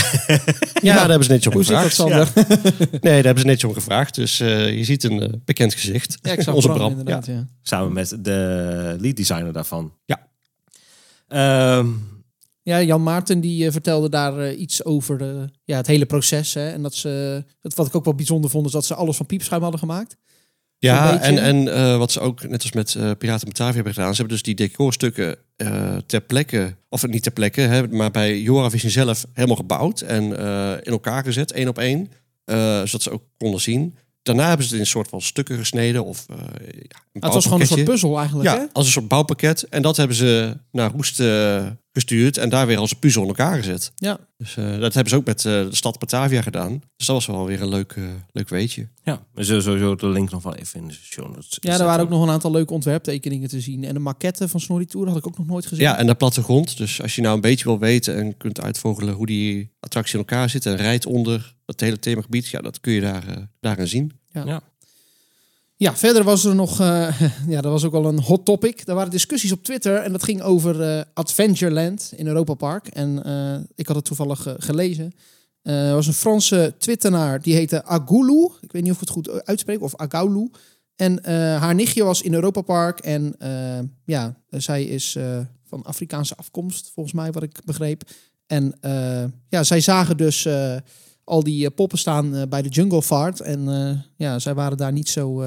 Ja, 0.83 0.95
daar 0.95 1.09
hebben 1.09 1.25
ze 1.25 1.33
netjes 1.33 1.55
om 1.55 1.63
dat, 1.63 1.67
gevraagd. 1.67 1.95
Sander? 1.95 2.33
Nee, 2.91 3.15
daar 3.15 3.25
hebben 3.25 3.39
ze 3.39 3.47
netjes 3.47 3.65
om 3.65 3.75
gevraagd. 3.75 4.15
Dus 4.15 4.41
eh, 4.41 4.77
je 4.77 4.85
ziet 4.85 5.05
een 5.05 5.23
eh, 5.23 5.29
bekend 5.45 5.75
gezicht. 5.75 6.19
Ja, 6.23 6.33
ik 6.33 6.43
zag 6.43 6.55
Onze 6.55 6.69
Bram, 6.69 6.91
inderdaad, 6.91 7.27
ja. 7.27 7.47
Samen 7.63 7.93
met 7.93 8.17
de 8.21 8.97
lead 9.01 9.17
designer 9.17 9.53
daarvan. 9.53 9.93
Ja. 10.05 10.29
Ehm, 11.29 11.89
Ja, 12.63 12.83
Jan 12.83 13.03
Maarten 13.03 13.41
die 13.41 13.71
vertelde 13.71 14.09
daar 14.09 14.53
iets 14.53 14.85
over 14.85 15.21
eh, 15.21 15.43
ja, 15.65 15.77
het 15.77 15.87
hele 15.87 16.07
proces. 16.07 16.55
Hè? 16.55 16.71
En 16.71 16.83
dat 16.83 16.95
ze, 16.95 17.45
wat 17.61 17.87
ik 17.87 17.95
ook 17.95 18.05
wel 18.05 18.15
bijzonder 18.15 18.51
vond, 18.51 18.67
is 18.67 18.73
dat 18.73 18.85
ze 18.85 18.95
alles 18.95 19.17
van 19.17 19.27
piepschuim 19.27 19.63
hadden 19.63 19.81
gemaakt. 19.81 20.17
Ja, 20.81 21.21
en, 21.21 21.39
en 21.39 21.75
eh, 21.75 21.97
wat 21.97 22.13
ze 22.13 22.21
ook, 22.21 22.49
net 22.49 22.63
als 22.63 22.73
met 22.73 22.95
eh, 22.95 23.11
Piraten 23.19 23.47
Batavia 23.47 23.75
hebben 23.75 23.93
gedaan, 23.93 24.11
ze 24.11 24.17
hebben 24.17 24.35
dus 24.35 24.45
die 24.45 24.55
decorstukken 24.55 25.37
eh, 25.57 25.97
ter 26.07 26.21
plekke, 26.21 26.77
of 26.89 27.07
niet 27.07 27.23
ter 27.23 27.33
plekke, 27.33 27.61
hè, 27.61 27.89
maar 27.89 28.11
bij 28.11 28.41
Joravision 28.41 28.91
zelf 28.91 29.27
helemaal 29.33 29.57
gebouwd 29.57 30.01
en 30.01 30.25
in 30.83 30.93
elkaar 30.93 31.25
gezet, 31.25 31.53
één 31.53 31.69
op 31.69 31.79
één, 31.79 32.11
zodat 32.85 33.03
ze 33.03 33.11
ook 33.11 33.23
konden 33.39 33.61
zien. 33.61 33.95
Daarna 34.23 34.49
hebben 34.49 34.67
ze 34.67 34.69
het 34.69 34.75
in 34.75 34.85
een 34.85 34.91
soort 34.91 35.09
van 35.09 35.21
stukken 35.21 35.59
gesneden 35.59 36.05
of 36.05 36.25
ja, 36.29 36.35
een 36.35 36.89
Maar 37.13 37.23
het 37.23 37.35
was 37.35 37.45
gewoon 37.45 37.61
een 37.61 37.67
soort 37.67 37.85
puzzel 37.85 38.19
eigenlijk. 38.19 38.49
Ja, 38.49 38.57
Hè? 38.57 38.65
als 38.73 38.87
een 38.87 38.93
soort 38.93 39.09
bouwpakket. 39.09 39.63
En 39.63 39.83
dat 39.83 39.97
hebben 39.97 40.17
ze 40.17 40.57
naar 40.71 40.91
Roest 40.91 41.19
gestuurd 41.93 42.37
en 42.37 42.49
daar 42.49 42.67
weer 42.67 42.79
als 42.79 42.91
een 42.91 42.99
puzzel 42.99 43.23
in 43.23 43.29
elkaar 43.29 43.57
gezet. 43.57 43.93
Ja. 43.95 44.19
Dus 44.37 44.57
eh, 44.57 44.79
dat 44.79 44.95
hebben 44.95 45.13
ze 45.13 45.17
ook 45.17 45.25
met 45.25 45.45
eh, 45.45 45.53
de 45.53 45.75
stad 45.75 45.99
Batavia 45.99 46.43
gedaan. 46.43 46.83
Dus 46.97 47.07
dat 47.07 47.17
was 47.17 47.27
wel 47.27 47.47
weer 47.47 47.63
een 47.63 47.69
leuk, 47.69 47.93
eh, 47.93 48.05
leuk 48.33 48.49
weetje. 48.49 48.89
ja, 49.03 49.27
we 49.35 49.45
zullen 49.45 49.63
sowieso 49.63 49.95
de 49.95 50.09
link 50.09 50.31
nog 50.31 50.43
wel 50.43 50.55
even 50.55 50.81
in 50.81 50.89
de 50.89 50.95
show 50.95 51.27
notes 51.27 51.57
ja, 51.61 51.79
er 51.79 51.85
waren 51.85 52.05
ook 52.05 52.11
nog 52.11 52.23
een 52.23 52.31
aantal 52.31 52.51
leuke 52.51 52.73
ontwerptekeningen 52.73 53.49
te 53.49 53.61
zien. 53.61 53.85
En 53.85 53.95
de 53.95 54.01
maquette 54.01 54.49
van 54.49 54.61
Snorri 54.61 54.87
Tour 54.87 55.09
had 55.09 55.17
ik 55.17 55.27
ook 55.27 55.39
nog 55.39 55.47
nooit 55.47 55.67
gezien. 55.67 55.85
Ja, 55.85 55.99
en 55.99 56.07
de 56.07 56.15
plattegrond. 56.15 56.77
Dus 56.77 57.03
als 57.03 57.15
je 57.15 57.23
nou 57.23 57.35
een 57.35 57.41
beetje 57.41 57.65
wil 57.65 57.79
weten 57.79 58.17
en 58.17 58.37
kunt 58.37 58.61
uitvogelen 58.61 59.15
hoe 59.15 59.27
die 59.27 59.73
attractie 59.81 60.13
in 60.13 60.19
elkaar 60.19 60.51
zit 60.51 60.67
en 60.67 60.77
rijdt 60.77 61.07
onder 61.07 61.55
dat 61.65 61.81
hele 61.81 61.99
themagebied, 61.99 62.49
ja, 62.49 62.61
dat 62.61 62.81
kun 62.81 62.93
je 62.93 63.01
daar, 63.01 63.29
eh 63.29 63.37
daarin 63.61 63.89
zien. 63.89 64.13
Ja, 64.33 64.63
verder 65.89 66.25
was 66.25 66.45
er 66.45 66.55
nog, 66.55 66.81
eh, 66.81 67.21
ja, 67.49 67.61
dat 67.61 67.73
was 67.73 67.85
ook 67.85 67.93
wel 67.93 68.07
een 68.07 68.23
hot 68.23 68.45
topic. 68.45 68.83
Er 68.87 68.95
waren 68.95 69.11
discussies 69.11 69.53
op 69.53 69.63
Twitter 69.63 69.97
en 69.97 70.13
dat 70.13 70.23
ging 70.23 70.43
over 70.43 70.83
eh, 70.83 71.03
Adventureland 71.15 72.13
in 72.17 72.27
Europa 72.27 72.55
Park. 72.55 72.87
En 72.87 73.25
eh, 73.25 73.61
ik 73.75 73.87
had 73.87 73.97
het 73.97 74.05
toevallig 74.05 74.55
gelezen. 74.59 75.13
Er 75.63 75.95
was 75.95 76.07
een 76.07 76.13
Franse 76.13 76.75
Twittenaar, 76.79 77.43
die 77.43 77.55
heette 77.55 77.85
Agoulou. 77.85 78.53
Ik 78.61 78.73
weet 78.73 78.83
niet 78.83 78.91
of 78.91 79.01
ik 79.01 79.09
het 79.09 79.11
goed 79.11 79.45
uitspreek, 79.45 79.83
of 79.83 79.97
Agaulu. 79.97 80.51
En 80.97 81.25
haar 81.59 81.75
nichtje 81.75 82.05
was 82.05 82.23
in 82.23 82.35
Europa 82.35 82.61
Park 82.61 82.99
en 82.99 83.35
ja, 84.05 84.35
zij 84.51 84.85
is 84.85 85.17
van 85.65 85.83
Afrikaanse 85.83 86.37
afkomst, 86.37 86.91
volgens 86.95 87.15
mij, 87.15 87.33
wat 87.33 87.43
ik 87.43 87.61
begreep. 87.65 88.03
En 88.47 88.75
ja, 89.49 89.63
zij 89.63 89.81
zagen 89.81 90.17
dus 90.17 90.49
al 91.31 91.43
die 91.43 91.67
eh, 91.67 91.75
poppen 91.75 91.99
staan 91.99 92.35
eh, 92.35 92.43
bij 92.49 92.63
de 92.63 92.69
Jungle 92.69 93.03
Vaart. 93.03 93.41
En 93.41 93.69
eh, 93.69 93.99
ja, 94.17 94.39
zij 94.39 94.55
waren 94.55 94.77
daar 94.77 94.93
niet 94.93 95.09
zo, 95.09 95.45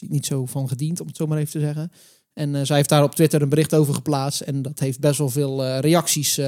niet 0.00 0.26
zo 0.26 0.46
van 0.46 0.68
gediend, 0.68 1.00
om 1.00 1.06
het 1.06 1.16
zo 1.16 1.26
maar 1.26 1.38
even 1.38 1.52
te 1.52 1.60
zeggen. 1.60 1.92
En 2.32 2.66
zij 2.66 2.76
heeft 2.76 2.88
daar 2.88 3.02
op 3.02 3.14
Twitter 3.14 3.42
een 3.42 3.48
bericht 3.48 3.74
over 3.74 3.94
geplaatst. 3.94 4.40
En 4.40 4.62
dat 4.62 4.78
heeft 4.78 5.00
best 5.00 5.18
wel 5.18 5.28
veel 5.28 5.78
reacties 5.78 6.40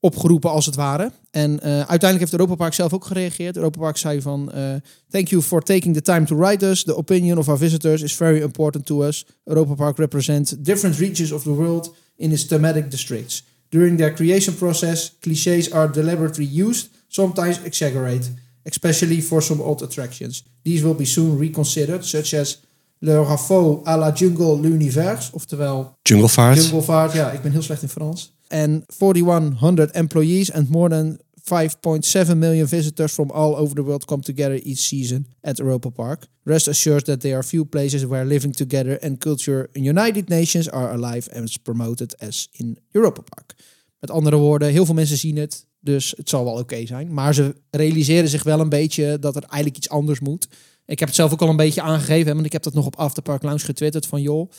opgeroepen, 0.00 0.50
als 0.50 0.66
het 0.66 0.74
ware. 0.74 1.12
En 1.30 1.60
uiteindelijk 1.60 2.18
heeft 2.18 2.32
Europa 2.32 2.54
Park 2.54 2.74
zelf 2.74 2.92
ook 2.92 3.04
gereageerd. 3.04 3.56
Europa 3.56 3.78
Park 3.78 3.96
zei 3.96 4.22
van... 4.22 4.52
Thank 5.08 5.28
you 5.28 5.42
for 5.42 5.62
taking 5.62 5.94
the 5.94 6.02
time 6.02 6.24
to 6.24 6.36
write 6.36 6.66
us. 6.66 6.84
The 6.84 6.96
opinion 6.96 7.38
of 7.38 7.48
our 7.48 7.58
visitors 7.58 8.02
is 8.02 8.14
very 8.14 8.40
important 8.40 8.86
to 8.86 9.04
us. 9.04 9.26
Europa 9.44 9.74
Park 9.74 9.96
represents 9.98 10.54
different 10.58 10.96
regions 10.96 11.32
of 11.32 11.42
the 11.42 11.54
world 11.54 11.94
in 12.16 12.30
its 12.30 12.46
thematic 12.46 12.90
districts. 12.90 13.42
During 13.68 13.96
their 13.96 14.14
creation 14.14 14.54
process, 14.54 15.12
clichés 15.20 15.72
are 15.72 15.92
deliberately 15.92 16.62
used, 16.62 16.88
sometimes 17.14 17.58
exaggerate, 17.64 18.30
especially 18.62 19.22
for 19.22 19.42
some 19.42 19.62
old 19.62 19.82
attractions. 19.82 20.44
These 20.62 20.84
will 20.84 20.94
be 20.94 21.04
soon 21.04 21.38
reconsidered, 21.38 22.04
such 22.04 22.34
as 22.34 22.58
Le 22.98 23.22
Rafo 23.22 23.82
à 23.84 23.96
la 23.96 24.12
Jungle 24.14 24.60
l'Univers, 24.60 25.30
oftewel 25.32 25.96
Junglevaart. 26.02 26.56
Junglevaart, 26.56 27.12
ja, 27.12 27.30
ik 27.30 27.42
ben 27.42 27.52
heel 27.52 27.62
slecht 27.62 27.82
in 27.82 27.88
Frans. 27.88 28.32
En 28.48 28.84
4100 28.86 29.94
employees 29.94 30.52
and 30.52 30.68
more 30.68 30.88
than 30.88 31.18
5.7 31.44 32.36
million 32.36 32.66
visitors 32.66 33.12
from 33.12 33.30
all 33.30 33.54
over 33.54 33.74
the 33.74 33.82
world 33.82 34.04
come 34.04 34.22
together 34.22 34.58
each 34.62 34.78
season 34.78 35.26
at 35.40 35.58
Europa 35.58 35.90
Park. 35.90 36.26
Rest 36.42 36.68
assured 36.68 37.04
that 37.04 37.20
there 37.20 37.34
are 37.34 37.42
few 37.42 37.64
places 37.64 38.04
where 38.04 38.24
living 38.24 38.56
together 38.56 38.98
and 39.02 39.18
culture 39.18 39.68
in 39.72 39.84
United 39.84 40.28
Nations 40.28 40.70
are 40.70 40.92
alive 40.92 41.28
and 41.34 41.62
promoted 41.62 42.14
as 42.20 42.48
in 42.52 42.78
Europa 42.90 43.22
Park. 43.22 43.54
Met 44.00 44.10
andere 44.10 44.36
woorden, 44.36 44.68
heel 44.68 44.84
veel 44.84 44.94
mensen 44.94 45.16
zien 45.16 45.36
het, 45.36 45.66
dus 45.84 46.14
het 46.16 46.28
zal 46.28 46.44
wel 46.44 46.58
oké 46.58 46.86
zijn. 46.86 47.12
Maar 47.12 47.34
ze 47.34 47.54
realiseren 47.70 48.28
zich 48.28 48.42
wel 48.42 48.60
een 48.60 48.68
beetje 48.68 49.18
dat 49.18 49.36
er 49.36 49.42
eigenlijk 49.42 49.76
iets 49.76 49.88
anders 49.88 50.20
moet. 50.20 50.48
Ik 50.86 50.98
heb 50.98 51.08
het 51.08 51.16
zelf 51.16 51.32
ook 51.32 51.42
al 51.42 51.48
een 51.48 51.56
beetje 51.56 51.82
aangegeven, 51.82 52.26
hè, 52.26 52.34
want 52.34 52.46
ik 52.46 52.52
heb 52.52 52.62
dat 52.62 52.74
nog 52.74 52.86
op 52.86 52.96
Afterpark 52.96 53.42
Lounge 53.42 53.64
getwitterd 53.64 54.06
van 54.06 54.22
joh, 54.22 54.50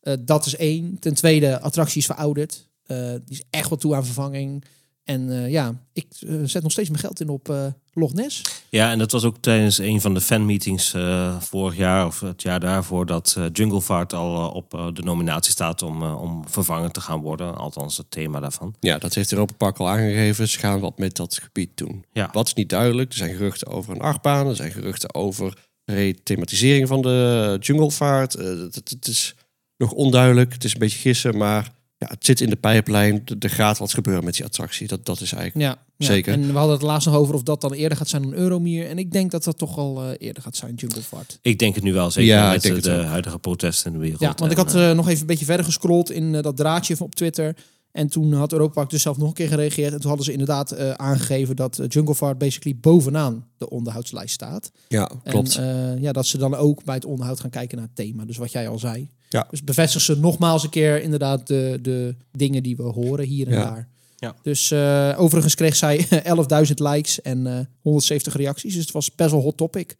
eh, 0.00 0.14
dat 0.20 0.46
is 0.46 0.56
één. 0.56 0.98
Ten 0.98 1.14
tweede, 1.14 1.60
attractie 1.60 2.00
is 2.00 2.06
verouderd. 2.06 2.68
Eh, 2.82 3.10
die 3.24 3.38
is 3.38 3.42
echt 3.50 3.68
wel 3.68 3.78
toe 3.78 3.94
aan 3.94 4.04
vervanging. 4.04 4.64
En 5.04 5.30
eh, 5.30 5.50
ja, 5.50 5.74
ik 5.92 6.06
eh, 6.20 6.34
zet 6.44 6.62
nog 6.62 6.72
steeds 6.72 6.88
mijn 6.88 7.00
geld 7.00 7.20
in 7.20 7.28
op 7.28 7.48
eh 7.48 7.66
Loch 7.94 8.12
Ness. 8.12 8.42
Ja, 8.68 8.90
en 8.90 8.98
dat 8.98 9.12
was 9.12 9.24
ook 9.24 9.36
tijdens 9.40 9.78
een 9.78 10.00
van 10.00 10.14
de 10.14 10.20
fanmeetings 10.20 10.94
eh 10.94 11.40
vorig 11.40 11.76
jaar 11.76 12.06
of 12.06 12.20
het 12.20 12.42
jaar 12.42 12.60
daarvoor 12.60 13.06
dat 13.06 13.34
eh 13.38 13.44
Junglevaart 13.52 14.12
al 14.12 14.50
op 14.50 14.74
eh, 14.74 14.86
de 14.92 15.02
nominatie 15.02 15.52
staat 15.52 15.82
om, 15.82 16.02
om 16.02 16.48
vervangen 16.48 16.92
te 16.92 17.00
gaan 17.00 17.20
worden. 17.20 17.56
Althans, 17.56 17.96
het 17.96 18.10
thema 18.10 18.40
daarvan. 18.40 18.74
Ja, 18.80 18.98
dat 18.98 19.14
heeft 19.14 19.32
Europa 19.32 19.54
Park 19.54 19.78
al 19.78 19.88
aangegeven. 19.88 20.48
Ze 20.48 20.58
gaan 20.58 20.80
wat 20.80 20.98
met 20.98 21.16
dat 21.16 21.38
gebied 21.42 21.76
doen. 21.76 22.04
Ja. 22.12 22.28
Wat 22.32 22.46
is 22.46 22.54
niet 22.54 22.68
duidelijk. 22.68 23.10
Er 23.10 23.18
zijn 23.18 23.36
geruchten 23.36 23.68
over 23.68 23.94
een 23.94 24.00
achtbaan. 24.00 24.48
Er 24.48 24.56
zijn 24.56 24.72
geruchten 24.72 25.14
over 25.14 25.58
rethematisering 25.84 26.88
van 26.88 27.02
de 27.02 27.56
junglevaart. 27.60 28.32
Het 28.32 29.08
is 29.08 29.34
nog 29.76 29.92
onduidelijk. 29.92 30.52
Het 30.52 30.64
is 30.64 30.72
een 30.72 30.78
beetje 30.78 30.98
gissen, 30.98 31.36
maar 31.36 31.72
ja, 32.02 32.08
het 32.14 32.24
zit 32.24 32.40
in 32.40 32.50
de 32.50 32.56
pijplijn. 32.56 33.22
Er- 33.38 33.50
gaat 33.50 33.78
wat 33.78 33.94
gebeuren 33.94 34.24
met 34.24 34.34
die 34.34 34.44
attractie. 34.44 34.86
Dat, 34.86 35.04
dat 35.04 35.20
is 35.20 35.32
eigenlijk... 35.32 35.66
Ja, 35.66 35.82
ja. 35.96 36.06
Zeker. 36.06 36.32
En 36.32 36.46
we 36.46 36.58
hadden 36.58 36.72
het 36.74 36.82
laatst 36.82 37.06
nog 37.06 37.16
over 37.16 37.34
of 37.34 37.42
dat 37.42 37.60
dan 37.60 37.72
eerder 37.72 37.98
gaat 37.98 38.08
zijn 38.08 38.22
dan 38.22 38.32
Euromir. 38.32 38.88
En 38.88 38.98
ik 38.98 39.12
denk 39.12 39.30
dat 39.30 39.44
dat 39.44 39.58
toch 39.58 39.78
al 39.78 40.02
eh, 40.02 40.10
eerder 40.18 40.42
gaat 40.42 40.56
zijn, 40.56 40.74
Junglefart. 40.74 41.38
Ik 41.42 41.58
denk 41.58 41.74
het 41.74 41.84
nu 41.84 41.92
wel, 41.92 42.10
zeker 42.10 42.34
Ja, 42.34 42.54
ik 42.54 42.72
met 42.72 42.84
de 42.84 42.90
huidige 42.90 43.38
protesten 43.38 43.86
in 43.86 43.92
de 43.92 44.02
wereld. 44.02 44.20
Ja, 44.20 44.34
want 44.36 44.50
ik 44.50 44.56
had 44.56 44.74
eh, 44.74 44.90
eh, 44.90 44.96
nog 44.96 45.08
even 45.08 45.20
een 45.20 45.26
beetje 45.26 45.44
verder 45.44 45.64
gescrolld 45.64 46.10
in 46.10 46.32
dat 46.32 46.56
draadje 46.56 46.96
van 46.96 47.06
op 47.06 47.14
Twitter. 47.14 47.56
En 47.92 48.08
toen 48.08 48.32
had 48.32 48.52
Europa 48.52 48.72
Park 48.72 48.90
dus 48.90 49.02
zelf 49.02 49.16
nog 49.16 49.28
een 49.28 49.34
keer 49.34 49.48
gereageerd. 49.48 49.92
En 49.92 49.98
toen 50.00 50.08
hadden 50.08 50.24
ze 50.26 50.32
inderdaad 50.32 50.76
aangegeven 50.96 51.56
dat 51.56 51.78
uh, 51.78 51.86
Junglefart 51.88 52.38
basically 52.38 52.78
bovenaan 52.80 53.46
de 53.56 53.70
onderhoudslijst 53.70 54.34
staat. 54.34 54.72
Ja, 54.88 55.10
klopt. 55.24 55.56
En 55.56 56.00
ja, 56.00 56.12
dat 56.12 56.26
ze 56.26 56.38
dan 56.38 56.54
ook 56.54 56.84
bij 56.84 56.94
het 56.94 57.04
onderhoud 57.04 57.40
gaan 57.40 57.50
kijken 57.50 57.76
naar 57.76 57.86
het 57.86 57.96
thema. 57.96 58.24
Dus 58.24 58.36
wat 58.36 58.52
jij 58.52 58.68
al 58.68 58.78
zei. 58.78 59.10
Ja. 59.32 59.46
Dus 59.50 59.64
bevestigen 59.64 60.14
ze 60.14 60.20
nogmaals 60.20 60.62
een 60.64 60.70
keer 60.70 61.02
inderdaad 61.02 61.46
de, 61.46 61.78
de 61.82 62.14
dingen 62.32 62.62
die 62.62 62.76
we 62.76 62.82
horen 62.82 63.26
hier 63.26 63.46
en 63.46 63.52
Ja. 63.52 63.64
daar. 63.64 63.88
Ja. 64.18 64.34
Dus 64.42 64.70
eh, 64.70 65.14
overigens 65.16 65.54
kreeg 65.54 65.76
zij 65.76 66.06
11.000 66.66 66.74
likes 66.74 67.20
en 67.22 67.46
eh 67.46 67.58
170 67.80 68.36
reacties. 68.36 68.72
Dus 68.74 68.82
het 68.82 68.92
was 68.92 69.14
best 69.14 69.30
wel 69.30 69.40
hot 69.40 69.56
topic. 69.56 69.96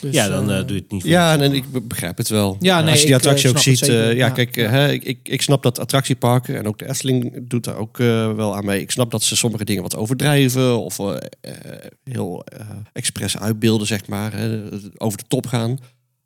Dus, 0.00 0.14
ja, 0.14 0.28
dan 0.28 0.50
eh, 0.50 0.58
doe 0.58 0.74
je 0.76 0.82
het 0.82 0.90
niet 0.90 1.00
voor 1.02 1.10
Ja, 1.10 1.38
en, 1.38 1.52
ik 1.52 1.70
be- 1.72 1.80
begrijp 1.80 2.16
het 2.16 2.28
wel. 2.28 2.56
Ja, 2.60 2.80
nee, 2.80 2.90
Als 2.90 3.00
je 3.00 3.06
die 3.06 3.14
ik, 3.14 3.20
attractie 3.20 3.48
ook 3.48 3.58
ziet. 3.58 3.82
eh, 3.82 3.88
ja, 3.88 4.10
Ja. 4.10 4.30
kijk, 4.30 4.54
hè, 4.54 4.92
ik, 4.92 5.04
ik, 5.04 5.18
ik 5.28 5.42
snap 5.42 5.62
dat 5.62 5.78
attractieparken 5.78 6.56
en 6.56 6.66
ook 6.66 6.78
de 6.78 6.88
Efteling 6.88 7.48
doet 7.48 7.64
daar 7.64 7.76
ook 7.76 7.98
eh, 7.98 8.32
wel 8.34 8.56
aan 8.56 8.64
mee. 8.64 8.80
Ik 8.80 8.90
snap 8.90 9.10
dat 9.10 9.22
ze 9.22 9.36
sommige 9.36 9.64
dingen 9.64 9.82
wat 9.82 9.96
overdrijven 9.96 10.78
of 10.80 10.96
heel 12.04 12.44
eh 12.44 12.60
expres 12.92 13.38
uitbeelden, 13.38 13.86
zeg 13.86 14.06
maar. 14.06 14.32
Hè, 14.36 14.60
over 14.96 15.18
de 15.18 15.24
top 15.28 15.46
gaan. 15.46 15.78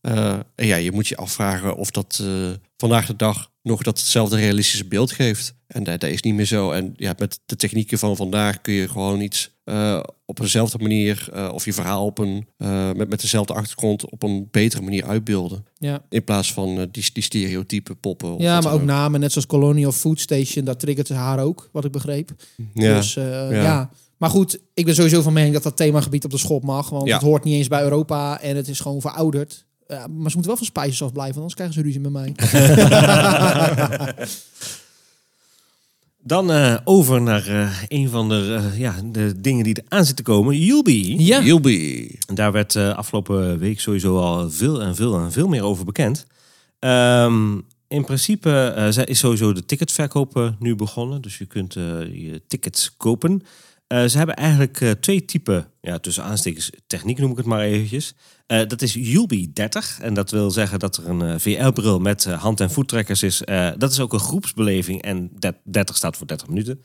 Eh, 0.09 0.39
en 0.55 0.67
ja, 0.67 0.77
je 0.77 0.93
moet 0.93 1.07
je 1.09 1.17
afvragen 1.17 1.77
of 1.77 1.91
dat 1.91 2.21
eh, 2.23 2.51
vandaag 2.77 3.07
de 3.07 3.17
dag 3.17 3.51
nog 3.63 3.83
datzelfde 3.83 4.37
realistische 4.37 4.85
beeld 4.85 5.13
geeft. 5.13 5.55
En 5.67 5.85
dat, 5.85 6.01
dat 6.01 6.11
is 6.11 6.23
niet 6.23 6.35
meer 6.35 6.45
zo. 6.47 6.71
En 6.71 6.95
ja, 6.97 7.15
met 7.19 7.41
de 7.47 7.57
technieken 7.57 7.99
van 7.99 8.17
vandaag 8.17 8.61
kun 8.61 8.75
je 8.75 8.89
gewoon 8.89 9.21
iets 9.21 9.51
eh, 9.65 10.01
op 10.25 10.37
dezelfde 10.37 10.79
manier, 10.79 11.29
of 11.53 11.65
je 11.65 11.73
verhaal 11.73 12.05
op 12.05 12.19
een, 12.19 12.47
met, 12.97 13.09
met 13.09 13.21
dezelfde 13.21 13.53
achtergrond 13.55 14.11
op 14.11 14.23
een 14.23 14.49
betere 14.51 14.83
manier 14.83 15.05
uitbeelden. 15.05 15.65
ja. 15.79 16.03
In 16.09 16.25
plaats 16.25 16.53
van 16.53 16.89
die, 16.91 17.11
die 17.13 17.23
stereotype 17.23 17.95
poppen. 17.95 18.35
of 18.35 18.41
ja, 18.41 18.61
maar 18.61 18.73
ook 18.73 18.83
namen, 18.83 19.21
net 19.21 19.33
zoals 19.33 19.47
Colonial 19.47 19.93
Food 19.93 20.21
Station, 20.21 20.65
dat 20.65 20.81
triggert 20.81 21.09
haar 21.09 21.39
ook, 21.39 21.69
wat 21.73 21.85
ik 21.85 21.93
begreep. 21.93 22.31
Ja, 22.75 22.95
Dus 22.95 23.15
ja. 23.15 23.51
ja. 23.51 23.91
Maar 24.17 24.31
goed, 24.31 24.59
ik 24.75 24.85
ben 24.85 24.95
sowieso 24.95 25.23
van 25.23 25.33
mening 25.33 25.55
dat 25.55 25.63
dat 25.63 25.77
themagebied 25.77 26.25
op 26.25 26.31
de 26.31 26.39
schop 26.39 26.63
mag. 26.65 26.89
Want 26.91 27.07
Ja. 27.07 27.15
het 27.15 27.23
hoort 27.23 27.45
niet 27.45 27.55
eens 27.55 27.69
bij 27.69 27.83
Europa 27.83 28.41
en 28.41 28.57
het 28.57 28.69
is 28.69 28.81
gewoon 28.81 29.01
verouderd. 29.01 29.67
Ja, 29.89 30.07
maar 30.07 30.31
ze 30.31 30.37
moeten 30.37 30.47
wel 30.47 30.57
van 30.57 30.67
Spices 30.67 31.03
af 31.03 31.13
blijven, 31.13 31.37
anders 31.37 31.55
krijgen 31.55 31.75
ze 31.75 31.83
ruzie 31.83 32.01
met 32.01 32.13
mij. 32.13 32.35
Dan 36.23 36.51
eh, 36.53 36.77
over 36.85 37.23
naar 37.23 37.47
eh, 37.47 37.71
een 37.89 38.09
van 38.09 38.29
de, 38.29 38.55
eh, 38.73 38.79
ja, 38.79 38.95
de 39.05 39.41
dingen 39.41 39.65
die 39.65 39.83
eraan 39.89 40.05
zitten 40.05 40.25
komen. 40.25 40.59
Yubi. 40.59 41.25
ja. 41.25 41.43
En 42.27 42.35
Daar 42.35 42.53
werd 42.53 42.77
eh, 42.77 42.95
afgelopen 42.95 43.59
week 43.59 43.81
sowieso 43.81 44.19
al 44.19 44.51
veel 44.51 44.83
en 44.83 44.97
veel 44.97 45.19
en 45.19 45.33
veel 45.33 45.49
meer 45.49 45.63
over 45.63 45.85
bekend. 45.85 46.27
Ehm, 46.79 47.59
in 47.89 48.05
principe 48.05 48.51
eh, 48.97 49.07
is 49.07 49.19
sowieso 49.19 49.53
de 49.53 49.65
ticketverkoop 49.65 50.55
nu 50.59 50.75
begonnen. 50.75 51.23
Dus 51.23 51.39
je 51.39 51.47
kunt 51.47 51.77
eh, 51.77 51.83
je 52.01 52.43
tickets 52.47 52.97
kopen. 52.97 53.43
Eh, 53.89 54.05
ze 54.05 54.17
hebben 54.19 54.37
eigenlijk 54.37 54.81
eh, 54.81 54.91
twee 54.91 55.25
typen, 55.25 55.71
ja, 55.81 55.99
tussen 55.99 56.25
aanstekens 56.25 56.71
techniek 56.87 57.19
noem 57.19 57.31
ik 57.31 57.37
het 57.37 57.47
maar 57.47 57.61
eventjes. 57.61 58.15
Eh, 58.47 58.67
dat 58.67 58.83
is 58.83 58.95
Yulby 58.95 59.51
30. 59.53 59.99
En 60.01 60.15
dat 60.15 60.31
wil 60.31 60.51
zeggen 60.51 60.79
dat 60.79 60.97
er 60.97 61.09
een 61.09 61.41
VR-bril 61.41 61.99
met 61.99 62.25
hand- 62.25 62.61
en 62.61 62.71
voettrekkers 62.71 63.23
is. 63.23 63.43
Dat 63.77 63.91
is 63.93 64.01
ook 64.01 64.13
een 64.13 64.19
groepsbeleving. 64.21 65.03
En 65.03 65.31
dat- 65.39 65.57
30 65.65 65.97
staat 65.97 66.17
voor 66.17 66.27
30 66.27 66.49
minuten. 66.49 66.83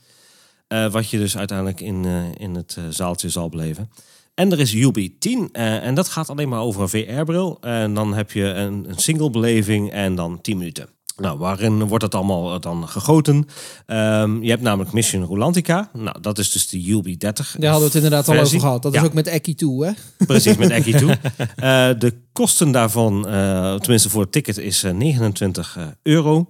Wat 0.91 1.09
je 1.09 1.17
dus 1.17 1.37
uiteindelijk 1.37 1.81
in, 1.81 2.05
in 2.37 2.55
het 2.55 2.77
zaaltje 2.89 3.29
zal 3.29 3.49
beleven. 3.49 3.89
En 4.33 4.51
er 4.51 4.59
is 4.59 4.73
UB 4.73 5.09
10. 5.19 5.49
eh, 5.51 5.85
en 5.85 5.95
dat 5.95 6.07
gaat 6.09 6.29
alleen 6.29 6.49
maar 6.49 6.59
over 6.59 6.81
een 6.81 6.89
VR-bril. 6.89 7.57
En 7.61 7.93
dan 7.93 8.13
heb 8.13 8.31
je 8.31 8.43
een, 8.43 8.89
een 8.89 8.97
single 8.99 9.29
beleving 9.29 9.91
en 9.91 10.15
dan 10.15 10.41
10 10.41 10.57
minuten. 10.57 10.89
Nou, 11.17 11.37
waarin 11.37 11.87
wordt 11.87 12.03
het 12.03 12.15
allemaal 12.15 12.53
eh, 12.53 12.59
dan 12.59 12.87
gegoten? 12.87 13.45
Ehm, 13.85 14.41
je 14.41 14.49
hebt 14.49 14.61
namelijk 14.61 14.91
Mission 14.93 15.23
Rolantica. 15.23 15.89
Nou, 15.93 16.21
dat 16.21 16.37
is 16.37 16.51
dus 16.51 16.67
de 16.67 16.91
UB 16.91 17.19
30. 17.19 17.55
daar 17.59 17.71
hadden 17.71 17.79
we 17.79 17.85
het 17.97 18.03
inderdaad 18.03 18.27
al 18.37 18.39
over 18.43 18.59
gehad. 18.59 18.81
Dat 18.81 18.93
Ja. 18.93 18.99
is 19.01 19.05
ook 19.05 19.13
met 19.13 19.27
Eki 19.27 19.55
toe, 19.55 19.85
hè? 19.85 19.91
Precies, 20.25 20.57
met 20.57 20.69
Ekkie 20.69 20.95
toe. 20.97 21.17
Eh, 21.55 21.89
de 21.99 22.13
kosten 22.33 22.71
daarvan, 22.71 23.27
eh, 23.27 23.75
tenminste 23.75 24.09
voor 24.09 24.21
het 24.21 24.31
ticket, 24.31 24.57
is 24.57 24.83
eh, 24.83 24.93
29 24.93 25.77
eh, 25.77 25.83
euro. 26.03 26.49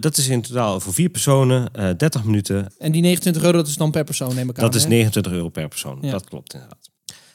Dat 0.00 0.16
is 0.16 0.28
in 0.28 0.42
totaal 0.42 0.80
voor 0.80 0.92
vier 0.92 1.08
personen, 1.08 1.72
eh 1.74 1.88
30 1.96 2.24
minuten. 2.24 2.72
En 2.78 2.92
die 2.92 3.02
29 3.02 3.42
euro, 3.42 3.56
dat 3.56 3.66
is 3.66 3.76
dan 3.76 3.90
per 3.90 4.04
persoon, 4.04 4.34
neem 4.34 4.48
ik 4.50 4.58
aan. 4.58 4.64
Dat 4.64 4.74
is 4.74 4.82
hè? 4.82 4.88
29 4.88 5.32
euro 5.32 5.48
per 5.48 5.68
persoon. 5.68 5.98
Ja. 6.00 6.10
Dat 6.10 6.24
klopt 6.28 6.52
inderdaad. 6.54 6.90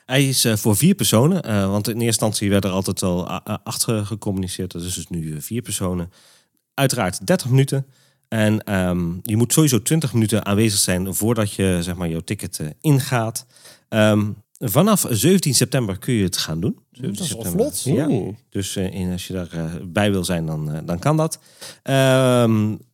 Hij 0.05 0.28
is 0.28 0.45
voor 0.53 0.76
vier 0.78 0.95
personen, 0.95 1.69
want 1.71 1.88
in 1.88 1.93
eerste 1.93 2.05
instantie 2.05 2.49
werd 2.49 2.63
er 2.65 2.71
altijd 2.71 3.01
wel 3.01 3.30
a- 3.32 3.41
a- 3.49 3.61
acht 3.63 3.84
ge- 3.84 4.05
gecommuniceerd. 4.05 4.71
Dat 4.71 4.82
is 4.82 4.93
dus 4.93 5.07
nu 5.09 5.41
vier 5.41 5.61
personen. 5.61 6.11
Uiteraard 6.74 7.28
30 7.28 7.49
minuten. 7.49 7.86
En 8.28 8.63
ehm, 8.63 9.11
je 9.21 9.38
moet 9.38 9.53
sowieso 9.53 9.82
20 9.82 10.13
minuten 10.13 10.45
aanwezig 10.45 10.80
zijn 10.80 11.13
voordat 11.13 11.53
je 11.53 11.78
zeg 11.82 11.95
maar, 11.95 12.09
jouw 12.09 12.19
ticket 12.19 12.59
eh, 12.59 12.67
ingaat. 12.82 13.45
Ehm, 13.89 14.32
vanaf 14.59 15.05
17 15.09 15.53
september 15.55 15.97
kun 15.97 16.13
je 16.13 16.24
het 16.24 16.38
gaan 16.38 16.59
doen. 16.59 16.80
17 16.91 17.15
dat 17.15 17.26
is 17.26 17.34
wel 17.34 17.43
september. 17.43 17.74
vlot. 17.74 17.95
Ja. 17.95 18.07
Oeh. 18.07 18.36
Dus 18.49 18.76
eh, 18.76 18.93
in, 18.93 19.11
als 19.11 19.28
je 19.28 19.34
daarbij 19.34 19.82
bij 19.88 20.11
wil 20.11 20.24
zijn, 20.24 20.45
dan, 20.45 20.71
eh, 20.71 20.80
dan 20.86 20.99
kan 20.99 21.17
dat. 21.17 21.39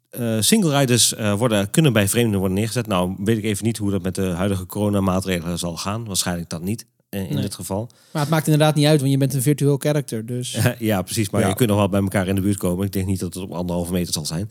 Eh, 0.10 0.38
single 0.40 0.78
riders 0.80 1.14
eh, 1.16 1.34
worden, 1.34 1.70
kunnen 1.70 1.94
bij 1.94 2.08
vreemden 2.08 2.40
worden 2.40 2.58
neergezet. 2.58 2.88
Nou, 2.88 3.16
weet 3.18 3.38
ik 3.38 3.44
even 3.44 3.66
niet 3.66 3.78
hoe 3.78 3.92
dat 3.92 4.02
met 4.02 4.16
de 4.16 4.26
huidige 4.26 4.66
coronamaatregelen 4.66 5.58
zal 5.58 5.78
gaan. 5.78 6.06
Waarschijnlijk 6.06 6.50
dat 6.50 6.62
niet 6.62 6.86
in 7.10 7.28
Nee. 7.34 7.42
dit 7.42 7.56
geval. 7.56 7.90
Maar 8.12 8.22
het 8.22 8.32
maakt 8.32 8.48
inderdaad 8.48 8.76
niet 8.76 8.86
uit, 8.86 9.00
want 9.00 9.12
je 9.12 9.18
bent 9.18 9.34
een 9.34 9.42
virtueel 9.42 9.78
character. 9.78 10.26
Dus 10.26 10.58
ja, 10.80 11.02
precies. 11.02 11.30
Maar 11.30 11.42
Ja. 11.42 11.48
je 11.48 11.56
kunt 11.56 11.70
nog 11.70 11.78
wel 11.78 11.90
bij 11.90 12.02
elkaar 12.02 12.28
in 12.28 12.36
de 12.36 12.42
buurt 12.42 12.58
komen. 12.58 12.86
Ik 12.86 12.92
denk 12.92 13.06
niet 13.08 13.20
dat 13.20 13.34
het 13.34 13.44
op 13.44 13.52
anderhalve 13.52 13.92
meter 13.92 14.14
zal 14.14 14.26
zijn. 14.26 14.50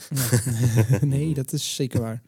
nee, 1.00 1.34
dat 1.40 1.52
is 1.52 1.74
zeker 1.74 2.00
waar. 2.00 2.22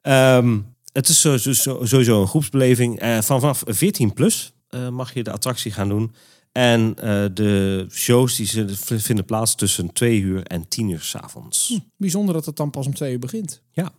Ehm, 0.00 0.58
het 0.92 1.08
is 1.08 1.20
zo- 1.20 1.36
zo- 1.36 1.52
zo- 1.52 1.84
sowieso 1.84 2.20
een 2.20 2.26
groepsbeleving. 2.28 2.98
Eh, 2.98 3.20
van 3.20 3.40
vanaf 3.40 3.62
14 3.66 4.12
plus 4.12 4.52
eh, 4.68 4.88
mag 4.88 5.14
je 5.14 5.22
de 5.22 5.32
attractie 5.32 5.72
gaan 5.72 5.88
doen. 5.88 6.14
En 6.52 6.94
eh, 6.98 7.24
de 7.34 7.86
shows 7.90 8.36
die 8.36 8.48
vinden 8.78 9.24
plaats 9.24 9.54
tussen 9.54 9.92
2 9.92 10.20
uur 10.20 10.42
en 10.42 10.68
10 10.68 10.88
uur 10.88 11.00
s'avonds. 11.00 11.78
Bijzonder 11.96 12.34
dat 12.34 12.46
het 12.46 12.56
dan 12.56 12.70
pas 12.70 12.86
om 12.86 12.94
twee 12.94 13.12
uur 13.12 13.18
begint. 13.18 13.62
Ja. 13.72 13.92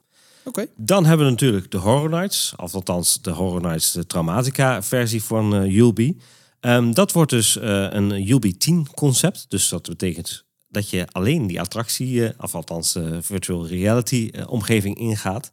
Dan 0.76 1.06
hebben 1.06 1.26
we 1.26 1.32
natuurlijk 1.32 1.72
de 1.72 1.78
Horror 1.78 2.10
Nights. 2.10 2.54
Of 2.58 2.74
althans 2.74 3.22
de 3.22 3.32
Horror 3.32 3.62
Nights, 3.62 3.91
de 3.91 4.06
Traumatica 4.06 4.84
versie 4.84 5.24
van. 5.24 5.54
Ehm, 6.60 6.91
dat 6.94 7.12
wordt 7.12 7.30
dus 7.30 7.58
eh, 7.58 7.88
een 7.89 8.24
Yulby 8.24 8.58
10 8.58 8.88
concept. 8.94 9.46
Dus 9.50 9.70
dat 9.70 9.89
betekent 9.89 10.46
dat 10.68 10.89
je 10.89 11.08
alleen 11.12 11.48
die 11.48 11.60
attractie, 11.60 12.28
eh, 12.28 12.39
of 12.39 12.56
althans 12.56 12.94
de 12.94 13.22
virtual 13.22 13.68
reality 13.68 14.32
omgeving 14.48 14.98
ingaat. 14.98 15.52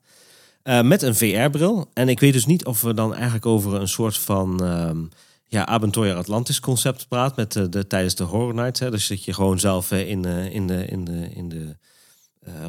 Met 0.82 1.02
een 1.02 1.14
VR-bril. 1.14 1.90
En 1.92 2.08
ik 2.08 2.20
weet 2.20 2.32
dus 2.32 2.46
niet 2.46 2.64
of 2.64 2.80
we 2.80 2.94
dan 2.94 3.14
eigenlijk 3.14 3.46
over 3.46 3.74
een 3.74 3.88
soort 3.88 4.18
van 4.18 4.64
ehm 4.64 4.98
ja, 5.46 5.64
Atlantis 5.64 6.60
concept 6.60 7.08
praat 7.08 7.36
met 7.36 7.52
de, 7.52 7.86
tijdens 7.86 8.14
de 8.14 8.24
Horror 8.24 8.54
Nights. 8.54 8.80
Hè. 8.80 8.90
Dus 8.90 9.06
dat 9.06 9.24
je 9.24 9.32
gewoon 9.32 9.58
zelf 9.58 9.92
in, 9.92 10.24
in 10.50 10.66
de, 10.66 10.86
in 10.88 11.04
de, 11.04 11.28
in 11.34 11.48
de 11.48 11.76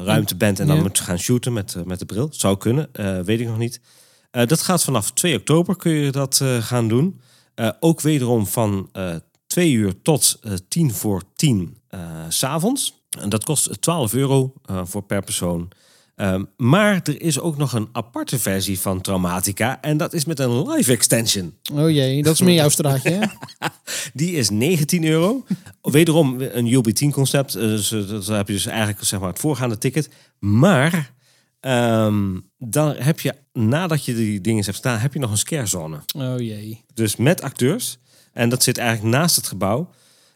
ruimte 0.04 0.36
bent 0.36 0.60
en 0.60 0.66
dan 0.66 0.76
Ja. 0.76 0.82
moet 0.82 1.00
gaan 1.00 1.18
shooten 1.18 1.52
met, 1.52 1.74
eh, 1.74 1.82
met 1.82 1.98
de 1.98 2.04
bril. 2.04 2.28
Zou 2.30 2.56
kunnen, 2.56 2.88
eh, 2.92 3.20
weet 3.20 3.40
ik 3.40 3.46
nog 3.46 3.58
niet. 3.58 3.80
Eh, 4.30 4.46
dat 4.46 4.60
gaat 4.60 4.82
vanaf 4.84 5.10
2 5.12 5.36
oktober 5.36 5.76
kun 5.76 5.92
je 5.92 6.10
dat 6.12 6.40
eh, 6.42 6.62
gaan 6.62 6.88
doen. 6.88 7.20
Eh, 7.54 7.70
ook 7.80 8.00
wederom 8.00 8.46
van 8.46 8.88
eh 8.92 9.14
2 9.46 9.72
uur 9.72 10.02
tot 10.02 10.38
eh 10.42 10.52
10 10.68 10.92
voor 10.92 11.22
10 11.34 11.76
eh, 11.88 12.00
s 12.28 12.38
s'avonds. 12.38 13.00
En 13.20 13.28
dat 13.28 13.44
kost 13.44 13.80
12 13.82 14.14
euro 14.14 14.52
eh, 14.64 14.80
voor 14.84 15.02
per 15.02 15.22
persoon. 15.22 15.68
Ehm, 16.22 16.44
maar 16.56 17.00
er 17.04 17.22
is 17.22 17.40
ook 17.40 17.56
nog 17.56 17.72
een 17.72 17.88
aparte 17.92 18.38
versie 18.38 18.80
van 18.80 19.00
Traumatica. 19.00 19.80
En 19.80 19.96
dat 19.96 20.12
is 20.12 20.24
met 20.24 20.38
een 20.38 20.68
live 20.68 20.92
extension. 20.92 21.54
Oh 21.72 21.90
jee, 21.90 22.22
dat 22.22 22.34
is 22.34 22.40
meer 22.40 22.54
jouw 22.54 22.68
straatje, 22.68 23.10
hè? 23.10 23.26
Die 24.20 24.32
is 24.32 24.50
19 24.50 25.04
euro. 25.04 25.44
Wederom 25.82 26.40
een 26.40 26.74
UB10 26.74 27.08
concept. 27.12 27.54
Eh, 27.54 27.62
Dus 27.62 27.92
eh, 27.92 28.08
dan 28.08 28.36
heb 28.36 28.46
je 28.46 28.52
dus 28.52 28.66
eigenlijk 28.66 29.04
zeg 29.04 29.20
maar, 29.20 29.28
het 29.28 29.38
voorgaande 29.38 29.78
ticket. 29.78 30.08
Maar 30.38 31.12
ehm, 31.60 32.38
dan 32.58 32.94
heb 32.96 33.20
je, 33.20 33.34
nadat 33.52 34.04
je 34.04 34.14
die 34.14 34.40
dingen 34.40 34.64
hebt 34.64 34.76
staan, 34.76 34.98
heb 34.98 35.12
je 35.12 35.18
nog 35.18 35.30
een 35.30 35.38
scarezone. 35.38 36.00
Oh 36.16 36.38
jee. 36.38 36.84
Dus 36.94 37.16
met 37.16 37.42
acteurs. 37.42 37.98
En 38.32 38.48
dat 38.48 38.62
zit 38.62 38.78
eigenlijk 38.78 39.16
naast 39.16 39.36
het 39.36 39.46
gebouw. 39.46 39.90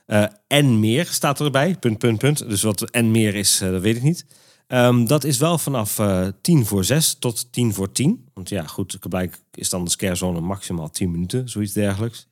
Eh, 0.07 0.25
en 0.47 0.81
meer 0.81 1.07
staat 1.11 1.41
erbij. 1.41 1.77
Punt, 1.81 1.99
punt, 1.99 2.19
punt. 2.19 2.49
Dus 2.49 2.63
wat 2.63 2.91
en 2.91 3.11
meer 3.11 3.35
is, 3.35 3.59
dat 3.59 3.83
weet 3.83 3.97
ik 3.97 4.03
niet. 4.03 4.25
Ehm, 4.67 5.05
dat 5.07 5.25
is 5.25 5.39
wel 5.39 5.59
vanaf 5.59 5.99
eh 5.99 6.27
10 6.41 6.67
voor 6.67 6.85
6 6.85 7.15
tot 7.19 7.53
10 7.53 7.75
voor 7.75 7.93
10. 7.93 8.29
Want 8.35 8.49
ja, 8.49 8.63
goed, 8.67 8.99
blijkbaar 9.09 9.39
is 9.55 9.69
dan 9.69 9.85
de 9.85 9.91
scarezone 9.91 10.41
maximaal 10.41 10.91
10 10.91 11.11
minuten, 11.11 11.49
zoiets 11.49 11.73
dergelijks. 11.73 12.27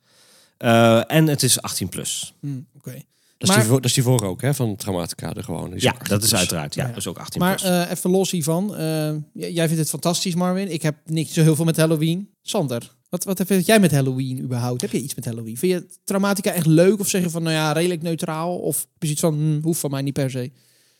Eh, 0.57 1.11
en 1.11 1.27
het 1.27 1.43
is 1.43 1.61
18 1.61 1.89
plus. 1.89 2.33
Hm, 2.39 2.47
Oké. 2.77 2.91
Dat, 2.91 3.03
is 3.37 3.47
Maar- 3.49 3.57
die, 3.57 3.67
voor- 3.67 3.75
dat 3.81 3.85
is 3.89 3.93
die 3.93 4.03
voor 4.03 4.21
ook, 4.23 4.41
hè? 4.41 4.53
Van 4.53 4.75
Traumatica, 4.75 5.33
de 5.33 5.43
gewoon. 5.43 5.73
Is 5.73 5.81
Ja, 5.83 5.95
dat 6.07 6.23
is 6.23 6.35
uiteraard. 6.35 6.75
Ja, 6.75 6.81
Ja. 6.83 6.87
dat 6.87 6.97
is 6.97 7.07
ook 7.07 7.17
18 7.17 7.41
Maar 7.41 7.55
plus. 7.55 7.69
eh, 7.69 7.91
even 7.91 8.09
los 8.09 8.31
hiervan. 8.31 8.67
jij 9.33 9.65
vindt 9.65 9.77
het 9.77 9.89
fantastisch, 9.89 10.35
Marvin. 10.35 10.71
Ik 10.71 10.81
heb 10.81 10.95
niet 11.05 11.29
zo 11.29 11.41
heel 11.41 11.55
veel 11.55 11.65
met 11.65 11.77
Halloween. 11.77 12.29
Sander, 12.41 12.95
wat, 13.09 13.23
wat 13.23 13.41
vind 13.45 13.65
jij 13.65 13.79
met 13.79 13.91
Halloween 13.91 14.39
überhaupt? 14.41 14.81
Heb 14.81 14.91
je 14.91 15.01
iets 15.01 15.15
met 15.15 15.25
Halloween? 15.25 15.57
Vind 15.57 15.71
je 15.71 15.97
Traumatica 16.03 16.51
echt 16.51 16.65
leuk? 16.65 16.99
Of 16.99 17.07
zeg 17.07 17.21
je 17.21 17.29
van, 17.29 17.43
nou 17.43 17.55
ja, 17.55 17.71
redelijk 17.71 18.01
neutraal? 18.01 18.57
Of 18.57 18.87
heb 18.93 19.03
je 19.03 19.09
iets 19.09 19.21
van, 19.21 19.33
hm, 19.33 19.61
hoeft 19.61 19.79
van 19.79 19.91
mij 19.91 20.01
niet 20.01 20.13
per 20.13 20.31
se? 20.31 20.51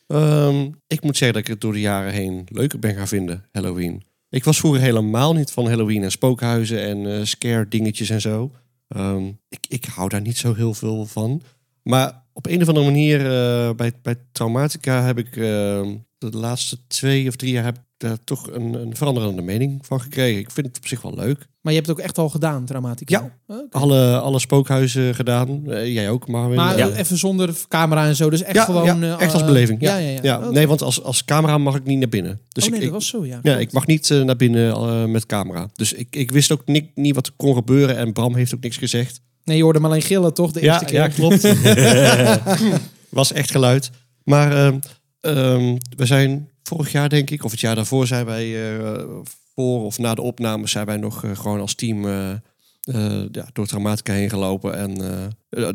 Ehm, 0.08 0.72
ik 0.88 1.01
moet 1.01 1.18
zeggen 1.18 1.34
dat 1.38 1.47
ik 1.47 1.53
het 1.53 1.62
door 1.62 1.74
de 1.74 1.80
jaren 1.80 2.12
heen 2.12 2.47
leuker 2.51 2.80
ben 2.80 2.95
gaan 2.95 3.08
vinden, 3.08 3.45
Halloween. 3.51 4.03
Ik 4.30 4.43
was 4.43 4.58
vroeger 4.60 4.82
helemaal 4.82 5.34
niet 5.34 5.51
van 5.51 5.68
Halloween 5.68 6.03
en 6.03 6.12
spookhuizen 6.12 6.82
en 6.82 7.06
eh, 7.06 7.24
scare 7.24 7.68
dingetjes 7.68 8.10
en 8.10 8.22
zo. 8.22 8.51
Ehm, 8.88 9.32
ik, 9.49 9.66
ik 9.68 9.86
hou 9.86 10.10
daar 10.10 10.22
niet 10.22 10.38
zo 10.38 10.53
heel 10.53 10.74
veel 10.74 11.06
van. 11.06 11.41
Maar 11.84 12.24
op 12.34 12.45
een 12.45 12.62
of 12.62 12.68
andere 12.68 12.86
manier 12.86 13.20
eh, 13.20 13.76
bij, 13.76 13.93
bij 14.01 14.16
Traumatica 14.32 15.03
heb 15.03 15.18
ik 15.18 15.38
ehm, 15.38 15.95
de 16.18 16.30
laatste 16.30 16.88
twee 16.88 17.28
of 17.28 17.36
drie 17.36 17.51
jaar 17.51 17.64
heb 17.64 17.84
daar 17.97 18.17
toch 18.23 18.49
een, 18.51 18.73
een 18.73 18.95
veranderende 18.95 19.41
mening 19.41 19.85
van 19.85 20.01
gekregen. 20.01 20.39
Ik 20.39 20.51
vind 20.51 20.67
het 20.67 20.77
op 20.77 20.87
zich 20.87 21.01
wel 21.01 21.13
leuk. 21.15 21.47
Maar 21.61 21.73
je 21.73 21.79
hebt 21.79 21.89
het 21.89 21.97
ook 21.99 22.03
echt 22.05 22.17
al 22.17 22.29
gedaan, 22.29 22.65
Traumatica? 22.65 23.31
Ja. 23.47 23.65
Alle, 23.71 24.19
alle 24.19 24.39
spookhuizen 24.39 25.15
gedaan. 25.15 25.71
Eh, 25.71 25.93
jij 25.93 26.09
ook, 26.09 26.27
Marvin. 26.27 26.55
Maar 26.55 26.77
Ja. 26.77 26.89
eh, 26.89 26.97
even 26.99 27.17
zonder 27.17 27.53
camera 27.67 28.05
en 28.05 28.15
zo. 28.15 28.29
Dus 28.29 28.41
echt 28.41 28.55
Ja, 28.55 28.63
gewoon... 28.63 28.99
ja, 28.99 29.15
eh, 29.17 29.21
echt 29.21 29.33
als 29.33 29.45
beleving. 29.45 29.81
Ja, 29.81 29.97
Ja, 29.97 30.49
nee, 30.49 30.67
want 30.67 30.81
als, 30.81 31.03
als 31.03 31.25
camera 31.25 31.57
mag 31.57 31.75
ik 31.75 31.83
niet 31.85 31.99
naar 31.99 32.09
binnen. 32.09 32.39
Dus 32.49 32.63
oh 32.65 32.69
nee, 32.69 32.79
ik, 32.79 32.85
dat 32.85 32.93
ik- 32.95 32.99
was 32.99 33.09
zo, 33.09 33.25
ja. 33.25 33.39
Ja, 33.43 33.57
ik 33.57 33.71
mag 33.71 33.85
niet 33.87 34.09
naar 34.09 34.35
binnen 34.35 35.11
met 35.11 35.25
camera. 35.25 35.69
Dus 35.73 35.93
ik, 35.93 36.15
ik 36.15 36.31
wist 36.31 36.51
ook 36.51 36.61
niet, 36.65 36.95
niet 36.95 37.15
wat 37.15 37.27
er 37.27 37.33
kon 37.35 37.55
gebeuren. 37.55 37.97
En 37.97 38.13
Bram 38.13 38.35
heeft 38.35 38.55
ook 38.55 38.61
niks 38.61 38.77
gezegd. 38.77 39.21
Nee, 39.43 39.57
je 39.57 39.63
hoorde 39.63 39.79
hem 39.79 39.87
alleen 39.87 40.01
gillen, 40.01 40.33
toch? 40.33 40.51
De 40.51 40.61
eerste 40.61 40.85
keer. 40.85 40.95
ja 40.95 41.07
klopt. 41.07 41.41
Was 43.09 43.31
echt 43.31 43.51
geluid. 43.51 43.89
Maar 44.23 44.51
ehm, 44.65 44.79
ehm, 45.21 45.75
we 45.95 46.05
zijn 46.05 46.49
vorig 46.68 46.91
jaar, 46.91 47.09
denk 47.09 47.30
ik, 47.30 47.43
of 47.43 47.51
het 47.51 47.59
jaar 47.59 47.76
daarvoor, 47.76 48.07
zijn 48.07 48.26
wij 48.26 48.76
eh, 48.76 49.03
voor 49.55 49.86
of 49.86 49.97
na 49.97 50.16
de 50.16 50.22
opnames, 50.22 50.72
zijn 50.72 50.86
wij 50.86 50.97
nog 50.97 51.24
eh, 51.24 51.38
gewoon 51.38 51.59
als 51.59 51.76
team 51.76 52.05
eh, 52.05 52.32
ja, 53.32 53.47
door 53.53 53.68
Traumatica 53.68 54.13
heen 54.13 54.30
gelopen. 54.30 54.78
En 54.78 54.97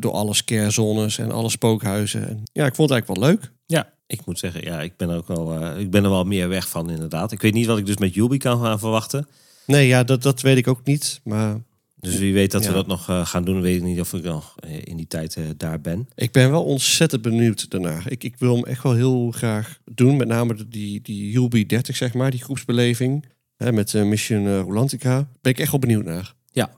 door 0.01 0.13
alle 0.13 0.35
scarezones 0.35 1.19
en 1.19 1.31
alle 1.31 1.51
spookhuizen. 1.51 2.29
En, 2.29 2.43
ja, 2.53 2.67
ik 2.67 2.75
vond 2.75 2.91
het 2.91 2.99
eigenlijk 2.99 3.21
wel 3.21 3.31
leuk. 3.31 3.53
ja, 3.67 3.93
ik 4.07 4.27
moet 4.27 4.39
zeggen, 4.39 4.63
ja, 4.63 4.81
ik 4.81 4.97
ben 4.97 5.09
er 5.09 5.17
ook 5.17 5.29
wel, 5.29 5.79
ik 5.79 5.91
ben 5.91 6.05
er 6.05 6.11
wel 6.11 6.25
meer 6.25 6.49
weg 6.49 6.69
van 6.69 6.91
inderdaad. 6.91 7.33
Ik 7.33 7.41
weet 7.41 7.55
niet 7.55 7.67
wat 7.67 7.79
ik 7.79 7.87
dus 7.87 7.97
met 7.97 8.15
Yubi 8.15 8.37
kan 8.39 8.61
gaan 8.61 8.79
verwachten. 8.79 9.29
Nee, 9.67 9.87
ja, 9.87 10.05
dat, 10.05 10.23
dat 10.23 10.41
weet 10.41 10.57
ik 10.57 10.69
ook 10.69 10.85
niet. 10.85 11.21
Maar 11.25 11.61
Dus 12.01 12.19
wie 12.19 12.33
weet 12.33 12.51
dat 12.51 12.67
we 12.67 12.73
dat 12.73 12.87
nog 12.87 13.09
eh, 13.09 13.27
gaan 13.27 13.45
doen. 13.45 13.61
Weet 13.61 13.77
ik 13.77 13.83
niet 13.83 14.01
of 14.01 14.13
ik 14.13 14.23
nog 14.23 14.55
eh, 14.57 14.71
in 14.85 14.97
die 14.97 15.07
tijd 15.07 15.37
eh, 15.37 15.45
daar 15.57 15.81
ben. 15.81 16.09
Ik 16.15 16.33
ben 16.33 16.51
wel 16.51 16.65
ontzettend 16.65 17.23
benieuwd 17.23 17.71
daarna. 17.71 18.01
Ik, 18.07 18.25
ik 18.25 18.35
wil 18.39 18.55
hem 18.55 18.65
echt 18.65 18.83
wel 18.83 18.95
heel 18.95 19.31
graag 19.31 19.79
doen. 19.85 20.17
Met 20.17 20.29
name 20.29 20.69
die, 20.69 21.01
die 21.03 21.31
Julby 21.31 21.67
30, 21.67 21.97
zeg 21.97 22.15
maar. 22.15 22.31
Die 22.31 22.43
groepsbeleving. 22.43 23.25
Hè, 23.57 23.73
met 23.73 23.95
eh, 23.95 24.03
Mission 24.03 24.61
Rolantica. 24.61 25.29
Ben 25.41 25.53
ik 25.53 25.59
echt 25.59 25.71
wel 25.71 25.81
benieuwd 25.81 26.05
naar. 26.05 26.35
Ja. 26.53 26.71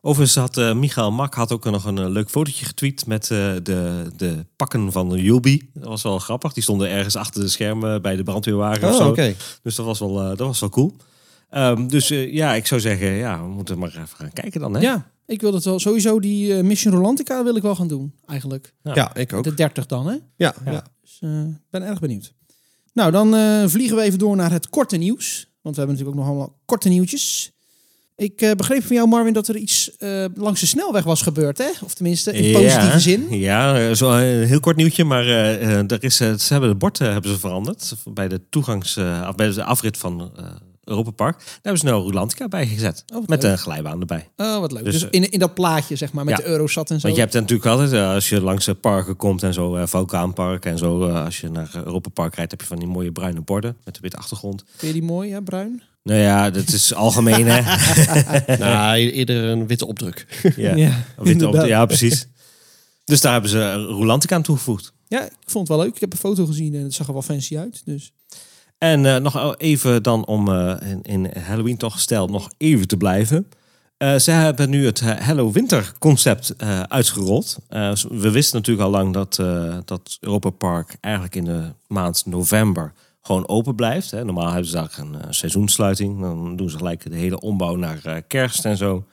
Overigens 0.00 0.36
had 0.36 0.74
Michael 0.74 1.12
Mak 1.12 1.34
had 1.34 1.52
ook 1.52 1.64
nog 1.64 1.84
een 1.84 2.10
leuk 2.10 2.30
fotootje 2.30 2.64
getweet 2.64 3.06
met 3.06 3.26
de, 3.26 4.10
de 4.16 4.46
pakken 4.56 4.92
van 4.92 5.08
de 5.08 5.22
Julby. 5.22 5.60
Dat 5.74 5.88
was 5.88 6.02
wel 6.02 6.18
grappig. 6.18 6.52
Die 6.52 6.62
stonden 6.62 6.88
ergens 6.88 7.16
achter 7.16 7.40
de 7.40 7.48
schermen 7.48 8.02
bij 8.02 8.16
de 8.16 8.22
brandweerwagen 8.22 8.88
of 8.88 9.00
Oh, 9.00 9.16
zo. 9.16 9.32
Dus 9.62 9.74
dat 9.74 9.86
was 9.86 9.98
wel, 9.98 10.14
dat 10.14 10.38
was 10.38 10.60
wel 10.60 10.68
cool. 10.68 10.96
Ehm, 11.50 11.86
dus 11.86 12.10
eh, 12.10 12.32
ja, 12.32 12.54
ik 12.54 12.66
zou 12.66 12.80
zeggen, 12.80 13.08
ja, 13.10 13.42
we 13.42 13.48
moeten 13.48 13.78
maar 13.78 13.88
even 13.88 14.08
gaan 14.16 14.32
kijken 14.32 14.60
dan. 14.60 14.74
Hè? 14.74 14.80
Ja, 14.80 15.10
ik 15.26 15.40
wil 15.40 15.54
het 15.54 15.64
wel. 15.64 15.78
Sowieso 15.78 16.20
die 16.20 16.54
eh, 16.56 16.62
Mission 16.62 16.94
Rolantica 16.94 17.44
wil 17.44 17.56
ik 17.56 17.62
wel 17.62 17.74
gaan 17.76 17.88
doen, 17.88 18.14
eigenlijk. 18.26 18.74
Ja. 18.82 18.94
Ja, 18.94 19.14
ik 19.14 19.32
ook. 19.32 19.44
De 19.44 19.54
30 19.54 19.86
dan, 19.86 20.06
hè? 20.06 20.12
Ja, 20.12 20.54
Ja. 20.64 20.72
ja. 20.72 20.84
Dus 21.02 21.18
eh, 21.20 21.40
ik 21.40 21.70
ben 21.70 21.82
erg 21.82 22.00
benieuwd. 22.00 22.32
Nou, 22.92 23.10
dan 23.10 23.34
eh, 23.34 23.64
vliegen 23.66 23.96
we 23.96 24.02
even 24.02 24.18
door 24.18 24.36
naar 24.36 24.50
het 24.52 24.68
korte 24.68 24.96
nieuws. 24.96 25.48
Want 25.62 25.76
we 25.76 25.80
hebben 25.82 25.98
natuurlijk 25.98 26.08
ook 26.08 26.14
nog 26.14 26.26
allemaal 26.26 26.58
korte 26.64 26.88
nieuwtjes. 26.88 27.52
Ik 28.16 28.40
eh, 28.40 28.50
begreep 28.52 28.84
van 28.84 28.96
jou, 28.96 29.08
Marvin, 29.08 29.32
dat 29.32 29.48
er 29.48 29.56
iets 29.56 29.96
eh, 29.96 30.24
langs 30.34 30.60
de 30.60 30.66
snelweg 30.66 31.04
was 31.04 31.22
gebeurd, 31.22 31.58
hè? 31.58 31.68
Of 31.84 31.94
tenminste, 31.94 32.32
in 32.32 32.52
positieve 32.52 32.86
ja, 32.86 32.98
zin. 32.98 33.26
Ja, 33.38 33.94
zo 33.94 34.10
een 34.12 34.46
heel 34.46 34.60
kort 34.60 34.76
nieuwtje, 34.76 35.04
maar 35.04 35.26
er 35.26 36.02
is, 36.04 36.16
ze 36.16 36.36
hebben 36.48 36.68
het 36.68 36.78
bord 36.78 37.00
eh, 37.00 37.12
hebben 37.12 37.30
ze 37.30 37.38
veranderd 37.38 37.94
bij 38.04 38.28
de 38.28 38.40
toegangs, 38.50 38.98
af- 38.98 39.34
bij 39.34 39.52
de 39.52 39.64
afrit 39.64 39.96
van 39.98 40.30
eh 40.36 40.44
Europa 40.90 41.10
Park. 41.10 41.38
Daar 41.38 41.58
hebben 41.62 41.80
ze 41.80 41.86
nou 41.86 42.06
Rulantica 42.06 42.48
bijgezet 42.48 43.04
Oh, 43.12 43.18
wat 43.18 43.28
met 43.28 43.42
leuk. 43.42 43.52
een 43.52 43.58
glijbaan 43.58 44.00
erbij. 44.00 44.28
Oh, 44.36 44.58
wat 44.58 44.72
leuk. 44.72 44.84
Dus, 44.84 44.92
Dus, 44.92 45.02
eh, 45.02 45.08
in, 45.10 45.30
in 45.30 45.38
dat 45.38 45.54
plaatje, 45.54 45.96
zeg 45.96 46.12
maar, 46.12 46.24
met 46.24 46.36
ja. 46.36 46.42
de 46.44 46.48
Eurosat 46.50 46.90
en 46.90 46.96
zo. 46.96 47.02
Want 47.02 47.14
je 47.14 47.20
hebt 47.20 47.34
natuurlijk 47.34 47.68
altijd, 47.68 47.92
eh, 47.92 48.10
als 48.12 48.28
je 48.28 48.40
langs 48.40 48.64
de 48.64 48.74
parken 48.74 49.16
komt 49.16 49.42
en 49.42 49.54
zo, 49.54 49.76
eh 49.76 49.86
Vulkaanpark 49.86 50.64
en 50.64 50.78
zo, 50.78 51.08
als 51.10 51.40
je 51.40 51.48
naar 51.48 51.70
Europa 51.74 52.08
Park 52.10 52.34
rijdt, 52.34 52.50
heb 52.50 52.60
je 52.60 52.66
van 52.66 52.78
die 52.78 52.88
mooie 52.88 53.12
bruine 53.12 53.40
borden 53.40 53.76
met 53.84 53.96
een 53.96 54.02
witte 54.02 54.16
achtergrond. 54.16 54.64
Vind 54.76 54.94
je 54.94 55.00
die 55.00 55.08
mooi, 55.08 55.28
ja, 55.28 55.40
bruin? 55.40 55.82
Nou 56.02 56.20
ja, 56.20 56.50
dat 56.50 56.68
is 56.68 56.94
algemeen 57.04 57.46
hè. 57.46 57.60
Nou, 58.58 58.96
eerder 58.98 59.44
een 59.44 59.66
witte 59.66 59.86
opdruk. 59.86 60.26
ja. 60.56 60.74
Ja, 60.74 60.88
Witte 60.96 61.20
op- 61.20 61.26
inderdaad. 61.26 61.66
ja, 61.66 61.86
precies. 61.86 62.26
Dus 63.04 63.20
daar 63.20 63.32
hebben 63.32 63.50
ze 63.50 63.72
Rulantica 63.86 64.34
aan 64.34 64.42
toegevoegd. 64.42 64.92
Ja, 65.08 65.22
ik 65.24 65.30
vond 65.46 65.68
het 65.68 65.76
wel 65.76 65.86
leuk. 65.86 65.94
Ik 65.94 66.00
heb 66.00 66.12
een 66.12 66.18
foto 66.18 66.46
gezien 66.46 66.74
en 66.74 66.82
het 66.82 66.94
zag 66.94 67.06
er 67.06 67.12
wel 67.12 67.22
fancy 67.22 67.58
uit. 67.58 67.82
Dus. 67.84 68.12
En 68.80 69.06
eh, 69.06 69.16
nog 69.16 69.56
even 69.56 70.02
dan 70.02 70.24
om 70.26 70.48
eh, 70.48 70.76
in, 70.90 71.02
in 71.02 71.30
Halloween 71.38 71.76
toch 71.76 72.00
stijl 72.00 72.26
nog 72.26 72.50
even 72.58 72.86
te 72.86 72.96
blijven. 72.96 73.48
Eh, 73.96 74.16
ze 74.16 74.30
hebben 74.30 74.70
nu 74.70 74.86
het 74.86 75.00
Hello 75.00 75.52
Winter 75.52 75.92
concept 75.98 76.54
uitgerold. 76.88 77.58
We 78.08 78.30
wisten 78.30 78.56
natuurlijk 78.56 78.86
al 78.86 78.92
lang 78.92 79.12
dat, 79.12 79.34
dat 79.84 80.18
Europa 80.20 80.50
Park 80.50 80.96
eigenlijk 81.00 81.34
in 81.34 81.44
de 81.44 81.72
maand 81.86 82.26
november 82.26 82.92
gewoon 83.22 83.48
open 83.48 83.74
blijft. 83.74 84.10
Hè. 84.10 84.24
Normaal 84.24 84.46
hebben 84.46 84.66
ze 84.66 84.74
daar 84.74 84.98
een 84.98 85.34
seizoensluiting. 85.34 86.20
Dan 86.20 86.56
doen 86.56 86.70
ze 86.70 86.76
gelijk 86.76 87.10
de 87.10 87.16
hele 87.16 87.40
ombouw 87.40 87.74
naar 87.74 88.22
kerst 88.22 88.64
en 88.64 88.76
zo. 88.76 89.04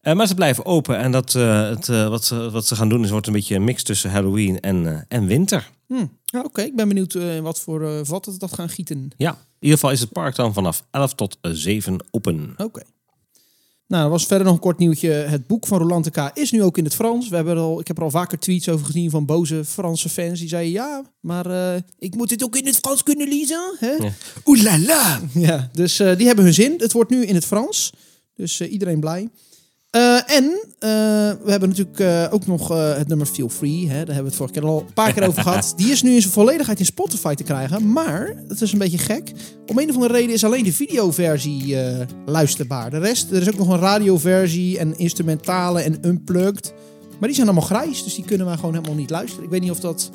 Eh, 0.00 0.14
maar 0.14 0.26
ze 0.26 0.34
blijven 0.34 0.64
open. 0.64 0.96
En 0.98 1.12
dat, 1.12 1.34
eh, 1.34 1.68
het, 1.68 1.88
eh, 1.88 2.08
wat, 2.08 2.24
ze, 2.24 2.50
wat 2.50 2.66
ze 2.66 2.76
gaan 2.76 2.88
doen 2.88 3.04
is 3.04 3.10
wordt 3.10 3.26
een 3.26 3.32
beetje 3.32 3.54
een 3.54 3.64
mix 3.64 3.82
tussen 3.82 4.10
Halloween 4.10 4.60
en, 4.60 4.86
eh, 4.86 5.00
en 5.08 5.26
winter. 5.26 5.70
Hm. 5.86 6.06
Ja, 6.24 6.40
Oké, 6.40 6.62
ik 6.62 6.76
ben 6.76 6.88
benieuwd 6.88 7.14
eh, 7.14 7.36
in 7.36 7.42
wat 7.42 7.60
voor 7.60 7.82
eh 7.82 8.00
vat 8.02 8.24
het 8.24 8.40
dat 8.40 8.52
gaan 8.52 8.68
gieten. 8.68 9.10
Ja, 9.16 9.30
in 9.30 9.36
ieder 9.58 9.78
geval 9.78 9.92
is 9.94 10.00
het 10.00 10.12
park 10.12 10.34
dan 10.34 10.52
vanaf 10.52 10.84
11 10.90 11.14
tot 11.14 11.38
eh, 11.40 11.50
7 11.54 11.96
open. 12.10 12.54
Oké. 12.56 12.82
Nou, 13.86 14.04
er 14.04 14.10
was 14.10 14.26
verder 14.26 14.46
nog 14.46 14.54
een 14.54 14.60
kort 14.60 14.78
nieuwtje. 14.78 15.10
Het 15.10 15.46
boek 15.46 15.66
van 15.66 15.78
Rolantica 15.78 16.34
is 16.34 16.50
nu 16.50 16.62
ook 16.62 16.78
in 16.78 16.84
het 16.84 16.94
Frans. 16.94 17.28
We 17.28 17.36
hebben 17.36 17.54
er 17.54 17.60
al, 17.60 17.80
ik 17.80 17.86
heb 17.86 17.96
er 17.96 18.02
al 18.02 18.10
vaker 18.10 18.38
tweets 18.38 18.68
over 18.68 18.86
gezien 18.86 19.10
van 19.10 19.26
boze 19.26 19.64
Franse 19.64 20.08
fans. 20.08 20.38
Die 20.38 20.48
zeiden, 20.48 20.72
ja, 20.72 21.02
maar 21.20 21.46
eh, 21.46 21.82
ik 21.98 22.14
moet 22.14 22.28
dit 22.28 22.44
ook 22.44 22.56
in 22.56 22.66
het 22.66 22.76
Frans 22.76 23.02
kunnen 23.02 23.28
lezen. 23.28 23.76
Hè? 23.78 23.90
Ja. 23.90 24.12
Oeh 24.46 24.62
la 24.62 24.78
la. 24.78 25.20
Ja, 25.34 25.70
dus 25.72 26.00
eh, 26.00 26.16
die 26.16 26.26
hebben 26.26 26.44
hun 26.44 26.54
zin. 26.54 26.74
Het 26.76 26.92
wordt 26.92 27.10
nu 27.10 27.24
in 27.24 27.34
het 27.34 27.44
Frans. 27.44 27.92
Dus 28.34 28.60
eh, 28.60 28.72
iedereen 28.72 29.00
blij. 29.00 29.28
Eh, 29.90 30.36
en 30.36 30.44
eh, 30.78 30.90
we 31.44 31.50
hebben 31.50 31.68
natuurlijk 31.68 31.98
eh, 31.98 32.26
ook 32.30 32.46
nog 32.46 32.68
het 32.68 33.08
nummer 33.08 33.26
Feel 33.26 33.48
Free. 33.48 33.88
Hè? 33.88 34.04
Daar 34.04 34.14
hebben 34.14 34.16
we 34.16 34.28
het 34.28 34.34
vorige 34.34 34.54
keer 34.54 34.68
al 34.68 34.84
een 34.86 34.92
paar 34.92 35.12
keer 35.12 35.26
over 35.26 35.42
gehad. 35.42 35.72
Die 35.76 35.90
is 35.90 36.02
nu 36.02 36.14
in 36.14 36.20
zijn 36.20 36.32
volledigheid 36.32 36.78
in 36.78 36.84
Spotify 36.84 37.34
te 37.34 37.42
krijgen. 37.42 37.92
Maar, 37.92 38.34
dat 38.48 38.60
is 38.60 38.72
een 38.72 38.78
beetje 38.78 38.98
gek. 38.98 39.32
Om 39.66 39.78
een 39.78 39.88
of 39.88 39.94
andere 39.94 40.12
reden 40.12 40.34
is 40.34 40.44
alleen 40.44 40.64
de 40.64 40.72
videoversie 40.72 41.76
luisterbaar. 42.26 42.90
De 42.90 42.98
rest, 42.98 43.30
er 43.30 43.40
is 43.40 43.48
ook 43.48 43.58
nog 43.58 43.68
een 43.68 43.78
radioversie 43.78 44.78
en 44.78 44.98
instrumentale 44.98 45.80
en 45.80 45.98
unplugged. 46.06 46.72
Maar 47.20 47.28
die 47.28 47.38
zijn 47.38 47.48
allemaal 47.48 47.68
grijs, 47.68 48.04
dus 48.04 48.14
die 48.14 48.24
kunnen 48.24 48.50
we 48.50 48.56
gewoon 48.56 48.74
helemaal 48.74 48.94
niet 48.96 49.10
luisteren. 49.10 49.44
Ik 49.44 49.50
weet 49.50 49.60
niet 49.60 49.70
of 49.70 49.80
dat 49.80 50.10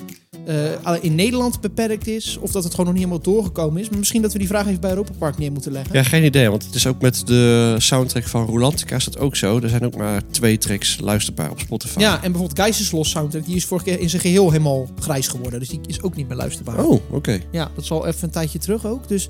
eh, 0.45 1.03
in 1.03 1.15
Nederland 1.15 1.61
beperkt 1.61 2.07
is, 2.07 2.37
of 2.41 2.51
dat 2.51 2.63
het 2.63 2.71
gewoon 2.71 2.85
nog 2.85 2.95
niet 2.95 3.05
helemaal 3.05 3.33
doorgekomen 3.33 3.81
is. 3.81 3.89
Maar 3.89 3.99
misschien 3.99 4.21
dat 4.21 4.33
we 4.33 4.39
die 4.39 4.47
vraag 4.47 4.67
even 4.67 4.81
bij 4.81 4.89
Europa 4.89 5.11
Park 5.17 5.37
neer 5.37 5.51
moeten 5.51 5.71
leggen. 5.71 5.95
Ja, 5.95 6.03
geen 6.03 6.23
idee. 6.23 6.49
Want 6.49 6.65
het 6.65 6.75
is 6.75 6.87
ook 6.87 7.01
met 7.01 7.27
de 7.27 7.75
soundtrack 7.77 8.23
van 8.23 8.45
Rolantica 8.45 8.95
is 8.95 9.05
dat 9.05 9.17
ook 9.17 9.35
zo. 9.35 9.59
Er 9.59 9.69
zijn 9.69 9.85
ook 9.85 9.95
maar 9.95 10.21
twee 10.31 10.57
tracks 10.57 10.99
luisterbaar 10.99 11.51
op 11.51 11.59
Spotify. 11.59 11.99
Ja, 11.99 12.13
en 12.13 12.31
bijvoorbeeld 12.31 12.59
Geiselslos 12.59 13.09
soundtrack, 13.09 13.45
die 13.45 13.55
is 13.55 13.65
vorige 13.65 13.85
keer 13.85 13.99
in 13.99 14.09
zijn 14.09 14.21
geheel 14.21 14.51
helemaal 14.51 14.89
grijs 14.99 15.27
geworden. 15.27 15.59
Dus 15.59 15.69
die 15.69 15.79
is 15.85 16.01
ook 16.01 16.15
niet 16.15 16.27
meer 16.27 16.37
luisterbaar. 16.37 16.85
Oh, 16.85 17.01
oké. 17.09 17.39
Ja, 17.51 17.71
dat 17.75 17.83
is 17.83 17.91
al 17.91 18.07
even 18.07 18.23
een 18.23 18.29
tijdje 18.29 18.59
terug 18.59 18.85
ook. 18.85 19.07
Dus 19.07 19.29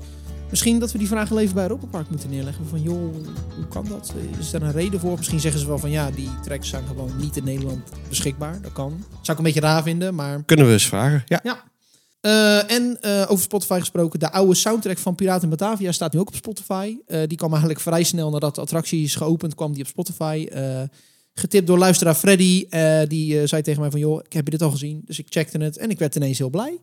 misschien 0.50 0.78
dat 0.78 0.92
we 0.92 0.98
die 0.98 1.08
vraag 1.08 1.28
wel 1.28 1.38
even 1.38 1.54
bij 1.54 1.62
Europa 1.62 1.86
Park 1.86 2.10
moeten 2.10 2.30
neerleggen. 2.30 2.66
Van 2.66 2.82
joh, 2.82 3.14
hoe 3.54 3.68
kan 3.68 3.86
dat? 3.88 4.14
Is 4.38 4.52
er 4.52 4.62
een 4.62 4.72
reden 4.72 5.00
voor? 5.00 5.16
Misschien 5.16 5.40
zeggen 5.40 5.60
ze 5.60 5.66
wel 5.66 5.78
van 5.78 5.90
ja, 5.90 6.10
die 6.10 6.30
tracks 6.42 6.68
zijn 6.68 6.86
gewoon 6.86 7.10
niet 7.16 7.36
in 7.36 7.44
Nederland 7.44 7.90
beschikbaar. 8.08 8.62
Dat 8.62 8.72
kan. 8.72 9.04
Zou 9.10 9.22
ik 9.32 9.38
een 9.38 9.52
beetje 9.52 9.60
raar 9.60 9.82
vinden, 9.82 10.14
maar... 10.14 10.42
Kunnen 10.44 10.66
we 10.66 10.72
eens 10.72 10.86
vragen? 10.86 11.22
Ja. 11.26 11.40
Ja. 11.42 11.64
Eh, 12.26 12.70
en 12.70 12.98
eh, 13.00 13.24
over 13.28 13.44
Spotify 13.44 13.78
gesproken, 13.78 14.18
de 14.18 14.32
oude 14.32 14.54
soundtrack 14.54 14.98
van 14.98 15.14
Piraten 15.14 15.42
in 15.42 15.56
Batavia 15.56 15.92
staat 15.92 16.12
nu 16.12 16.18
ook 16.18 16.28
op 16.28 16.34
Spotify. 16.34 16.96
Eh, 17.06 17.20
die 17.26 17.36
kwam 17.36 17.50
eigenlijk 17.50 17.80
vrij 17.80 18.02
snel 18.02 18.30
nadat 18.30 18.54
de 18.54 18.60
attractie 18.60 19.04
is 19.04 19.14
geopend, 19.14 19.54
kwam 19.54 19.72
die 19.72 19.82
op 19.82 19.88
Spotify. 19.88 20.48
Getipt 21.34 21.66
door 21.66 21.78
luisteraar 21.78 22.14
Freddy. 22.14 22.66
die 23.08 23.46
zei 23.46 23.62
tegen 23.62 23.80
mij 23.80 23.90
van, 23.90 24.00
joh, 24.00 24.20
ik 24.24 24.32
heb 24.32 24.50
dit 24.50 24.62
al 24.62 24.70
gezien. 24.70 25.02
Dus 25.04 25.18
ik 25.18 25.26
checkte 25.28 25.58
het 25.58 25.76
en 25.76 25.90
ik 25.90 25.98
werd 25.98 26.16
ineens 26.16 26.38
heel 26.38 26.50
blij. 26.50 26.78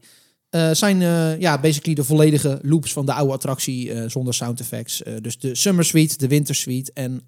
Eh 0.54 0.72
zijn 0.72 1.01
eh, 1.01 1.39
ja, 1.39 1.60
basically 1.60 1.95
de 1.95 2.04
volledige 2.04 2.60
loops 2.62 2.93
van 2.93 3.06
de 3.06 3.14
oude 3.14 3.34
attractie 3.34 3.93
eh, 3.93 4.10
zonder 4.10 4.34
sound 4.34 4.60
effects. 4.60 5.01
Dus 5.22 5.39
de 5.39 5.56
Summer 5.56 5.86
Suite, 5.86 6.18
de 6.18 6.28
Winter 6.28 6.56
Suite 6.56 6.91
en 6.93 7.26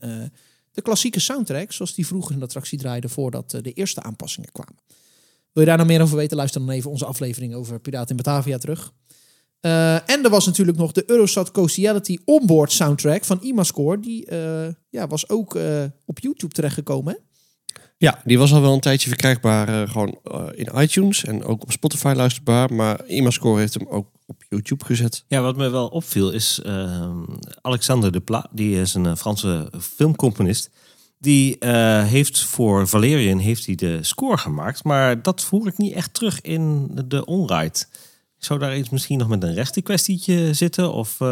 de 0.71 0.81
klassieke 0.81 1.19
soundtrack, 1.19 1.71
zoals 1.71 1.95
die 1.95 2.07
vroeger 2.07 2.31
in 2.31 2.39
de 2.39 2.45
attractie 2.45 2.77
draaide 2.77 3.09
voordat 3.09 3.51
de 3.61 3.71
eerste 3.71 4.03
aanpassingen 4.03 4.51
kwamen. 4.51 4.75
Wil 5.51 5.63
je 5.63 5.69
daar 5.69 5.77
nog 5.77 5.87
meer 5.87 6.01
over 6.01 6.17
weten? 6.17 6.37
Luister 6.37 6.61
dan 6.61 6.69
even 6.69 6.91
onze 6.91 7.05
aflevering 7.05 7.53
over 7.53 7.79
Piraten 7.79 8.09
in 8.09 8.23
Batavia 8.23 8.57
terug. 8.57 8.93
En 10.05 10.23
er 10.23 10.29
was 10.29 10.45
natuurlijk 10.45 10.77
nog 10.77 10.91
de 10.91 11.03
Eurosat 11.07 11.51
Coastiality 11.51 12.17
onboard 12.25 12.71
soundtrack 12.71 13.25
van 13.25 13.39
Imascore. 13.41 13.99
Die 13.99 14.33
ja, 14.89 15.07
was 15.07 15.29
ook 15.29 15.57
op 16.05 16.19
YouTube 16.19 16.53
terechtgekomen. 16.53 17.17
Ja, 17.97 18.21
die 18.23 18.37
was 18.37 18.53
al 18.53 18.61
wel 18.61 18.73
een 18.73 18.79
tijdje 18.79 19.07
verkrijgbaar 19.07 19.81
eh, 19.81 19.89
gewoon 19.89 20.19
eh, 20.23 20.43
in 20.53 20.69
iTunes 20.81 21.23
en 21.25 21.43
ook 21.43 21.61
op 21.61 21.71
Spotify 21.71 22.13
luisterbaar. 22.15 22.73
Maar 22.73 23.05
Imascore 23.07 23.59
heeft 23.59 23.73
hem 23.73 23.87
ook 23.87 24.07
op 24.25 24.43
YouTube 24.49 24.85
gezet. 24.85 25.23
Ja, 25.27 25.41
wat 25.41 25.55
me 25.57 25.69
wel 25.69 25.87
opviel 25.87 26.31
is 26.31 26.59
ehm, 26.63 27.23
Alexander 27.61 28.11
de 28.11 28.19
Pla, 28.19 28.49
die 28.51 28.81
is 28.81 28.93
een 28.93 29.05
eh, 29.05 29.15
Franse 29.15 29.71
filmcomponist. 29.81 30.69
Die 31.19 31.57
eh, 31.59 32.03
heeft 32.03 32.41
voor 32.43 32.87
Valerian 32.87 33.37
heeft 33.37 33.65
hij 33.65 33.75
de 33.75 34.03
score 34.03 34.37
gemaakt, 34.37 34.83
maar 34.83 35.21
dat 35.21 35.41
voer 35.41 35.67
ik 35.67 35.77
niet 35.77 35.93
echt 35.93 36.13
terug 36.13 36.41
in 36.41 36.91
de 37.05 37.25
onride. 37.25 37.83
Zou 38.37 38.59
daar 38.59 38.77
iets 38.77 38.89
misschien 38.89 39.17
nog 39.17 39.27
met 39.27 39.43
een 39.43 39.53
rechtenkwestietje 39.53 40.53
zitten? 40.53 40.93
Of, 40.93 41.21
eh, 41.21 41.27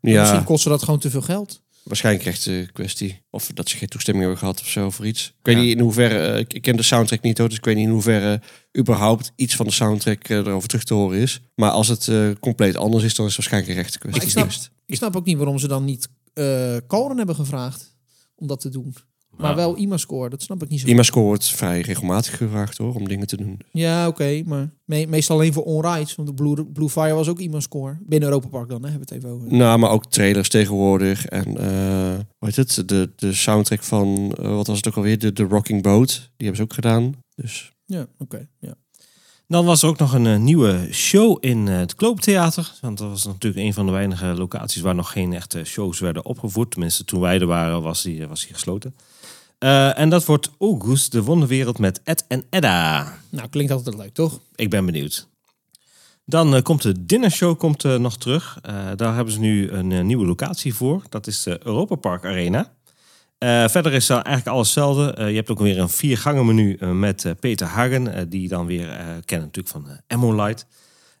Ja, 0.00 0.20
Misschien 0.20 0.44
kostte 0.44 0.68
dat 0.68 0.82
gewoon 0.82 1.00
te 1.00 1.10
veel 1.10 1.22
geld. 1.22 1.62
Waarschijnlijk 1.84 2.26
echt 2.26 2.46
een 2.46 2.72
kwestie. 2.72 3.22
Of 3.30 3.50
dat 3.54 3.68
ze 3.68 3.76
geen 3.76 3.88
toestemming 3.88 4.24
hebben 4.24 4.42
gehad 4.42 4.60
of 4.60 4.68
zo 4.68 4.90
voor 4.90 5.06
iets. 5.06 5.26
Ik 5.26 5.34
weet 5.42 5.54
Ja. 5.56 5.60
niet 5.60 5.70
in 5.76 5.80
hoeverre, 5.80 6.18
eh, 6.32 6.38
ik, 6.38 6.62
ken 6.62 6.76
de 6.76 6.82
soundtrack 6.82 7.20
niet 7.22 7.38
hoor, 7.38 7.48
dus 7.48 7.56
ik 7.58 7.64
weet 7.64 7.76
niet 7.76 7.86
in 7.86 7.92
hoeverre 7.92 8.40
überhaupt 8.78 9.32
iets 9.36 9.56
van 9.56 9.66
de 9.66 9.72
soundtrack 9.72 10.24
eh, 10.28 10.36
erover 10.36 10.68
terug 10.68 10.84
te 10.84 10.94
horen 10.94 11.18
is. 11.18 11.40
Maar 11.54 11.70
als 11.70 11.88
het 11.88 12.08
eh, 12.08 12.30
compleet 12.40 12.76
anders 12.76 13.04
is, 13.04 13.14
dan 13.14 13.26
is 13.26 13.36
het 13.36 13.40
waarschijnlijk 13.46 13.72
een 13.76 13.82
rechte 13.82 13.98
kwestie. 13.98 14.22
ik 14.22 14.28
snap-. 14.30 14.72
Ik 14.86 14.94
snap 14.96 15.16
ook 15.16 15.24
niet 15.24 15.36
waarom 15.36 15.58
ze 15.58 15.68
dan 15.68 15.84
niet 15.84 16.08
eh 16.34 16.76
Calren 16.86 17.16
hebben 17.16 17.34
gevraagd 17.34 17.96
om 18.34 18.46
dat 18.46 18.60
te 18.60 18.68
doen. 18.68 18.94
Maar 19.36 19.50
Ja. 19.50 19.56
wel 19.56 19.76
Imascore, 19.78 20.28
dat 20.30 20.42
snap 20.42 20.62
ik 20.62 20.68
niet 20.68 20.80
zo. 20.80 20.86
Imascore 20.86 21.24
wordt 21.26 21.48
vrij 21.48 21.80
regelmatig 21.80 22.36
gevraagd 22.36 22.78
hoor, 22.78 22.94
om 22.94 23.08
dingen 23.08 23.26
te 23.26 23.36
doen. 23.36 23.60
Ja, 23.72 24.08
oké, 24.08 24.42
maar 24.46 24.70
me- 24.84 25.06
meestal 25.06 25.36
alleen 25.36 25.52
voor 25.52 25.62
on-rides. 25.64 26.14
Want 26.14 26.28
de 26.28 26.34
Blue, 26.34 26.64
Blue 26.66 26.88
Fire 26.88 27.14
was 27.14 27.28
ook 27.28 27.38
Imascore. 27.40 27.96
Binnen 28.06 28.28
Europa 28.28 28.48
Park 28.48 28.68
dan, 28.68 28.82
hè, 28.84 28.88
hebben 28.90 29.08
we 29.08 29.14
het 29.14 29.24
even 29.24 29.36
over. 29.36 29.56
Nou, 29.56 29.78
maar 29.78 29.90
ook 29.90 30.06
trailers 30.06 30.48
tegenwoordig. 30.48 31.26
En 31.26 31.56
eh 31.58 32.14
hoe 32.38 32.48
heet 32.48 32.56
het? 32.56 32.82
De, 32.88 33.10
de 33.16 33.32
soundtrack 33.32 33.82
van, 33.82 34.32
eh, 34.38 34.48
wat 34.54 34.66
was 34.66 34.76
het 34.76 34.88
ook 34.88 34.96
alweer? 34.96 35.18
De, 35.18 35.32
de 35.32 35.42
Rocking 35.42 35.82
Boat. 35.82 36.08
Die 36.36 36.46
hebben 36.46 36.56
ze 36.56 36.62
ook 36.62 36.72
gedaan. 36.74 37.12
Dus 37.34 37.72
Ja, 37.86 38.06
oké. 38.18 38.48
ja. 38.60 38.74
Dan 39.48 39.64
was 39.64 39.82
er 39.82 39.88
ook 39.88 39.98
nog 39.98 40.12
een 40.12 40.26
eh, 40.26 40.38
nieuwe 40.38 40.88
show 40.90 41.36
in 41.40 41.68
eh, 41.68 41.76
het 41.76 41.94
Klooptheater. 41.94 42.72
Want 42.80 42.98
dat 42.98 43.08
was 43.08 43.24
natuurlijk 43.24 43.66
een 43.66 43.74
van 43.74 43.86
de 43.86 43.92
weinige 43.92 44.26
locaties 44.26 44.82
waar 44.82 44.94
nog 44.94 45.12
geen 45.12 45.32
echte 45.32 45.64
shows 45.64 45.98
werden 45.98 46.24
opgevoerd. 46.24 46.70
Tenminste, 46.70 47.04
toen 47.04 47.20
wij 47.20 47.40
er 47.40 47.46
waren, 47.46 47.82
was 47.82 48.02
die, 48.02 48.26
was 48.26 48.44
die 48.44 48.54
gesloten. 48.54 48.94
Eh, 49.64 49.98
en 49.98 50.08
dat 50.08 50.24
wordt 50.24 50.50
August, 50.58 51.12
de 51.12 51.22
wonderwereld 51.22 51.78
met 51.78 52.00
Ed 52.02 52.24
en 52.28 52.44
Edda. 52.50 53.12
Nou, 53.30 53.48
klinkt 53.48 53.72
altijd 53.72 53.96
leuk, 53.96 54.14
toch? 54.14 54.40
Ik 54.54 54.70
ben 54.70 54.86
benieuwd. 54.86 55.28
Dan 56.24 56.54
eh, 56.54 56.62
komt 56.62 56.82
de 56.82 57.06
dinnershow 57.06 57.58
komt, 57.58 57.84
eh, 57.84 57.96
nog 57.96 58.18
terug. 58.18 58.58
Daar 58.96 59.14
hebben 59.14 59.32
ze 59.32 59.40
nu 59.40 59.70
een 59.70 60.06
nieuwe 60.06 60.26
locatie 60.26 60.74
voor. 60.74 61.02
Dat 61.08 61.26
is 61.26 61.42
de 61.42 61.60
Europa 61.62 61.94
Park 61.94 62.24
Arena. 62.24 62.72
Verder 63.68 63.92
is 63.92 64.08
eigenlijk 64.08 64.46
alles 64.46 64.74
hetzelfde. 64.74 65.24
Je 65.24 65.34
hebt 65.34 65.50
ook 65.50 65.58
weer 65.58 65.78
een 65.78 65.88
viergangen 65.88 66.46
menu 66.46 66.76
eh, 66.76 66.90
met 66.90 67.34
Peter 67.40 67.66
Hagen. 67.66 68.28
die 68.28 68.48
dan 68.48 68.66
weer 68.66 68.86
kennen 69.24 69.46
natuurlijk 69.46 69.68
van 69.68 69.86
Emolite. 70.06 70.64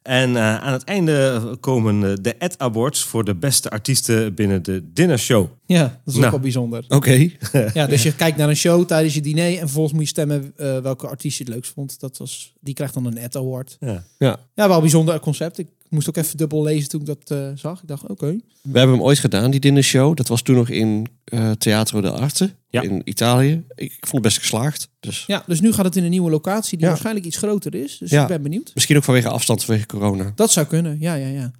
En 0.04 0.36
eh, 0.36 0.56
aan 0.56 0.72
het 0.72 0.84
einde 0.84 1.40
komen 1.60 2.10
eh, 2.10 2.12
de 2.20 2.34
Ed 2.34 2.58
Awards 2.58 3.04
voor 3.04 3.24
de 3.24 3.34
beste 3.34 3.70
artiesten 3.70 4.34
binnen 4.34 4.62
de 4.62 4.82
dinnershow. 4.92 5.46
Ja, 5.66 5.82
dat 5.82 5.90
is 6.04 6.14
ook 6.14 6.18
Nou. 6.20 6.30
wel 6.30 6.40
bijzonder. 6.40 6.84
Oké. 6.88 7.28
Ja, 7.74 7.86
dus 7.86 8.02
je 8.02 8.14
kijkt 8.14 8.36
naar 8.36 8.48
een 8.48 8.56
show 8.56 8.84
tijdens 8.86 9.14
je 9.14 9.20
diner 9.20 9.52
en 9.52 9.58
vervolgens 9.58 9.92
moet 9.94 10.02
je 10.02 10.08
stemmen 10.08 10.52
eh, 10.56 10.78
welke 10.78 11.06
artiest 11.08 11.38
je 11.38 11.44
het 11.44 11.52
leukst 11.52 11.72
vond. 11.72 12.00
Dat 12.00 12.16
was, 12.16 12.52
die 12.60 12.74
krijgt 12.74 12.94
dan 12.94 13.06
een 13.06 13.18
Ed 13.18 13.36
Award. 13.36 13.76
Ja. 13.80 14.04
Ja. 14.18 14.38
Ja, 14.54 14.66
wel 14.66 14.74
een 14.76 14.80
bijzonder 14.82 15.20
concept. 15.20 15.58
Ik 15.58 15.68
moest 15.94 16.08
ook 16.08 16.16
even 16.16 16.36
dubbel 16.36 16.62
lezen 16.62 16.88
toen 16.88 17.00
ik 17.00 17.06
dat 17.06 17.30
eh, 17.30 17.48
zag. 17.54 17.82
Ik 17.82 17.88
dacht, 17.88 18.06
oké. 18.08 18.36
We 18.62 18.78
hebben 18.78 18.96
hem 18.96 19.04
ooit 19.04 19.18
gedaan, 19.18 19.50
die 19.50 19.60
dinnershow. 19.60 20.16
Dat 20.16 20.28
was 20.28 20.42
toen 20.42 20.54
nog 20.56 20.68
in 20.68 21.06
eh 21.24 21.50
Teatro 21.50 22.00
de 22.00 22.10
Arte 22.10 22.50
Ja. 22.68 22.82
in 22.82 23.00
Italië. 23.04 23.64
Ik, 23.74 23.92
ik 23.92 24.06
vond 24.06 24.12
het 24.12 24.22
best 24.22 24.38
geslaagd. 24.38 24.88
Dus 25.00 25.24
Ja, 25.26 25.42
dus 25.46 25.60
nu 25.60 25.72
gaat 25.72 25.84
het 25.84 25.96
in 25.96 26.04
een 26.04 26.10
nieuwe 26.10 26.30
locatie 26.30 26.70
die 26.76 26.80
Ja. 26.80 26.88
waarschijnlijk 26.88 27.26
iets 27.26 27.36
groter 27.36 27.74
is. 27.74 27.98
Dus 27.98 28.10
Ja. 28.10 28.22
ik 28.22 28.28
ben 28.28 28.42
benieuwd. 28.42 28.70
misschien 28.74 28.96
ook 28.96 29.04
vanwege 29.04 29.28
afstand, 29.28 29.64
vanwege 29.64 29.86
corona. 29.86 30.32
Dat 30.34 30.50
zou 30.50 30.66
kunnen, 30.66 30.96
ja, 31.00 31.14
ja, 31.14 31.26
ja. 31.28 31.50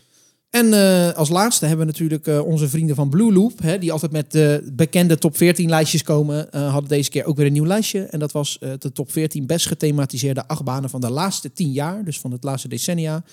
En 0.51 0.73
eh, 0.73 1.13
als 1.13 1.29
laatste 1.29 1.67
hebben 1.67 1.87
we 1.87 1.93
natuurlijk 1.93 2.27
eh, 2.27 2.47
onze 2.47 2.69
vrienden 2.69 2.97
van 2.97 3.09
Blue 3.09 3.33
Loop, 3.33 3.59
hè, 3.63 3.79
die 3.79 3.93
altijd 3.93 4.13
met 4.13 4.33
de 4.33 4.71
bekende 4.73 5.19
top 5.19 5.37
14 5.37 5.69
lijstjes 5.69 6.03
komen, 6.03 6.53
eh, 6.53 6.71
hadden 6.73 6.89
deze 6.89 7.11
keer 7.11 7.25
ook 7.25 7.37
weer 7.37 7.47
een 7.47 7.53
nieuw 7.53 7.67
lijstje. 7.67 8.01
En 8.03 8.19
dat 8.19 8.33
was 8.33 8.59
eh, 8.61 8.71
de 8.79 8.93
top 8.93 9.13
14 9.13 9.47
best 9.47 9.67
gethematiseerde 9.67 10.49
achtbanen 10.49 10.91
van 10.91 11.01
de 11.01 11.11
laatste 11.11 11.53
10 11.53 11.73
jaar, 11.73 12.05
dus 12.05 12.21
van 12.21 12.31
het 12.33 12.45
laatste 12.45 12.69
decennia. 12.69 13.25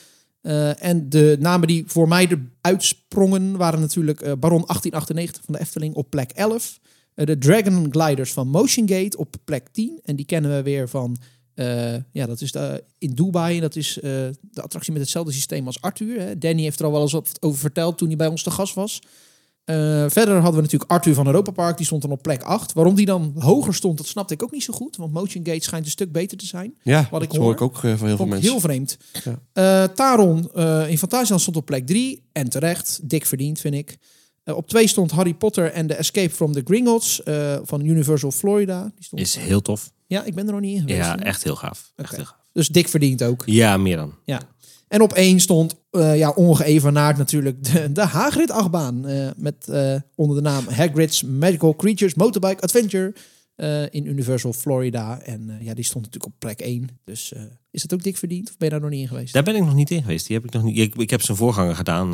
Eh, 0.42 0.84
en 0.84 1.10
de 1.10 1.38
namen 1.40 1.68
die 1.68 1.84
voor 1.88 2.08
mij 2.08 2.28
eruit 2.62 2.84
sprongen 2.84 3.58
waren 3.58 3.80
natuurlijk 3.80 4.22
eh, 4.22 4.32
Baron 4.40 4.64
1898 4.66 5.42
van 5.46 5.54
de 5.54 5.60
Efteling 5.60 5.96
op 5.96 6.10
plek 6.10 6.32
11. 6.32 6.80
eh, 7.14 7.26
de 7.26 7.38
Dragon 7.38 7.88
Gliders 7.92 8.34
van 8.34 8.48
Motion 8.48 8.90
Gate 8.90 9.18
op 9.18 9.36
plek 9.44 9.68
10. 9.72 10.00
En 10.04 10.16
die 10.16 10.26
kennen 10.26 10.56
we 10.56 10.62
weer 10.62 10.90
van 10.90 11.18
ja, 12.12 12.26
dat 12.26 12.42
is 12.42 12.52
de, 12.52 12.84
in 12.98 13.14
Dubai. 13.14 13.60
Dat 13.60 13.76
is 13.76 13.94
de 14.02 14.62
attractie 14.62 14.92
met 14.92 15.02
hetzelfde 15.02 15.32
systeem 15.32 15.66
als 15.66 15.82
Arthur. 15.82 16.20
Hè. 16.20 16.38
Danny 16.38 16.62
heeft 16.62 16.80
er 16.80 16.86
al 16.86 16.92
wel 16.92 17.02
eens 17.02 17.40
over 17.40 17.60
verteld 17.60 17.98
toen 17.98 18.08
hij 18.08 18.18
bij 18.18 18.28
ons 18.28 18.44
te 18.44 18.52
gast 18.52 18.74
was. 18.74 19.02
Eh, 19.64 19.76
verder 20.10 20.34
hadden 20.34 20.56
we 20.56 20.62
natuurlijk 20.62 20.92
Arthur 20.92 21.14
van 21.14 21.26
Europa 21.26 21.52
Park. 21.52 21.78
Die 21.78 21.86
stond 21.86 22.02
dan 22.02 22.12
op 22.12 22.22
plek 22.22 22.42
8. 22.44 22.74
Waarom 22.74 22.96
die 22.96 23.06
dan 23.06 23.34
hoger 23.40 23.74
stond, 23.74 23.98
dat 23.98 24.08
snapte 24.08 24.34
ik 24.34 24.44
ook 24.44 24.52
niet 24.52 24.64
zo 24.64 24.74
goed. 24.74 24.96
Want 24.96 25.14
Motion 25.14 25.46
Gate 25.46 25.64
schijnt 25.64 25.86
een 25.86 25.92
stuk 25.92 26.12
beter 26.12 26.38
te 26.38 26.46
zijn. 26.46 26.74
Ja, 26.84 27.08
Wat 27.12 27.22
ik 27.22 27.28
dat 27.28 27.38
hoor 27.38 27.46
hoor. 27.46 27.54
ik 27.54 27.62
ook 27.62 27.76
eh, 27.76 27.82
van 27.82 27.90
heel 27.90 27.98
veel 27.98 28.08
Vond 28.08 28.20
ik 28.22 28.28
mensen. 28.34 28.52
heel 28.52 28.60
vreemd. 28.60 28.98
Ja. 29.24 29.40
Eh, 29.54 29.94
Taron 29.96 30.50
eh, 30.54 30.90
in 30.90 30.98
Fantasyland 30.98 31.42
stond 31.42 31.58
op 31.58 31.66
plek 31.66 31.86
3. 31.88 32.24
En 32.32 32.50
terecht. 32.50 33.00
Dik 33.04 33.26
verdiend, 33.26 33.60
vind 33.60 33.76
ik. 33.76 33.98
Op 34.46 34.68
2 34.68 34.88
stond 34.88 35.12
Harry 35.12 35.34
Potter 35.34 35.72
en 35.72 35.88
The 35.88 35.94
Escape 35.96 36.30
from 36.30 36.54
the 36.54 36.62
Gringotts 36.66 37.24
eh, 37.24 37.58
van 37.64 37.86
Universal 37.86 38.32
Florida. 38.32 38.92
Die 38.96 39.04
stond... 39.06 39.22
Is 39.22 39.36
heel 39.36 39.62
tof. 39.62 39.92
Ja, 40.08 40.24
ik 40.24 40.36
ben 40.36 40.46
er 40.46 40.52
nog 40.52 40.62
niet 40.62 40.76
in 40.76 40.80
geweest. 40.82 40.98
Ja, 41.08 41.20
echt 41.20 41.44
heel 41.44 41.56
gaaf. 41.56 41.92
Echt 41.96 42.16
heel 42.16 42.26
gaaf. 42.26 42.38
Dus 42.54 42.68
dik 42.68 42.88
verdiend 42.88 43.24
ook. 43.24 43.44
Ja, 43.46 43.78
meer 43.78 43.96
dan. 43.96 44.14
Ja. 44.26 44.42
En 44.92 45.02
op 45.02 45.14
één 45.14 45.40
stond 45.40 45.76
eh 45.92 46.18
ja, 46.18 46.30
ongeëvenaard 46.30 47.18
natuurlijk 47.18 47.64
de, 47.64 47.92
de 47.92 48.02
Hagrid-achtbaan. 48.02 49.08
eh, 49.08 49.30
met 49.38 49.68
eh, 49.68 49.96
onder 50.16 50.36
de 50.36 50.42
naam 50.42 50.68
Hagrid's 50.68 51.24
Magical 51.24 51.76
Creatures 51.76 52.14
Motorbike 52.14 52.62
Adventure 52.62 53.14
in 53.92 54.06
Universal 54.06 54.54
Florida. 54.54 55.22
En 55.22 55.58
ja, 55.62 55.74
die 55.74 55.84
stond 55.84 56.06
natuurlijk 56.06 56.34
op 56.34 56.40
plek 56.40 56.60
1. 56.60 56.88
Dus 57.04 57.34
is 57.72 57.82
dat 57.82 57.94
ook 57.94 58.04
dik 58.04 58.18
verdiend? 58.18 58.50
Of 58.50 58.58
ben 58.58 58.68
je 58.68 58.74
daar 58.74 58.82
nog 58.84 58.90
niet 58.90 59.02
in 59.02 59.08
geweest? 59.08 59.34
Daar 59.34 59.44
ben 59.44 59.56
ik 59.56 59.64
nog 59.64 59.74
niet 59.74 59.92
in 59.92 60.02
geweest. 60.02 60.28
Die 60.28 60.36
heb 60.36 60.46
ik, 60.46 60.52
nog 60.52 60.64
niet, 60.64 60.78
ik, 60.78 60.96
ik 60.96 61.10
heb 61.10 61.22
zijn 61.22 61.38
voorganger 61.38 61.76
gedaan 61.76 62.12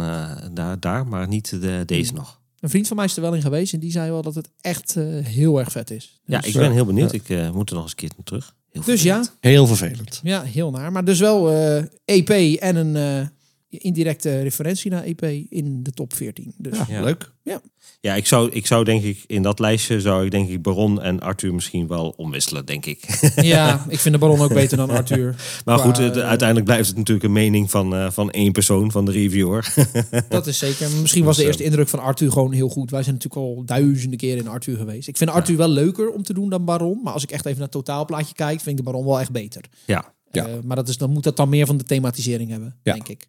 daar, 0.54 0.80
daar, 0.80 1.08
maar 1.08 1.28
niet 1.28 1.62
de, 1.62 1.84
deze 1.86 2.14
nog. 2.14 2.42
Een 2.60 2.70
vriend 2.70 2.88
van 2.88 2.96
mij 2.96 3.06
is 3.06 3.16
er 3.16 3.22
wel 3.22 3.34
in 3.34 3.42
geweest 3.42 3.74
en 3.74 3.80
die 3.80 3.92
zei 3.92 4.12
wel 4.12 4.22
dat 4.22 4.36
het 4.36 4.50
echt 4.62 4.94
heel 5.22 5.60
erg 5.60 5.72
vet 5.72 5.92
is. 5.92 6.20
Ja, 6.26 6.40
Dus, 6.40 6.48
ik 6.48 6.54
ben 6.54 6.72
heel 6.72 6.86
benieuwd. 6.86 7.14
Ik 7.14 7.30
moet 7.54 7.70
er 7.70 7.76
nog 7.76 7.84
eens 7.84 7.92
een 7.92 7.98
keer 7.98 8.12
terug. 8.24 8.56
Heel 8.86 8.94
Dus 8.94 9.04
ja, 9.04 9.16
vervelend. 9.16 9.38
Heel 9.40 9.68
vervelend. 9.68 10.20
ja, 10.24 10.42
heel 10.44 10.72
naar. 10.72 10.92
Maar 10.92 11.06
dus 11.06 11.20
wel 11.20 11.52
eh, 11.52 11.84
EP 12.06 12.30
en 12.60 12.76
een 12.76 12.96
eh, 12.96 13.28
indirecte 13.70 14.42
referentie 14.42 14.92
naar 14.92 15.04
EP 15.04 15.22
in 15.50 15.84
de 15.84 15.92
top 15.92 16.14
14. 16.14 16.54
Dus 16.58 16.78
Ja, 16.78 16.86
Ja. 16.90 17.04
leuk. 17.04 17.32
Ja, 18.02 18.16
ik 18.16 18.26
zou, 18.28 18.50
ik 18.52 18.68
zou 18.68 18.84
denk 18.84 19.04
ik 19.04 19.24
in 19.28 19.42
dat 19.42 19.60
lijstje 19.60 20.02
zou 20.02 20.26
ik 20.26 20.32
denk 20.32 20.50
ik 20.50 20.62
Baron 20.62 21.02
en 21.02 21.20
Arthur 21.20 21.54
misschien 21.54 21.88
wel 21.88 22.14
omwisselen, 22.18 22.66
denk 22.66 22.86
ik. 22.86 23.20
ja, 23.36 23.86
ik 23.90 24.00
vind 24.00 24.14
de 24.14 24.20
Baron 24.20 24.40
ook 24.42 24.54
beter 24.54 24.78
dan 24.78 24.90
Arthur. 24.90 25.36
Maar 25.66 25.76
Qua, 25.76 25.86
goed, 25.86 25.98
het- 25.98 26.18
eh, 26.18 26.24
uiteindelijk 26.28 26.68
blijft 26.68 26.88
het 26.88 26.98
natuurlijk 26.98 27.26
een 27.26 27.32
mening 27.32 27.72
van, 27.72 27.96
eh, 27.96 28.12
van 28.12 28.32
één 28.32 28.52
persoon, 28.52 28.92
van 28.92 29.06
de 29.06 29.12
reviewer. 29.12 29.74
Dat 30.30 30.48
is 30.48 30.58
zeker. 30.58 30.90
Misschien 31.02 31.24
was 31.24 31.36
de 31.36 31.42
Dus, 31.42 31.50
eerste 31.50 31.64
indruk 31.64 31.88
van 31.88 32.00
Arthur 32.00 32.32
gewoon 32.32 32.52
heel 32.52 32.70
goed. 32.70 32.92
Wij 32.92 33.04
zijn 33.04 33.16
natuurlijk 33.16 33.46
al 33.46 33.64
duizenden 33.66 34.18
keren 34.20 34.38
in 34.44 34.48
Arthur 34.48 34.78
geweest. 34.78 35.08
Ik 35.08 35.18
vind 35.18 35.30
Arthur 35.30 35.58
wel 35.58 35.70
leuker 35.70 36.10
om 36.12 36.24
te 36.24 36.34
doen 36.34 36.50
dan 36.50 36.66
Baron. 36.66 37.00
Maar 37.04 37.14
als 37.14 37.24
ik 37.24 37.32
echt 37.32 37.46
even 37.46 37.58
naar 37.60 37.68
het 37.72 37.86
totaalplaatje 37.86 38.34
kijk, 38.34 38.58
vind 38.62 38.80
ik 38.80 38.86
de 38.86 38.92
Baron 38.92 39.06
wel 39.06 39.20
echt 39.20 39.32
beter. 39.32 39.62
ja, 39.86 40.14
Ja. 40.32 40.46
Eh, 40.48 40.54
maar 40.64 40.76
dat 40.76 40.88
is, 40.88 40.98
dan 40.98 41.10
moet 41.10 41.24
dat 41.24 41.38
dan 41.38 41.50
meer 41.50 41.66
van 41.66 41.78
de 41.78 41.84
thematisering 41.84 42.50
hebben, 42.50 42.76
Ja. 42.84 42.94
denk 42.94 43.08
ik. 43.08 43.28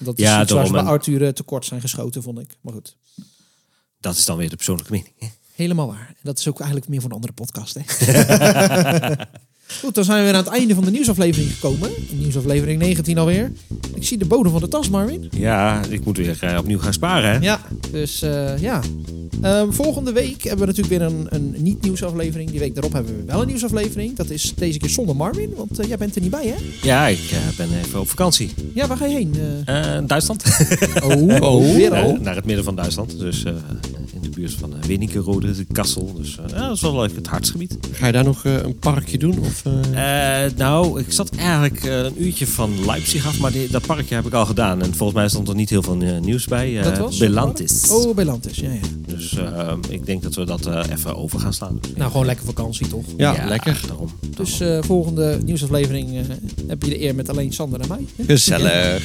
Dat 0.00 0.18
is 0.18 0.24
Ja, 0.24 0.42
iets 0.42 0.52
waar 0.52 0.66
ze 0.66 0.72
bij. 0.72 0.82
Arthur 0.82 1.22
eh, 1.26 1.28
tekort 1.32 1.64
zijn 1.64 1.80
geschoten, 1.80 2.22
vond 2.22 2.38
ik. 2.38 2.56
Maar 2.60 2.72
goed, 2.72 2.96
dat 4.00 4.14
is 4.16 4.24
dan 4.24 4.36
weer 4.36 4.48
de 4.50 4.56
persoonlijke 4.56 4.92
mening. 4.92 5.12
hè? 5.18 5.26
helemaal 5.54 5.86
waar. 5.86 6.08
En 6.08 6.14
dat 6.22 6.38
is 6.38 6.48
ook 6.48 6.60
eigenlijk 6.60 6.90
meer 6.90 7.00
voor 7.00 7.10
een 7.10 7.14
andere 7.16 7.32
podcast, 7.32 7.74
hè? 7.74 7.82
Goed, 9.82 9.94
dan 9.94 10.04
zijn 10.04 10.18
we 10.18 10.24
weer 10.24 10.34
aan 10.34 10.44
het 10.44 10.52
einde 10.52 10.74
van 10.74 10.84
de 10.84 10.90
nieuwsaflevering 10.90 11.52
gekomen. 11.52 11.90
Nieuwsaflevering 12.10 12.78
19 12.80 13.18
alweer. 13.18 13.52
Ik 13.94 14.04
zie 14.06 14.18
de 14.18 14.24
bodem 14.24 14.52
van 14.52 14.60
de 14.60 14.68
tas, 14.68 14.88
Marvin. 14.88 15.28
Ja, 15.36 15.82
ik 15.88 16.04
moet 16.04 16.16
weer 16.16 16.38
eh, 16.40 16.58
opnieuw 16.58 16.78
gaan 16.78 16.92
sparen. 16.92 17.30
Hè? 17.30 17.38
Ja, 17.38 17.60
dus 17.90 18.22
eh, 18.22 18.58
ja. 18.58 18.80
Ehm, 19.42 19.70
volgende 19.70 20.12
week 20.12 20.42
hebben 20.42 20.66
we 20.66 20.66
natuurlijk 20.72 20.98
weer 20.98 21.02
een, 21.02 21.26
een 21.28 21.54
niet-nieuwsaflevering. 21.62 22.50
Die 22.50 22.58
week 22.58 22.74
daarop 22.74 22.92
hebben 22.92 23.16
we 23.16 23.22
wel 23.32 23.40
een 23.40 23.46
nieuwsaflevering. 23.46 24.16
Dat 24.16 24.30
is 24.30 24.52
deze 24.56 24.78
keer 24.78 24.88
zonder 24.88 25.16
Marvin, 25.16 25.52
want 25.56 25.78
eh, 25.78 25.88
jij 25.88 25.96
bent 25.96 26.14
er 26.14 26.20
niet 26.22 26.30
bij, 26.30 26.46
hè? 26.46 26.54
Ja, 26.82 27.06
ik 27.06 27.30
eh, 27.30 27.38
ben 27.56 27.68
even 27.84 28.00
op 28.00 28.08
vakantie. 28.08 28.50
Ja, 28.74 28.86
waar 28.86 28.96
ga 28.96 29.06
je 29.06 29.14
heen? 29.14 29.34
Duitsland. 30.06 30.44
oh, 31.04 31.42
Oh, 31.42 31.74
weer 31.74 31.92
Eh, 31.92 32.02
al. 32.02 32.16
naar 32.20 32.34
het 32.36 32.44
midden 32.44 32.64
van 32.64 32.74
Duitsland. 32.76 33.18
Dus 33.18 33.44
eh, 33.44 33.52
in 34.22 34.30
de 34.30 34.36
buurt 34.40 34.52
van 34.54 34.70
uh, 34.70 34.82
Wenikerode, 34.86 35.52
de 35.56 35.66
Kassel. 35.72 36.12
Dus 36.16 36.38
eh, 36.38 36.44
ja, 36.48 36.66
dat 36.66 36.76
is 36.76 36.80
wel 36.82 36.96
leuk, 37.00 37.14
het 37.14 37.26
hartsgebied. 37.26 37.76
Ga 37.92 38.06
je 38.06 38.12
daar 38.12 38.24
nog 38.24 38.44
eh, 38.44 38.54
een 38.62 38.78
parkje 38.78 39.18
doen? 39.18 39.38
Of, 39.38 39.62
eh, 39.64 40.44
Eh, 40.44 40.52
nou, 40.56 41.00
ik 41.00 41.12
zat 41.12 41.30
eigenlijk 41.36 41.84
eh, 41.84 41.98
een 41.98 42.24
uurtje 42.24 42.46
van 42.46 42.70
Leipzig 42.86 43.26
af, 43.26 43.38
maar 43.40 43.52
die, 43.52 43.68
dat 43.70 43.86
parkje 43.86 44.14
heb 44.14 44.26
ik 44.26 44.32
al 44.32 44.46
gedaan. 44.46 44.82
En 44.82 44.94
volgens 44.94 45.18
mij 45.18 45.28
stond 45.28 45.48
er 45.48 45.54
niet 45.54 45.70
heel 45.70 45.82
veel 45.82 46.00
eh, 46.00 46.18
nieuws 46.20 46.44
bij. 46.44 46.78
Eh, 46.78 46.84
Dat 46.84 46.98
was? 46.98 47.16
Belantis. 47.16 47.88
Oh, 47.90 48.14
Belantis, 48.14 48.56
ja, 48.56 48.70
ja. 48.72 48.80
Dus 49.06 49.36
eh, 49.38 49.72
ik 49.88 50.06
denk 50.06 50.22
dat 50.22 50.34
we 50.34 50.44
dat 50.44 50.66
eh, 50.66 50.80
even 50.92 51.16
over 51.16 51.40
gaan 51.40 51.52
slaan. 51.54 51.80
Nou, 51.96 52.10
gewoon 52.10 52.26
lekker 52.26 52.44
vakantie, 52.46 52.88
toch? 52.88 53.04
ja, 53.16 53.44
lekker. 53.48 53.80
Daarom. 53.86 54.08
Dus 54.36 54.60
eh, 54.60 54.78
volgende 54.82 55.38
nieuwsaflevering 55.44 56.16
eh, 56.16 56.22
heb 56.66 56.82
je 56.82 56.88
de 56.90 57.02
eer 57.02 57.14
met 57.14 57.28
alleen 57.28 57.52
Sander 57.52 57.80
en 57.80 57.88
mij. 57.88 58.04
hè? 58.16 58.24
Gezellig. 58.24 59.02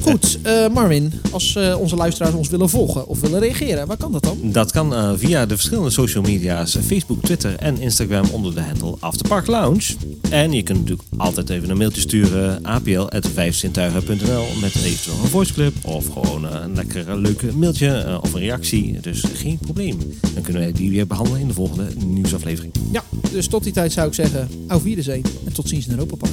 Goed, 0.00 0.38
eh, 0.42 0.68
Marvin, 0.68 1.12
als 1.30 1.56
eh, 1.56 1.76
onze 1.80 1.96
luisteraars 1.96 2.34
ons 2.34 2.48
willen 2.48 2.68
volgen 2.68 3.06
of 3.06 3.20
willen 3.20 3.40
reageren, 3.40 3.51
waar 3.58 3.96
kan 3.96 4.12
dat 4.12 4.22
dan? 4.22 4.38
Dat 4.42 4.72
kan 4.72 4.94
eh, 4.94 5.12
via 5.16 5.46
de 5.46 5.54
verschillende 5.54 5.90
social 5.90 6.22
media's, 6.22 6.74
eh, 6.74 6.82
Facebook, 6.82 7.22
Twitter 7.22 7.56
en 7.56 7.80
Instagram 7.80 8.24
onder 8.30 8.54
de 8.54 8.60
handle 8.60 8.96
Afterpark 8.98 9.46
Lounge. 9.46 9.94
En 10.30 10.52
je 10.52 10.62
kunt 10.62 10.78
natuurlijk 10.78 11.08
altijd 11.16 11.50
even 11.50 11.70
een 11.70 11.76
mailtje 11.76 12.00
sturen, 12.00 12.64
apl.vijfzintuigen.nl 12.64 14.46
met 14.60 14.74
eventueel 14.74 15.16
een 15.22 15.28
voiceclip 15.28 15.74
of 15.84 16.06
gewoon 16.12 16.48
eh, 16.48 16.60
een 16.62 16.74
lekker 16.74 17.18
leuke 17.18 17.56
mailtje 17.56 18.18
of 18.22 18.32
een 18.32 18.40
reactie. 18.40 19.00
Dus 19.00 19.24
geen 19.34 19.58
probleem. 19.58 19.98
Dan 20.34 20.42
kunnen 20.42 20.62
wij 20.62 20.72
die 20.72 20.90
weer 20.90 21.06
behandelen 21.06 21.40
in 21.40 21.48
de 21.48 21.54
volgende 21.54 21.86
nieuwsaflevering. 22.06 22.72
Ja, 22.92 23.04
dus 23.32 23.46
tot 23.46 23.64
die 23.64 23.72
tijd 23.72 23.92
zou 23.92 24.08
ik 24.08 24.14
zeggen, 24.14 24.48
auf 24.68 24.82
Wiedersehen 24.82 25.24
en 25.46 25.52
tot 25.52 25.68
ziens 25.68 25.86
in 25.86 25.92
Europa 25.92 26.16
Park. 26.16 26.32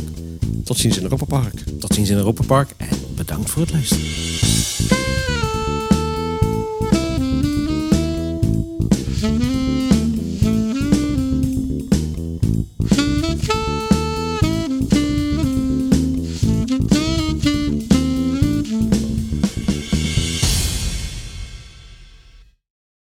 Tot 0.63 0.77
ziens 0.77 0.97
in 0.97 1.03
Europa 1.03 1.25
Park. 1.25 1.63
Tot 1.79 1.93
ziens 1.93 2.09
in 2.09 2.17
Europa 2.17 2.43
Park 2.43 2.73
en 2.77 2.87
bedankt 3.15 3.49
voor 3.49 3.61
het 3.61 3.71
luisteren. 3.71 5.38